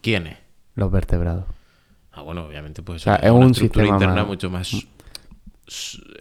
¿Quiénes? 0.01 0.37
los 0.75 0.91
vertebrados. 0.91 1.45
Ah, 2.11 2.21
bueno, 2.21 2.45
obviamente 2.45 2.81
pues 2.81 3.01
O 3.01 3.03
sea, 3.03 3.15
eso 3.15 3.25
es 3.25 3.31
una 3.31 3.45
un 3.47 3.53
sistema 3.55 3.87
interna 3.87 4.15
más- 4.15 4.27
mucho 4.27 4.49
más... 4.49 4.71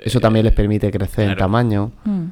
Eso 0.02 0.20
también 0.20 0.44
les 0.46 0.54
permite 0.54 0.90
crecer 0.90 1.28
en 1.30 1.36
tamaño. 1.36 1.92
Mm. 2.04 2.24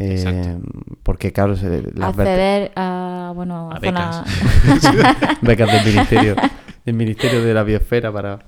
Eh, 0.00 0.58
porque, 1.02 1.32
claro, 1.32 1.56
se- 1.56 1.82
las 1.94 2.14
verte- 2.16 2.30
Acceder 2.32 2.72
a, 2.76 3.32
bueno, 3.34 3.70
a, 3.72 3.76
A 3.76 3.80
zonas- 3.80 4.24
becas 5.42 5.70
del 5.72 5.84
ministerio, 5.84 6.36
del 6.84 6.94
ministerio 6.94 7.42
de 7.44 7.54
la 7.54 7.62
biosfera 7.64 8.12
para. 8.12 8.38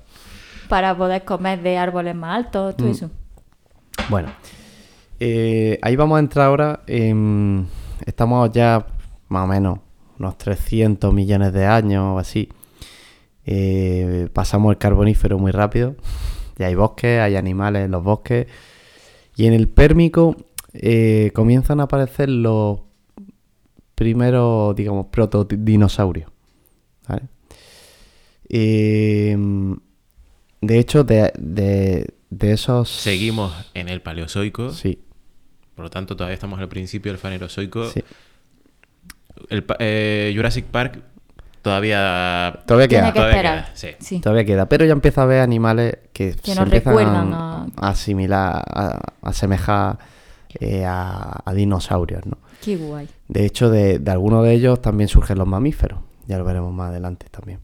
para 0.69 0.95
poder 0.95 1.23
comer 1.25 1.61
de 1.61 1.77
árboles 1.77 2.15
más 2.15 2.37
altos, 2.45 2.77
todo 2.77 2.87
Mm. 2.87 2.91
eso. 2.91 3.11
Bueno, 4.09 4.29
eh, 5.19 5.77
ahí 5.81 5.95
vamos 5.95 6.17
a 6.17 6.19
entrar 6.19 6.47
ahora. 6.47 6.81
en- 6.87 7.67
Estamos 8.05 8.49
ya 8.51 8.85
más 9.29 9.43
o 9.43 9.47
menos 9.47 9.79
unos 10.17 10.37
300 10.37 11.13
millones 11.13 11.53
de 11.53 11.65
años 11.67 12.03
o 12.15 12.19
así. 12.19 12.49
Eh, 13.45 14.27
pasamos 14.33 14.71
el 14.71 14.77
carbonífero 14.77 15.37
muy 15.37 15.51
rápido. 15.51 15.95
Ya 16.57 16.67
hay 16.67 16.75
bosques, 16.75 17.19
hay 17.19 17.35
animales 17.35 17.85
en 17.85 17.91
los 17.91 18.03
bosques. 18.03 18.47
Y 19.35 19.45
en 19.47 19.53
el 19.53 19.67
pérmico 19.67 20.35
eh, 20.73 21.31
comienzan 21.33 21.79
a 21.79 21.83
aparecer 21.83 22.29
los 22.29 22.79
primeros, 23.95 24.75
digamos, 24.75 25.07
protodinosaurios. 25.07 26.29
¿vale? 27.07 27.23
Eh, 28.49 29.37
de 30.61 30.79
hecho, 30.79 31.03
de, 31.03 31.31
de, 31.37 32.13
de 32.29 32.51
esos... 32.53 32.89
Seguimos 32.89 33.53
en 33.73 33.89
el 33.89 34.01
Paleozoico, 34.01 34.71
Sí, 34.71 34.99
por 35.75 35.83
lo 35.85 35.89
tanto 35.89 36.15
todavía 36.15 36.33
estamos 36.35 36.59
al 36.59 36.67
principio 36.69 37.11
del 37.11 37.19
Fanerozoico. 37.19 37.85
sí. 37.89 38.03
El 39.49 39.65
eh, 39.79 40.33
Jurassic 40.35 40.65
Park 40.65 40.99
todavía... 41.63 42.61
Todavía 42.67 42.87
Tiene 42.87 43.03
queda. 43.05 43.13
que 43.13 43.19
Todavía 43.19 43.37
esperar. 43.37 43.63
queda, 43.65 43.75
sí. 43.75 43.87
Sí. 43.99 44.19
Todavía 44.19 44.45
queda. 44.45 44.69
Pero 44.69 44.85
ya 44.85 44.91
empieza 44.93 45.21
a 45.21 45.23
haber 45.23 45.39
animales 45.41 45.97
que, 46.13 46.33
Que 46.35 46.51
se 46.51 46.55
nos 46.55 46.65
empiezan 46.65 46.93
recuerdan 46.93 47.33
a, 47.33 47.61
a- 47.61 47.67
a 47.77 47.89
asimilar, 47.89 48.63
a, 48.67 48.87
a 49.21 49.29
asemejar 49.29 49.97
eh, 50.59 50.85
a, 50.85 51.41
a 51.43 51.53
dinosaurios, 51.53 52.25
¿no? 52.25 52.37
Qué 52.61 52.77
guay. 52.77 53.07
De 53.27 53.45
hecho, 53.45 53.69
de, 53.69 53.99
de 53.99 54.11
algunos 54.11 54.43
de 54.43 54.53
ellos 54.53 54.81
también 54.81 55.07
surgen 55.07 55.37
los 55.37 55.47
mamíferos. 55.47 55.99
Ya 56.27 56.37
lo 56.37 56.45
veremos 56.45 56.73
más 56.73 56.89
adelante 56.89 57.27
también. 57.31 57.59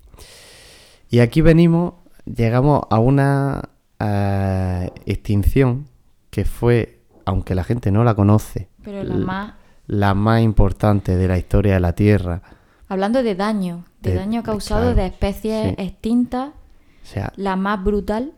Y 1.09 1.19
aquí 1.19 1.41
venimos, 1.41 1.93
llegamos 2.25 2.81
a 2.89 2.99
una 2.99 3.69
eh, 3.99 4.89
extinción 5.05 5.87
que 6.29 6.45
fue, 6.45 6.99
aunque 7.25 7.55
la 7.55 7.63
gente 7.63 7.91
no 7.91 8.03
la 8.03 8.15
conoce, 8.15 8.67
Pero 8.83 9.03
la 9.03 9.15
más... 9.15 9.53
la 9.87 10.13
más 10.13 10.41
importante 10.41 11.15
de 11.15 11.27
la 11.27 11.37
historia 11.37 11.75
de 11.75 11.79
la 11.79 11.93
Tierra. 11.93 12.41
Hablando 12.89 13.23
de 13.23 13.35
daño, 13.35 13.85
de, 14.01 14.11
De- 14.11 14.15
daño 14.17 14.41
de- 14.41 14.45
causado 14.45 14.81
claro, 14.93 14.95
de 14.95 15.05
especies 15.07 15.69
sí. 15.69 15.75
extintas, 15.77 16.49
O 16.49 17.05
sea, 17.05 17.31
la 17.35 17.55
más 17.55 17.83
brutal 17.83 18.33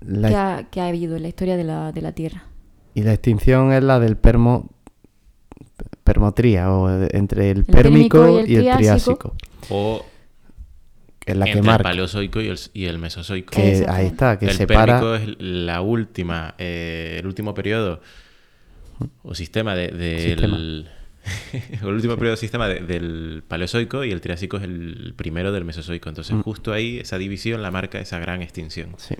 la, 0.00 0.28
que, 0.28 0.34
ha, 0.36 0.66
que 0.70 0.80
ha 0.80 0.86
habido 0.88 1.16
en 1.16 1.22
la 1.22 1.28
historia 1.28 1.56
de 1.56 1.64
la, 1.64 1.92
de 1.92 2.02
la 2.02 2.12
Tierra. 2.12 2.44
Y 2.94 3.02
la 3.02 3.12
extinción 3.12 3.72
es 3.72 3.82
la 3.84 3.98
del 4.00 4.16
permo 4.16 4.70
permotría 6.04 6.70
o 6.72 6.88
de- 6.88 7.08
entre 7.16 7.50
el, 7.50 7.64
pérmico 7.64 8.18
pérmico 8.22 8.40
y 8.46 8.52
y 8.52 8.56
el 8.56 8.66
el, 8.68 8.76
triásico. 8.76 9.34
O 9.68 10.04
que 11.20 11.32
es 11.32 11.38
la 11.38 11.44
que 11.44 11.50
entre 11.52 11.60
el 11.60 11.66
marca. 11.66 11.82
paleozoico 11.84 12.40
y 12.40 12.48
el, 12.48 12.58
y 12.74 12.84
el 12.86 12.98
mesozoico. 12.98 13.52
Que 13.54 13.84
ahí 13.88 14.06
está, 14.06 14.38
que 14.38 14.46
el 14.46 14.52
separa. 14.52 15.00
pérmico 15.00 15.14
es 15.14 15.36
la 15.40 15.80
última, 15.82 16.54
eh, 16.58 17.16
el 17.20 17.26
último 17.26 17.54
periodo 17.54 18.00
o 19.22 19.34
sistema 19.34 19.74
de- 19.74 19.88
del 19.88 20.88
o 21.82 21.88
el 21.88 21.94
último 21.94 22.14
periodo 22.16 22.32
de 22.32 22.36
sistema 22.38 22.66
de- 22.66 22.80
del 22.80 23.42
paleozoico 23.46 24.04
y 24.04 24.10
el 24.10 24.20
triásico 24.20 24.56
es 24.56 24.64
el 24.64 25.12
primero 25.16 25.52
del 25.52 25.64
mesozoico. 25.64 26.08
Entonces, 26.08 26.34
Mm. 26.34 26.42
justo 26.42 26.72
ahí 26.72 26.98
esa 26.98 27.18
división 27.18 27.62
la 27.62 27.70
marca 27.70 28.00
esa 28.00 28.18
gran 28.18 28.42
extinción. 28.42 28.94
Sí. 28.96 29.14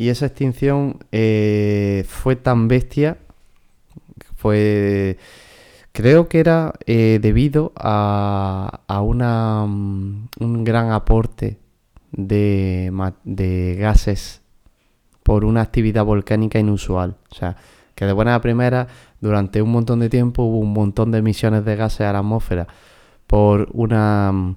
Y 0.00 0.08
esa 0.08 0.24
extinción 0.24 0.96
eh, 1.12 2.06
fue 2.08 2.34
tan 2.34 2.68
bestia, 2.68 3.18
fue, 4.34 5.18
creo 5.92 6.26
que 6.26 6.40
era 6.40 6.72
eh, 6.86 7.18
debido 7.20 7.72
a, 7.76 8.80
a 8.86 9.02
una, 9.02 9.66
mm, 9.66 10.28
un 10.40 10.64
gran 10.64 10.90
aporte 10.90 11.58
de, 12.12 13.76
gases 13.78 14.40
por 15.22 15.44
una 15.44 15.60
actividad 15.60 16.06
volcánica 16.06 16.58
inusual. 16.58 17.18
O 17.30 17.34
sea, 17.34 17.56
que 17.94 18.06
de 18.06 18.14
buena 18.14 18.40
primera, 18.40 18.86
durante 19.20 19.60
un 19.60 19.70
montón 19.70 20.00
de 20.00 20.08
tiempo 20.08 20.44
hubo 20.44 20.60
un 20.60 20.72
montón 20.72 21.10
de 21.10 21.18
emisiones 21.18 21.66
de 21.66 21.76
gases 21.76 22.06
a 22.06 22.14
la 22.14 22.20
atmósfera 22.20 22.68
por 23.26 23.68
una 23.74 24.32
mm, 24.32 24.56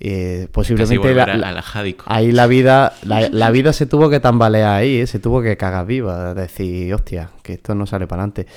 Eh, 0.00 0.46
posiblemente 0.52 0.96
volver 0.98 1.16
la- 1.16 1.24
a- 1.34 1.36
la- 1.36 1.48
a 1.48 1.52
la 1.52 1.62
jádico. 1.62 2.04
ahí 2.06 2.30
la 2.30 2.46
vida 2.46 2.92
la, 3.02 3.28
la 3.32 3.50
vida 3.50 3.72
se 3.72 3.86
tuvo 3.86 4.08
que 4.10 4.20
tambalear 4.20 4.76
ahí, 4.76 5.00
¿eh? 5.00 5.06
se 5.08 5.18
tuvo 5.18 5.42
que 5.42 5.56
cagar 5.56 5.86
viva. 5.86 6.34
Decir, 6.34 6.94
hostia, 6.94 7.30
que 7.42 7.54
esto 7.54 7.74
no 7.74 7.86
sale 7.86 8.06
para 8.06 8.22
adelante. 8.22 8.46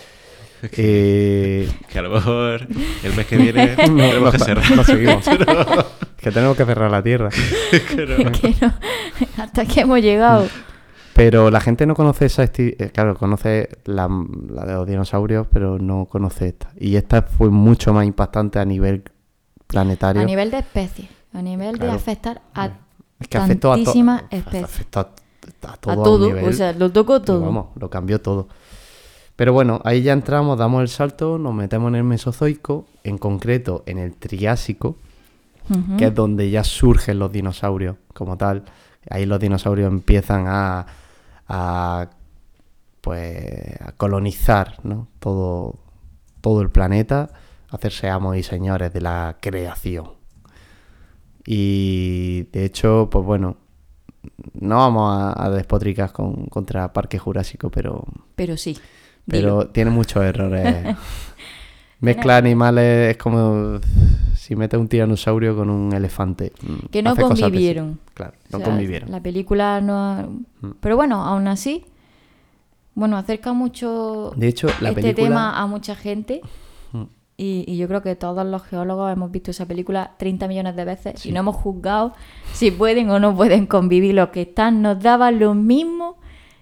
Eh, 0.77 1.67
Que 1.91 1.97
a 1.97 2.01
lo 2.03 2.11
mejor 2.11 2.67
el 3.03 3.13
mes 3.15 3.25
que 3.25 3.35
viene 3.35 3.75
no, 3.75 3.75
tenemos 3.77 4.21
no, 4.21 4.31
que 4.31 4.37
cerrar. 4.37 4.71
no 4.75 4.83
seguimos. 4.83 5.25
que 6.17 6.31
tenemos 6.31 6.55
que 6.55 6.65
cerrar 6.65 6.91
la 6.91 7.01
tierra. 7.01 7.29
Que 7.71 8.05
no- 8.05 8.73
hasta 9.43 9.65
que 9.65 9.81
hemos 9.81 9.99
llegado. 10.01 10.47
Pero 11.13 11.49
la 11.49 11.61
gente 11.61 11.87
no 11.87 11.95
conoce 11.95 12.25
esa 12.27 12.47
claro, 12.93 13.15
conoce 13.15 13.69
la, 13.85 14.07
la 14.49 14.65
de 14.65 14.73
los 14.73 14.87
dinosaurios, 14.87 15.47
pero 15.51 15.79
no 15.79 16.05
conoce 16.05 16.49
esta. 16.49 16.69
Y 16.79 16.95
esta 16.95 17.23
fue 17.23 17.49
mucho 17.49 17.91
más 17.91 18.05
impactante 18.05 18.59
a 18.59 18.65
nivel 18.65 19.01
planetario. 19.65 20.21
A 20.21 20.25
nivel 20.25 20.51
de 20.51 20.59
especie. 20.59 21.09
A 21.33 21.41
nivel 21.41 21.77
de 21.79 21.89
afectar 21.89 22.41
a 22.53 22.71
es 23.19 23.27
que 23.27 23.37
afectó 23.37 23.71
a 23.71 23.75
to- 23.75 23.83
tantísimas 23.83 24.23
especies. 24.29 24.63
afectó 24.63 24.99
a, 24.99 25.01
a 25.71 25.77
todo. 25.77 25.91
A 25.93 26.03
todo. 26.03 26.27
nivel- 26.27 26.49
O 26.49 26.53
sea, 26.53 26.73
lo 26.73 26.91
tocó 26.91 27.21
todo. 27.21 27.41
Vamos, 27.41 27.67
lo 27.75 27.89
cambió 27.89 28.19
todo. 28.21 28.47
Pero 29.35 29.53
bueno, 29.53 29.79
ahí 29.85 30.01
ya 30.03 30.13
entramos, 30.13 30.57
damos 30.57 30.81
el 30.81 30.87
salto, 30.89 31.37
nos 31.39 31.53
metemos 31.53 31.89
en 31.89 31.95
el 31.95 32.03
Mesozoico, 32.03 32.85
en 33.03 33.17
concreto 33.17 33.83
en 33.85 33.97
el 33.97 34.13
Triásico, 34.13 34.97
que 35.97 36.07
es 36.07 36.13
donde 36.15 36.49
ya 36.49 36.63
surgen 36.65 37.17
los 37.17 37.31
dinosaurios 37.31 37.95
como 38.13 38.37
tal. 38.37 38.63
Ahí 39.09 39.25
los 39.25 39.39
dinosaurios 39.39 39.89
empiezan 39.89 40.45
a, 40.47 40.85
a 41.47 42.09
pues 42.99 43.81
a 43.81 43.93
colonizar 43.93 44.77
¿no? 44.83 45.07
todo, 45.19 45.75
todo 46.41 46.61
el 46.61 46.69
planeta, 46.69 47.29
hacerse 47.69 48.09
amos 48.09 48.35
y 48.37 48.43
señores 48.43 48.91
de 48.93 49.01
la 49.01 49.37
creación. 49.39 50.11
Y 51.45 52.43
de 52.51 52.65
hecho, 52.65 53.09
pues 53.11 53.25
bueno, 53.25 53.57
no 54.59 54.77
vamos 54.77 55.15
a, 55.17 55.45
a 55.45 55.49
despotricar 55.49 56.11
con, 56.11 56.45
contra 56.45 56.93
Parque 56.93 57.17
Jurásico, 57.17 57.69
pero, 57.69 58.05
Pero 58.35 58.57
sí. 58.57 58.77
pero 59.27 59.59
dilo. 59.59 59.67
tiene 59.69 59.91
muchos 59.91 60.23
errores. 60.23 60.95
Mezcla 61.99 62.37
animales 62.37 63.11
es 63.11 63.17
como 63.17 63.79
si 64.35 64.55
metes 64.55 64.79
un 64.79 64.87
tiranosaurio 64.87 65.55
con 65.55 65.69
un 65.69 65.93
elefante. 65.93 66.51
Mm, 66.63 66.87
Que 66.89 67.03
no 67.03 67.11
hace 67.11 67.21
convivieron. 67.21 67.99
Claro, 68.15 68.33
O 68.49 68.51
no 68.53 68.57
sea, 68.57 68.67
convivieron. 68.67 69.11
La 69.11 69.21
película 69.21 69.81
no... 69.81 70.41
Pero 70.79 70.95
bueno, 70.95 71.23
aún 71.23 71.47
así, 71.47 71.85
bueno, 72.95 73.17
acerca 73.17 73.53
mucho 73.53 74.33
De 74.35 74.47
hecho, 74.47 74.67
la 74.81 74.89
este 74.89 75.01
película- 75.01 75.27
tema 75.27 75.59
a 75.61 75.67
mucha 75.67 75.95
gente. 75.95 76.41
Y, 77.43 77.63
y 77.67 77.77
yo 77.77 77.87
creo 77.87 78.03
que 78.03 78.15
todos 78.15 78.45
los 78.45 78.61
geólogos 78.63 79.11
hemos 79.11 79.31
visto 79.31 79.49
esa 79.49 79.65
película 79.65 80.11
30 80.17 80.47
millones 80.47 80.75
de 80.75 80.85
veces 80.85 81.25
y 81.25 81.31
no 81.31 81.39
hemos 81.39 81.55
juzgado 81.55 82.13
si 82.53 82.69
pueden 82.69 83.09
o 83.09 83.19
no 83.19 83.35
pueden 83.35 83.65
convivir. 83.65 84.13
Los 84.13 84.29
que 84.29 84.41
están 84.43 84.83
nos 84.83 85.01
daban 85.01 85.39
lo 85.39 85.55
mismo. 85.55 86.17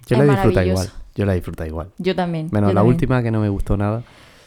Yo 0.07 0.15
Es 0.15 0.25
la 0.25 0.33
disfruto 0.33 0.61
igual. 0.63 0.89
Yo 1.15 1.25
la 1.25 1.33
disfruto 1.33 1.65
igual. 1.65 1.89
Yo 1.97 2.15
también. 2.15 2.47
Menos 2.51 2.69
yo 2.69 2.73
la 2.73 2.79
también. 2.79 2.95
última 2.95 3.21
que 3.21 3.29
no 3.29 3.41
me 3.41 3.49
gustó 3.49 3.75
nada. 3.75 4.03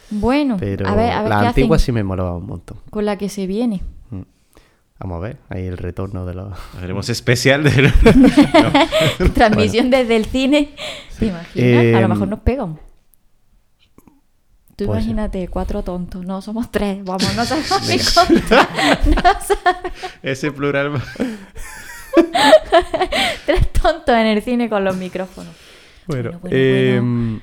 Bueno, 0.09 0.57
Pero 0.59 0.87
a 0.87 0.95
ver, 0.95 1.11
a 1.11 1.21
ver 1.21 1.29
la 1.29 1.39
qué 1.41 1.47
antigua 1.49 1.75
hacen 1.75 1.85
sí 1.85 1.91
me 1.91 2.03
molaba 2.03 2.35
un 2.37 2.47
montón. 2.47 2.77
con 2.89 3.05
la 3.05 3.17
que 3.17 3.29
se 3.29 3.45
viene. 3.45 3.81
Vamos 4.99 5.17
a 5.17 5.19
ver, 5.19 5.37
ahí 5.49 5.65
el 5.65 5.77
retorno 5.77 6.25
de 6.25 6.33
los. 6.33 6.53
Haremos 6.81 7.09
especial 7.09 7.63
de... 7.63 7.69
Transmisión 9.35 9.89
desde 9.89 10.15
el 10.15 10.25
cine. 10.25 10.69
¿Te 11.19 11.27
imaginas? 11.27 11.55
a 11.57 11.83
Eh, 11.83 12.01
lo 12.01 12.09
mejor 12.09 12.27
nos 12.27 12.39
pegan. 12.39 12.79
Tú 14.75 14.85
puede 14.85 15.01
ser. 15.01 15.11
imagínate, 15.11 15.47
cuatro 15.49 15.83
tontos. 15.83 16.25
No, 16.25 16.41
somos 16.41 16.71
tres. 16.71 17.03
Vamos, 17.03 17.35
no 17.35 17.45
sabemos 17.45 17.87
ni 17.87 17.97
contar. 17.99 18.67
No 19.05 19.21
sabemos. 19.21 19.91
Ese 20.21 20.51
plural... 20.51 21.01
Tres 23.45 23.73
tontos 23.73 24.15
en 24.15 24.27
el 24.27 24.41
cine 24.41 24.69
con 24.69 24.83
los 24.83 24.95
micrófonos. 24.95 25.53
Bueno, 26.05 26.33
Bueno, 26.33 26.39
bueno, 26.41 26.57
em, 26.57 27.41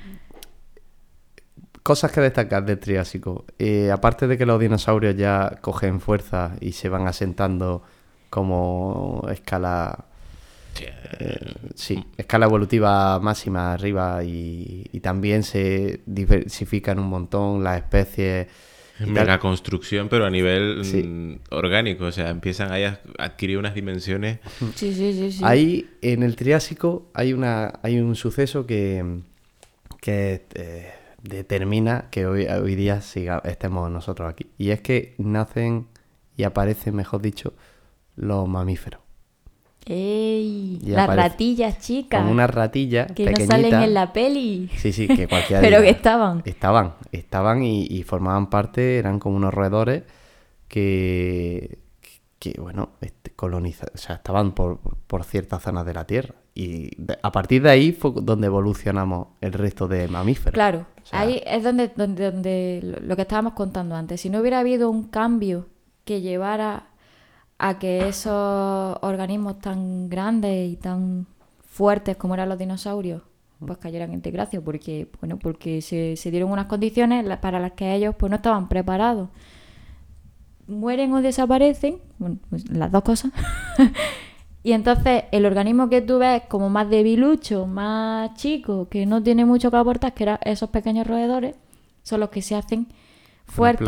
cosas 1.83 2.11
que 2.11 2.21
destacar 2.21 2.63
del 2.65 2.79
Triásico. 2.79 3.45
Eh, 3.59 3.91
aparte 3.91 4.27
de 4.27 4.37
que 4.37 4.45
los 4.45 4.59
dinosaurios 4.59 5.15
ya 5.15 5.57
cogen 5.61 5.99
fuerza 5.99 6.53
y 6.61 6.71
se 6.73 6.89
van 6.89 7.07
asentando 7.07 7.83
como 8.29 9.25
escala. 9.31 10.05
Eh, 10.79 11.53
sí, 11.75 12.03
escala 12.17 12.45
evolutiva 12.45 13.19
máxima 13.19 13.73
arriba 13.73 14.23
y, 14.23 14.85
y 14.91 14.99
también 15.01 15.43
se 15.43 16.01
diversifican 16.05 16.99
un 16.99 17.07
montón 17.07 17.63
las 17.63 17.77
especies. 17.77 18.47
Mega 18.99 19.39
construcción, 19.39 20.09
pero 20.09 20.25
a 20.25 20.29
nivel 20.29 20.85
Sí. 20.85 21.01
mm, 21.01 21.39
orgánico. 21.49 22.05
O 22.05 22.11
sea, 22.11 22.29
empiezan 22.29 22.71
ahí 22.71 22.83
a 22.83 23.01
adquirir 23.17 23.57
unas 23.57 23.73
dimensiones. 23.73 24.39
Sí, 24.75 24.93
sí, 24.93 25.13
sí. 25.13 25.31
sí. 25.31 25.41
Ahí 25.43 25.89
en 26.03 26.21
el 26.21 26.35
Triásico 26.35 27.09
hay 27.15 27.33
una 27.33 27.79
hay 27.81 27.99
un 27.99 28.15
suceso 28.15 28.67
que, 28.67 29.21
que 30.01 30.45
eh, 30.53 30.91
determina 31.23 32.05
que 32.11 32.27
hoy, 32.27 32.45
hoy 32.45 32.75
día 32.75 33.01
siga, 33.01 33.41
estemos 33.43 33.89
nosotros 33.89 34.29
aquí. 34.29 34.45
Y 34.59 34.69
es 34.69 34.81
que 34.81 35.15
nacen 35.17 35.87
y 36.37 36.43
aparecen, 36.43 36.95
mejor 36.95 37.21
dicho, 37.23 37.53
los 38.15 38.47
mamíferos. 38.47 39.00
¡Ey! 39.85 40.79
Y 40.81 40.89
Las 40.91 41.09
aparece- 41.09 41.15
ratillas 41.29 41.79
chicas. 41.79 42.21
Como 42.21 42.31
una 42.31 42.47
ratilla 42.47 43.07
que 43.07 43.25
pequeñita. 43.25 43.57
no 43.57 43.63
salen 43.63 43.81
en 43.83 43.93
la 43.93 44.13
peli. 44.13 44.69
Sí, 44.77 44.91
sí, 44.93 45.07
que 45.07 45.27
cualquiera 45.27 45.61
Pero 45.61 45.81
que 45.81 45.89
estaban. 45.89 46.41
Estaban, 46.45 46.93
estaban 47.11 47.63
y, 47.63 47.85
y 47.89 48.03
formaban 48.03 48.49
parte, 48.49 48.97
eran 48.97 49.19
como 49.19 49.35
unos 49.37 49.53
roedores 49.53 50.03
que, 50.67 51.79
que 52.39 52.55
bueno, 52.59 52.91
este, 53.01 53.31
coloniza, 53.31 53.87
o 53.93 53.97
sea, 53.97 54.15
estaban 54.15 54.53
por, 54.53 54.79
por 55.07 55.23
ciertas 55.23 55.61
zonas 55.63 55.85
de 55.85 55.93
la 55.93 56.05
Tierra. 56.05 56.35
Y 56.53 56.89
de- 57.01 57.17
a 57.21 57.31
partir 57.31 57.61
de 57.63 57.69
ahí 57.71 57.91
fue 57.91 58.11
donde 58.21 58.47
evolucionamos 58.47 59.29
el 59.41 59.53
resto 59.53 59.87
de 59.87 60.07
mamíferos. 60.07 60.53
Claro, 60.53 60.85
sea- 61.03 61.21
ahí 61.21 61.41
es 61.45 61.63
donde, 61.63 61.89
donde, 61.95 62.31
donde 62.31 62.79
lo- 62.83 62.99
lo 63.07 63.15
que 63.15 63.21
estábamos 63.23 63.53
contando 63.53 63.95
antes. 63.95 64.21
Si 64.21 64.29
no 64.29 64.39
hubiera 64.39 64.59
habido 64.59 64.89
un 64.89 65.03
cambio 65.05 65.67
que 66.05 66.21
llevara 66.21 66.87
a 67.63 67.77
que 67.79 68.07
esos 68.07 68.97
organismos 69.01 69.59
tan 69.59 70.09
grandes 70.09 70.71
y 70.71 70.75
tan 70.77 71.27
fuertes 71.63 72.17
como 72.17 72.33
eran 72.33 72.49
los 72.49 72.57
dinosaurios, 72.57 73.21
pues 73.65 73.77
cayeran 73.77 74.11
en 74.13 74.21
desgracia, 74.21 74.59
porque, 74.61 75.07
bueno, 75.19 75.37
porque 75.37 75.81
se, 75.81 76.15
se 76.17 76.31
dieron 76.31 76.51
unas 76.51 76.65
condiciones 76.65 77.23
para 77.37 77.59
las 77.59 77.73
que 77.73 77.93
ellos 77.93 78.15
pues 78.17 78.29
no 78.31 78.37
estaban 78.37 78.67
preparados. 78.67 79.29
Mueren 80.67 81.13
o 81.13 81.21
desaparecen, 81.21 81.97
bueno, 82.17 82.37
pues 82.49 82.69
las 82.69 82.91
dos 82.91 83.03
cosas. 83.03 83.31
Y 84.63 84.73
entonces 84.73 85.23
el 85.31 85.47
organismo 85.47 85.89
que 85.89 86.03
tú 86.03 86.19
ves 86.19 86.43
como 86.47 86.69
más 86.69 86.87
debilucho, 86.87 87.65
más 87.65 88.35
chico, 88.35 88.87
que 88.89 89.07
no 89.07 89.23
tiene 89.23 89.43
mucho 89.43 89.71
que 89.71 89.77
aportar, 89.77 90.13
que 90.13 90.21
eran 90.21 90.37
esos 90.43 90.69
pequeños 90.69 91.07
roedores, 91.07 91.55
son 92.03 92.19
los 92.19 92.29
que 92.29 92.43
se 92.43 92.53
hacen 92.53 92.85
fuertes 93.47 93.87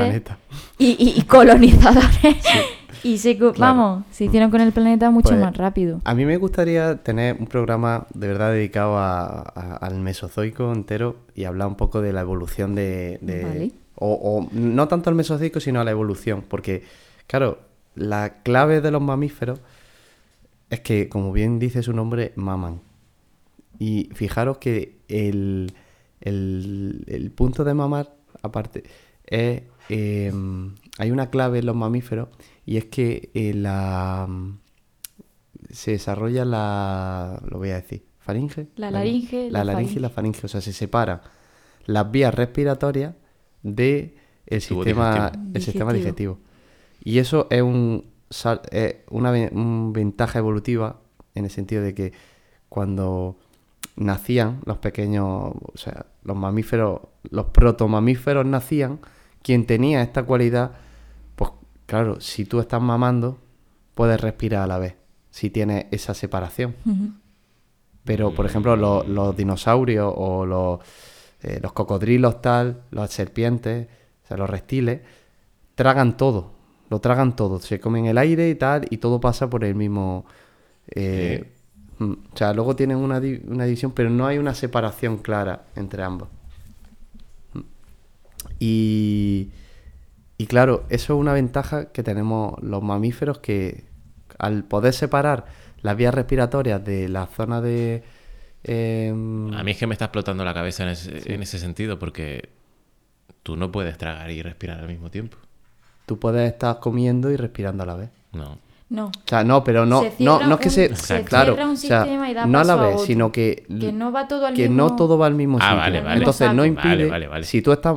y, 0.80 0.88
y- 0.98 1.14
y 1.20 1.22
colonizadores. 1.26 2.38
y 3.04 3.18
se, 3.18 3.38
co- 3.38 3.54
Claro. 3.54 3.76
vamos, 3.78 4.06
se 4.12 4.26
hicieron 4.26 4.50
con 4.52 4.62
el 4.62 4.72
planeta 4.72 5.10
mucho 5.12 5.30
Pues, 5.30 5.42
más 5.42 5.56
rápido. 5.58 6.00
A 6.06 6.14
mí 6.16 6.26
me 6.26 6.38
gustaría 6.38 7.04
tener 7.04 7.36
un 7.40 7.48
programa 7.48 8.08
de 8.14 8.28
verdad 8.28 8.52
dedicado 8.52 8.98
a- 8.98 9.42
a- 9.42 9.76
al 9.78 10.00
Mesozoico 10.00 10.72
entero 10.72 11.18
y 11.36 11.44
hablar 11.44 11.68
un 11.68 11.76
poco 11.76 12.02
de 12.02 12.14
la 12.14 12.22
evolución 12.22 12.76
de... 12.76 13.20
de- 13.22 13.44
Vale. 13.44 13.72
o, 13.96 14.14
o 14.14 14.48
no 14.54 14.88
tanto 14.88 15.10
al 15.10 15.16
Mesozoico, 15.16 15.60
sino 15.60 15.80
a 15.82 15.84
la 15.84 15.92
evolución. 15.92 16.44
Porque, 16.48 16.84
claro, 17.28 17.60
la 17.96 18.42
clave 18.44 18.82
de 18.82 18.92
los 18.92 19.02
mamíferos 19.02 19.60
es 20.70 20.80
que, 20.80 21.10
como 21.10 21.32
bien 21.32 21.60
dice 21.60 21.84
su 21.84 21.94
nombre, 21.94 22.32
maman. 22.36 22.80
Y 23.80 24.10
fijaros 24.14 24.58
que 24.58 24.98
el, 25.10 25.74
el- 26.22 27.04
el 27.08 27.32
punto 27.32 27.64
de 27.64 27.74
mamar, 27.74 28.14
aparte, 28.42 28.84
es... 29.28 29.62
em, 29.90 30.74
hay 31.00 31.12
una 31.12 31.30
clave 31.30 31.60
en 31.60 31.66
los 31.66 31.76
mamíferos 31.76 32.30
y 32.66 32.78
es 32.78 32.86
que 32.86 33.32
eh, 33.34 33.54
la 33.54 34.28
se 35.70 35.92
desarrolla 35.92 36.46
la 36.46 37.42
lo 37.50 37.58
voy 37.58 37.70
a 37.72 37.76
decir 37.76 38.04
faringe 38.20 38.68
La 38.76 38.92
laringe, 38.92 39.50
la, 39.52 39.64
la 39.64 39.74
laringe 39.74 39.96
y 39.98 40.00
la 40.00 40.10
faringe 40.10 40.46
o 40.46 40.48
sea 40.48 40.62
se 40.62 40.74
separan 40.74 41.22
las 41.86 42.10
vías 42.12 42.34
respiratorias 42.34 43.16
de 43.64 44.16
el 44.46 44.62
sistema 44.62 45.30
digestivo. 45.32 45.52
el 45.56 45.62
sistema 45.62 45.94
Digestivo. 45.94 46.40
y 47.04 47.18
eso 47.20 47.48
es 47.50 47.62
un 47.62 48.06
es 48.72 48.96
una 49.10 49.32
ve- 49.32 49.52
un 49.54 49.94
ventaja 49.94 50.40
evolutiva 50.40 51.00
en 51.36 51.46
el 51.46 51.52
sentido 51.52 51.82
de 51.84 51.94
que 51.94 52.14
cuando 52.70 53.38
nacían 53.96 54.62
los 54.66 54.80
pequeños, 54.80 55.28
o 55.28 55.72
sea, 55.76 56.08
los 56.24 56.36
mamíferos, 56.36 57.02
los 57.30 57.46
protomamíferos 57.48 58.44
nacían, 58.46 59.00
quien 59.44 59.68
tenía 59.68 60.02
esta 60.02 60.24
cualidad, 60.24 60.72
claro, 61.94 62.20
si 62.20 62.46
tú 62.46 62.60
estás 62.60 62.82
mamando, 62.82 63.38
puedes 63.94 64.20
respirar 64.20 64.64
a 64.64 64.68
la 64.68 64.80
vez, 64.80 64.96
si 65.30 65.52
tienes 65.52 65.86
esa 65.92 66.16
separación. 66.16 66.76
Pero, 68.04 68.34
por 68.34 68.48
ejemplo, 68.48 68.76
los, 68.76 69.08
los 69.08 69.38
dinosaurios 69.38 70.12
o 70.18 70.44
los, 70.46 70.80
eh, 71.44 71.60
los 71.62 71.72
cocodrilos 71.74 72.42
tal, 72.42 72.82
las 72.90 73.12
serpientes, 73.12 73.88
o 74.24 74.28
sea, 74.28 74.38
los 74.38 74.50
reptiles, 74.50 75.02
tragan 75.76 76.18
todo, 76.18 76.52
lo 76.90 77.00
tragan 77.00 77.36
todo, 77.36 77.60
se 77.60 77.80
comen 77.80 78.08
el 78.08 78.18
aire 78.18 78.50
y 78.50 78.56
tal, 78.56 78.88
y 78.90 78.98
todo 78.98 79.22
pasa 79.22 79.50
por 79.50 79.64
el 79.64 79.76
mismo... 79.76 80.26
eh, 80.96 81.52
mm, 82.00 82.12
O 82.34 82.38
sea, 82.38 82.54
luego 82.54 82.76
tienen 82.76 82.98
una, 82.98 83.20
di- 83.20 83.42
una 83.48 83.66
división, 83.66 83.92
pero 83.92 84.10
no 84.10 84.26
hay 84.26 84.40
una 84.40 84.56
separación 84.56 85.18
clara 85.20 85.66
entre 85.76 86.02
ambos. 86.02 86.28
Mm. 87.54 87.60
Y, 88.60 89.52
y 90.44 90.48
claro, 90.48 90.84
eso 90.90 91.14
es 91.14 91.20
una 91.20 91.32
ventaja 91.34 91.92
que 91.92 92.04
tenemos 92.04 92.62
los 92.62 92.84
mamíferos 92.84 93.38
que 93.40 93.86
al 94.40 94.64
poder 94.66 94.94
separar 94.94 95.46
las 95.82 95.96
vías 95.96 96.14
respiratorias 96.14 96.84
de 96.84 97.08
la 97.08 97.28
zona 97.28 97.62
de... 97.62 98.04
em, 98.64 99.54
A 99.54 99.64
mí 99.64 99.72
es 99.72 99.78
que 99.78 99.88
me 99.88 99.94
está 99.94 100.06
explotando 100.06 100.44
la 100.44 100.54
cabeza 100.54 100.84
en 100.84 100.90
ese, 100.90 101.34
en 101.34 101.42
ese 101.44 101.60
sentido 101.60 102.00
porque 102.00 102.50
tú 103.44 103.56
no 103.56 103.72
puedes 103.72 103.98
tragar 103.98 104.30
y 104.32 104.42
respirar 104.42 104.80
al 104.80 104.88
mismo 104.88 105.10
tiempo. 105.10 105.38
Tú 106.06 106.20
puedes 106.20 106.52
estar 106.52 106.80
comiendo 106.80 107.32
y 107.32 107.38
respirando 107.38 107.84
a 107.84 107.86
la 107.86 107.96
vez. 107.96 108.10
No. 108.34 108.58
No. 108.90 109.08
O 109.08 109.12
sea, 109.26 109.44
no, 109.44 109.64
pero 109.64 109.86
no, 109.86 110.02
Se 110.02 110.14
no, 110.20 110.40
no 110.46 110.56
es 110.56 110.60
que 110.60 110.68
un- 110.68 110.74
se, 110.74 110.96
se 110.96 111.24
claro, 111.24 111.54
cierra 111.54 111.68
un 111.70 111.74
o 111.74 111.78
sea, 111.78 112.02
sistema 112.04 112.30
y 112.30 112.34
da 112.34 112.46
no 112.46 112.60
a 112.60 112.64
la 112.64 112.74
a 112.74 112.88
vez, 112.88 113.02
sino 113.02 113.32
que, 113.32 113.66
Que 113.80 113.92
no 113.92 114.12
va 114.12 114.28
todo 114.28 114.46
al 114.46 114.54
que 114.54 114.68
mismo- 114.70 114.90
no 114.90 114.96
todo 114.96 115.18
va 115.18 115.26
al 115.28 115.34
mismo 115.36 115.58
Ah, 115.60 115.64
sitio. 115.70 115.78
vale, 115.78 116.02
vale. 116.02 116.18
Entonces 116.20 116.48
no 116.50 116.58
Vale, 116.58 116.68
impide, 116.68 117.10
vale, 117.10 117.28
vale. 117.28 117.44
si 117.46 117.62
tú 117.62 117.72
estás 117.72 117.96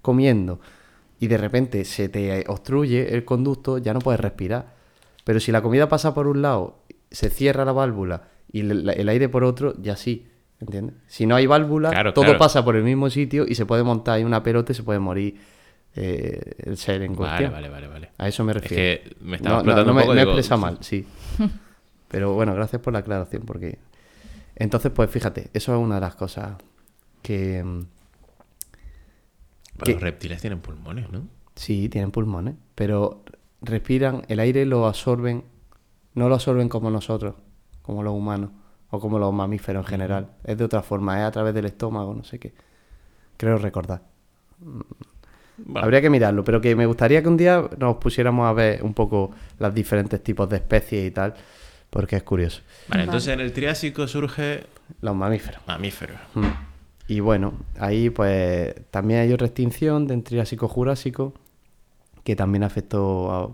comiendo 0.00 0.60
y 1.20 1.28
de 1.28 1.36
repente 1.36 1.84
se 1.84 2.08
te 2.08 2.44
obstruye 2.48 3.14
el 3.14 3.24
conducto, 3.24 3.78
ya 3.78 3.92
no 3.94 4.00
puedes 4.00 4.20
respirar. 4.20 4.74
Pero 5.24 5.38
si 5.38 5.52
la 5.52 5.62
comida 5.62 5.88
pasa 5.88 6.12
por 6.14 6.26
un 6.26 6.42
lado, 6.42 6.82
se 7.10 7.30
cierra 7.30 7.64
la 7.64 7.72
válvula 7.72 8.22
y 8.50 8.60
el, 8.60 8.88
el 8.88 9.08
aire 9.08 9.28
por 9.28 9.44
otro, 9.44 9.74
ya 9.80 9.94
sí, 9.96 10.26
¿entiendes? 10.60 10.96
Si 11.06 11.26
no 11.26 11.36
hay 11.36 11.46
válvula, 11.46 11.90
Claro, 11.90 12.12
todo 12.14 12.24
claro. 12.24 12.38
pasa 12.38 12.64
por 12.64 12.74
el 12.74 12.82
mismo 12.82 13.08
sitio 13.10 13.44
y 13.46 13.54
se 13.54 13.66
puede 13.66 13.82
montar 13.84 14.14
ahí 14.16 14.24
una 14.24 14.42
pelota 14.42 14.72
y 14.72 14.74
se 14.74 14.82
puede 14.82 14.98
morir 14.98 15.38
eh, 15.94 16.40
el 16.58 16.76
ser 16.78 17.02
en 17.02 17.14
Vale, 17.14 17.16
cuestión. 17.16 17.52
vale, 17.52 17.68
vale, 17.68 17.86
vale. 17.88 18.10
A 18.16 18.26
eso 18.28 18.42
me 18.44 18.52
Es 18.52 18.62
refiero. 18.62 19.02
que 19.04 19.16
me 19.20 19.36
estaba 19.36 19.56
No, 19.56 19.60
explotando 19.60 19.84
no 19.84 19.90
un 19.92 19.96
me, 19.96 20.02
poco. 20.02 20.14
me 20.14 20.20
digo, 20.20 20.30
expresado 20.32 20.60
mal, 20.60 20.78
sí. 20.82 21.06
Pero 22.08 22.32
bueno, 22.34 22.54
gracias 22.54 22.80
por 22.82 22.92
la 22.92 23.00
aclaración, 23.00 23.42
porque... 23.44 23.78
Entonces, 24.56 24.90
pues 24.94 25.10
fíjate, 25.10 25.48
eso 25.52 25.74
es 25.74 25.78
una 25.80 25.96
de 25.96 26.00
las 26.00 26.14
cosas 26.16 26.54
que... 27.22 27.64
mm, 29.74 29.78
pero 29.78 29.92
Los 29.92 30.02
reptiles 30.02 30.40
tienen 30.40 30.60
pulmones, 30.60 31.10
¿no? 31.10 31.26
Sí, 31.54 31.88
tienen 31.88 32.10
pulmones, 32.10 32.54
pero 32.74 33.22
respiran, 33.62 34.22
el 34.28 34.40
aire 34.40 34.64
lo 34.66 34.86
absorben, 34.86 35.44
no 36.14 36.28
lo 36.28 36.34
absorben 36.36 36.68
como 36.68 36.90
nosotros, 36.90 37.34
como 37.82 38.02
los 38.02 38.14
humanos, 38.14 38.50
o 38.90 38.98
como 39.00 39.18
los 39.18 39.32
mamíferos 39.32 39.84
en 39.84 39.88
general. 39.90 40.30
Es 40.44 40.56
de 40.58 40.64
otra 40.64 40.82
forma, 40.82 41.18
es 41.20 41.24
a 41.26 41.30
través 41.30 41.54
del 41.54 41.66
estómago, 41.66 42.14
no 42.14 42.24
sé 42.24 42.38
qué. 42.38 42.54
Creo 43.36 43.58
recordar. 43.58 44.02
Bueno, 44.58 45.84
Habría 45.84 46.00
que 46.00 46.08
mirarlo, 46.10 46.42
pero 46.44 46.60
que 46.60 46.74
me 46.74 46.86
gustaría 46.86 47.22
que 47.22 47.28
un 47.28 47.36
día 47.36 47.62
nos 47.78 47.96
pusiéramos 47.96 48.48
a 48.48 48.52
ver 48.52 48.82
un 48.82 48.94
poco 48.94 49.30
los 49.58 49.74
diferentes 49.74 50.22
tipos 50.22 50.48
de 50.48 50.56
especies 50.56 51.06
y 51.06 51.10
tal, 51.10 51.34
porque 51.90 52.16
es 52.16 52.22
curioso. 52.22 52.62
Vale, 52.88 53.04
entonces 53.04 53.32
en 53.34 53.40
el 53.40 53.52
Triásico 53.52 54.06
surge 54.08 54.64
Los 55.02 55.14
mamíferos. 55.14 55.60
mamífero. 55.66 56.14
Mm. 56.34 56.46
Y 57.10 57.18
bueno, 57.18 57.54
ahí 57.80 58.08
pues 58.08 58.72
también 58.92 59.18
hay 59.18 59.32
otra 59.32 59.48
extinción 59.48 60.06
de 60.06 60.16
Triásico 60.18 60.68
Jurásico 60.68 61.34
que 62.22 62.36
también 62.36 62.62
afectó 62.62 63.32
a 63.32 63.50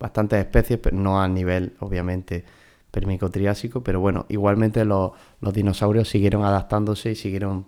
bastantes 0.00 0.40
especies, 0.40 0.80
pero 0.82 0.96
no 0.96 1.22
a 1.22 1.28
nivel, 1.28 1.76
obviamente, 1.78 2.44
Permico-Triásico, 2.90 3.84
pero 3.84 4.00
bueno, 4.00 4.26
igualmente 4.28 4.84
los, 4.84 5.12
los 5.40 5.54
dinosaurios 5.54 6.08
siguieron 6.08 6.42
adaptándose 6.42 7.12
y 7.12 7.14
siguieron 7.14 7.66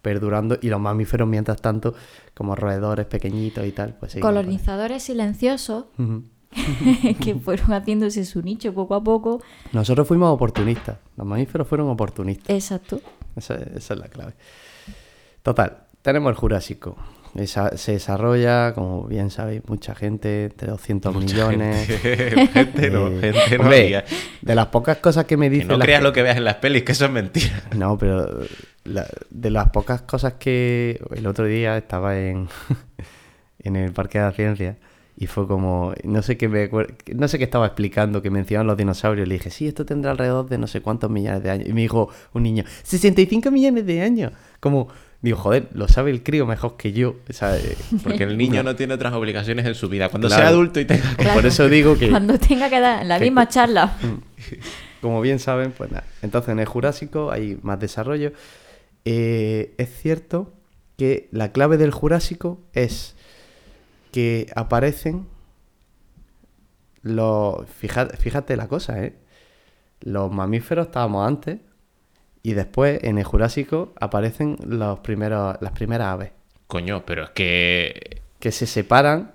perdurando 0.00 0.56
y 0.62 0.68
los 0.68 0.80
mamíferos, 0.80 1.28
mientras 1.28 1.60
tanto, 1.60 1.94
como 2.32 2.54
roedores 2.54 3.04
pequeñitos 3.04 3.66
y 3.66 3.72
tal, 3.72 3.98
pues. 4.00 4.16
Colonizadores 4.22 5.02
silenciosos 5.02 5.84
que 7.20 7.34
fueron 7.34 7.74
haciéndose 7.74 8.24
su 8.24 8.40
nicho 8.40 8.72
poco 8.72 8.94
a 8.94 9.04
poco. 9.04 9.42
Nosotros 9.72 10.08
fuimos 10.08 10.32
oportunistas, 10.32 10.96
los 11.18 11.26
mamíferos 11.26 11.68
fueron 11.68 11.90
oportunistas. 11.90 12.48
Exacto. 12.48 13.02
Esa, 13.36 13.54
esa 13.56 13.94
es 13.94 14.00
la 14.00 14.08
clave. 14.08 14.32
Total, 15.42 15.78
tenemos 16.02 16.30
el 16.30 16.36
Jurásico. 16.36 16.96
Esa- 17.34 17.76
se 17.78 17.92
desarrolla, 17.92 18.74
como 18.74 19.04
bien 19.04 19.30
sabéis, 19.30 19.62
mucha 19.66 19.94
gente, 19.94 20.44
entre 20.44 20.68
200 20.68 21.14
millones. 21.16 21.86
gente 22.52 22.90
no, 22.90 23.08
Eh, 23.08 23.32
gente 23.32 23.56
no. 23.56 23.64
hombre, 23.64 24.04
de 24.42 24.54
las 24.54 24.66
pocas 24.66 24.98
cosas 24.98 25.24
que 25.24 25.38
me 25.38 25.46
Que 25.46 25.54
dicen... 25.56 25.68
no 25.68 25.78
creas 25.78 26.02
lo 26.02 26.12
que 26.12 26.22
veas 26.22 26.36
en 26.36 26.44
las 26.44 26.56
pelis, 26.56 26.82
que 26.82 26.92
eso 26.92 27.06
es 27.06 27.10
mentira. 27.10 27.62
No, 27.76 27.96
pero 27.96 28.40
la- 28.84 29.08
de 29.30 29.50
las 29.50 29.70
pocas 29.70 30.02
cosas 30.02 30.34
que... 30.34 31.00
El 31.14 31.26
otro 31.26 31.46
día 31.46 31.78
estaba 31.78 32.18
en, 32.18 32.48
en 33.60 33.76
el 33.76 33.92
Parque 33.92 34.18
de 34.18 34.24
la 34.26 34.32
Ciencia 34.32 34.76
y 35.16 35.26
fue 35.26 35.46
como... 35.46 35.92
No 36.04 36.22
sé 36.22 36.36
qué 36.36 36.48
me 36.48 36.70
no 37.14 37.28
sé 37.28 37.38
qué 37.38 37.44
estaba 37.44 37.66
explicando, 37.66 38.22
que 38.22 38.30
mencionaban 38.30 38.66
los 38.66 38.76
dinosaurios. 38.76 39.28
Le 39.28 39.34
dije, 39.34 39.50
sí, 39.50 39.68
esto 39.68 39.84
tendrá 39.84 40.10
alrededor 40.12 40.48
de 40.48 40.58
no 40.58 40.66
sé 40.66 40.80
cuántos 40.80 41.10
millones 41.10 41.42
de 41.42 41.50
años. 41.50 41.68
Y 41.68 41.72
me 41.72 41.82
dijo 41.82 42.08
un 42.32 42.42
niño, 42.42 42.64
65 42.82 43.50
millones 43.50 43.86
de 43.86 44.02
años. 44.02 44.32
Como... 44.60 44.88
Digo, 45.22 45.36
joder, 45.36 45.68
lo 45.72 45.86
sabe 45.86 46.10
el 46.10 46.24
crío 46.24 46.46
mejor 46.46 46.76
que 46.76 46.92
yo. 46.92 47.14
Porque 48.02 48.24
el 48.24 48.36
niño 48.36 48.64
no 48.64 48.74
tiene 48.74 48.94
otras 48.94 49.12
obligaciones 49.12 49.64
en 49.66 49.76
su 49.76 49.88
vida. 49.88 50.08
Cuando 50.08 50.26
Claro. 50.26 50.42
sea 50.42 50.48
adulto 50.50 50.80
y 50.80 50.84
tenga 50.84 51.10
que... 51.10 51.14
Pues 51.22 51.28
por 51.28 51.46
eso 51.46 51.68
digo 51.68 51.96
que... 51.96 52.10
Cuando 52.10 52.36
tenga 52.40 52.68
que 52.68 52.80
dar 52.80 53.06
la 53.06 53.18
que- 53.18 53.24
misma 53.26 53.48
charla. 53.48 53.96
Como 55.00 55.20
bien 55.20 55.38
saben, 55.38 55.70
pues 55.70 55.92
nada. 55.92 56.04
Entonces 56.22 56.48
en 56.50 56.58
el 56.58 56.66
Jurásico 56.66 57.30
hay 57.30 57.56
más 57.62 57.78
desarrollo. 57.78 58.32
Eh, 59.04 59.74
es 59.78 59.90
cierto 60.00 60.52
que 60.96 61.28
la 61.32 61.52
clave 61.52 61.76
del 61.76 61.90
Jurásico 61.92 62.60
es 62.72 63.14
que 64.12 64.46
aparecen 64.54 65.26
los... 67.02 67.68
Fíjate, 67.68 68.16
fíjate 68.16 68.56
la 68.56 68.68
cosa, 68.68 69.02
¿eh? 69.02 69.16
Los 70.00 70.30
mamíferos 70.30 70.86
estábamos 70.86 71.26
antes, 71.26 71.58
Y 72.44 72.54
después, 72.54 73.02
en 73.02 73.18
el 73.18 73.24
Jurásico, 73.24 73.92
aparecen 74.00 74.56
los 74.64 75.00
primeros, 75.00 75.56
las 75.60 75.72
primeras 75.72 76.08
aves, 76.08 76.32
Coño, 76.72 77.04
pero 77.04 77.24
es 77.24 77.30
que. 77.30 78.22
que 78.38 78.50
se 78.50 78.66
separan, 78.66 79.34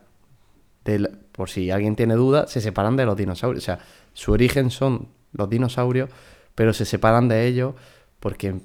del, 0.84 1.20
por 1.32 1.52
si 1.52 1.70
alguien 1.70 1.96
tiene 1.96 2.16
duda, 2.16 2.48
se 2.48 2.62
separan 2.62 2.98
de 2.98 3.06
los 3.06 3.16
dinosaurios. 3.16 3.64
O 3.64 3.66
sea, 3.66 3.80
su 4.14 4.32
origen 4.32 4.72
son 4.72 5.10
los 5.34 5.48
dinosaurios, 5.48 6.10
pero 6.56 6.74
se 6.74 6.84
separan 6.84 7.28
de 7.28 7.46
ellos 7.46 7.76
porque 8.20 8.60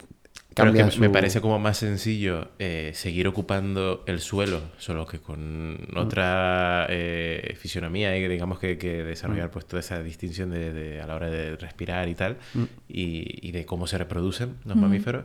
Pero 0.54 0.68
es 0.70 0.74
que 0.94 1.00
me 1.00 1.06
su- 1.06 1.12
parece 1.12 1.40
como 1.40 1.58
más 1.58 1.78
sencillo 1.78 2.48
eh, 2.58 2.92
seguir 2.94 3.26
ocupando 3.28 4.04
el 4.06 4.20
suelo, 4.20 4.60
solo 4.78 5.06
que 5.06 5.18
con 5.20 5.78
otra 5.96 6.86
eh, 6.90 7.54
fisionomía 7.58 8.16
y 8.16 8.26
digamos 8.28 8.58
que, 8.58 8.76
que 8.78 9.02
desarrollar 9.04 9.50
pues 9.50 9.66
toda 9.66 9.80
esa 9.80 10.02
distinción 10.02 10.50
de, 10.50 10.72
de- 10.72 11.00
a 11.00 11.06
la 11.06 11.14
hora 11.14 11.30
de 11.30 11.56
respirar 11.56 12.08
y 12.08 12.14
tal, 12.14 12.36
y, 12.88 13.48
y 13.48 13.52
de 13.52 13.64
cómo 13.66 13.86
se 13.86 13.98
reproducen 13.98 14.56
los 14.64 14.76
mamíferos, 14.76 15.24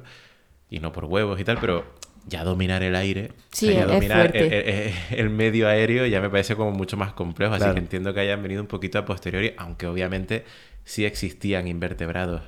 y 0.70 0.80
no 0.80 0.92
por 0.92 1.06
huevos 1.06 1.40
y 1.40 1.44
tal, 1.44 1.58
pero 1.60 1.86
ya 2.28 2.44
dominar 2.44 2.84
el 2.84 2.96
aire, 2.96 3.32
Sí, 3.52 3.70
o 3.70 3.72
sea, 3.72 3.80
ya 3.82 3.86
dominar 3.88 4.36
el, 4.36 4.50
fuerte. 4.50 4.88
el- 4.88 5.20
el 5.20 5.30
medio 5.30 5.68
aéreo 5.70 6.06
ya 6.06 6.20
me 6.22 6.30
parece 6.30 6.56
como 6.56 6.72
mucho 6.72 6.98
más 6.98 7.14
complejo, 7.14 7.54
así 7.54 7.62
Claro. 7.62 7.74
que 7.76 7.80
entiendo 7.80 8.14
que 8.14 8.20
hayan 8.20 8.42
venido 8.44 8.62
un 8.62 8.68
poquito 8.68 9.00
a 9.00 9.06
posteriori, 9.06 9.54
aunque 9.58 9.88
obviamente 9.88 10.44
sí 10.84 11.06
existían 11.06 11.68
invertebrados, 11.68 12.42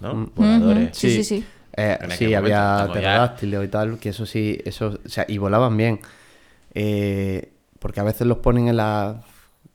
¿no? 0.00 0.30
Voladores. 0.34 0.84
Ujú, 0.90 0.94
Sí, 0.94 1.10
sí, 1.16 1.24
sí. 1.24 1.44
Eh, 1.76 1.98
sí, 2.10 2.34
había 2.34 2.86
pterodáctilos 2.92 3.64
y 3.64 3.68
tal, 3.68 3.98
que 3.98 4.08
eso 4.10 4.26
sí, 4.26 4.58
eso, 4.64 4.98
o 5.04 5.08
sea, 5.08 5.24
y 5.28 5.38
volaban 5.38 5.76
bien. 5.76 6.00
Eh, 6.74 7.52
porque 7.78 8.00
a 8.00 8.04
veces 8.04 8.26
los 8.26 8.38
ponen 8.38 8.68
en 8.68 8.76
la... 8.76 9.22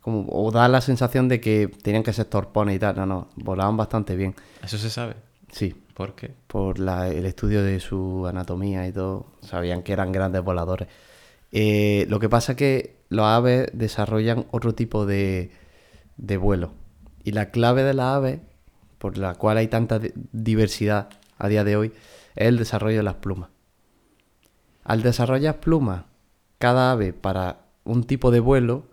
Como, 0.02 0.26
o 0.30 0.52
da 0.52 0.68
la 0.68 0.82
sensación 0.82 1.28
de 1.28 1.42
que 1.42 1.68
tenían 1.82 2.04
que 2.04 2.14
ser 2.14 2.26
torpones 2.26 2.76
y 2.76 2.80
tal. 2.80 2.96
No, 2.96 3.06
no, 3.08 3.30
volaban 3.38 3.76
bastante 3.76 4.16
bien. 4.16 4.36
Eso 4.64 4.78
se 4.78 4.90
sabe. 4.92 5.16
Sí, 5.52 5.74
¿Por 5.96 6.14
qué? 6.16 6.32
por 6.48 6.78
la- 6.80 7.08
el 7.10 7.26
estudio 7.26 7.64
de 7.64 7.80
su 7.80 8.28
anatomía 8.28 8.88
y 8.88 8.92
todo, 8.92 9.26
sabían 9.42 9.82
que 9.82 9.94
eran 9.94 10.12
grandes 10.12 10.44
voladores. 10.44 10.88
Eh, 11.52 12.06
lo 12.10 12.20
que 12.20 12.28
pasa 12.30 12.52
es 12.52 12.58
que 12.58 12.96
los 13.10 13.26
aves 13.26 13.70
desarrollan 13.74 14.46
otro 14.52 14.76
tipo 14.76 15.06
de, 15.06 15.52
de 16.18 16.38
vuelo. 16.38 16.74
Y 17.24 17.32
la 17.32 17.50
clave 17.50 17.84
de 17.84 17.94
las 17.94 18.08
aves, 18.18 18.40
por 19.00 19.18
la 19.18 19.34
cual 19.36 19.58
hay 19.58 19.68
tanta 19.70 19.98
di- 19.98 20.12
diversidad 20.34 21.10
a 21.38 21.48
día 21.48 21.64
de 21.64 21.76
hoy, 21.78 21.92
es 22.36 22.48
el 22.48 22.58
desarrollo 22.58 22.98
de 22.98 23.04
las 23.04 23.16
plumas. 23.16 23.50
Al 24.84 25.02
desarrollar 25.02 25.60
plumas, 25.60 26.04
cada 26.60 26.92
ave 26.92 27.14
para 27.14 27.60
un 27.84 28.04
tipo 28.04 28.32
de 28.32 28.40
vuelo 28.40 28.84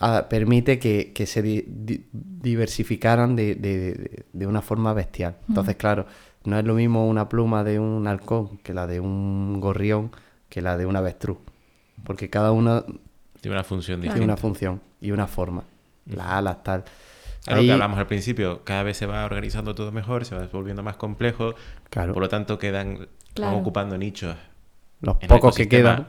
ah, 0.00 0.26
permite 0.30 0.78
que, 0.78 1.12
que 1.12 1.26
se 1.26 1.42
di- 1.42 1.64
di- 1.66 2.04
diversificaran 2.12 3.34
de, 3.36 3.54
de- 3.56 3.92
de- 3.94 4.24
de 4.32 4.46
una 4.46 4.62
forma 4.62 4.92
bestial. 4.92 5.36
Entonces, 5.48 5.76
claro, 5.76 6.06
no 6.44 6.58
es 6.58 6.64
lo 6.64 6.74
mismo 6.74 7.06
una 7.08 7.28
pluma 7.28 7.64
de 7.64 7.78
un 7.80 8.06
halcón 8.06 8.58
que 8.58 8.72
la 8.74 8.86
de 8.86 9.00
un 9.00 9.60
gorrión 9.60 10.10
que 10.48 10.62
la 10.62 10.76
de 10.78 10.86
un 10.86 10.96
avestruz. 10.96 11.38
Porque 12.04 12.30
cada 12.30 12.52
una 12.52 12.84
Tiene 13.40 13.56
una 13.56 13.64
función 13.64 14.00
tiene 14.00 14.14
distinta. 14.14 14.32
una 14.32 14.36
función 14.36 14.80
y 15.00 15.10
una 15.10 15.26
forma. 15.26 15.64
Las 16.06 16.26
alas, 16.28 16.62
tal. 16.62 16.84
Es 17.48 17.56
lo 17.56 17.62
que 17.62 17.72
hablamos 17.72 17.98
al 17.98 18.06
principio, 18.06 18.62
cada 18.64 18.82
vez 18.82 18.96
se 18.96 19.06
va 19.06 19.24
organizando 19.24 19.74
todo 19.74 19.90
mejor, 19.92 20.24
se 20.24 20.34
va 20.34 20.46
volviendo 20.52 20.82
más 20.82 20.96
complejo, 20.96 21.54
Claro. 21.90 22.12
por 22.14 22.22
lo 22.22 22.28
tanto 22.28 22.58
quedan 22.58 23.08
Claro. 23.34 23.52
van 23.52 23.60
ocupando 23.60 23.96
nichos. 23.98 24.36
Los 25.00 25.16
pocos 25.16 25.54
que 25.56 25.68
quedan. 25.68 26.08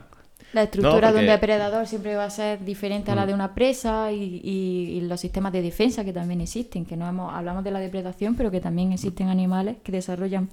La 0.52 0.64
estructura 0.64 1.12
de 1.12 1.18
un 1.18 1.20
porque- 1.20 1.30
depredador 1.30 1.86
siempre 1.86 2.16
va 2.16 2.24
a 2.24 2.30
ser 2.30 2.64
diferente 2.64 3.12
a 3.12 3.14
Mm. 3.14 3.18
la 3.18 3.26
de 3.26 3.34
una 3.34 3.54
presa 3.54 4.10
y, 4.10 4.40
y- 4.42 4.98
y 4.98 5.00
los 5.02 5.20
sistemas 5.20 5.52
de 5.52 5.62
defensa 5.62 6.04
que 6.04 6.12
también 6.12 6.40
existen, 6.40 6.84
que 6.84 6.96
no 6.96 7.06
hemos, 7.08 7.32
hablamos 7.32 7.62
de 7.62 7.70
la 7.70 7.78
depredación, 7.78 8.34
pero 8.34 8.50
que 8.50 8.60
también 8.60 8.90
existen 8.92 9.28
animales 9.28 9.76
que 9.84 9.92
desarrollan 9.92 10.48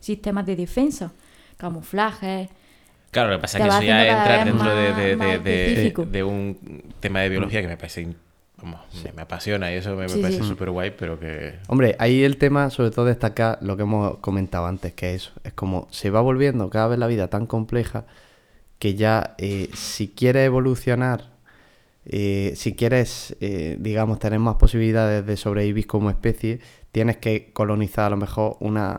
sistemas 0.00 0.46
de 0.46 0.56
defensa, 0.56 1.12
camuflaje. 1.58 2.48
Claro, 3.10 3.30
lo 3.30 3.36
que 3.36 3.42
pasa 3.42 3.58
es 3.58 3.64
que 3.64 3.68
eso 3.68 3.82
ya 3.82 4.06
entra 4.06 4.44
dentro 4.44 4.74
de, 4.74 4.88
más- 4.88 4.96
de- 4.96 5.16
más 5.16 5.26
de- 5.28 5.38
de- 5.40 5.66
específico. 5.68 6.06
de 6.06 6.22
un 6.24 6.82
tema 7.00 7.20
de 7.20 7.28
biología 7.28 7.60
que 7.60 7.68
me 7.68 7.76
parece, 7.76 8.08
vamos, 8.62 8.80
me, 9.04 9.12
me 9.12 9.22
apasiona 9.22 9.72
y 9.72 9.76
eso 9.76 9.94
me, 9.96 10.06
parece 10.08 10.42
sí. 10.42 10.48
súper 10.48 10.70
guay, 10.70 10.92
pero 10.96 11.18
que... 11.18 11.58
Hombre, 11.68 11.96
ahí 11.98 12.22
el 12.22 12.36
tema, 12.36 12.70
sobre 12.70 12.90
todo 12.90 13.06
destacar 13.06 13.58
lo 13.60 13.76
que 13.76 13.82
hemos 13.82 14.18
comentado 14.18 14.66
antes, 14.66 14.92
que 14.92 15.14
es 15.14 15.22
eso. 15.22 15.32
Es 15.44 15.52
como 15.52 15.88
se 15.90 16.10
va 16.10 16.20
volviendo 16.20 16.70
cada 16.70 16.88
vez 16.88 16.98
la 16.98 17.06
vida 17.06 17.28
tan 17.28 17.46
compleja 17.46 18.06
que 18.82 18.96
ya 18.96 19.36
eh, 19.38 19.70
si 19.74 20.08
quieres 20.08 20.44
evolucionar, 20.44 21.30
eh, 22.04 22.54
si 22.56 22.74
quieres, 22.74 23.36
eh, 23.40 23.76
digamos, 23.78 24.18
tener 24.18 24.40
más 24.40 24.56
posibilidades 24.56 25.24
de 25.24 25.36
sobrevivir 25.36 25.86
como 25.86 26.10
especie, 26.10 26.58
tienes 26.90 27.18
que 27.18 27.52
colonizar 27.52 28.06
a 28.06 28.10
lo 28.10 28.16
mejor 28.16 28.56
una 28.58 28.98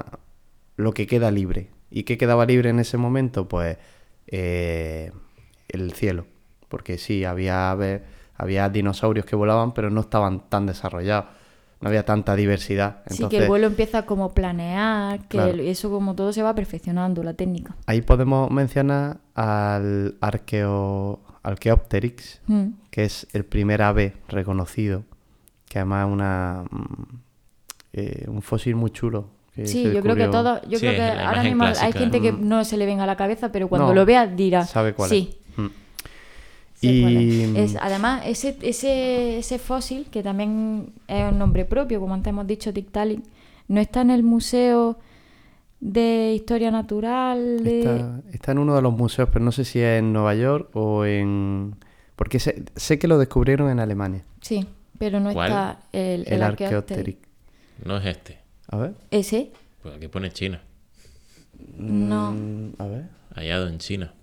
lo 0.77 0.93
que 0.93 1.05
queda 1.05 1.31
libre. 1.31 1.67
¿Y 1.91 2.03
qué 2.03 2.17
quedaba 2.17 2.45
libre 2.45 2.69
en 2.69 2.79
ese 2.79 2.97
momento? 2.97 3.49
Pues 3.49 3.77
el 4.27 5.11
cielo. 5.93 6.27
Porque 6.69 6.97
sí, 6.97 7.25
había 7.25 7.69
aves, 7.69 8.03
había 8.43 8.69
dinosaurios 8.69 9.25
que 9.25 9.35
volaban, 9.35 9.73
pero 9.73 9.89
no 9.89 10.01
estaban 10.01 10.41
tan 10.49 10.65
desarrollados. 10.65 11.25
No 11.81 11.89
había 11.89 12.05
tanta 12.05 12.33
diversidad. 12.35 13.01
Sí, 13.07 13.27
que 13.27 13.39
el 13.39 13.47
vuelo 13.47 13.67
empieza 13.67 14.05
como 14.05 14.33
planear, 14.33 15.19
que 15.23 15.27
Claro. 15.27 15.51
el- 15.51 15.59
eso 15.61 15.89
como 15.89 16.15
todo 16.15 16.31
se 16.31 16.41
va 16.41 16.55
perfeccionando, 16.55 17.23
la 17.23 17.33
técnica. 17.33 17.75
ahí 17.87 18.01
podemos 18.01 18.49
mencionar 18.51 19.17
al 19.35 20.15
arqueo, 20.21 21.19
Archaeopteryx, 21.43 22.41
Mm. 22.47 22.67
que 22.89 23.03
es 23.03 23.27
el 23.33 23.43
primer 23.43 23.81
ave 23.81 24.13
reconocido, 24.29 25.03
que 25.67 25.79
además 25.79 26.07
es 26.07 26.13
una, 26.13 26.63
mm, 26.71 27.03
eh, 27.93 28.25
un 28.27 28.41
fósil 28.41 28.75
muy 28.75 28.91
chulo. 28.91 29.27
que 29.53 29.67
Sí, 29.67 29.83
yo 29.83 30.01
creo 30.01 30.15
que 30.15 30.27
todo, 30.29 30.59
yo 30.67 30.79
Sí, 30.79 30.87
creo 30.87 30.95
que 30.95 31.19
ahora 31.19 31.43
mismo 31.43 31.63
hay 31.65 31.91
gente 31.93 32.19
que 32.21 32.31
no 32.31 32.65
se 32.65 32.75
le 32.75 32.87
venga 32.87 33.03
a 33.03 33.05
la 33.05 33.15
cabeza, 33.15 33.51
pero 33.51 33.67
cuando 33.67 33.89
No, 33.89 33.93
lo 33.93 34.03
vea 34.03 34.25
dirá, 34.25 34.65
Sabe 34.65 34.93
cuál 34.95 35.11
sí, 35.11 35.37
Mm. 36.87 37.19
Y 37.19 37.41
es. 37.59 37.71
Es- 37.71 37.77
además, 37.81 38.23
ese, 38.25 38.57
ese, 38.61 39.37
ese 39.39 39.59
fósil, 39.59 40.07
que 40.11 40.23
también 40.23 40.93
es 41.07 41.31
un 41.31 41.39
nombre 41.39 41.65
propio, 41.65 41.99
como 41.99 42.13
antes 42.13 42.29
hemos 42.29 42.47
dicho, 42.47 42.73
Tiktaalik, 42.73 43.21
no 43.67 43.79
está 43.79 44.01
en 44.01 44.09
el 44.11 44.23
Museo 44.23 44.97
de 45.79 46.33
Historia 46.35 46.71
Natural 46.71 47.63
de... 47.63 47.79
Está, 47.81 48.21
está 48.31 48.51
en 48.53 48.57
uno 48.59 48.75
de 48.75 48.81
los 48.81 48.93
museos, 48.93 49.29
pero 49.31 49.43
no 49.43 49.51
sé 49.51 49.65
si 49.65 49.79
es 49.79 49.99
en 49.99 50.13
Nueva 50.13 50.33
York 50.35 50.69
o 50.75 51.05
en... 51.05 51.75
Porque 52.15 52.39
sé, 52.39 52.63
sé 52.75 52.99
que 52.99 53.07
lo 53.07 53.17
descubrieron 53.17 53.69
en 53.69 53.79
Alemania, 53.79 54.23
Sí, 54.41 54.65
pero 54.97 55.19
no 55.19 55.33
¿Cuál? 55.33 55.49
está 55.49 55.79
el, 55.91 56.21
el, 56.27 56.33
el 56.33 56.43
Archaeopteryx. 56.43 57.19
No 57.83 57.97
es 57.97 58.05
este, 58.05 58.39
A 58.67 58.77
ver. 58.77 58.93
¿Ese? 59.11 59.51
pues 59.81 59.95
aquí 59.95 60.07
pone 60.07 60.31
China, 60.31 60.61
No. 61.77 62.31
Mm, 62.31 62.73
a 62.77 62.85
ver. 62.85 63.05
hallado 63.35 63.67
en 63.67 63.77
China. 63.79 64.13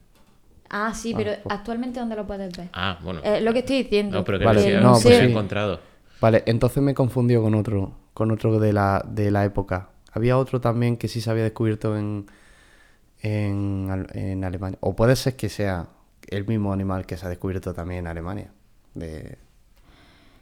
Ah, 0.71 0.93
sí, 0.95 1.13
pero 1.17 1.33
pues- 1.43 1.55
actualmente 1.55 1.99
¿dónde 2.01 2.17
lo 2.17 2.27
puedes 2.27 2.57
ver? 2.57 2.69
Ah, 2.73 2.99
bueno. 3.03 3.21
Eh, 3.25 3.41
lo 3.41 3.53
que 3.53 3.59
estoy 3.61 3.83
diciendo. 3.83 4.19
no, 4.19 4.25
pero 4.25 4.39
que 4.39 4.45
Vale, 4.45 4.63
decía, 4.63 4.81
no, 4.81 4.95
se 4.95 5.03
pues 5.03 5.19
ha 5.19 5.25
sí. 5.25 5.31
encontrado. 5.31 5.81
Vale, 6.21 6.43
entonces 6.47 6.83
me 6.83 6.95
confundió 6.95 7.43
con 7.43 7.55
otro, 7.55 7.93
con 8.15 8.31
otro 8.31 8.59
de 8.61 8.73
la, 8.73 9.05
de 9.09 9.31
la 9.31 9.45
época. 9.45 9.89
Había 10.13 10.37
otro 10.39 10.61
también 10.61 10.97
que 10.97 11.09
sí 11.09 11.21
se 11.21 11.31
había 11.31 11.43
descubierto 11.45 11.97
en, 11.97 12.27
en, 13.23 13.89
Al- 13.91 14.07
en 14.17 14.45
Alemania. 14.45 14.79
O 14.81 14.95
puede 14.95 15.17
ser 15.17 15.35
que 15.37 15.49
sea 15.49 15.89
el 16.29 16.47
mismo 16.47 16.73
animal 16.73 17.07
que 17.07 17.17
se 17.17 17.27
ha 17.27 17.29
descubierto 17.29 17.75
también 17.75 18.01
en 18.01 18.07
Alemania. 18.07 18.53
De... 18.95 19.39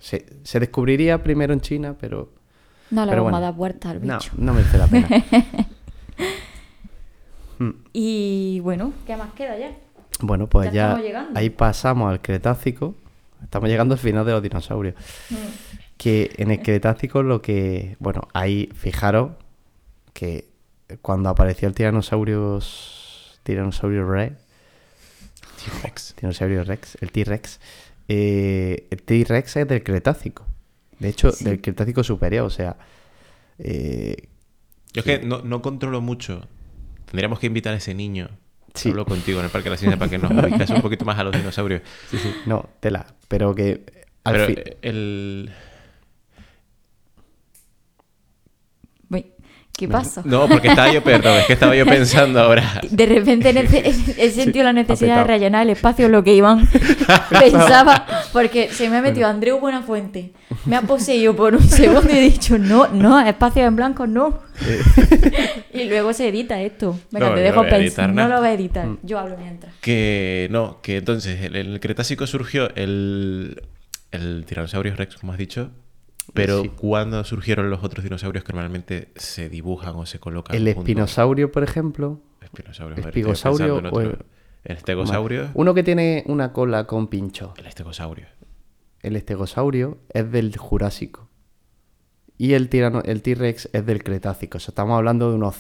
Se, 0.01 0.27
se 0.43 0.61
descubriría 0.61 1.23
primero 1.23 1.53
en 1.53 1.61
China, 1.61 1.97
pero... 1.99 2.33
No 2.91 3.05
le 3.05 3.11
pero 3.13 3.25
vamos 3.25 3.33
bueno. 3.33 3.37
a 3.37 3.41
dar 3.51 3.55
vuelta 3.57 3.91
al 3.91 4.07
No, 4.07 4.15
bicho. 4.19 4.33
no 4.37 4.55
merece 4.55 4.79
la 4.79 4.87
pena. 4.87 5.09
Y 7.93 8.61
bueno, 8.61 8.93
¿qué 9.07 9.17
más 9.17 9.33
queda 9.33 9.59
ya? 9.59 9.73
Bueno, 10.20 10.47
pues 10.49 10.73
Ya 10.73 11.01
ahí 11.35 11.51
pasamos 11.51 12.11
al 12.11 12.20
Cretácico. 12.20 12.95
Estamos 13.43 13.69
llegando 13.69 13.95
al 13.95 14.01
final 14.01 14.27
de 14.27 14.32
los 14.32 14.43
dinosaurios. 14.43 14.95
Que 15.97 16.32
en 16.39 16.51
el 16.51 16.61
Cretácico 16.62 17.23
lo 17.23 17.40
que... 17.43 17.97
Bueno, 18.01 18.28
ahí 18.32 18.69
fijaros 18.74 19.32
que 20.12 20.49
cuando 21.03 21.28
apareció 21.28 21.69
el 21.69 21.74
Tyrannosaurus... 21.74 23.40
Tyrannosaurus 23.45 24.07
Rex... 24.09 24.35
T-Rex. 25.65 26.15
Tyrannosaurus 26.15 26.66
Rex, 26.66 26.99
el 27.01 27.11
T-Rex. 27.12 27.61
eh, 28.09 28.86
el 28.90 29.03
T-Rex 29.03 29.57
es 29.57 29.69
del 29.69 29.82
Cretácico. 29.82 30.45
De 30.99 31.09
hecho, 31.09 31.31
Sí. 31.32 31.45
del 31.45 31.61
Cretácico 31.61 32.03
superior. 32.05 32.45
O 32.47 32.51
sea... 32.51 32.77
eh, 33.59 34.28
Yo 34.93 35.01
es 35.01 35.05
que 35.05 35.19
no, 35.20 35.43
no 35.43 35.62
controlo 35.62 36.01
mucho. 36.01 36.43
Tendríamos 37.07 37.39
que 37.39 37.47
invitar 37.47 37.74
a 37.74 37.77
ese 37.78 37.95
niño. 37.95 38.28
Sí. 38.74 38.90
Hablo 38.90 39.05
contigo 39.07 39.39
en 39.40 39.47
el 39.47 39.51
Parque 39.51 39.65
de 39.66 39.70
la 39.70 39.77
Ciencia 39.77 39.99
para 39.99 40.11
que 40.11 40.19
nos 40.19 40.31
ubicase 40.31 40.73
un 40.74 40.82
poquito 40.82 41.05
más 41.05 41.19
a 41.19 41.24
los 41.24 41.32
dinosaurios. 41.36 41.82
sí, 42.11 42.19
sí, 42.19 42.32
no, 42.47 42.69
tela. 42.81 43.07
Pero 43.28 43.55
que... 43.55 43.85
Al 44.24 44.32
Pero 44.35 44.47
fin- 44.47 44.62
el... 44.82 45.51
Uy, 49.11 49.32
¿Qué 49.79 49.87
pasa? 49.87 50.23
No, 50.25 50.49
porque 50.49 50.67
estaba 50.67 50.93
yo, 50.93 51.05
perdón, 51.05 51.39
es 51.39 51.47
que 51.47 51.53
estaba 51.53 51.77
yo 51.77 51.87
pensando 51.87 52.41
ahora. 52.41 52.81
De 52.91 53.07
repente 53.07 53.51
he 54.19 54.31
sentido 54.31 54.65
la 54.65 54.73
necesidad 54.73 55.19
de 55.19 55.25
rellenar 55.25 55.63
el 55.63 55.71
espacio 55.71 56.09
lo 56.09 56.25
que 56.25 56.35
Iván 56.35 56.69
pensaba, 57.31 58.05
Porque 58.33 58.71
se 58.73 58.91
me 58.91 58.97
ha 58.97 59.03
metido 59.03 59.29
Andreu 59.29 59.61
Buenafuente. 59.61 60.33
Me 60.65 60.75
ha 60.75 60.83
poseído 60.83 61.37
por 61.37 61.55
un 61.55 61.63
segundo 61.63 62.13
y 62.13 62.19
he 62.19 62.21
dicho, 62.23 62.59
no, 62.59 62.89
no, 62.89 63.21
espacio 63.21 63.65
en 63.67 63.77
blanco, 63.77 64.09
no. 64.09 64.41
y 65.73 65.85
luego 65.85 66.13
se 66.13 66.27
edita 66.27 66.61
esto. 66.61 66.99
Venga, 67.13 67.29
No, 67.29 67.35
te 67.37 67.41
dejo 67.43 67.63
no 67.63 67.69
pensar. 67.69 68.13
No 68.13 68.27
lo 68.27 68.39
voy 68.39 68.49
a 68.49 68.53
editar. 68.55 68.85
Mm. 68.85 68.99
Yo 69.05 69.21
hablo 69.21 69.37
mientras. 69.39 69.73
Que 69.81 70.49
no, 70.51 70.81
que 70.83 70.97
entonces 70.97 71.45
en 71.45 71.55
el 71.55 71.79
Cretácico 71.79 72.27
surgió 72.27 72.75
el, 72.75 73.63
el 74.11 74.45
Tiranosaurio 74.45 74.97
Rex, 74.97 75.15
como 75.19 75.31
has 75.31 75.39
dicho. 75.39 75.71
Pero 76.35 76.63
Sí. 76.63 76.69
¿cuándo 76.71 77.23
surgieron 77.25 77.71
los 77.71 77.83
otros 77.83 78.05
dinosaurios 78.05 78.45
que 78.45 78.53
normalmente 78.53 79.13
se 79.17 79.49
dibujan 79.49 79.95
o 79.97 80.07
se 80.07 80.19
colocan 80.19 80.55
El 80.57 80.65
juntos? 80.65 80.83
espinosaurio, 80.83 81.51
por 81.53 81.63
ejemplo. 81.63 82.21
Espinosaurio. 82.43 82.97
ver, 82.97 83.07
estoy 83.07 83.21
Espigosaurio 83.21 83.77
o 83.77 84.01
el- 84.01 84.19
El 84.65 84.77
estegosaurio. 84.77 85.49
Uno 85.55 85.75
que 85.75 85.83
tiene 85.83 86.25
una 86.27 86.53
cola 86.53 86.85
con 86.87 87.09
pincho. 87.09 87.55
El 87.57 87.67
estegosaurio. 87.67 88.27
El 89.03 89.17
estegosaurio 89.17 89.99
es 90.13 90.31
del 90.31 90.57
Jurásico. 90.57 91.29
Y 92.37 92.53
el, 92.55 92.69
tirano, 92.69 93.03
el 93.05 93.23
T-Rex 93.23 93.71
es 93.73 93.87
del 93.87 94.03
Cretácico. 94.05 94.59
O 94.59 94.61
sea, 94.61 94.73
estamos 94.73 94.97
hablando 94.97 95.31
de 95.31 95.37
unos 95.37 95.57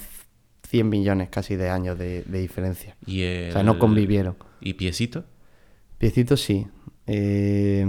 100 0.68 0.88
millones 0.88 1.28
casi 1.30 1.56
de 1.56 1.70
años 1.70 1.98
de, 1.98 2.22
de 2.24 2.40
diferencia. 2.40 2.96
Y 3.06 3.22
el... 3.22 3.50
O 3.50 3.52
sea, 3.52 3.62
no 3.62 3.78
convivieron. 3.78 4.36
¿Y 4.60 4.74
piecito? 4.74 5.24
Piecito 5.98 6.36
sí. 6.36 6.66
Eh, 7.06 7.84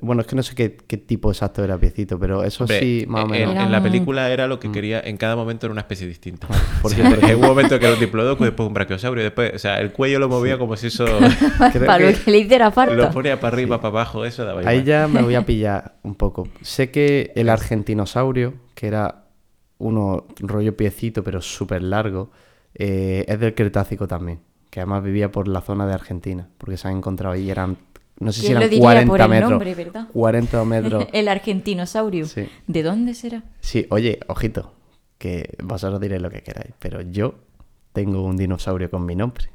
bueno, 0.00 0.22
es 0.22 0.26
que 0.26 0.36
no 0.36 0.42
sé 0.42 0.54
qué, 0.54 0.76
qué 0.76 0.96
tipo 0.96 1.30
exacto 1.30 1.62
era 1.62 1.76
Piecito, 1.78 2.18
pero 2.18 2.44
eso 2.44 2.64
Hombre, 2.64 2.80
sí, 2.80 3.04
más 3.08 3.22
o 3.24 3.26
en, 3.26 3.30
menos. 3.48 3.56
en 3.64 3.70
la 3.72 3.82
película 3.82 4.30
era 4.30 4.46
lo 4.46 4.58
que 4.58 4.70
quería, 4.72 5.00
en 5.00 5.16
cada 5.16 5.36
momento 5.36 5.66
era 5.66 5.72
una 5.72 5.82
especie 5.82 6.06
distinta. 6.06 6.46
Porque, 6.80 7.02
hubo 7.02 7.40
un 7.42 7.46
momento 7.48 7.78
que 7.78 7.84
era 7.86 7.94
un 7.94 8.00
diplodocus, 8.00 8.46
después 8.46 8.66
un 8.66 8.74
brachiosaurio, 8.74 9.22
después, 9.22 9.52
o 9.54 9.58
sea, 9.58 9.80
el 9.80 9.92
cuello 9.92 10.18
lo 10.18 10.28
movía 10.28 10.56
como 10.58 10.76
si 10.76 10.86
eso 10.86 11.04
Para 11.58 11.70
que- 11.98 12.12
lo 12.12 12.18
que 12.24 12.30
le 12.30 12.38
hiciera 12.38 12.72
lo 12.94 13.10
ponía 13.10 13.38
para 13.40 13.54
arriba, 13.54 13.76
para 13.80 13.88
abajo, 13.88 14.24
eso 14.24 14.44
daba 14.44 14.60
Ahí 14.60 14.78
igual. 14.78 14.84
ya 14.84 15.08
me 15.08 15.22
voy 15.22 15.34
a 15.34 15.42
pillar 15.46 15.96
un 16.02 16.14
poco. 16.14 16.48
Sé 16.62 16.90
que 16.90 17.32
el 17.34 17.48
argentinosaurio, 17.48 18.54
que 18.74 18.86
era 18.86 19.24
uno 19.78 20.26
rollo 20.38 20.76
piecito, 20.76 21.22
pero 21.24 21.40
súper 21.40 21.82
largo, 21.82 22.30
eh, 22.74 23.24
es 23.28 23.38
del 23.40 23.54
Cretácico 23.54 24.06
también. 24.06 24.40
Que 24.70 24.80
además 24.80 25.02
vivía 25.02 25.30
por 25.30 25.48
la 25.48 25.60
zona 25.60 25.86
de 25.86 25.92
Argentina, 25.92 26.48
porque 26.56 26.76
se 26.78 26.88
han 26.88 26.96
encontrado 26.96 27.34
ahí, 27.34 27.50
eran, 27.50 27.76
no 28.22 28.32
sé 28.32 28.40
si 28.40 28.46
¿Quién 28.46 28.56
eran 28.58 28.62
lo 28.62 28.68
diría 28.70 28.82
40 28.82 29.10
por 29.10 29.20
el 29.20 29.28
metros. 29.28 29.50
nombre, 29.50 29.74
verdad? 29.74 30.08
40 30.12 30.64
metros. 30.64 31.06
El 31.12 31.28
argentinosaurio. 31.28 32.26
Sí. 32.26 32.48
¿De 32.66 32.82
dónde 32.82 33.14
será? 33.14 33.42
Sí, 33.60 33.86
oye, 33.90 34.20
ojito, 34.28 34.74
que 35.18 35.54
vosotros 35.62 36.00
diréis 36.00 36.22
lo 36.22 36.30
que 36.30 36.42
queráis, 36.42 36.72
pero 36.78 37.00
yo 37.02 37.34
tengo 37.92 38.22
un 38.24 38.36
dinosaurio 38.36 38.90
con 38.90 39.04
mi 39.04 39.14
nombre. 39.16 39.46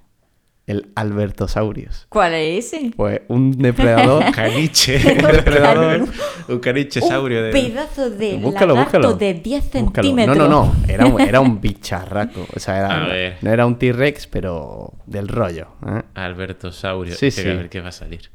El 0.68 0.92
Albertosaurius. 0.96 2.08
¿Cuál 2.10 2.34
es 2.34 2.66
ese? 2.74 2.92
Pues 2.94 3.22
un 3.30 3.52
depredador. 3.58 4.32
Caniche. 4.36 4.98
Un 5.16 5.32
depredador. 5.32 6.06
un 6.50 6.60
caniche 6.60 7.00
saurio. 7.00 7.40
Un 7.40 7.46
De... 7.46 7.52
pedazo 7.54 8.10
de 8.10 8.38
Búscalo, 8.38 8.74
lagarto 8.76 8.98
búscalo. 8.98 9.14
de 9.18 9.34
10 9.36 9.64
Búscalo. 9.64 9.86
centímetros. 9.94 10.38
No, 10.38 10.50
no, 10.50 10.66
no. 10.66 10.76
Era 10.90 11.06
un, 11.06 11.22
era 11.22 11.40
un 11.40 11.62
bicharraco. 11.62 12.46
O 12.54 12.60
sea, 12.60 12.80
era, 12.80 13.38
no 13.42 13.50
era 13.50 13.66
un 13.66 13.80
T-Rex, 13.80 14.28
pero 14.28 14.92
del 15.06 15.30
rollo. 15.30 15.68
¿eh? 15.88 16.02
Albertosaurio. 16.16 17.16
Sí, 17.16 17.32
sí. 17.32 17.48
A 17.48 17.54
ver 17.54 17.70
qué 17.70 17.80
va 17.80 17.88
a 17.88 17.94
salir. 17.94 18.30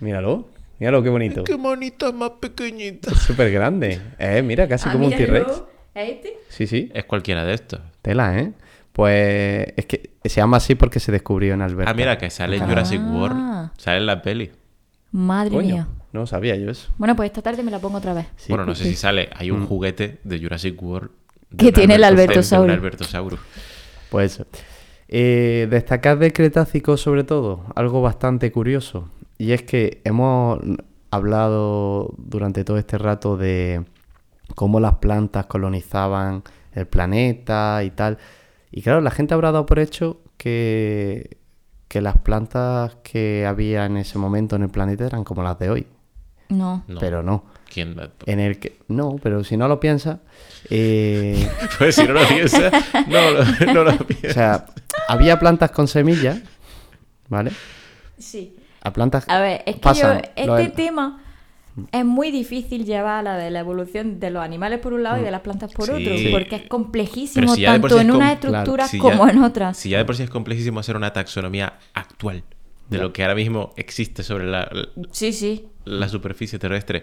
Míralo. 0.00 0.48
Míralo, 0.78 1.02
qué 1.02 1.08
bonito. 1.08 1.44
Qué 1.44 1.56
monita 1.56 2.10
más 2.12 2.30
pequeñita. 2.40 3.10
Es 3.12 3.18
súper 3.18 3.50
grande. 3.52 4.00
Eh, 4.18 4.42
mira, 4.42 4.66
casi 4.68 4.88
Ah, 4.88 4.92
como 4.92 5.06
un. 5.06 5.12
T-Rex. 5.12 5.62
¿Es 5.94 6.10
este? 6.10 6.34
Sí, 6.48 6.66
sí. 6.66 6.90
Es 6.94 7.04
cualquiera 7.04 7.44
de 7.44 7.54
estos. 7.54 7.80
Tela, 8.02 8.38
¿eh? 8.38 8.52
Pues 8.92 9.72
es 9.76 9.86
que 9.86 10.10
se 10.24 10.36
llama 10.40 10.56
así 10.58 10.74
porque 10.74 11.00
se 11.00 11.10
descubrió 11.12 11.54
en 11.54 11.62
Alberta. 11.62 11.90
Ah, 11.90 11.94
mira, 11.94 12.18
que 12.18 12.30
sale 12.30 12.56
en 12.56 12.62
Ah. 12.64 12.66
Jurassic 12.68 13.00
World. 13.00 13.70
Sale 13.76 13.98
en 13.98 14.06
la 14.06 14.22
peli. 14.22 14.50
Madre 15.12 15.50
Coño, 15.50 15.74
mía. 15.74 15.88
no 16.12 16.26
sabía 16.26 16.56
yo 16.56 16.70
eso. 16.70 16.92
Bueno, 16.98 17.14
pues 17.14 17.28
esta 17.28 17.40
tarde 17.42 17.62
me 17.62 17.70
la 17.70 17.78
pongo 17.78 17.98
otra 17.98 18.12
vez. 18.14 18.26
Sí. 18.36 18.46
bueno, 18.52 18.66
no 18.66 18.74
sé 18.74 18.84
si 18.84 18.94
sale. 18.96 19.30
Hay 19.36 19.50
Mm. 19.50 19.54
un 19.54 19.66
juguete 19.66 20.18
de 20.24 20.38
Jurassic 20.40 20.80
World. 20.82 21.10
de 21.50 21.66
Que 21.66 21.72
tiene 21.72 21.94
el 21.94 22.02
Albertosaurio. 22.04 22.74
Albertosaurus. 22.74 23.38
Pues 24.10 24.32
eso. 24.34 24.46
Eh, 25.06 25.68
destacar 25.70 26.18
del 26.18 26.32
Cretácico 26.32 26.96
sobre 26.96 27.22
todo, 27.22 27.64
algo 27.76 28.02
bastante 28.02 28.50
curioso. 28.50 29.08
Y 29.38 29.52
es 29.52 29.62
que 29.62 30.00
hemos 30.04 30.58
hablado 31.10 32.14
durante 32.18 32.64
todo 32.64 32.78
este 32.78 32.98
rato 32.98 33.36
de 33.36 33.84
cómo 34.54 34.80
las 34.80 34.94
plantas 34.96 35.46
colonizaban 35.46 36.42
el 36.72 36.86
planeta 36.86 37.82
y 37.84 37.90
tal. 37.90 38.18
Y 38.70 38.82
claro, 38.82 39.00
la 39.00 39.10
gente 39.10 39.34
habrá 39.34 39.52
dado 39.52 39.66
por 39.66 39.78
hecho 39.78 40.20
que, 40.36 41.38
que 41.88 42.00
las 42.00 42.18
plantas 42.18 42.96
que 43.02 43.46
había 43.46 43.86
en 43.86 43.96
ese 43.96 44.18
momento 44.18 44.56
en 44.56 44.62
el 44.62 44.70
planeta 44.70 45.06
eran 45.06 45.24
como 45.24 45.42
las 45.42 45.58
de 45.58 45.70
hoy. 45.70 45.86
No. 46.48 46.84
No. 46.88 47.00
Pero 47.00 47.22
no. 47.22 47.44
¿Quién? 47.72 47.96
En 48.26 48.38
el 48.40 48.58
que. 48.58 48.78
No, 48.88 49.16
pero 49.22 49.42
si 49.42 49.56
no 49.56 49.66
lo 49.66 49.80
piensas. 49.80 50.18
eh, 50.70 51.48
Pues 51.78 51.94
si 51.96 52.04
no 52.06 52.12
lo 52.12 52.26
piensas, 52.28 52.72
no 53.08 53.30
lo, 53.30 53.72
no 53.72 53.84
lo 53.84 53.90
o 54.00 54.06
piensas. 54.06 54.34
sea, 54.34 54.66
había 55.08 55.38
plantas 55.40 55.70
con 55.70 55.88
semillas, 55.88 56.40
¿vale? 57.28 57.50
Sí. 58.18 58.56
A 58.84 58.92
plantas. 58.92 59.24
A 59.28 59.40
ver, 59.40 59.62
es 59.66 59.74
que 59.76 59.80
pasan 59.80 60.22
yo, 60.36 60.56
este 60.56 60.68
tema 60.70 61.20
es 61.90 62.04
muy 62.04 62.30
difícil 62.30 62.84
llevar 62.84 63.18
a 63.18 63.22
la 63.22 63.36
de 63.36 63.50
la 63.50 63.58
evolución 63.60 64.20
de 64.20 64.30
los 64.30 64.42
animales 64.44 64.78
por 64.78 64.92
un 64.92 65.02
lado 65.02 65.20
y 65.20 65.24
de 65.24 65.30
las 65.32 65.40
plantas 65.40 65.72
por 65.72 65.86
Sí. 65.86 65.90
otro, 65.92 66.16
Sí. 66.16 66.28
porque 66.30 66.56
es 66.56 66.68
complejísimo 66.68 67.52
si 67.54 67.64
tanto 67.64 67.88
sí 67.88 67.98
en 68.00 68.10
es 68.10 68.14
unas 68.14 68.32
estructuras 68.34 68.90
Si 68.90 68.98
ya- 68.98 69.02
como 69.02 69.28
en 69.28 69.42
otras. 69.42 69.76
Si 69.76 69.88
ya 69.90 69.98
de 69.98 70.04
por 70.04 70.14
sí 70.16 70.22
es 70.22 70.30
complejísimo 70.30 70.78
hacer 70.80 70.94
una 70.96 71.12
taxonomía 71.12 71.78
actual 71.94 72.44
de 72.90 72.98
lo 72.98 73.12
que 73.12 73.22
ahora 73.22 73.34
mismo 73.34 73.72
existe 73.76 74.22
sobre 74.22 74.46
la, 74.46 74.70
Sí, 75.10 75.32
sí. 75.32 75.66
la 75.84 76.08
superficie 76.08 76.58
terrestre, 76.60 77.02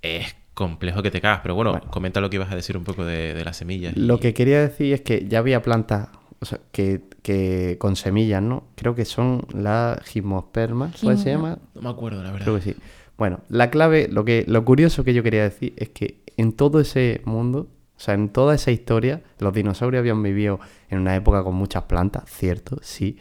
es 0.00 0.34
complejo 0.54 1.02
que 1.02 1.10
te 1.10 1.20
cagas. 1.20 1.40
Pero 1.42 1.54
bueno, 1.54 1.80
comenta 1.90 2.20
lo 2.20 2.28
que 2.30 2.36
ibas 2.36 2.50
a 2.50 2.56
decir 2.56 2.76
un 2.76 2.84
poco 2.84 3.04
de, 3.04 3.34
de 3.34 3.44
las 3.44 3.56
semillas. 3.58 3.96
Lo 3.96 4.16
y- 4.16 4.18
que 4.20 4.34
quería 4.34 4.60
decir 4.60 4.92
es 4.94 5.00
que 5.02 5.26
ya 5.28 5.38
había 5.38 5.62
plantas 5.62 6.08
o 6.42 6.44
sea, 6.44 6.58
que, 6.72 7.02
que 7.22 7.76
con 7.78 7.96
semillas, 7.96 8.42
¿no? 8.42 8.64
Creo 8.74 8.94
que 8.94 9.04
son 9.04 9.46
las 9.54 10.00
gimnospermas, 10.04 11.00
¿cuál 11.02 11.16
se 11.18 11.30
llama? 11.30 11.58
No 11.74 11.82
me 11.82 11.88
acuerdo, 11.88 12.22
la 12.22 12.32
verdad. 12.32 12.44
Creo 12.44 12.56
que 12.56 12.62
sí. 12.62 12.76
Bueno, 13.16 13.40
la 13.48 13.70
clave, 13.70 14.08
lo 14.10 14.24
que, 14.24 14.44
lo 14.48 14.64
curioso 14.64 15.04
que 15.04 15.14
yo 15.14 15.22
quería 15.22 15.44
decir 15.44 15.72
es 15.76 15.88
que 15.90 16.20
en 16.36 16.52
todo 16.52 16.80
ese 16.80 17.22
mundo, 17.24 17.68
o 17.96 18.00
sea, 18.00 18.14
en 18.14 18.28
toda 18.30 18.54
esa 18.56 18.70
historia, 18.72 19.22
los 19.38 19.52
dinosaurios 19.54 20.00
habían 20.00 20.22
vivido 20.22 20.58
en 20.90 20.98
una 20.98 21.14
época 21.14 21.44
con 21.44 21.54
muchas 21.54 21.84
plantas, 21.84 22.24
cierto, 22.28 22.78
sí, 22.82 23.16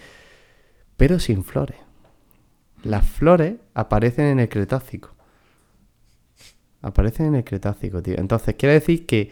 pero 0.97 1.19
sin 1.19 1.43
flores. 1.43 1.77
Las 2.83 3.05
flores 3.07 3.55
aparecen 3.75 4.25
en 4.25 4.39
el 4.39 4.49
Cretácico. 4.49 5.13
Aparecen 6.81 7.27
en 7.27 7.35
el 7.35 7.43
Cretácico, 7.43 8.01
tío. 8.01 8.15
Entonces, 8.17 8.55
quiere 8.55 8.73
decir 8.73 9.05
que 9.05 9.31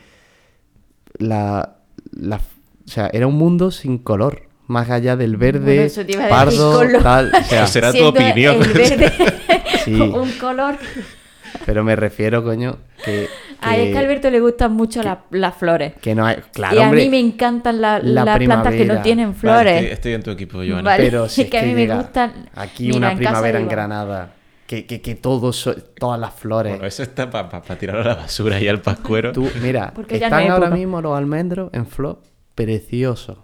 la, 1.18 1.78
la- 2.11 2.41
o 2.90 2.91
sea, 2.91 3.07
era 3.14 3.28
un 3.28 3.36
mundo 3.36 3.70
sin 3.70 3.99
color. 3.99 4.48
Más 4.66 4.90
allá 4.90 5.16
del 5.16 5.38
verde, 5.38 5.91
Bueno, 5.95 6.30
pardo, 6.30 6.82
tal. 7.03 7.32
O 7.40 7.44
sea, 7.44 7.68
será 7.68 7.94
tu 7.94 8.03
opinión. 8.06 8.56
El 8.64 8.74
verde 8.74 9.11
Sí. 9.86 9.94
un 9.94 10.32
color. 10.40 10.76
Pero 11.66 11.84
me 11.84 11.95
refiero, 11.95 12.44
coño, 12.44 12.78
que. 13.06 13.28
A 13.61 13.78
es 13.78 13.91
que 13.91 13.98
a 13.98 14.02
Alberto 14.02 14.30
le 14.32 14.40
gustan 14.40 14.74
mucho 14.74 15.03
las, 15.03 15.20
las 15.32 15.56
flores. 15.56 15.94
que 16.02 16.16
no 16.16 16.26
hay. 16.26 16.38
Claro, 16.53 16.76
y 16.76 16.80
a 16.80 16.84
hombre, 16.84 17.03
mí 17.03 17.10
me 17.10 17.20
encantan 17.20 17.80
la- 17.82 17.99
la 17.99 18.26
las 18.26 18.38
plantas 18.40 18.74
que 18.74 18.86
no 18.86 19.02
tienen 19.02 19.28
Vale, 19.30 19.40
flores. 19.40 19.74
estoy, 19.84 19.91
estoy 19.94 20.14
en 20.14 20.24
tu 20.24 20.32
equipo, 20.32 20.57
Joana. 20.57 20.82
Vale. 20.82 21.03
Pero 21.03 21.30
si 21.30 21.41
Es 21.41 21.49
que 21.49 21.60
a 21.60 21.64
mí 21.64 21.74
me 21.74 21.88
gustan- 21.88 22.49
Aquí 22.56 22.86
Mira, 22.86 22.98
una 22.98 23.11
en 23.11 23.18
primavera 23.20 23.60
en. 23.60 23.68
Granada. 23.68 24.32
Que, 24.68 24.86
que, 24.86 25.02
que 25.02 25.16
todo 25.16 25.52
so- 25.52 25.76
todas 25.99 26.20
las 26.20 26.34
flores. 26.34 26.74
Bueno, 26.74 26.86
eso 26.88 27.02
está 27.03 27.30
para 27.32 27.60
tirarlo 27.76 28.02
a 28.02 28.06
la 28.06 28.16
basura 28.16 28.60
y 28.61 28.68
al 28.68 28.82
pascuero. 28.82 29.32
Tú, 29.32 29.49
mira, 29.61 29.94
no 29.95 30.03
están 30.07 30.49
ahora 30.52 30.70
mismo 30.70 31.02
los 31.02 31.18
almendros 31.18 31.72
en 31.74 31.88
flor 31.88 32.20
preciosos. 32.65 33.38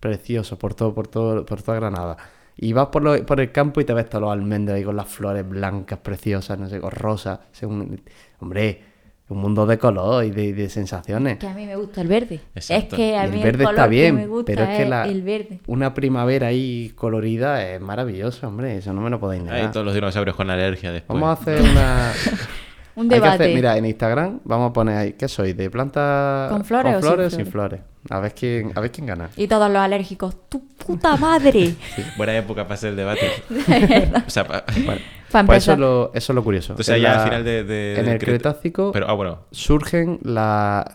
Preciosos 0.00 0.58
por 0.58 0.74
todo, 0.74 0.94
por 0.94 1.08
todo, 1.08 1.44
por 1.44 1.62
toda 1.62 1.76
Granada. 1.78 2.16
Y 2.56 2.72
vas 2.72 2.88
por, 2.88 3.02
lo- 3.02 3.24
por 3.26 3.40
el 3.40 3.50
campo 3.52 3.80
y 3.80 3.84
te 3.84 3.92
ves 3.94 4.08
todos 4.08 4.22
los 4.22 4.32
almendros 4.32 4.76
ahí 4.76 4.84
con 4.84 4.96
las 4.96 5.08
flores 5.08 5.48
blancas, 5.48 5.98
preciosas, 6.00 6.58
no 6.58 6.68
sé, 6.68 6.80
con 6.80 6.90
rosas. 6.90 7.40
según- 7.52 8.00
Hombre, 8.40 8.82
un 9.28 9.38
mundo 9.38 9.64
de 9.66 9.78
color 9.78 10.24
y 10.24 10.30
de, 10.30 10.52
de 10.52 10.68
sensaciones. 10.68 11.38
Que 11.38 11.46
a 11.48 11.54
mí 11.54 11.64
me 11.66 11.76
gusta 11.76 12.02
el 12.02 12.08
verde. 12.08 12.40
Exacto. 12.54 12.96
Es 12.96 13.00
que 13.00 13.16
a 13.16 13.26
mí 13.26 13.38
el 13.38 13.42
verde 13.44 13.64
color 13.64 13.74
está 13.78 13.86
bien, 13.86 14.16
que 14.16 14.22
me 14.22 14.26
gusta 14.28 14.44
pero 14.52 14.62
es 14.64 14.76
que 14.78 14.84
la, 14.88 15.04
el 15.06 15.22
verde. 15.22 15.60
una 15.66 15.94
primavera 15.94 16.48
ahí 16.48 16.92
colorida 16.94 17.66
es 17.68 17.80
maravillosa, 17.80 18.48
hombre. 18.48 18.76
Eso 18.76 18.92
no 18.92 19.00
me 19.00 19.08
lo 19.10 19.18
podéis 19.18 19.42
negar. 19.44 19.60
Hay 19.60 19.70
todos 19.70 19.86
los 19.86 19.94
dinosaurios 19.94 20.36
con 20.36 20.50
alergia 20.50 20.92
después. 20.92 21.18
Vamos 21.20 21.38
a 21.38 21.40
hacer 21.42 21.60
una. 21.62 22.12
Un 22.94 23.04
Hay 23.04 23.08
que 23.20 23.26
hacer- 23.26 23.38
debate. 23.38 23.54
mira, 23.54 23.76
en 23.78 23.86
Instagram 23.86 24.40
vamos 24.44 24.70
a 24.70 24.72
poner 24.72 24.96
ahí, 24.98 25.12
¿qué 25.14 25.26
soy? 25.28 25.52
¿De 25.54 25.70
planta 25.70 26.48
¿Con 26.50 26.64
flores 26.64 26.96
o 26.96 27.00
sin 27.00 27.08
o 27.20 27.30
sin 27.30 27.46
flores? 27.46 27.80
flores? 27.80 27.80
A 28.10 28.18
ver 28.20 28.34
quién, 28.34 28.72
a 28.74 28.80
ver 28.80 28.90
quién 28.90 29.06
gana. 29.06 29.30
Y 29.36 29.46
todos 29.48 29.68
los 29.70 29.78
alérgicos. 29.80 30.36
¡Tu 30.48 30.66
puta 30.68 31.16
madre! 31.16 31.74
Buena 32.16 32.36
época 32.36 32.64
para 32.64 32.74
hacer 32.74 32.90
el 32.90 32.96
debate. 32.96 33.30
o 34.26 34.30
sea, 34.30 34.46
pa- 34.46 34.64
Para 35.30 35.46
Pues 35.46 35.62
eso 35.62 35.72
es 35.72 35.78
lo, 35.78 36.10
eso 36.12 36.32
es 36.32 36.34
lo 36.34 36.44
curioso. 36.44 36.74
O 36.78 36.82
sea, 36.82 36.96
En 36.96 37.02
ya 37.02 37.12
la- 37.14 37.18
al 37.22 37.24
final 37.28 37.44
de- 37.44 37.64
de- 37.64 38.00
en 38.00 38.08
el 38.08 38.18
Cretácico 38.18 38.90
Pero, 38.92 39.08
ah, 39.08 39.12
bueno, 39.14 39.38
surgen 39.52 40.18
las 40.22 40.84
a, 40.84 40.88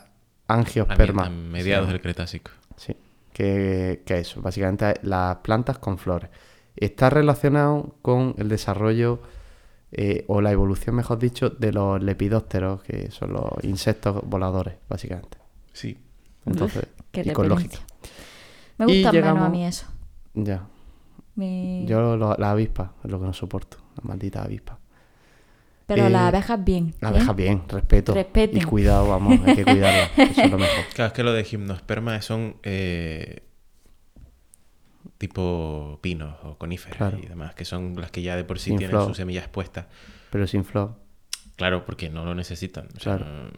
mi- 0.47 0.59
angiospermas. 0.59 1.27
a 1.27 1.29
mediados 1.31 1.87
Sí. 1.87 1.91
del 1.93 2.01
Cretácico. 2.01 2.51
Sí, 2.75 2.95
que, 3.33 4.03
que 4.05 4.19
eso, 4.19 4.41
básicamente 4.41 4.93
las 5.01 5.37
plantas 5.37 5.79
con 5.79 5.97
flores. 5.97 6.29
está 6.75 7.09
relacionado 7.09 7.95
con 8.03 8.35
el 8.37 8.49
desarrollo 8.49 9.19
eh, 9.91 10.25
o 10.27 10.41
la 10.41 10.51
evolución, 10.51 10.95
mejor 10.95 11.19
dicho, 11.19 11.49
de 11.49 11.71
los 11.71 12.01
lepidópteros, 12.03 12.83
que 12.83 13.09
son 13.11 13.33
los 13.33 13.49
insectos 13.63 14.21
voladores, 14.25 14.75
básicamente. 14.89 15.37
Sí. 15.73 15.97
Entonces, 16.45 16.87
qué 17.11 17.21
y 17.25 17.31
con 17.31 17.47
lógica. 17.49 17.79
Me 18.77 18.85
gusta 18.85 18.93
menos 18.95 19.07
a 19.07 19.11
llegamos- 19.11 19.49
mí 19.51 19.65
eso. 19.65 19.85
Ya. 20.33 20.67
Me- 21.35 21.85
Yo 21.87 22.17
lo- 22.17 22.35
la 22.37 22.51
avispa 22.51 22.93
es 23.03 23.11
lo 23.11 23.19
que 23.19 23.25
no 23.27 23.33
soporto, 23.33 23.77
la 23.95 24.03
maldita 24.07 24.43
avispa. 24.43 24.79
Pero 25.85 26.07
eh, 26.07 26.09
las 26.09 26.23
abejas 26.23 26.63
bien. 26.63 26.93
La 26.99 27.09
¿eh? 27.09 27.11
abeja 27.11 27.31
bien, 27.33 27.63
respeto. 27.69 28.13
Respeten. 28.13 28.61
Y 28.61 28.65
cuidado, 28.65 29.07
vamos, 29.07 29.39
hay 29.45 29.55
que 29.55 29.63
cuidarla. 29.63 30.09
Eso 30.17 30.41
es 30.41 30.51
lo 30.51 30.57
mejor. 30.57 30.83
Claro, 30.93 31.07
es 31.07 31.13
que 31.13 31.23
lo 31.23 31.31
de 31.31 31.43
gimnosperma 31.45 32.21
son 32.21 32.57
eh, 32.63 33.43
tipo 35.17 35.99
pinos 36.01 36.35
o 36.43 36.57
coníferas 36.57 36.97
Claro. 36.97 37.17
y 37.21 37.25
demás, 37.25 37.55
que 37.55 37.65
son 37.65 37.95
las 37.99 38.11
que 38.11 38.21
ya 38.21 38.35
de 38.35 38.43
por 38.43 38.59
sí 38.59 38.69
Sin 38.71 38.77
tienen 38.79 39.01
sus 39.01 39.17
semillas 39.17 39.47
puestas. 39.47 39.85
Pero 40.31 40.45
sin 40.47 40.63
flor. 40.65 40.95
Claro, 41.55 41.85
porque 41.85 42.09
no 42.09 42.23
lo 42.25 42.35
necesitan. 42.35 42.87
o 42.95 42.99
sea, 42.99 43.17
Claro. 43.17 43.49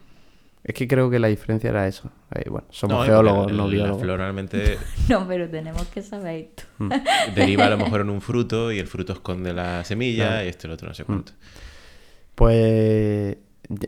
Es 0.61 0.76
que 0.76 0.88
creo 0.90 1.10
que 1.10 1.19
la 1.19 1.30
diferencia 1.30 1.69
era 1.69 1.88
eso. 1.88 2.11
Eh, 2.36 2.49
bueno, 2.49 2.68
somos 2.69 2.99
no, 2.99 3.03
geólogos, 3.06 3.49
el- 3.49 3.57
no 3.57 3.64
la 3.65 3.72
biólogos. 3.72 4.02
flor 4.02 4.19
normalmente 4.19 4.77
No, 5.10 5.26
pero 5.27 5.49
tenemos 5.49 5.86
que 5.88 6.02
saber 6.02 6.49
esto. 6.57 6.64
deriva 7.36 7.65
a 7.65 7.69
lo 7.69 7.77
mejor 7.77 8.02
en 8.02 8.10
un 8.10 8.19
fruto 8.22 8.72
y 8.72 8.77
el 8.80 8.88
fruto 8.88 9.14
esconde 9.14 9.53
la 9.53 9.84
semilla. 9.86 10.41
Mm. 10.41 10.45
y 10.45 10.48
esto 10.49 10.68
y 10.68 10.69
lo 10.69 10.73
otro 10.73 10.88
no 10.90 10.94
sé 10.94 11.06
cuánto. 11.06 11.31
Pues 12.36 13.38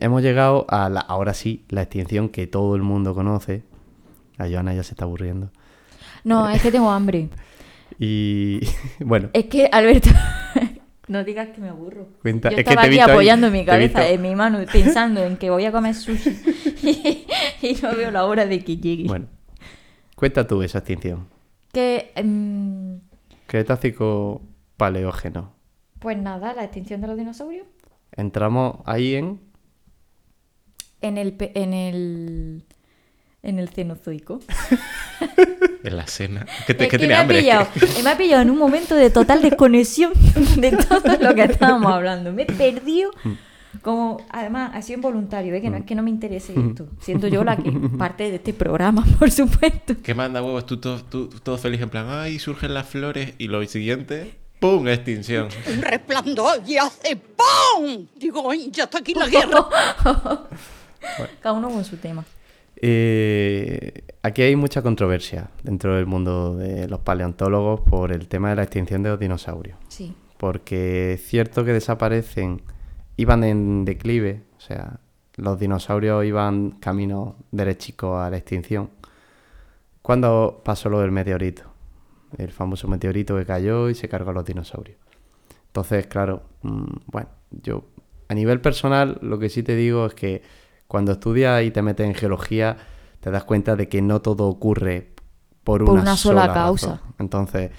hemos 0.00 0.22
llegado 0.22 0.66
a 0.68 0.88
la, 0.88 1.00
ahora 1.00 1.34
sí, 1.34 1.64
la 1.68 1.82
extinción 1.82 2.28
que 2.28 2.46
todo 2.46 2.74
el 2.76 2.82
mundo 2.82 3.14
conoce. 3.14 3.62
A 4.38 4.48
Joana 4.48 4.74
ya 4.74 4.82
se 4.82 4.92
está 4.94 5.04
aburriendo. 5.04 5.50
No, 6.24 6.48
es 6.48 6.60
que 6.62 6.70
tengo 6.72 6.90
hambre. 6.90 7.28
Y 7.98 8.60
bueno, 9.00 9.30
Es 9.32 9.46
que, 9.46 9.68
Alberto, 9.72 10.10
no 11.08 11.24
digas 11.24 11.48
que 11.50 11.60
me 11.60 11.68
aburro. 11.68 12.08
Cuenta- 12.22 12.50
Yo 12.50 12.56
es 12.56 12.64
que 12.64 12.70
estaba 12.70 12.82
te 12.82 12.88
aquí 12.88 12.98
ahí, 13.00 13.10
apoyando 13.10 13.50
mi 13.50 13.64
cabeza 13.64 14.08
en 14.08 14.22
mi 14.22 14.34
mano, 14.34 14.58
pensando 14.72 15.22
en 15.24 15.36
que 15.36 15.50
voy 15.50 15.64
a 15.64 15.72
comer 15.72 15.94
sushi. 15.94 16.30
y, 16.82 17.26
y 17.66 17.74
no 17.82 17.94
veo 17.96 18.10
la 18.10 18.24
hora 18.24 18.46
de 18.46 18.62
que 18.64 18.76
llegue. 18.76 19.04
bueno. 19.08 19.26
Cuenta 20.16 20.46
tú 20.46 20.62
esa 20.62 20.78
extinción. 20.78 21.26
Que, 21.72 22.12
em, 22.14 23.00
Cretácico 23.46 24.42
paleógeno. 24.76 25.52
pues 25.98 26.16
nada, 26.16 26.54
la 26.54 26.64
extinción 26.64 27.00
de 27.00 27.06
los 27.08 27.16
dinosaurios. 27.16 27.66
Entramos 28.16 28.76
ahí 28.84 29.14
en... 29.16 29.40
En 31.00 31.18
el, 31.18 31.34
en 31.38 31.72
el, 31.74 32.64
en 33.42 33.58
el 33.58 33.68
cenozoico. 33.68 34.40
En 35.84 35.96
la 35.96 36.06
cena. 36.06 36.46
Que, 36.64 36.74
te, 36.74 36.84
Es 36.84 36.90
que 36.90 36.96
que 36.96 36.98
tiene 36.98 37.14
me, 37.14 37.20
ha 37.20 37.26
pillado, 37.26 37.66
me 38.04 38.10
ha 38.10 38.16
pillado 38.16 38.42
en 38.42 38.50
un 38.50 38.56
momento 38.56 38.94
de 38.94 39.10
total 39.10 39.42
desconexión 39.42 40.12
de 40.56 40.70
todo 40.76 41.16
lo 41.20 41.34
que 41.34 41.42
estábamos 41.42 41.92
hablando. 41.92 42.32
Me 42.32 42.42
he 42.42 42.46
perdido. 42.46 43.10
Como, 43.80 44.24
además, 44.30 44.70
ha 44.74 44.82
sido 44.82 44.98
involuntario, 44.98 45.52
¿eh? 45.56 45.60
que 45.60 45.70
no 45.70 45.78
es 45.78 45.84
que 45.84 45.96
no 45.96 46.04
me 46.04 46.10
interese 46.10 46.54
esto. 46.56 46.86
Siento 47.00 47.26
yo 47.26 47.42
la 47.42 47.56
que 47.56 47.72
parte 47.98 48.30
de 48.30 48.36
este 48.36 48.52
programa, 48.54 49.04
por 49.18 49.32
supuesto. 49.32 49.96
¿Qué 50.04 50.14
manda 50.14 50.40
huevos? 50.40 50.66
Tú 50.66 50.76
todo, 50.76 51.02
tú 51.02 51.28
todo 51.42 51.58
feliz 51.58 51.80
en 51.80 51.90
plan, 51.90 52.06
ay, 52.08 52.38
surgen 52.38 52.74
las 52.74 52.86
flores 52.86 53.34
y 53.38 53.48
lo 53.48 53.66
siguiente, 53.66 54.36
¡pum! 54.60 54.86
Extinción. 54.86 55.48
un 55.68 55.82
resplandor 55.82 56.62
y 56.64 56.76
hace 56.76 57.16
¡pum! 57.16 58.06
Digo, 58.14 58.48
"Ay, 58.52 58.70
ya 58.70 58.84
está 58.84 58.98
aquí 58.98 59.14
la 59.14 59.26
guerra. 59.26 59.66
Cada 61.40 61.54
uno 61.56 61.70
con 61.70 61.84
su 61.84 61.96
tema. 61.96 62.24
Eh, 62.84 64.02
aquí 64.22 64.42
hay 64.42 64.56
mucha 64.56 64.82
controversia 64.82 65.50
dentro 65.62 65.94
del 65.94 66.06
mundo 66.06 66.56
de 66.56 66.88
los 66.88 66.98
paleontólogos 66.98 67.80
por 67.80 68.10
el 68.10 68.26
tema 68.26 68.50
de 68.50 68.56
la 68.56 68.64
extinción 68.64 69.04
de 69.04 69.10
los 69.10 69.20
dinosaurios. 69.20 69.78
Sí. 69.86 70.14
Porque 70.36 71.12
es 71.12 71.24
cierto 71.24 71.64
que 71.64 71.72
desaparecen, 71.72 72.62
iban 73.16 73.44
en 73.44 73.84
declive, 73.84 74.42
o 74.56 74.60
sea, 74.60 74.98
los 75.36 75.60
dinosaurios 75.60 76.24
iban 76.24 76.72
camino 76.72 77.36
derechico 77.52 78.18
a 78.18 78.28
la 78.28 78.36
extinción. 78.36 78.90
Cuando 80.02 80.60
pasó 80.64 80.88
lo 80.88 81.00
del 81.00 81.12
meteorito, 81.12 81.62
el 82.36 82.50
famoso 82.50 82.88
meteorito 82.88 83.36
que 83.36 83.46
cayó 83.46 83.90
y 83.90 83.94
se 83.94 84.08
cargó 84.08 84.30
a 84.30 84.34
los 84.34 84.44
dinosaurios. 84.44 84.98
Entonces, 85.68 86.08
claro, 86.08 86.42
mm, 86.62 86.84
bueno, 87.06 87.28
yo 87.50 87.84
a 88.28 88.34
nivel 88.34 88.60
personal 88.60 89.18
lo 89.22 89.38
que 89.38 89.48
sí 89.48 89.62
te 89.62 89.76
digo 89.76 90.06
es 90.06 90.14
que 90.14 90.42
cuando 90.92 91.12
estudias 91.12 91.62
y 91.62 91.70
te 91.70 91.80
metes 91.80 92.06
en 92.06 92.14
geología, 92.14 92.76
te 93.20 93.30
das 93.30 93.44
cuenta 93.44 93.76
de 93.76 93.88
que 93.88 94.02
no 94.02 94.20
todo 94.20 94.46
ocurre 94.46 95.14
por, 95.64 95.82
Por 95.82 95.92
una, 95.94 96.02
una 96.02 96.16
sola 96.18 96.52
causa. 96.52 97.00
Entonces, 97.18 97.70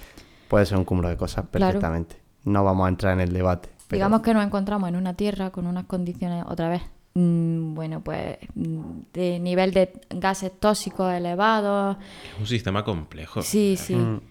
puede 0.48 0.66
ser 0.66 0.78
un 0.78 0.84
cúmulo 0.84 1.08
de 1.10 1.16
cosas 1.16 1.44
Claro. 1.52 1.66
perfectamente. 1.74 2.16
No 2.42 2.64
vamos 2.64 2.86
a 2.86 2.88
entrar 2.88 3.12
en 3.12 3.20
el 3.20 3.32
debate. 3.32 3.68
pero- 3.86 3.98
Digamos 3.98 4.22
que 4.22 4.34
nos 4.34 4.44
encontramos 4.44 4.88
en 4.88 4.96
una 4.96 5.14
tierra 5.14 5.50
con 5.50 5.68
unas 5.68 5.84
condiciones, 5.84 6.44
otra 6.48 6.68
vez, 6.70 6.82
mm, 7.14 7.74
bueno, 7.74 8.00
pues 8.02 8.36
mm, 8.56 8.80
de 9.12 9.38
nivel 9.38 9.70
de 9.72 9.92
gases 10.10 10.50
tóxicos 10.58 11.12
elevados. 11.12 11.96
Es 12.34 12.40
un 12.40 12.46
sistema 12.48 12.82
complejo. 12.82 13.42
Sí, 13.42 13.76
sí. 13.78 13.94
Mm. 13.94 14.22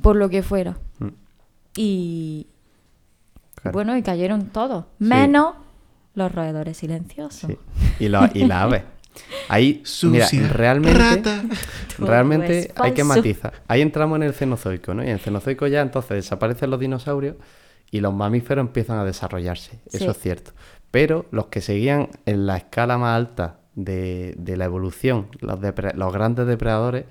Por 0.00 0.14
lo 0.14 0.28
que 0.30 0.44
fuera. 0.44 0.76
Mm. 1.00 1.08
Y 1.76 2.46
Claro. 3.56 3.72
bueno, 3.72 3.96
y 3.96 4.02
cayeron 4.04 4.50
todos. 4.50 4.84
Menos 5.00 5.54
los 6.20 6.32
roedores 6.32 6.76
silenciosos. 6.76 7.50
Sí. 7.50 7.58
Y, 7.98 8.08
la- 8.08 8.30
y 8.34 8.44
las 8.46 8.62
aves. 8.62 8.82
Ahí, 9.48 9.82
mira, 10.04 10.26
Sucia 10.26 10.48
realmente, 10.52 10.98
rata. 10.98 11.42
realmente 11.98 12.46
Todo 12.66 12.84
es 12.84 12.90
hay 12.90 12.92
que 12.94 13.04
matizar. 13.04 13.52
Ahí 13.68 13.80
entramos 13.80 14.16
en 14.16 14.22
el 14.22 14.32
cenozoico, 14.34 14.94
¿no? 14.94 15.02
Y 15.02 15.06
en 15.06 15.12
el 15.14 15.18
cenozoico 15.20 15.66
ya 15.66 15.80
entonces 15.80 16.10
desaparecen 16.16 16.70
los 16.70 16.78
dinosaurios 16.80 17.36
y 17.90 18.00
los 18.00 18.14
mamíferos 18.14 18.64
empiezan 18.64 18.98
a 18.98 19.04
desarrollarse. 19.04 19.80
Sí. 19.88 19.96
Eso 19.98 20.12
es 20.12 20.18
cierto. 20.18 20.52
Pero 20.90 21.26
los 21.32 21.46
que 21.46 21.60
seguían 21.60 22.08
en 22.26 22.46
la 22.46 22.56
escala 22.56 22.98
más 22.98 23.16
alta 23.16 23.58
de, 23.74 24.34
de 24.38 24.56
la 24.56 24.64
evolución, 24.66 25.26
los, 25.40 25.58
depre- 25.60 25.94
los 25.94 26.12
grandes 26.12 26.46
depredadores, 26.46 27.04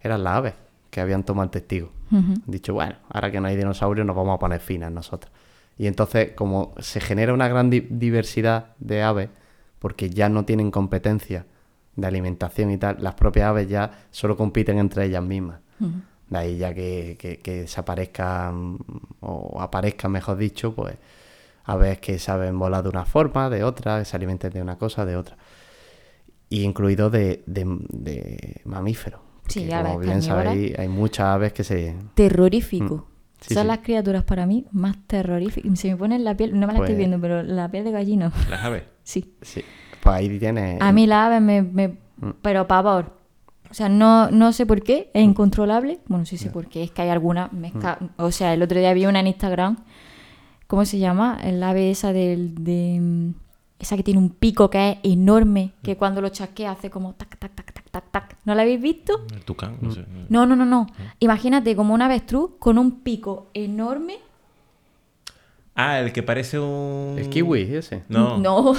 eran 0.00 0.24
las 0.24 0.34
aves, 0.34 0.54
que 0.90 1.00
habían 1.00 1.22
tomado 1.24 1.44
el 1.44 1.50
testigo. 1.50 1.92
Han 2.12 2.42
dicho, 2.46 2.72
bueno, 2.74 2.96
ahora 3.10 3.30
que 3.30 3.40
no 3.40 3.48
hay 3.48 3.56
dinosaurios 3.56 4.06
nos 4.06 4.16
vamos 4.16 4.34
a 4.36 4.38
poner 4.38 4.60
finas 4.60 4.90
nosotros. 4.92 5.30
Y 5.78 5.86
entonces, 5.86 6.32
como 6.34 6.74
se 6.78 7.00
genera 7.00 7.32
una 7.32 7.48
gran 7.48 7.70
di- 7.70 7.86
diversidad 7.88 8.74
de 8.80 9.02
aves, 9.02 9.28
porque 9.78 10.10
ya 10.10 10.28
no 10.28 10.44
tienen 10.44 10.70
competencia 10.72 11.46
de 11.94 12.06
alimentación 12.06 12.70
y 12.72 12.78
tal, 12.78 12.96
las 13.00 13.14
propias 13.14 13.46
aves 13.46 13.68
ya 13.68 14.06
solo 14.10 14.36
compiten 14.36 14.78
entre 14.78 15.04
ellas 15.06 15.22
mismas. 15.22 15.60
De 16.28 16.38
ahí 16.38 16.56
ya 16.58 16.74
que, 16.74 17.16
que, 17.18 17.38
que 17.38 17.62
desaparezcan 17.62 18.78
o 19.20 19.60
aparezcan, 19.62 20.10
mejor 20.12 20.36
dicho, 20.36 20.74
pues 20.74 20.96
aves 21.64 21.98
que 22.00 22.18
saben 22.18 22.58
volar 22.58 22.82
de 22.82 22.88
una 22.88 23.04
forma, 23.04 23.48
de 23.48 23.62
otra, 23.64 23.98
que 24.00 24.04
se 24.04 24.16
alimenten 24.16 24.52
de 24.52 24.60
una 24.62 24.76
cosa, 24.78 25.04
de 25.06 25.16
otra. 25.16 25.36
Y 26.50 26.62
incluido 26.62 27.10
de, 27.10 27.42
de, 27.46 27.64
de 27.90 28.60
mamíferos. 28.64 29.20
Sí, 29.48 29.70
aves 29.72 29.92
como 29.92 29.98
bien 30.00 30.22
sabéis, 30.22 30.78
hay 30.78 30.88
muchas 30.88 31.26
aves 31.26 31.52
que 31.52 31.64
se... 31.64 31.96
Terrorífico. 32.14 33.07
Mm. 33.40 33.44
Sí, 33.48 33.54
Son 33.54 33.62
sí. 33.62 33.66
las 33.68 33.78
criaturas 33.78 34.24
para 34.24 34.46
mí 34.46 34.64
más 34.72 34.96
terroríficas. 35.06 35.78
Se 35.78 35.88
me 35.90 35.96
pone 35.96 36.18
la 36.18 36.36
piel, 36.36 36.58
no 36.58 36.66
me 36.66 36.72
la 36.72 36.78
Pues- 36.78 36.90
estoy 36.90 36.98
viendo, 36.98 37.20
pero 37.20 37.42
la 37.42 37.70
piel 37.70 37.84
de 37.84 37.92
gallina. 37.92 38.32
Las 38.50 38.64
aves. 38.64 38.82
Sí. 39.08 39.32
Sí, 39.40 39.64
pues 40.02 40.16
ahí 40.16 40.38
tiene. 40.38 40.76
A 40.80 40.92
mí 40.92 41.06
la 41.06 41.26
ave 41.26 41.40
me, 41.40 41.62
me- 41.62 41.96
Mm. 42.20 42.30
Pero 42.42 42.66
pavor. 42.66 43.16
O 43.70 43.74
sea, 43.74 43.88
no, 43.88 44.28
no 44.30 44.52
sé 44.52 44.66
por 44.66 44.82
qué, 44.82 45.10
es 45.14 45.22
incontrolable. 45.22 46.00
Bueno, 46.08 46.26
sí 46.26 46.36
sé 46.36 46.50
por 46.50 46.66
qué, 46.68 46.82
es 46.82 46.90
que 46.90 47.02
hay 47.02 47.10
alguna... 47.10 47.48
me 47.52 47.70
Mm. 47.70 47.80
O 48.16 48.32
sea, 48.32 48.52
el 48.54 48.62
otro 48.62 48.78
día 48.80 48.92
vi 48.92 49.06
una 49.06 49.20
en 49.20 49.28
Instagram. 49.28 49.76
¿Cómo 50.66 50.84
se 50.84 50.98
llama? 50.98 51.38
El 51.42 51.62
ave 51.62 51.90
esa 51.90 52.12
del... 52.12 52.54
De... 52.64 53.32
mm, 53.78 53.82
Esa 53.82 53.96
que 53.96 54.02
tiene 54.02 54.18
un 54.18 54.30
pico 54.30 54.68
que 54.70 54.90
es 54.90 54.98
enorme, 55.04 55.72
que 55.82 55.96
cuando 55.96 56.20
lo 56.20 56.28
chasquea 56.30 56.72
hace 56.72 56.90
como 56.90 57.14
tac, 57.14 57.36
tac, 57.38 57.54
tac, 57.54 57.72
tac, 57.72 57.90
tac, 57.90 58.10
tac. 58.10 58.36
¿No 58.44 58.54
la 58.54 58.62
habéis 58.62 58.80
visto? 58.80 59.24
El 59.32 59.44
tucán, 59.44 59.74
Mm. 59.80 59.86
no 59.86 59.90
sé. 59.92 60.04
No, 60.28 60.46
no, 60.46 60.56
no, 60.56 60.64
no. 60.66 60.86
Imagínate 61.20 61.76
como 61.76 61.94
un 61.94 62.02
avestruz 62.02 62.52
con 62.58 62.76
un 62.78 63.00
pico 63.02 63.50
enorme. 63.54 64.16
Ah, 65.74 66.00
el 66.00 66.12
que 66.12 66.22
parece 66.22 66.58
un. 66.58 67.16
El 67.18 67.28
kiwi, 67.30 67.74
ese. 67.76 68.02
No. 68.08 68.38
No. 68.38 68.74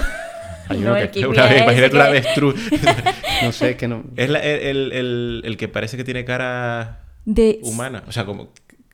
Hay 0.68 0.80
No, 0.80 0.96
el 0.96 1.10
que- 1.10 1.22
kiwi 1.22 1.32
Una 1.32 1.44
vez, 1.44 1.54
es 1.56 1.62
imagínate 1.64 1.90
que- 1.92 1.96
un 1.96 2.02
avestruz. 2.02 2.56
No 3.44 3.52
sé, 3.54 3.70
es 3.72 3.76
que 3.78 3.88
no. 3.88 4.04
es 4.18 4.30
la- 4.30 4.40
el, 4.40 4.60
el- 4.62 4.92
el- 4.92 5.42
el 5.46 5.58
que 5.58 5.70
parece 5.70 5.96
que 5.96 6.04
tiene 6.04 6.26
cara 6.26 7.04
de... 7.24 7.62
humana. 7.64 8.04
O 8.06 8.12
sea, 8.12 8.26
como 8.26 8.50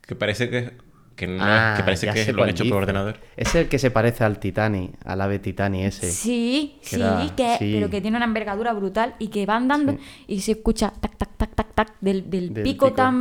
que 0.06 0.14
parece 0.14 0.48
que, 0.48 0.72
que 1.16 1.26
no 1.26 1.38
Ah, 1.40 1.72
es, 1.72 1.78
que 1.78 1.84
parece 1.84 2.10
que 2.26 2.32
lo 2.32 2.42
han 2.44 2.50
hecho 2.50 2.62
dice. 2.62 2.72
por 2.74 2.82
ordenador. 2.82 3.16
Es 3.36 3.54
el 3.54 3.68
que 3.68 3.78
se 3.78 3.90
parece 3.90 4.22
al 4.22 4.38
Titani, 4.38 4.90
al 5.04 5.20
ave 5.20 5.38
Titani 5.38 5.84
ese. 5.84 6.10
Sí, 6.10 6.78
Que 6.82 6.88
sí, 6.88 6.96
era- 6.96 7.26
que, 7.34 7.56
sí. 7.58 7.72
pero 7.74 7.90
que 7.90 8.00
tiene 8.00 8.16
una 8.18 8.26
envergadura 8.26 8.72
brutal 8.74 9.14
y 9.18 9.28
que 9.28 9.46
va 9.46 9.56
andando 9.56 9.92
Sí. 9.92 9.98
y 10.28 10.40
se 10.42 10.52
escucha 10.52 10.92
tac, 11.00 11.16
tac, 11.16 11.30
tac, 11.36 11.54
tac, 11.54 11.74
tac 11.74 11.94
del, 12.00 12.28
del 12.30 12.52
Del 12.54 12.62
pico, 12.64 12.86
pico, 12.86 12.96
tan 12.96 13.14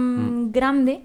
mm. 0.48 0.52
grande. 0.52 1.02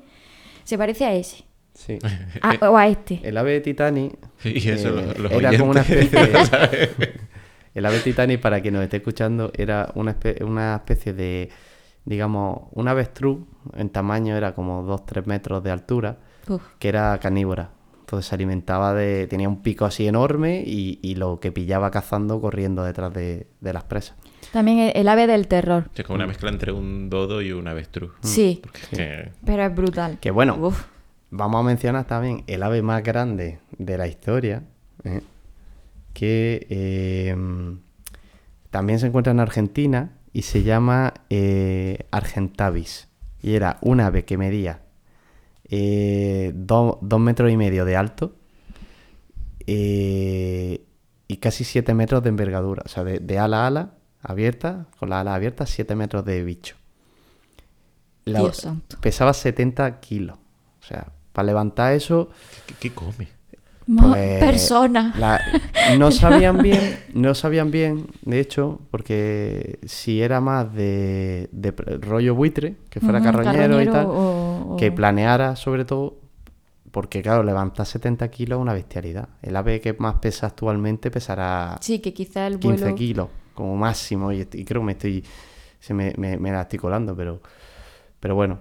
Se 0.65 0.77
parece 0.77 1.05
a 1.07 1.15
ese. 1.15 1.45
Sí. 1.75 1.99
A- 2.43 2.59
o 2.71 2.77
a 2.77 2.87
este. 2.89 3.21
El 3.23 3.37
ave 3.39 3.61
Titani. 3.61 4.11
Y 4.45 4.69
eso, 4.69 4.89
eh, 4.99 5.07
los- 5.17 5.19
los 5.19 5.33
era 5.33 5.57
como 5.57 5.71
una 5.71 5.81
especie. 5.83 6.19
el 7.75 7.87
ave 7.87 8.01
Titani, 8.01 8.37
para 8.37 8.61
quien 8.61 8.75
nos 8.75 8.83
esté 8.83 8.97
escuchando, 8.99 9.53
era 9.57 9.91
una, 9.95 10.19
espe- 10.19 10.43
una 10.45 10.77
especie 10.77 11.13
de. 11.13 11.51
Digamos, 12.05 12.63
un 12.73 12.89
avestruz. 12.89 13.39
En 13.77 13.91
tamaño 13.91 14.37
era 14.37 14.55
como 14.55 14.83
2-3 14.85 15.27
metros 15.27 15.63
de 15.63 15.71
altura. 15.71 16.19
Uf. 16.49 16.63
que 16.79 16.89
era 16.89 17.19
carnívora. 17.21 17.71
Entonces 18.01 18.27
se 18.29 18.35
alimentaba 18.35 18.93
de... 18.93 19.27
tenía 19.29 19.49
un 19.49 19.63
pico 19.63 19.85
así 19.85 20.07
enorme 20.09 20.65
y, 20.67 20.99
y 21.01 21.15
lo 21.15 21.39
que 21.39 21.53
pillaba 21.53 21.91
cazando 21.93 22.41
corriendo 22.41 22.83
detrás 22.83 23.15
de, 23.15 23.47
de 23.61 23.73
las 23.73 23.85
presas. 23.85 24.17
También 24.53 24.79
el, 24.81 24.93
el 24.97 25.09
ave 25.09 25.29
del 25.29 25.47
terror. 25.47 25.89
Es 25.95 26.05
como 26.05 26.17
una 26.17 26.27
mezcla 26.27 26.51
entre 26.51 26.73
un 26.73 27.09
dodo 27.09 27.41
y 27.41 27.53
un 27.53 27.69
avestruz. 27.69 28.13
Sí, 28.23 28.59
Porque 28.63 28.81
es 28.83 28.89
que- 28.89 29.33
pero 29.45 29.63
es 29.65 29.73
brutal. 29.75 30.19
Que 30.21 30.33
bueno, 30.33 30.57
Uf. 30.61 30.87
vamos 31.31 31.61
a 31.61 31.63
mencionar 31.63 32.05
también 32.07 32.43
el 32.49 32.65
ave 32.65 32.83
más 32.83 33.03
grande 33.05 33.61
de 33.79 33.97
la 33.97 34.09
historia, 34.09 34.65
¿eh? 35.05 35.21
que 36.13 36.67
eh, 36.69 37.37
también 38.71 38.99
se 38.99 39.07
encuentra 39.07 39.31
en 39.33 39.39
Argentina 39.41 40.17
y 40.33 40.43
se 40.43 40.65
llama 40.65 41.15
eh, 41.31 42.07
Argentavis. 42.11 43.09
Y 43.43 43.55
era 43.55 43.79
un 43.83 44.01
ave 44.01 44.25
que 44.25 44.37
medía 44.37 44.83
eh, 45.71 46.53
do- 46.55 46.99
dos 47.01 47.21
metros 47.21 47.51
y 47.51 47.57
medio 47.57 47.85
de 47.85 47.97
alto 47.97 48.35
eh, 49.67 50.85
y 51.29 51.37
casi 51.37 51.65
siete 51.65 51.95
metros 51.95 52.23
de 52.23 52.29
envergadura. 52.31 52.83
O 52.85 52.89
sea, 52.89 53.05
de, 53.05 53.21
de 53.21 53.39
ala 53.39 53.65
a 53.65 53.67
ala 53.69 53.95
abierta, 54.23 54.87
con 54.99 55.11
la 55.11 55.21
ala 55.21 55.35
abierta, 55.35 55.67
siete 55.67 55.95
metros 55.95 56.25
de 56.25 56.43
bicho. 56.45 56.77
La- 58.25 58.41
Dios 58.41 58.57
santo. 58.59 58.99
pesaba 59.01 59.33
70 59.33 60.01
kilos. 60.01 60.37
O 60.81 60.85
sea, 60.85 61.13
para 61.33 61.47
levantar 61.47 61.95
eso, 61.95 62.31
¿Qué, 62.67 62.75
qué 62.81 62.91
come? 62.95 63.29
Pues, 63.99 64.39
Persona. 64.41 65.13
la- 65.19 65.41
no 65.99 66.11
sabían 66.13 66.63
bien, 66.63 66.97
no 67.15 67.35
sabían 67.35 67.71
bien, 67.71 68.07
de 68.23 68.39
hecho, 68.41 68.81
porque 68.91 69.79
si 69.85 70.23
era 70.23 70.41
más 70.41 70.73
de, 70.75 71.49
rollo 72.01 72.35
buitre, 72.35 72.77
que 72.89 73.01
fuera 73.01 73.21
carroñero, 73.21 73.81
y 73.83 73.87
tal, 73.87 74.07
o- 74.07 74.73
o- 74.75 74.77
que 74.77 74.93
planeara 74.93 75.57
sobre 75.57 75.85
todo, 75.85 76.19
porque 76.93 77.23
claro, 77.23 77.43
levantar 77.43 77.87
70 77.87 78.29
kilos 78.31 78.59
es 78.59 78.63
una 78.63 78.73
bestialidad. 78.75 79.29
El 79.43 79.57
ave 79.57 79.81
que 79.81 79.95
más 79.95 80.17
pesa 80.17 80.47
actualmente 80.49 81.11
pesará 81.11 81.79
Sí, 81.81 81.99
que 82.01 82.13
quizá 82.13 82.47
el 82.47 82.59
15 82.59 82.83
vuelo... 82.85 82.97
kilos 82.97 83.29
como 83.55 83.77
máximo 83.77 84.33
y, 84.33 84.41
y 84.53 84.65
creo 84.65 84.81
que 84.83 84.87
me 84.87 84.93
estoy 84.93 85.25
se 85.81 85.95
me, 85.95 86.13
me, 86.17 86.37
me 86.37 86.51
la 86.53 86.63
estoy 86.63 86.79
colando 86.79 87.15
pero 87.17 87.41
pero 88.19 88.35
bueno 88.35 88.59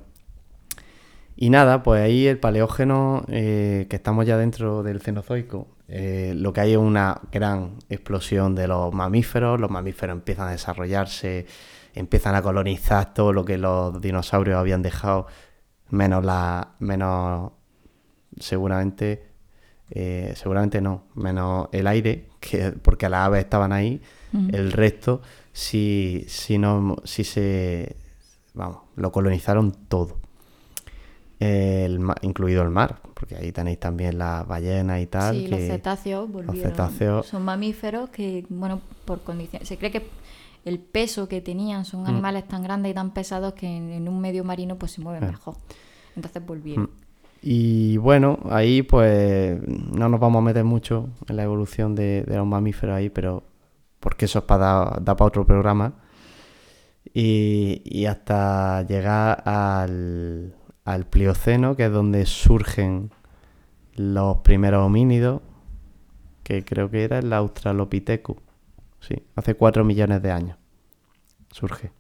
y 1.42 1.50
nada 1.50 1.84
pues 1.84 2.02
ahí 2.02 2.28
el 2.28 2.38
paleógeno 2.38 3.24
eh, 3.30 3.88
que 3.90 3.96
estamos 3.96 4.26
ya 4.26 4.36
dentro 4.36 4.84
del 4.84 5.00
cenozoico 5.00 5.68
eh, 5.88 6.34
lo 6.36 6.52
que 6.52 6.60
hay 6.60 6.74
es 6.74 6.78
una 6.78 7.22
gran 7.32 7.78
explosión 7.90 8.54
de 8.54 8.68
los 8.68 8.94
mamíferos. 8.94 9.60
Los 9.60 9.72
mamíferos 9.72 10.16
empiezan 10.16 10.50
a 10.50 10.52
desarrollarse 10.52 11.48
empiezan 11.96 12.36
a 12.36 12.42
colonizar 12.42 13.14
todo 13.14 13.34
lo 13.34 13.46
que 13.46 13.58
los 13.58 14.00
dinosaurios 14.02 14.58
habían 14.58 14.82
dejado 14.82 15.28
menos 15.90 16.24
la 16.24 16.76
menos 16.80 17.54
seguramente 18.38 19.30
eh, 19.92 20.34
seguramente 20.36 20.82
no, 20.82 21.06
menos 21.16 21.70
el 21.72 21.88
aire, 21.88 22.30
que, 22.40 22.72
porque 22.74 23.10
las 23.10 23.22
aves 23.22 23.44
estaban 23.46 23.72
ahí, 23.72 24.02
el 24.52 24.72
resto 24.72 25.22
sí, 25.52 26.26
sí, 26.28 26.60
no, 26.60 26.98
sí 27.06 27.24
se, 27.24 27.98
vamos, 28.54 28.84
lo 28.96 29.12
colonizaron 29.12 29.72
todo, 29.88 30.19
el, 31.40 32.00
incluido 32.22 32.62
el 32.64 32.70
mar, 32.70 33.00
porque 33.14 33.36
ahí 33.36 33.52
tenéis 33.52 33.80
también 33.80 34.18
las 34.18 34.46
ballenas 34.48 35.02
y 35.02 35.06
tal. 35.08 35.36
Sí, 35.36 35.48
los 35.48 35.60
cetáceos 35.62 36.30
volvieron. 36.32 36.72
cetáceos- 36.72 37.26
Son 37.26 37.44
mamíferos 37.44 38.10
que, 38.10 38.46
bueno, 38.50 38.82
por 39.06 39.22
condiciones... 39.22 39.68
Se 39.68 39.78
cree 39.78 39.92
que 39.92 40.08
el 40.66 40.80
peso 40.80 41.28
que 41.30 41.40
tenían 41.42 41.86
son 41.86 42.04
Mm. 42.04 42.08
animales 42.08 42.48
tan 42.48 42.62
grandes 42.64 42.92
y 42.92 42.94
tan 42.96 43.12
pesados 43.14 43.54
que 43.54 43.66
en, 43.68 43.90
en 43.92 44.10
un 44.10 44.20
medio 44.20 44.44
marino 44.44 44.76
pues 44.78 44.92
se 44.92 45.02
mueven 45.02 45.24
Ah. 45.24 45.28
mejor. 45.32 45.56
Entonces 46.16 46.46
volvieron. 46.46 46.90
Y 47.42 47.96
bueno, 47.96 48.38
ahí 48.50 48.82
pues 48.82 49.58
no 49.66 50.10
nos 50.10 50.20
vamos 50.20 50.40
a 50.42 50.46
meter 50.46 50.66
mucho 50.66 51.08
en 51.30 51.38
la 51.38 51.44
evolución 51.44 51.96
de, 51.96 52.24
de 52.28 52.36
los 52.36 52.46
mamíferos 52.46 52.98
ahí, 52.98 53.10
pero 53.10 53.44
porque 54.02 54.26
eso 54.26 54.40
es 54.40 54.46
para 54.46 54.66
dar, 54.66 55.04
da 55.06 55.16
para 55.16 55.28
otro 55.30 55.46
programa. 55.46 55.94
Y, 57.14 57.82
y 57.86 58.06
hasta 58.06 58.82
llegar 58.84 59.42
al, 59.46 60.54
al 60.94 61.06
Plioceno, 61.06 61.76
que 61.76 61.86
es 61.86 61.92
donde 61.92 62.26
surgen 62.26 63.12
los 63.96 64.38
primeros 64.38 64.86
homínidos, 64.86 65.42
que 66.44 66.64
creo 66.66 66.90
que 66.90 67.04
era 67.04 67.20
el 67.20 67.32
Australopithecus. 67.34 68.38
Sí, 69.00 69.16
hace 69.36 69.54
4 69.56 69.84
millones 69.84 70.22
de 70.22 70.32
años 70.32 70.58
surge. 71.52 71.92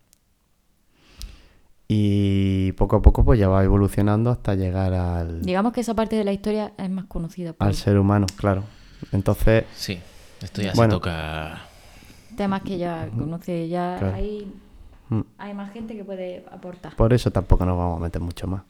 Y 1.87 2.71
poco 2.73 2.97
a 2.97 3.01
poco 3.01 3.23
pues 3.25 3.39
ya 3.39 3.47
va 3.49 3.63
evolucionando 3.63 4.29
hasta 4.29 4.53
llegar 4.55 4.93
al, 4.93 5.41
Digamos 5.41 5.73
que 5.73 5.81
esa 5.81 5.95
parte 5.95 6.15
de 6.15 6.23
la 6.23 6.31
historia 6.31 6.73
es 6.77 6.89
más 6.89 7.05
conocida 7.05 7.53
por 7.53 7.67
al 7.67 7.73
ser 7.73 7.97
humano, 7.97 8.27
claro. 8.37 8.63
Entonces, 9.11 9.65
Sí, 9.75 9.99
esto 10.41 10.61
ya 10.61 10.73
Bueno. 10.75 10.93
se 10.93 10.97
toca. 10.97 11.61
temas 12.35 12.61
que 12.61 12.77
ya 12.77 13.09
conoce, 13.17 13.67
ya 13.69 13.95
Claro. 13.97 14.15
hay, 14.15 14.53
mm, 15.09 15.21
hay 15.39 15.53
más 15.55 15.73
gente 15.73 15.95
que 15.95 16.03
puede 16.03 16.45
aportar. 16.51 16.95
por 16.95 17.11
eso 17.13 17.31
tampoco 17.31 17.65
nos 17.65 17.77
vamos 17.77 17.99
a 17.99 18.03
meter 18.03 18.21
mucho 18.21 18.45
más. 18.47 18.61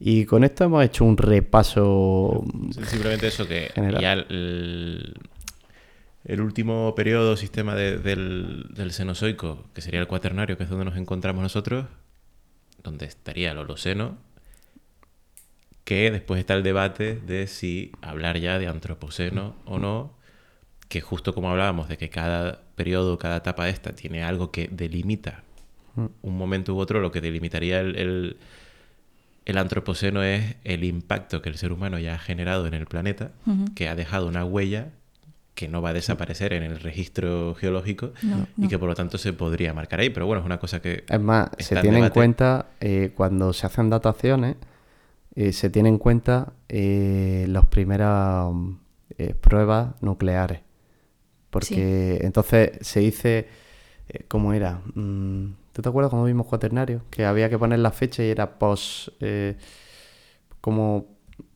Y 0.00 0.24
con 0.26 0.44
esto 0.44 0.64
hemos 0.64 0.84
hecho 0.84 1.04
un 1.04 1.16
repaso. 1.16 2.44
Simplemente 2.86 3.26
eso 3.28 3.46
que 3.48 3.70
General. 3.74 4.00
ya 4.00 4.12
el, 4.12 5.14
el 6.24 6.40
último 6.40 6.94
periodo, 6.94 7.36
sistema 7.36 7.74
de- 7.74 7.98
del, 7.98 8.66
del 8.74 8.92
Cenozoico, 8.92 9.64
que 9.74 9.80
sería 9.80 10.00
el 10.00 10.06
cuaternario, 10.06 10.56
que 10.56 10.62
es 10.64 10.70
donde 10.70 10.84
nos 10.84 10.96
encontramos 10.96 11.42
nosotros, 11.42 11.86
donde 12.84 13.06
estaría 13.06 13.50
el 13.50 13.58
Holoceno, 13.58 14.16
que 15.84 16.10
después 16.10 16.38
está 16.38 16.54
el 16.54 16.62
debate 16.62 17.14
de 17.16 17.46
si 17.46 17.90
hablar 18.02 18.38
ya 18.38 18.58
de 18.58 18.68
Antropoceno 18.68 19.56
o 19.64 19.78
no, 19.78 20.12
que 20.88 21.00
justo 21.00 21.34
como 21.34 21.50
hablábamos 21.50 21.88
de 21.88 21.96
que 21.98 22.08
cada 22.08 22.60
periodo, 22.76 23.18
cada 23.18 23.38
etapa 23.38 23.64
de 23.64 23.70
esta 23.72 23.92
tiene 23.94 24.22
algo 24.22 24.50
que 24.52 24.68
delimita 24.70 25.42
un 26.22 26.38
momento 26.38 26.74
u 26.74 26.78
otro, 26.78 27.00
lo 27.00 27.10
que 27.10 27.20
delimitaría 27.20 27.80
el, 27.80 27.96
el, 27.96 28.36
el 29.48 29.56
antropoceno 29.58 30.22
es 30.22 30.56
el 30.64 30.84
impacto 30.84 31.40
que 31.40 31.48
el 31.48 31.56
ser 31.56 31.72
humano 31.72 31.98
ya 31.98 32.14
ha 32.14 32.18
generado 32.18 32.66
en 32.66 32.74
el 32.74 32.86
planeta, 32.86 33.32
que 33.74 33.88
ha 33.88 33.94
dejado 33.94 34.28
una 34.28 34.44
huella 34.44 34.88
que 35.54 35.68
no 35.68 35.82
va 35.82 35.88
a 35.88 35.92
desaparecer 35.94 36.52
en 36.52 36.62
el 36.62 36.78
registro 36.78 37.54
geológico 37.56 38.12
No, 38.22 38.46
y 38.56 38.60
no. 38.62 38.68
que 38.68 38.78
por 38.78 38.88
lo 38.88 38.94
tanto 38.94 39.16
se 39.18 39.32
podría 39.32 39.72
marcar 39.74 40.00
ahí. 40.00 40.10
Pero 40.10 40.26
bueno, 40.26 40.40
es 40.40 40.46
una 40.46 40.58
cosa 40.58 40.80
que... 40.80 41.02
Es 41.08 41.20
más, 41.20 41.48
está 41.56 41.64
se 41.64 41.74
en 41.76 41.80
tiene 41.80 41.98
en 41.98 42.10
cuenta 42.10 42.66
eh, 42.80 43.10
cuando 43.16 43.52
se 43.52 43.66
hacen 43.66 43.90
dataciones, 43.90 44.56
eh, 45.34 45.52
se 45.52 45.70
tiene 45.70 45.88
en 45.88 45.98
cuenta 45.98 46.52
eh, 46.68 47.46
las 47.48 47.64
primeras 47.66 48.48
eh, 49.16 49.34
pruebas 49.34 49.94
nucleares. 50.02 50.60
Porque 51.50 52.18
entonces 52.22 52.72
se 52.82 53.00
dice, 53.00 53.48
eh, 54.10 54.24
¿cómo 54.28 54.52
era? 54.52 54.80
Mm, 54.94 55.52
¿Tú 55.78 55.82
te 55.82 55.90
acuerdas 55.90 56.10
cuando 56.10 56.26
vimos 56.26 56.48
cuaternario? 56.48 57.02
Que 57.08 57.24
había 57.24 57.48
que 57.48 57.56
poner 57.56 57.78
la 57.78 57.92
fecha 57.92 58.24
y 58.24 58.30
era 58.30 58.58
post, 58.58 59.10
eh, 59.20 59.56
como 60.60 61.06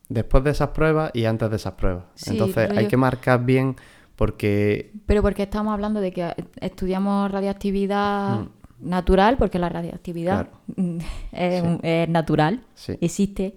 después 0.07 0.45
de 0.45 0.51
esas 0.51 0.69
pruebas 0.69 1.11
y 1.13 1.25
antes 1.25 1.49
de 1.49 1.57
esas 1.57 1.73
pruebas. 1.73 2.05
Sí, 2.15 2.29
entonces 2.31 2.69
hay 2.71 2.87
que 2.87 2.95
marcar 2.95 3.43
bien 3.43 3.75
porque 4.15 4.93
Pero 5.07 5.21
porque 5.21 5.43
estamos 5.43 5.73
hablando 5.73 5.99
de 5.99 6.13
que 6.13 6.33
estudiamos 6.61 7.29
radioactividad 7.31 8.45
natural, 8.79 9.35
porque 9.37 9.59
la 9.59 9.67
radioactividad 9.67 10.47
es, 11.33 11.61
Sí. 11.61 11.67
un- 11.67 11.79
es 11.83 12.07
natural, 12.07 12.63
Sí. 12.75 12.97
existe. 13.01 13.55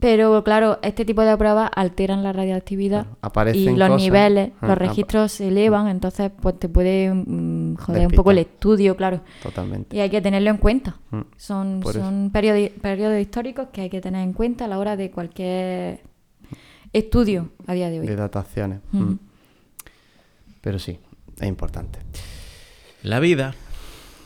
Pero 0.00 0.44
claro, 0.44 0.78
este 0.82 1.04
tipo 1.04 1.22
de 1.22 1.36
pruebas 1.36 1.70
alteran 1.74 2.22
la 2.22 2.32
radioactividad 2.32 3.06
Claro, 3.32 3.50
y 3.52 3.64
los 3.70 3.88
cosas. 3.88 4.00
niveles, 4.02 4.50
Ah, 4.60 4.66
los 4.66 4.70
apa- 4.70 4.74
registros 4.76 5.32
se 5.32 5.48
elevan, 5.48 5.88
entonces 5.88 6.30
pues 6.40 6.56
te 6.56 6.68
puede 6.68 7.12
mm, 7.12 7.74
joder 7.76 8.06
un 8.06 8.12
poco 8.12 8.30
el 8.30 8.38
estudio, 8.38 8.96
claro. 8.96 9.22
totalmente. 9.42 9.96
Y 9.96 10.00
hay 10.00 10.08
que 10.08 10.20
tenerlo 10.20 10.50
en 10.50 10.58
cuenta. 10.58 10.96
Mm, 11.10 11.20
Son, 11.36 11.80
por 11.80 11.94
son 11.94 12.30
periodos, 12.30 12.70
periodos 12.80 13.20
históricos 13.20 13.68
que 13.72 13.80
hay 13.80 13.90
que 13.90 14.00
tener 14.00 14.22
en 14.22 14.34
cuenta 14.34 14.66
a 14.66 14.68
la 14.68 14.78
hora 14.78 14.96
de 14.96 15.10
cualquier 15.10 16.00
estudio 16.92 17.50
a 17.66 17.72
día 17.74 17.90
de 17.90 17.98
hoy. 18.00 18.06
de 18.06 18.14
dataciones. 18.14 18.78
Mm. 18.92 19.14
Pero 20.60 20.78
sí, 20.78 20.98
es 21.40 21.48
importante. 21.48 21.98
La 23.02 23.18
vida. 23.20 23.54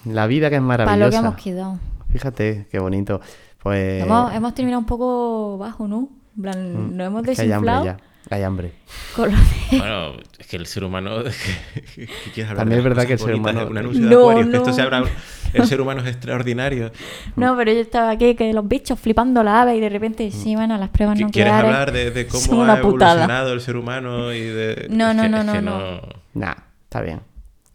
La 0.05 0.27
vida 0.27 0.51
que 0.51 0.57
es 0.57 0.62
Para 0.62 0.85
lo 0.85 0.90
que 0.90 0.97
maravillosa. 0.99 1.19
hemos 1.20 1.36
quedado. 1.43 1.78
Fíjate, 2.11 2.66
qué 2.70 2.78
bonito. 2.78 3.20
Pues 3.63 4.03
Hemos, 4.03 4.35
hemos 4.35 4.55
terminado 4.55 4.81
un 4.81 4.87
poco 4.87 5.59
bajo, 5.59 5.87
¿no? 5.87 6.09
En 6.37 6.43
plan, 6.43 6.73
mm, 6.93 6.97
nos 6.97 7.07
hemos 7.07 7.29
es 7.29 7.37
que 7.37 7.43
hay 7.43 7.53
hambre 7.53 7.71
desinflado. 7.73 7.85
ya. 7.85 7.97
Hay 8.31 8.43
hambre. 8.45 8.73
con 9.15 9.31
lo 9.31 9.37
de- 9.37 9.79
Bueno, 9.79 10.13
es 10.39 10.47
que 10.47 10.57
el 10.57 10.67
ser 10.67 10.85
humano... 10.85 11.23
¿qué 11.95 12.09
quieres 12.33 12.51
hablar 12.51 12.57
También 12.57 12.69
de 12.71 12.79
es 12.79 12.85
verdad 12.85 13.07
que 13.07 13.13
el 13.15 13.19
ser 13.19 13.35
humano- 13.35 13.61
de 13.61 13.67
Un 13.67 13.79
anuncio 13.79 14.03
de 14.09 14.15
No, 14.15 14.29
que 14.51 14.57
esto 14.57 14.67
no. 14.71 14.73
se 14.73 14.83
abra... 14.83 15.05
El 15.53 15.67
ser 15.67 15.81
humano 15.83 16.01
es 16.01 16.07
extraordinario. 16.09 16.93
No, 17.37 17.55
pero 17.59 17.73
yo 17.73 17.81
estaba 17.81 18.09
aquí, 18.11 18.35
que 18.35 18.53
los 18.55 18.67
bichos 18.67 18.99
flipando 18.99 19.43
la 19.43 19.61
ave 19.63 19.77
y 19.77 19.81
de 19.81 19.91
repente, 19.91 20.31
sí, 20.31 20.55
bueno, 20.57 20.79
las 20.79 20.89
pruebas 20.89 21.19
¿Qui- 21.19 21.23
no 21.25 21.31
¿Quieres 21.31 21.53
hablar 21.53 21.93
de, 21.93 22.11
de 22.11 22.27
cómo 22.27 22.65
ha 22.65 22.81
putada. 22.81 23.13
evolucionado 23.13 23.53
el 23.53 23.61
ser 23.61 23.77
humano 23.77 24.33
y 24.33 24.41
de... 24.41 24.87
No, 24.89 25.11
es 25.11 25.17
no, 25.17 25.23
que- 25.25 25.29
no, 25.29 25.39
es 25.41 25.45
no, 25.45 25.53
que 25.53 25.63
no. 25.63 26.01
Nah, 26.35 26.55
está 26.85 27.03
bien. 27.03 27.21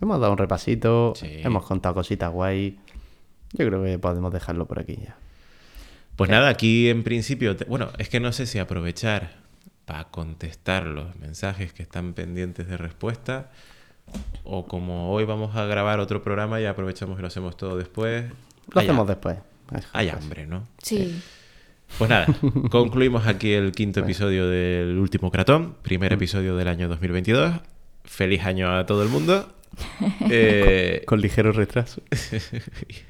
Hemos 0.01 0.19
dado 0.19 0.31
un 0.31 0.37
repasito, 0.39 1.13
Sí. 1.15 1.27
hemos 1.43 1.65
contado 1.67 1.93
cositas 1.93 2.31
guay. 2.31 2.79
Yo 3.53 3.67
creo 3.67 3.83
que 3.83 3.99
podemos 3.99 4.33
dejarlo 4.33 4.65
por 4.65 4.79
aquí 4.79 4.97
ya. 5.03 5.15
Pues 6.17 6.29
nada, 6.29 6.49
aquí 6.49 6.89
en 6.89 7.03
principio, 7.03 7.55
te- 7.55 7.63
bueno, 7.65 7.89
es 7.97 8.09
que 8.09 8.19
no 8.19 8.31
sé 8.33 8.45
si 8.45 8.59
aprovechar 8.59 9.35
para 9.85 10.05
contestar 10.05 10.85
los 10.85 11.15
mensajes 11.15 11.71
que 11.71 11.81
están 11.83 12.13
pendientes 12.13 12.67
de 12.67 12.75
respuesta 12.75 13.51
o 14.43 14.65
como 14.67 15.11
hoy 15.13 15.23
vamos 15.25 15.55
a 15.55 15.65
grabar 15.65 15.99
otro 15.99 16.21
programa 16.23 16.59
y 16.59 16.65
aprovechamos 16.65 17.19
y 17.19 17.21
lo 17.21 17.27
hacemos 17.27 17.55
todo 17.55 17.77
después. 17.77 18.25
Lo 18.73 18.79
Hay 18.81 18.85
hacemos 18.87 19.07
después. 19.07 19.37
Hay 19.93 20.09
hambre, 20.09 20.45
¿no? 20.47 20.67
Sí. 20.81 21.21
Pues 21.97 22.09
nada, 22.09 22.25
concluimos 22.71 23.27
aquí 23.27 23.53
el 23.53 23.71
quinto 23.71 23.99
episodio 24.01 24.47
del 24.49 24.97
último 24.97 25.31
Cratón, 25.31 25.75
primer 25.83 26.11
episodio 26.13 26.55
del 26.57 26.67
año 26.67 26.89
2022. 26.89 27.53
Feliz 28.03 28.43
año 28.43 28.75
a 28.75 28.85
todo 28.85 29.03
el 29.03 29.09
mundo. 29.09 29.53
Eh, 30.29 31.03
Con 31.05 31.21
ligero 31.21 31.51
retraso. 31.51 32.01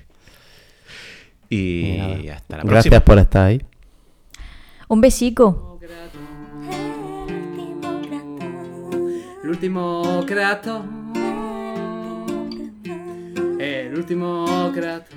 y 1.50 2.28
hasta 2.30 2.58
la 2.58 2.64
Gracias 2.64 2.92
próxima. 2.92 3.00
por 3.06 3.18
estar 3.20 3.46
ahí. 3.48 3.62
Un 4.88 5.02
besico. 5.02 5.80
El 9.44 9.50
último 9.50 10.24
creato. 10.28 10.86
El 13.60 13.96
último 13.96 14.72
creato. 14.74 15.16